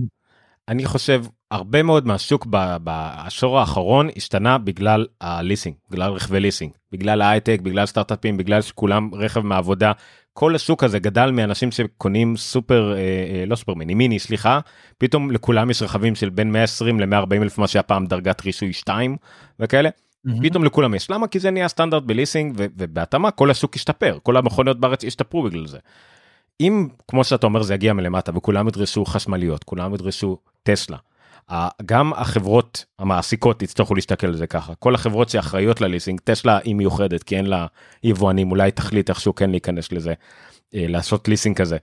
אני 0.67 0.85
חושב 0.85 1.23
הרבה 1.51 1.83
מאוד 1.83 2.07
מהשוק 2.07 2.47
בעשור 2.83 3.59
האחרון 3.59 4.09
השתנה 4.15 4.57
בגלל 4.57 5.05
הליסינג, 5.21 5.75
בגלל 5.89 6.11
רכבי 6.11 6.39
ליסינג, 6.39 6.71
בגלל 6.91 7.21
ההייטק, 7.21 7.59
בגלל 7.63 7.85
סטארט-אפים, 7.85 8.37
בגלל 8.37 8.61
שכולם 8.61 9.09
רכב 9.13 9.39
מעבודה, 9.39 9.91
כל 10.33 10.55
השוק 10.55 10.83
הזה 10.83 10.99
גדל 10.99 11.31
מאנשים 11.31 11.71
שקונים 11.71 12.37
סופר, 12.37 12.93
אה, 12.93 12.97
אה, 12.97 13.45
לא 13.45 13.55
סופר 13.55 13.73
מיני, 13.73 13.93
מיני, 13.93 14.19
סליחה, 14.19 14.59
פתאום 14.97 15.31
לכולם 15.31 15.69
יש 15.69 15.81
רכבים 15.81 16.15
של 16.15 16.29
בין 16.29 16.51
120 16.51 16.99
ל-140 16.99 17.33
אלף, 17.41 17.57
מה 17.57 17.67
שהיה 17.67 17.83
פעם 17.83 18.05
דרגת 18.05 18.45
רישוי 18.45 18.73
2 18.73 19.17
וכאלה. 19.59 19.89
Mm-hmm. 19.89 20.31
פתאום 20.43 20.63
לכולם 20.63 20.93
יש 20.93 21.09
למה 21.09 21.27
כי 21.27 21.39
זה 21.39 21.51
נהיה 21.51 21.67
סטנדרט 21.67 22.03
בליסינג 22.03 22.53
ובהתאמה 22.57 23.31
כל 23.31 23.51
השוק 23.51 23.75
השתפר 23.75 24.17
כל 24.23 24.37
המכוניות 24.37 24.79
בארץ 24.79 25.03
השתפרו 25.03 25.43
בגלל 25.43 25.67
זה. 25.67 25.77
אם 26.59 26.87
כמו 27.07 27.23
שאתה 27.23 27.47
אומר 27.47 27.61
זה 27.61 27.73
יגיע 27.73 27.93
מלמטה 27.93 28.31
וכולם 28.35 28.67
ידרשו 28.67 29.05
חשמליות 29.05 29.63
כולם 29.63 29.93
ידרשו 29.93 30.37
טסלה. 30.69 30.97
גם 31.85 32.13
החברות 32.13 32.85
המעסיקות 32.99 33.61
יצטרכו 33.61 33.95
להסתכל 33.95 34.27
על 34.27 34.35
זה 34.35 34.47
ככה 34.47 34.75
כל 34.75 34.95
החברות 34.95 35.29
שאחראיות 35.29 35.81
לליסינג 35.81 36.19
טסלה 36.23 36.59
היא 36.63 36.75
מיוחדת 36.75 37.23
כי 37.23 37.37
אין 37.37 37.45
לה 37.45 37.65
יבואנים 38.03 38.51
אולי 38.51 38.71
תחליט 38.71 39.09
איכשהו 39.09 39.35
כן 39.35 39.49
להיכנס 39.49 39.91
לזה 39.91 40.13
אה, 40.75 40.85
לעשות 40.87 41.27
ליסינג 41.27 41.57
כזה. 41.57 41.77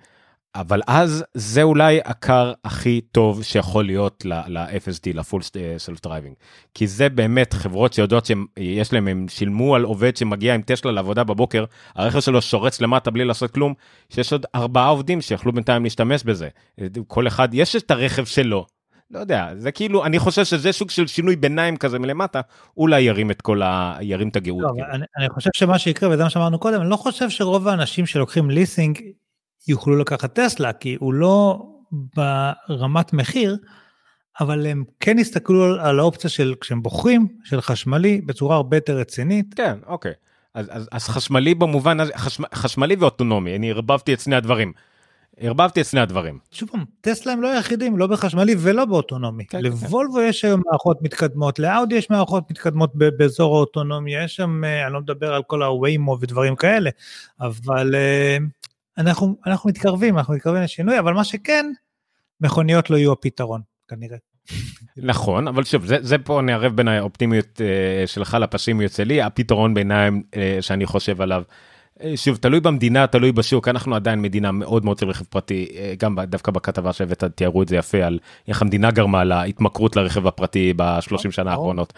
אבל 0.55 0.81
אז 0.87 1.25
זה 1.35 1.63
אולי 1.63 2.01
ה 2.05 2.14
care 2.14 2.53
הכי 2.65 3.01
טוב 3.13 3.43
שיכול 3.43 3.85
להיות 3.85 4.25
ל-FSD, 4.25 5.15
ל 5.15 5.20
full 5.20 5.43
self 5.79 6.03
driving. 6.03 6.35
כי 6.75 6.87
זה 6.87 7.09
באמת 7.09 7.53
חברות 7.53 7.93
שיודעות 7.93 8.27
שיש 8.27 8.93
להם, 8.93 9.09
הם 9.09 9.27
שילמו 9.29 9.75
על 9.75 9.83
עובד 9.83 10.17
שמגיע 10.17 10.55
עם 10.55 10.63
טסלה 10.63 10.93
לעבודה 10.93 11.25
בבוקר, 11.25 11.65
הרכב 11.95 12.21
שלו 12.21 12.43
שורץ 12.43 12.81
למטה 12.81 13.11
בלי 13.11 13.25
לעשות 13.25 13.51
כלום, 13.51 13.75
שיש 14.11 14.33
עוד 14.33 14.47
ארבעה 14.55 14.89
עובדים 14.89 15.21
שיכלו 15.21 15.53
בינתיים 15.53 15.85
להשתמש 15.85 16.25
בזה. 16.25 16.49
כל 17.07 17.27
אחד, 17.27 17.49
יש 17.53 17.77
את 17.77 17.91
הרכב 17.91 18.25
שלו. 18.25 18.67
לא 19.11 19.19
יודע, 19.19 19.49
זה 19.57 19.73
כאילו, 19.73 20.05
אני 20.05 20.19
חושב 20.19 20.45
שזה 20.45 20.73
סוג 20.73 20.91
של 20.91 21.07
שינוי 21.07 21.37
ביניים 21.37 21.77
כזה 21.77 21.99
מלמטה, 21.99 22.41
אולי 22.77 23.01
ירים 23.01 23.31
את 23.31 23.43
כל 23.43 23.63
ה... 23.63 23.99
ירים 24.01 24.29
את 24.29 24.37
הגאות. 24.37 24.63
לא, 24.63 24.69
כאילו. 24.69 24.87
אני, 24.91 25.05
אני 25.19 25.29
חושב 25.29 25.51
שמה 25.55 25.79
שיקרה, 25.79 26.11
וזה 26.11 26.23
מה 26.23 26.31
שאמרנו 26.31 26.59
קודם, 26.59 26.81
אני 26.81 26.91
לא 26.91 26.97
חושב 26.97 27.31
שרוב 27.31 27.69
האנשים 27.69 28.07
שלוקחים 28.07 28.51
ליסינג 28.51 29.01
יוכלו 29.69 29.97
לקחת 29.97 30.35
טסלה, 30.41 30.73
כי 30.73 30.97
הוא 31.01 31.15
לא 31.15 31.63
ברמת 32.17 33.13
מחיר, 33.13 33.57
אבל 34.41 34.67
הם 34.67 34.85
כן 35.01 35.19
הסתכלו 35.19 35.81
על 35.81 35.99
האופציה 35.99 36.31
של 36.31 36.55
כשהם 36.61 36.83
בוחרים, 36.83 37.29
של 37.45 37.61
חשמלי, 37.61 38.21
בצורה 38.21 38.57
הרבה 38.57 38.77
יותר 38.77 38.99
רצינית. 38.99 39.55
כן, 39.55 39.79
אוקיי. 39.87 40.13
אז, 40.55 40.67
אז, 40.71 40.89
אז 40.93 41.09
חשמלי 41.09 41.55
במובן 41.55 42.01
הזה, 42.01 42.13
חשמ, 42.17 42.43
חשמלי 42.55 42.97
ואוטונומי, 42.97 43.57
אני 43.57 43.71
ערבבתי 43.71 44.15
את 44.15 44.21
שני 44.21 44.37
הדברים. 44.37 44.73
ערבבתי 45.37 45.81
את 45.81 45.87
שני 45.87 46.01
הדברים. 46.01 46.39
שוב 46.51 46.69
פעם, 46.69 46.85
טסלה 47.01 47.33
הם 47.33 47.43
לא 47.43 47.53
היחידים, 47.53 47.99
לא 47.99 48.07
בחשמלי 48.07 48.55
ולא 48.59 48.85
באוטונומי. 48.85 49.47
כן, 49.47 49.59
כן, 49.59 49.65
כן. 49.65 49.69
לבולבו 49.69 50.15
כן. 50.15 50.27
יש 50.29 50.45
היום 50.45 50.63
מערכות 50.67 51.03
מתקדמות, 51.03 51.59
לאאודי 51.59 51.95
יש 51.95 52.11
מערכות 52.11 52.51
מתקדמות 52.51 52.93
באזור 52.95 53.57
האוטונומי, 53.57 54.15
יש 54.15 54.37
שם, 54.37 54.65
אה, 54.65 54.85
אני 54.87 54.93
לא 54.93 55.01
מדבר 55.01 55.35
על 55.35 55.43
כל 55.43 55.63
ה-Waymo 55.63 56.11
ודברים 56.21 56.57
כאלה, 56.57 56.91
אבל 57.41 57.95
אה, 57.95 58.37
אנחנו, 58.99 59.37
אנחנו 59.47 59.71
מתקרבים, 59.71 60.19
אנחנו 60.19 60.35
מתקרבים 60.35 60.63
לשינוי, 60.63 60.99
אבל 60.99 61.13
מה 61.13 61.25
שכן, 61.25 61.67
מכוניות 62.41 62.91
לא 62.91 62.97
יהיו 62.97 63.13
הפתרון, 63.13 63.61
כנראה. 63.89 64.17
נכון, 64.97 65.49
אבל 65.49 65.65
שוב, 65.65 65.87
זה, 65.87 65.97
זה 66.01 66.19
פה 66.19 66.41
נערב 66.41 66.77
בין 66.77 66.89
האופטימיות 66.89 67.61
uh, 67.61 68.07
שלך 68.07 68.37
לפסימיות 68.41 68.93
שלי, 68.93 69.23
הפתרון 69.23 69.75
ביניים 69.75 70.23
שאני 70.61 70.87
חושב 70.87 71.21
עליו. 71.21 71.43
Uh, 71.99 72.03
שוב, 72.17 72.37
תלוי 72.37 72.61
במדינה, 72.61 73.07
תלוי 73.07 73.33
בשוק, 73.33 73.69
אנחנו 73.69 73.95
עדיין 73.95 74.23
מדינה 74.23 74.53
מאוד 74.53 74.85
מאוד 74.85 74.99
של 74.99 75.09
רכב 75.09 75.25
פרטי, 75.25 75.67
uh, 75.71 75.77
גם 75.99 76.19
דווקא 76.21 76.53
בכתבה 76.53 76.93
שהבאת 76.93 77.25
תיארו 77.25 77.63
את 77.63 77.69
זה 77.69 77.77
יפה 77.77 77.99
על 77.99 78.19
איך 78.49 78.63
המדינה 78.63 78.91
גרמה 78.91 79.25
להתמכרות 79.25 79.97
לרכב 79.97 80.27
הפרטי 80.27 80.73
בשלושים 80.77 81.33
שנה 81.33 81.51
האחרונות. 81.51 81.93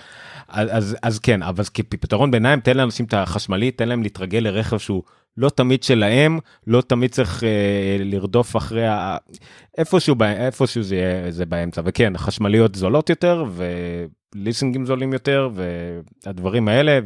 אז, 0.48 0.68
אז, 0.72 0.96
אז 1.02 1.18
כן, 1.18 1.42
אבל 1.42 1.64
כפתרון 1.74 2.30
ביניים, 2.30 2.60
תן 2.60 2.76
לאנשים 2.76 3.06
את 3.06 3.14
החשמלי, 3.14 3.70
תן 3.70 3.88
להם 3.88 4.02
להתרגל 4.02 4.38
לרכב 4.38 4.78
שהוא 4.78 5.02
לא 5.36 5.48
תמיד 5.48 5.82
שלהם, 5.82 6.38
לא 6.66 6.80
תמיד 6.80 7.10
צריך 7.10 7.44
אה, 7.44 7.96
לרדוף 8.00 8.56
אחרי 8.56 8.86
ה... 8.86 9.16
איפשהו, 9.78 10.16
איפשהו 10.22 10.82
זה, 10.82 11.26
זה 11.30 11.46
באמצע. 11.46 11.82
וכן, 11.84 12.12
חשמליות 12.16 12.74
זולות 12.74 13.10
יותר, 13.10 13.44
וליסינגים 14.34 14.86
זולים 14.86 15.12
יותר, 15.12 15.50
והדברים 16.24 16.68
האלה, 16.68 16.98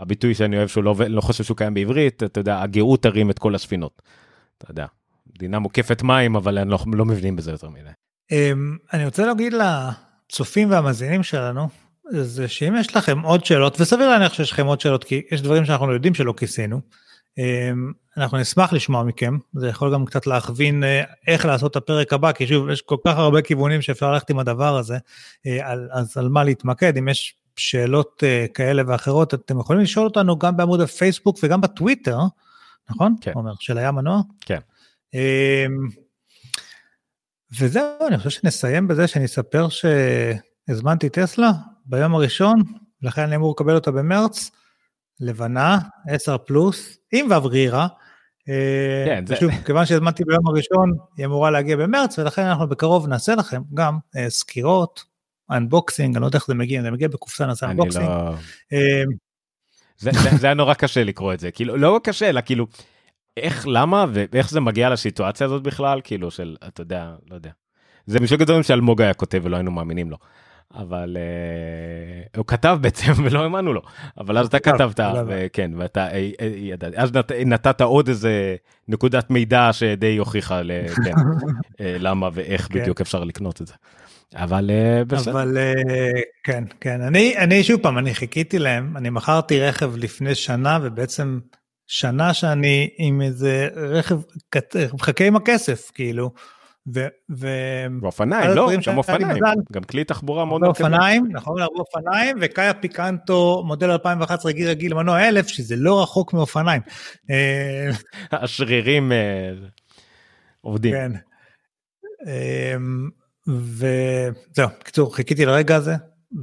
והביטוי 0.00 0.34
שאני 0.34 0.56
אוהב 0.56 0.68
שהוא 0.68 0.84
לא, 0.84 0.94
לא 1.08 1.20
חושב 1.20 1.44
שהוא 1.44 1.56
קיים 1.56 1.74
בעברית, 1.74 2.22
אתה 2.22 2.40
יודע, 2.40 2.62
הגאות 2.62 3.02
תרים 3.02 3.30
את 3.30 3.38
כל 3.38 3.54
הספינות. 3.54 4.02
אתה 4.58 4.70
יודע, 4.70 4.86
מדינה 5.36 5.58
מוקפת 5.58 6.02
מים, 6.02 6.36
אבל 6.36 6.64
לא, 6.64 6.78
לא 6.92 7.04
מבינים 7.04 7.36
בזה 7.36 7.50
יותר 7.50 7.68
מדי. 7.68 7.90
אמ, 8.32 8.76
אני 8.92 9.04
רוצה 9.04 9.26
להגיד 9.26 9.52
לצופים 9.52 10.70
והמאזינים 10.70 11.22
שלנו, 11.22 11.68
זה 12.10 12.48
שאם 12.48 12.74
יש 12.80 12.96
לכם 12.96 13.20
עוד 13.20 13.44
שאלות, 13.44 13.80
וסביר 13.80 14.08
להניח 14.08 14.34
שיש 14.34 14.52
לכם 14.52 14.66
עוד 14.66 14.80
שאלות, 14.80 15.04
כי 15.04 15.22
יש 15.32 15.42
דברים 15.42 15.64
שאנחנו 15.64 15.92
יודעים 15.92 16.14
שלא 16.14 16.34
כיסינו, 16.36 16.80
אמ, 17.38 17.92
אנחנו 18.16 18.38
נשמח 18.38 18.72
לשמוע 18.72 19.02
מכם, 19.02 19.38
זה 19.54 19.68
יכול 19.68 19.92
גם 19.92 20.04
קצת 20.04 20.26
להכווין 20.26 20.84
אה, 20.84 21.02
איך 21.26 21.44
לעשות 21.44 21.70
את 21.70 21.76
הפרק 21.76 22.12
הבא, 22.12 22.32
כי 22.32 22.46
שוב, 22.46 22.70
יש 22.70 22.82
כל 22.82 22.96
כך 23.06 23.18
הרבה 23.18 23.42
כיוונים 23.42 23.82
שאפשר 23.82 24.12
ללכת 24.12 24.30
עם 24.30 24.38
הדבר 24.38 24.76
הזה, 24.76 24.98
אה, 25.46 25.72
אז 25.90 26.16
על 26.16 26.28
מה 26.28 26.44
להתמקד, 26.44 26.96
אם 26.96 27.08
יש 27.08 27.39
שאלות 27.60 28.24
אה, 28.26 28.46
כאלה 28.54 28.82
ואחרות, 28.86 29.34
אתם 29.34 29.60
יכולים 29.60 29.82
לשאול 29.82 30.06
אותנו 30.06 30.38
גם 30.38 30.56
בעמוד 30.56 30.80
הפייסבוק 30.80 31.38
וגם 31.42 31.60
בטוויטר, 31.60 32.18
נכון? 32.90 33.16
כן. 33.20 33.32
אומר, 33.34 33.52
של 33.60 33.78
הים 33.78 33.94
מנוע? 33.94 34.20
כן. 34.40 34.58
אמ, 35.14 35.88
וזהו, 37.60 38.06
אני 38.08 38.18
חושב 38.18 38.30
שנסיים 38.30 38.88
בזה 38.88 39.06
שאני 39.06 39.24
אספר 39.24 39.68
שהזמנתי 39.68 41.08
טסלה 41.08 41.50
ביום 41.86 42.14
הראשון, 42.14 42.62
לכן 43.02 43.22
אני 43.22 43.36
אמור 43.36 43.54
לקבל 43.56 43.74
אותה 43.74 43.90
במרץ. 43.90 44.50
לבנה, 45.20 45.78
10 46.08 46.38
פלוס, 46.38 46.98
עם 47.12 47.26
וברירה. 47.26 47.86
אה, 48.48 49.04
כן, 49.06 49.26
זה... 49.26 49.36
שוב, 49.36 49.50
כיוון 49.66 49.86
שהזמנתי 49.86 50.24
ביום 50.24 50.46
הראשון, 50.46 50.92
היא 51.16 51.26
אמורה 51.26 51.50
להגיע 51.50 51.76
במרץ, 51.76 52.18
ולכן 52.18 52.42
אנחנו 52.42 52.68
בקרוב 52.68 53.08
נעשה 53.08 53.34
לכם 53.34 53.62
גם 53.74 53.98
אה, 54.16 54.30
סקירות, 54.30 55.04
unboxing, 55.50 56.16
אני 56.16 56.20
לא 56.22 56.26
יודע 56.26 56.38
איך 56.38 56.46
זה 56.46 56.54
מגיע, 56.54 56.82
זה 56.82 56.90
מגיע 56.90 57.08
בקופסה, 57.08 57.46
נעשה 57.46 57.70
unboxing. 57.70 58.06
לא... 58.06 58.34
אה, 58.72 59.02
זה, 59.98 60.10
זה, 60.12 60.30
זה 60.36 60.46
היה 60.46 60.54
נורא 60.54 60.74
קשה 60.74 61.04
לקרוא 61.04 61.34
את 61.34 61.40
זה, 61.40 61.50
כאילו, 61.50 61.76
לא 61.76 62.00
קשה, 62.04 62.28
אלא 62.28 62.40
כאילו, 62.40 62.66
איך, 63.36 63.66
למה 63.68 64.04
ואיך 64.12 64.50
זה 64.50 64.60
מגיע 64.60 64.90
לסיטואציה 64.90 65.46
הזאת 65.46 65.62
בכלל, 65.62 66.00
כאילו, 66.04 66.30
של, 66.30 66.56
אתה 66.68 66.80
יודע, 66.80 67.14
לא 67.30 67.34
יודע. 67.34 67.50
זה 68.06 68.20
משהו 68.20 68.36
הדברים 68.40 68.62
שאלמוג 68.62 69.02
היה 69.02 69.14
כותב 69.14 69.40
ולא 69.44 69.56
היינו 69.56 69.70
מאמינים 69.70 70.10
לו. 70.10 70.16
אבל 70.74 71.16
uh, 71.16 72.38
הוא 72.38 72.46
כתב 72.46 72.78
בעצם 72.80 73.12
ולא 73.24 73.42
האמנו 73.42 73.72
לו 73.72 73.82
אבל 74.18 74.38
אז 74.38 74.46
אתה 74.46 74.58
כתבת 74.58 75.00
וכן 75.26 75.70
ואתה 75.76 76.08
אה, 76.12 76.30
אה, 76.40 76.88
אז 76.96 77.12
נת, 77.12 77.32
נתת 77.32 77.80
עוד 77.80 78.08
איזה 78.08 78.56
נקודת 78.88 79.30
מידע 79.30 79.72
שדי 79.72 80.16
הוכיחה 80.16 80.60
כן, 81.04 81.12
למה 82.06 82.28
ואיך 82.32 82.68
כן. 82.72 82.80
בדיוק 82.80 83.00
אפשר 83.00 83.24
לקנות 83.24 83.62
את 83.62 83.66
זה. 83.66 83.74
אבל 84.34 84.70
בסדר. 85.06 85.32
אבל 85.32 85.58
כן 86.44 86.64
כן 86.80 87.00
אני 87.00 87.36
אני 87.38 87.64
שוב 87.64 87.82
פעם 87.82 87.98
אני 87.98 88.14
חיכיתי 88.14 88.58
להם 88.58 88.96
אני 88.96 89.10
מכרתי 89.10 89.60
רכב 89.60 89.96
לפני 89.96 90.34
שנה 90.34 90.78
ובעצם 90.82 91.38
שנה 91.86 92.34
שאני 92.34 92.90
עם 92.98 93.22
איזה 93.22 93.68
רכב 93.76 94.18
מחכה 94.94 95.24
עם 95.24 95.36
הכסף 95.36 95.90
כאילו. 95.94 96.30
ואופניים, 98.00 98.50
לא, 98.50 98.70
גם 98.86 98.98
אופניים, 98.98 99.42
גם 99.72 99.82
כלי 99.82 100.04
תחבורה 100.04 100.44
מאוד 100.44 100.60
מרכזי. 100.60 100.82
אופניים, 100.82 101.26
נכון, 101.32 101.62
הרבה 101.62 101.78
אופניים, 101.78 102.36
וקאיה 102.40 102.74
פיקנטו 102.74 103.62
מודל 103.66 103.90
2011 103.90 104.52
גיל 104.52 104.68
רגיל 104.68 104.94
מנוע 104.94 105.28
1000, 105.28 105.48
שזה 105.48 105.76
לא 105.76 106.02
רחוק 106.02 106.32
מאופניים. 106.32 106.82
אה, 107.30 107.90
השרירים 108.32 109.12
אה, 109.12 109.52
עובדים. 110.60 110.94
כן. 110.94 111.12
וזהו, 113.48 114.68
בקיצור, 114.80 115.16
חיכיתי 115.16 115.46
לרגע 115.46 115.76
הזה, 115.76 115.94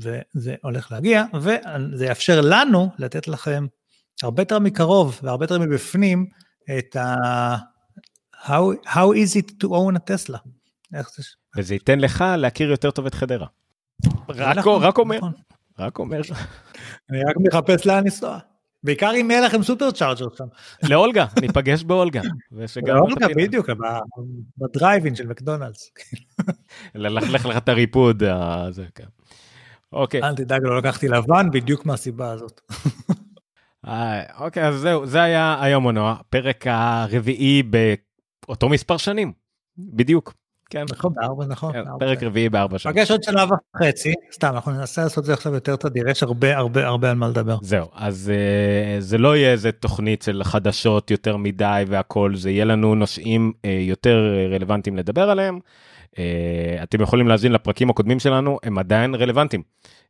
וזה 0.02 0.56
הולך 0.64 0.92
להגיע, 0.92 1.24
וזה 1.34 2.06
יאפשר 2.06 2.42
לנו 2.42 2.90
לתת 2.98 3.28
לכם 3.28 3.66
הרבה 4.24 4.42
יותר 4.42 4.60
מקרוב 4.60 5.20
והרבה 5.24 5.44
יותר 5.44 5.60
מבפנים 5.60 6.26
את 6.78 6.96
ה... 6.96 7.56
How, 8.46 8.88
how 8.88 9.14
is 9.14 9.36
it 9.36 9.52
to 9.64 9.68
own 9.68 9.96
a 9.96 10.12
Tesla? 10.12 10.38
וזה 11.58 11.74
ייתן 11.74 12.00
לך 12.00 12.24
להכיר 12.38 12.70
יותר 12.70 12.92
טוב 12.92 13.06
את 13.06 13.14
חדרה. 13.14 13.48
רק, 14.30 14.58
רק 14.68 14.98
אומר, 14.98 15.18
נכון. 15.18 15.34
רק 15.80 16.00
אומר. 16.00 16.22
אני 17.10 17.20
רק 17.30 17.36
מחפש 17.40 17.86
לאן 17.86 18.04
לנסוע. 18.04 18.40
בעיקר 18.84 19.12
אם 19.22 19.32
יהיה 19.32 19.42
לכם 19.42 19.64
סופר 19.64 19.92
צ'ארג'ר 19.92 20.26
שם. 20.38 20.46
לאולגה, 20.90 21.26
ניפגש 21.42 21.84
באולגה. 21.84 22.22
לאולגה 22.88 23.28
בדיוק, 23.38 23.70
בדרייבין 24.58 25.16
של 25.16 25.28
מקדונלדס. 25.28 25.92
ללכלך 26.96 27.46
לך 27.46 27.58
את 27.58 27.70
הריפוד. 27.70 28.24
כן. 28.96 29.04
אוקיי. 29.94 30.24
אל 30.24 30.36
תדאג, 30.36 30.62
לא 30.64 30.78
לקחתי 30.78 31.08
לבן 31.08 31.52
בדיוק 31.52 31.86
מהסיבה 31.86 32.32
הזאת. 32.32 32.62
אה, 33.88 34.24
אוקיי, 34.46 34.68
אז 34.68 34.76
זהו, 34.76 35.06
זה 35.06 35.22
היה 35.22 35.58
היום 35.62 35.88
מנוע, 35.88 36.16
פרק 36.30 36.68
הרביעי 36.68 37.64
אותו 38.50 38.70
מספר 38.70 38.98
שנים, 38.98 39.34
בדיוק. 39.78 40.34
כן. 40.70 40.86
נכון, 40.92 41.14
בארבע, 41.16 41.46
נכון. 41.46 41.74
כן, 41.74 41.84
פרק. 42.00 42.24
רביעי 42.24 42.50
בארבע 42.50 42.80
שעות. 42.80 42.96
פגש 42.96 43.12
עוד 43.12 43.24
שנה 43.24 43.46
וחצי, 43.76 44.14
סתם, 44.34 44.48
אנחנו 44.48 44.72
ננסה 44.72 45.04
לעשות 45.04 45.20
את 45.20 45.26
זה 45.26 45.34
עכשיו 45.34 45.54
יותר 45.54 45.76
תדיר, 45.76 46.10
יש 46.10 46.24
הרבה 46.24 46.58
הרבה 46.58 46.88
הרבה 46.88 47.10
על 47.10 47.16
מה 47.16 47.28
לדבר. 47.28 47.58
זהו, 47.62 47.88
אז 47.96 48.32
uh, 48.34 49.02
זה 49.02 49.18
לא 49.18 49.36
יהיה 49.38 49.52
איזה 49.52 49.72
תוכנית 49.72 50.22
של 50.22 50.42
חדשות 50.44 51.12
יותר 51.12 51.38
מדי 51.38 51.84
והכל, 51.88 52.36
זה 52.36 52.52
יהיה 52.52 52.66
לנו 52.66 52.96
נושאים 52.96 53.52
uh, 53.56 53.68
יותר 53.68 54.36
אה, 54.38 54.56
רלוונטיים 54.56 54.98
לדבר 54.98 55.30
עליהם. 55.30 55.60
Uh, 56.18 56.84
אתם 56.84 57.02
יכולים 57.02 57.28
להאזין 57.28 57.52
לפרקים 57.52 57.90
הקודמים 57.90 58.20
שלנו, 58.20 58.60
הם 58.64 58.78
עדיין 58.78 59.16
רלוונטיים. 59.16 59.62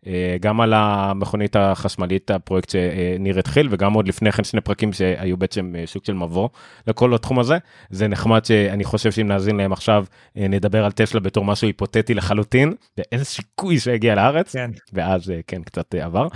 Uh, 0.01 0.07
גם 0.39 0.61
על 0.61 0.73
המכונית 0.73 1.55
החשמלית, 1.55 2.31
הפרויקט 2.31 2.69
שניר 2.69 3.39
התחיל, 3.39 3.67
וגם 3.71 3.93
עוד 3.93 4.07
לפני 4.07 4.31
כן 4.31 4.43
שני 4.43 4.61
פרקים 4.61 4.93
שהיו 4.93 5.38
בעצם 5.38 5.73
uh, 5.75 5.89
סוג 5.89 6.05
של 6.05 6.13
מבוא 6.13 6.49
לכל 6.88 7.15
התחום 7.15 7.39
הזה. 7.39 7.57
זה 7.89 8.07
נחמד 8.07 8.45
שאני 8.45 8.84
חושב 8.84 9.11
שאם 9.11 9.27
נאזין 9.27 9.57
להם 9.57 9.73
עכשיו, 9.73 10.05
נדבר 10.35 10.85
על 10.85 10.91
טסלה 10.91 11.19
בתור 11.19 11.45
משהו 11.45 11.67
היפותטי 11.67 12.13
לחלוטין, 12.13 12.73
ואין 12.97 13.23
סיכוי 13.23 13.79
שהגיע 13.79 14.15
לארץ, 14.15 14.53
כן, 14.53 14.71
ואז 14.93 15.34
כן, 15.47 15.63
קצת 15.63 15.95
עבר. 15.95 16.27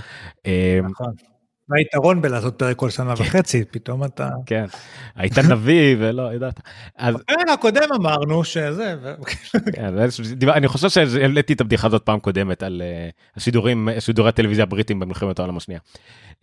נכון. 0.84 1.31
מה 1.72 1.78
היתרון 1.78 2.22
בלעשות 2.22 2.60
פרק 2.60 2.78
כל 2.78 2.90
שנה 2.90 3.14
וחצי, 3.18 3.64
פתאום 3.72 4.04
אתה... 4.04 4.30
כן, 4.46 4.66
היית 5.16 5.38
נביא 5.38 5.96
ולא 6.00 6.34
ידעת. 6.34 6.60
בפרק 7.00 7.50
הקודם 7.54 7.90
אמרנו 7.96 8.44
שזה, 8.44 8.96
כן, 9.74 9.94
אני 10.50 10.68
חושב 10.68 10.90
שהעליתי 10.90 11.54
את 11.54 11.62
הבדיחה 11.62 11.88
הזאת 11.88 12.04
פעם 12.04 12.20
קודמת 12.20 12.64
על 12.64 12.82
אה, 12.86 13.10
השידורים, 13.36 13.90
שידורי 14.00 14.30
הטלוויזיה 14.30 14.64
הבריטים 14.64 15.00
במלחמת 15.00 15.40
העולם 15.40 15.58
השנייה. 15.58 15.80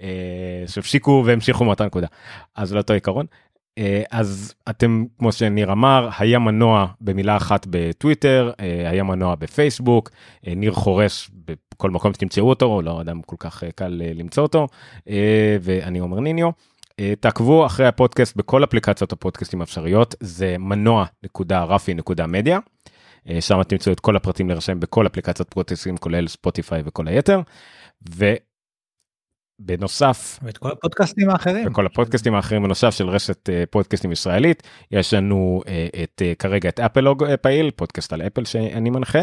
אה, 0.03 0.65
שהפסיקו 0.67 1.23
והמשיכו 1.27 1.65
מאותה 1.65 1.87
נקודה. 1.87 2.07
אז 2.57 2.75
לאותו 2.75 2.93
עיקרון. 2.93 3.27
אה, 3.79 4.03
אז 4.11 4.55
אתם, 4.71 5.05
כמו 5.19 5.33
שניר 5.33 5.73
אמר, 5.73 6.09
היה 6.19 6.39
מנוע 6.39 6.87
במילה 7.01 7.37
אחת 7.37 7.67
בטוויטר, 7.71 8.53
היה 8.91 9.03
מנוע 9.03 9.35
בפייסבוק, 9.35 10.11
ניר 10.47 10.73
חורש 10.73 11.31
בכל 11.79 11.91
מקום 11.91 12.15
שתמצאו 12.15 12.49
אותו, 12.49 12.83
לא 12.83 13.01
אדם 13.01 13.23
כל 13.23 13.37
כך 13.39 13.65
אה, 13.65 13.73
קל 13.73 14.03
אה, 14.05 14.13
למצוא 14.15 14.43
אותו, 14.43 14.67
אה, 15.09 15.57
ואני 15.61 15.99
עומר 15.99 16.21
ניניו. 16.21 16.51
תעקבו 17.21 17.67
אחרי 17.67 17.87
הפודקאסט 17.87 18.37
בכל 18.37 18.65
אפליקציות 18.65 19.13
הפודקאסטים 19.13 19.61
האפשריות, 19.61 20.15
זה 20.21 20.57
מנוע.רפי.מדיה. 20.59 22.59
שם 23.41 23.63
תמצאו 23.63 23.93
את 23.93 24.01
כל 24.01 24.17
הפרטים 24.17 24.49
להירשם 24.49 24.81
בכל 24.81 25.07
אפליקציות 25.07 25.51
פודקאסטים 25.51 25.97
כולל 25.97 26.29
ספוטיפיי 26.29 26.83
וכל 26.85 27.09
היתר. 27.09 27.41
ובנוסף 29.61 30.39
ואת 30.43 30.59
כל 30.59 30.71
הפודקאסטים 30.73 31.31
האחרים. 31.31 31.67
וכל 31.71 31.87
הפודקאסטים 31.87 32.35
האחרים 32.35 32.63
בנוסף 32.63 32.91
של 32.91 33.09
רשת 33.09 33.51
אה, 33.51 33.65
פודקאסטים 33.71 34.13
ישראלית. 34.13 34.63
יש 34.91 35.15
לנו 35.15 35.63
אה, 35.69 35.87
את 36.05 36.23
אה, 36.25 36.33
כרגע 36.39 36.69
את 36.69 36.81
אפלוג 36.81 37.25
פעיל 37.37 37.71
פודקאסט 37.71 38.13
על 38.13 38.23
אפל 38.23 38.45
שאני 38.45 38.91
מנחה 38.91 39.19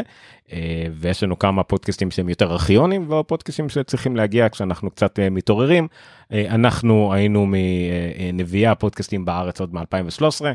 ויש 0.93 1.23
לנו 1.23 1.39
כמה 1.39 1.63
פודקאסטים 1.63 2.11
שהם 2.11 2.29
יותר 2.29 2.51
ארכיונים 2.51 3.09
ועוד 3.09 3.25
פודקאסטים 3.25 3.69
שצריכים 3.69 4.15
להגיע 4.15 4.49
כשאנחנו 4.49 4.91
קצת 4.91 5.19
מתעוררים. 5.31 5.87
אנחנו 6.31 7.13
היינו 7.13 7.45
מנביאה 7.47 8.75
פודקאסטים 8.75 9.25
בארץ 9.25 9.59
עוד 9.59 9.73
מ-2013 9.73 10.45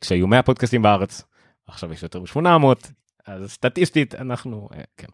כשהיו 0.00 0.26
100 0.26 0.42
פודקאסטים 0.42 0.82
בארץ 0.82 1.22
עכשיו 1.66 1.92
יש 1.92 2.02
יותר 2.02 2.20
מ-800 2.20 2.88
אז 3.26 3.50
סטטיסטית 3.50 4.14
אנחנו 4.14 4.68
כן 4.96 5.08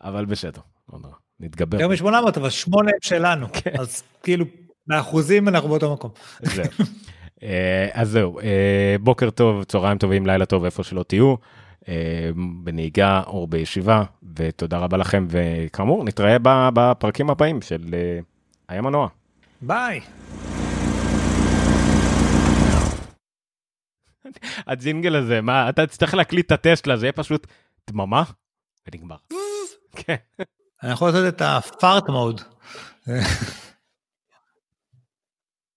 אבל 0.00 0.24
בסדר 0.24 0.60
לא. 0.92 0.98
נורא, 0.98 1.14
נתגבר. 1.40 1.80
יותר 1.80 2.04
מ-800, 2.04 2.36
אבל 2.36 2.50
שמונה 2.50 2.90
הם 2.90 2.98
שלנו. 3.00 3.46
כן. 3.62 3.70
אז 3.78 4.02
כאילו, 4.22 4.44
באחוזים 4.86 5.48
אנחנו 5.48 5.68
באותו 5.68 5.92
מקום. 5.94 6.10
זהו. 6.40 6.64
אה, 7.42 7.88
אז 7.92 8.10
זהו, 8.10 8.40
אה, 8.40 8.96
בוקר 9.00 9.30
טוב, 9.30 9.64
צהריים 9.64 9.98
טובים, 9.98 10.26
לילה 10.26 10.46
טוב, 10.46 10.64
איפה 10.64 10.82
שלא 10.82 11.02
תהיו, 11.02 11.34
אה, 11.88 12.30
בנהיגה 12.64 13.22
או 13.26 13.46
בישיבה, 13.46 14.02
ותודה 14.36 14.78
רבה 14.78 14.96
לכם, 14.96 15.26
וכאמור, 15.30 16.04
נתראה 16.04 16.36
בפרקים 16.74 17.30
הבאים 17.30 17.62
של 17.62 17.94
היה 18.68 18.82
מנוע. 18.82 19.08
ביי. 19.60 20.00
הג'ינגל 24.66 25.16
הזה, 25.16 25.40
מה, 25.40 25.68
אתה 25.68 25.86
תצטרך 25.86 26.14
להקליט 26.14 26.46
את 26.46 26.52
הטסלה, 26.52 26.96
זה 26.96 27.06
יהיה 27.06 27.12
פשוט 27.12 27.46
דממה, 27.90 28.22
ונגמר. 28.86 29.16
כן. 29.96 30.16
אני 30.82 30.92
יכול 30.92 31.08
לעשות 31.08 31.34
את 31.34 31.42
הפארט 31.44 32.08
מוד. 32.08 32.40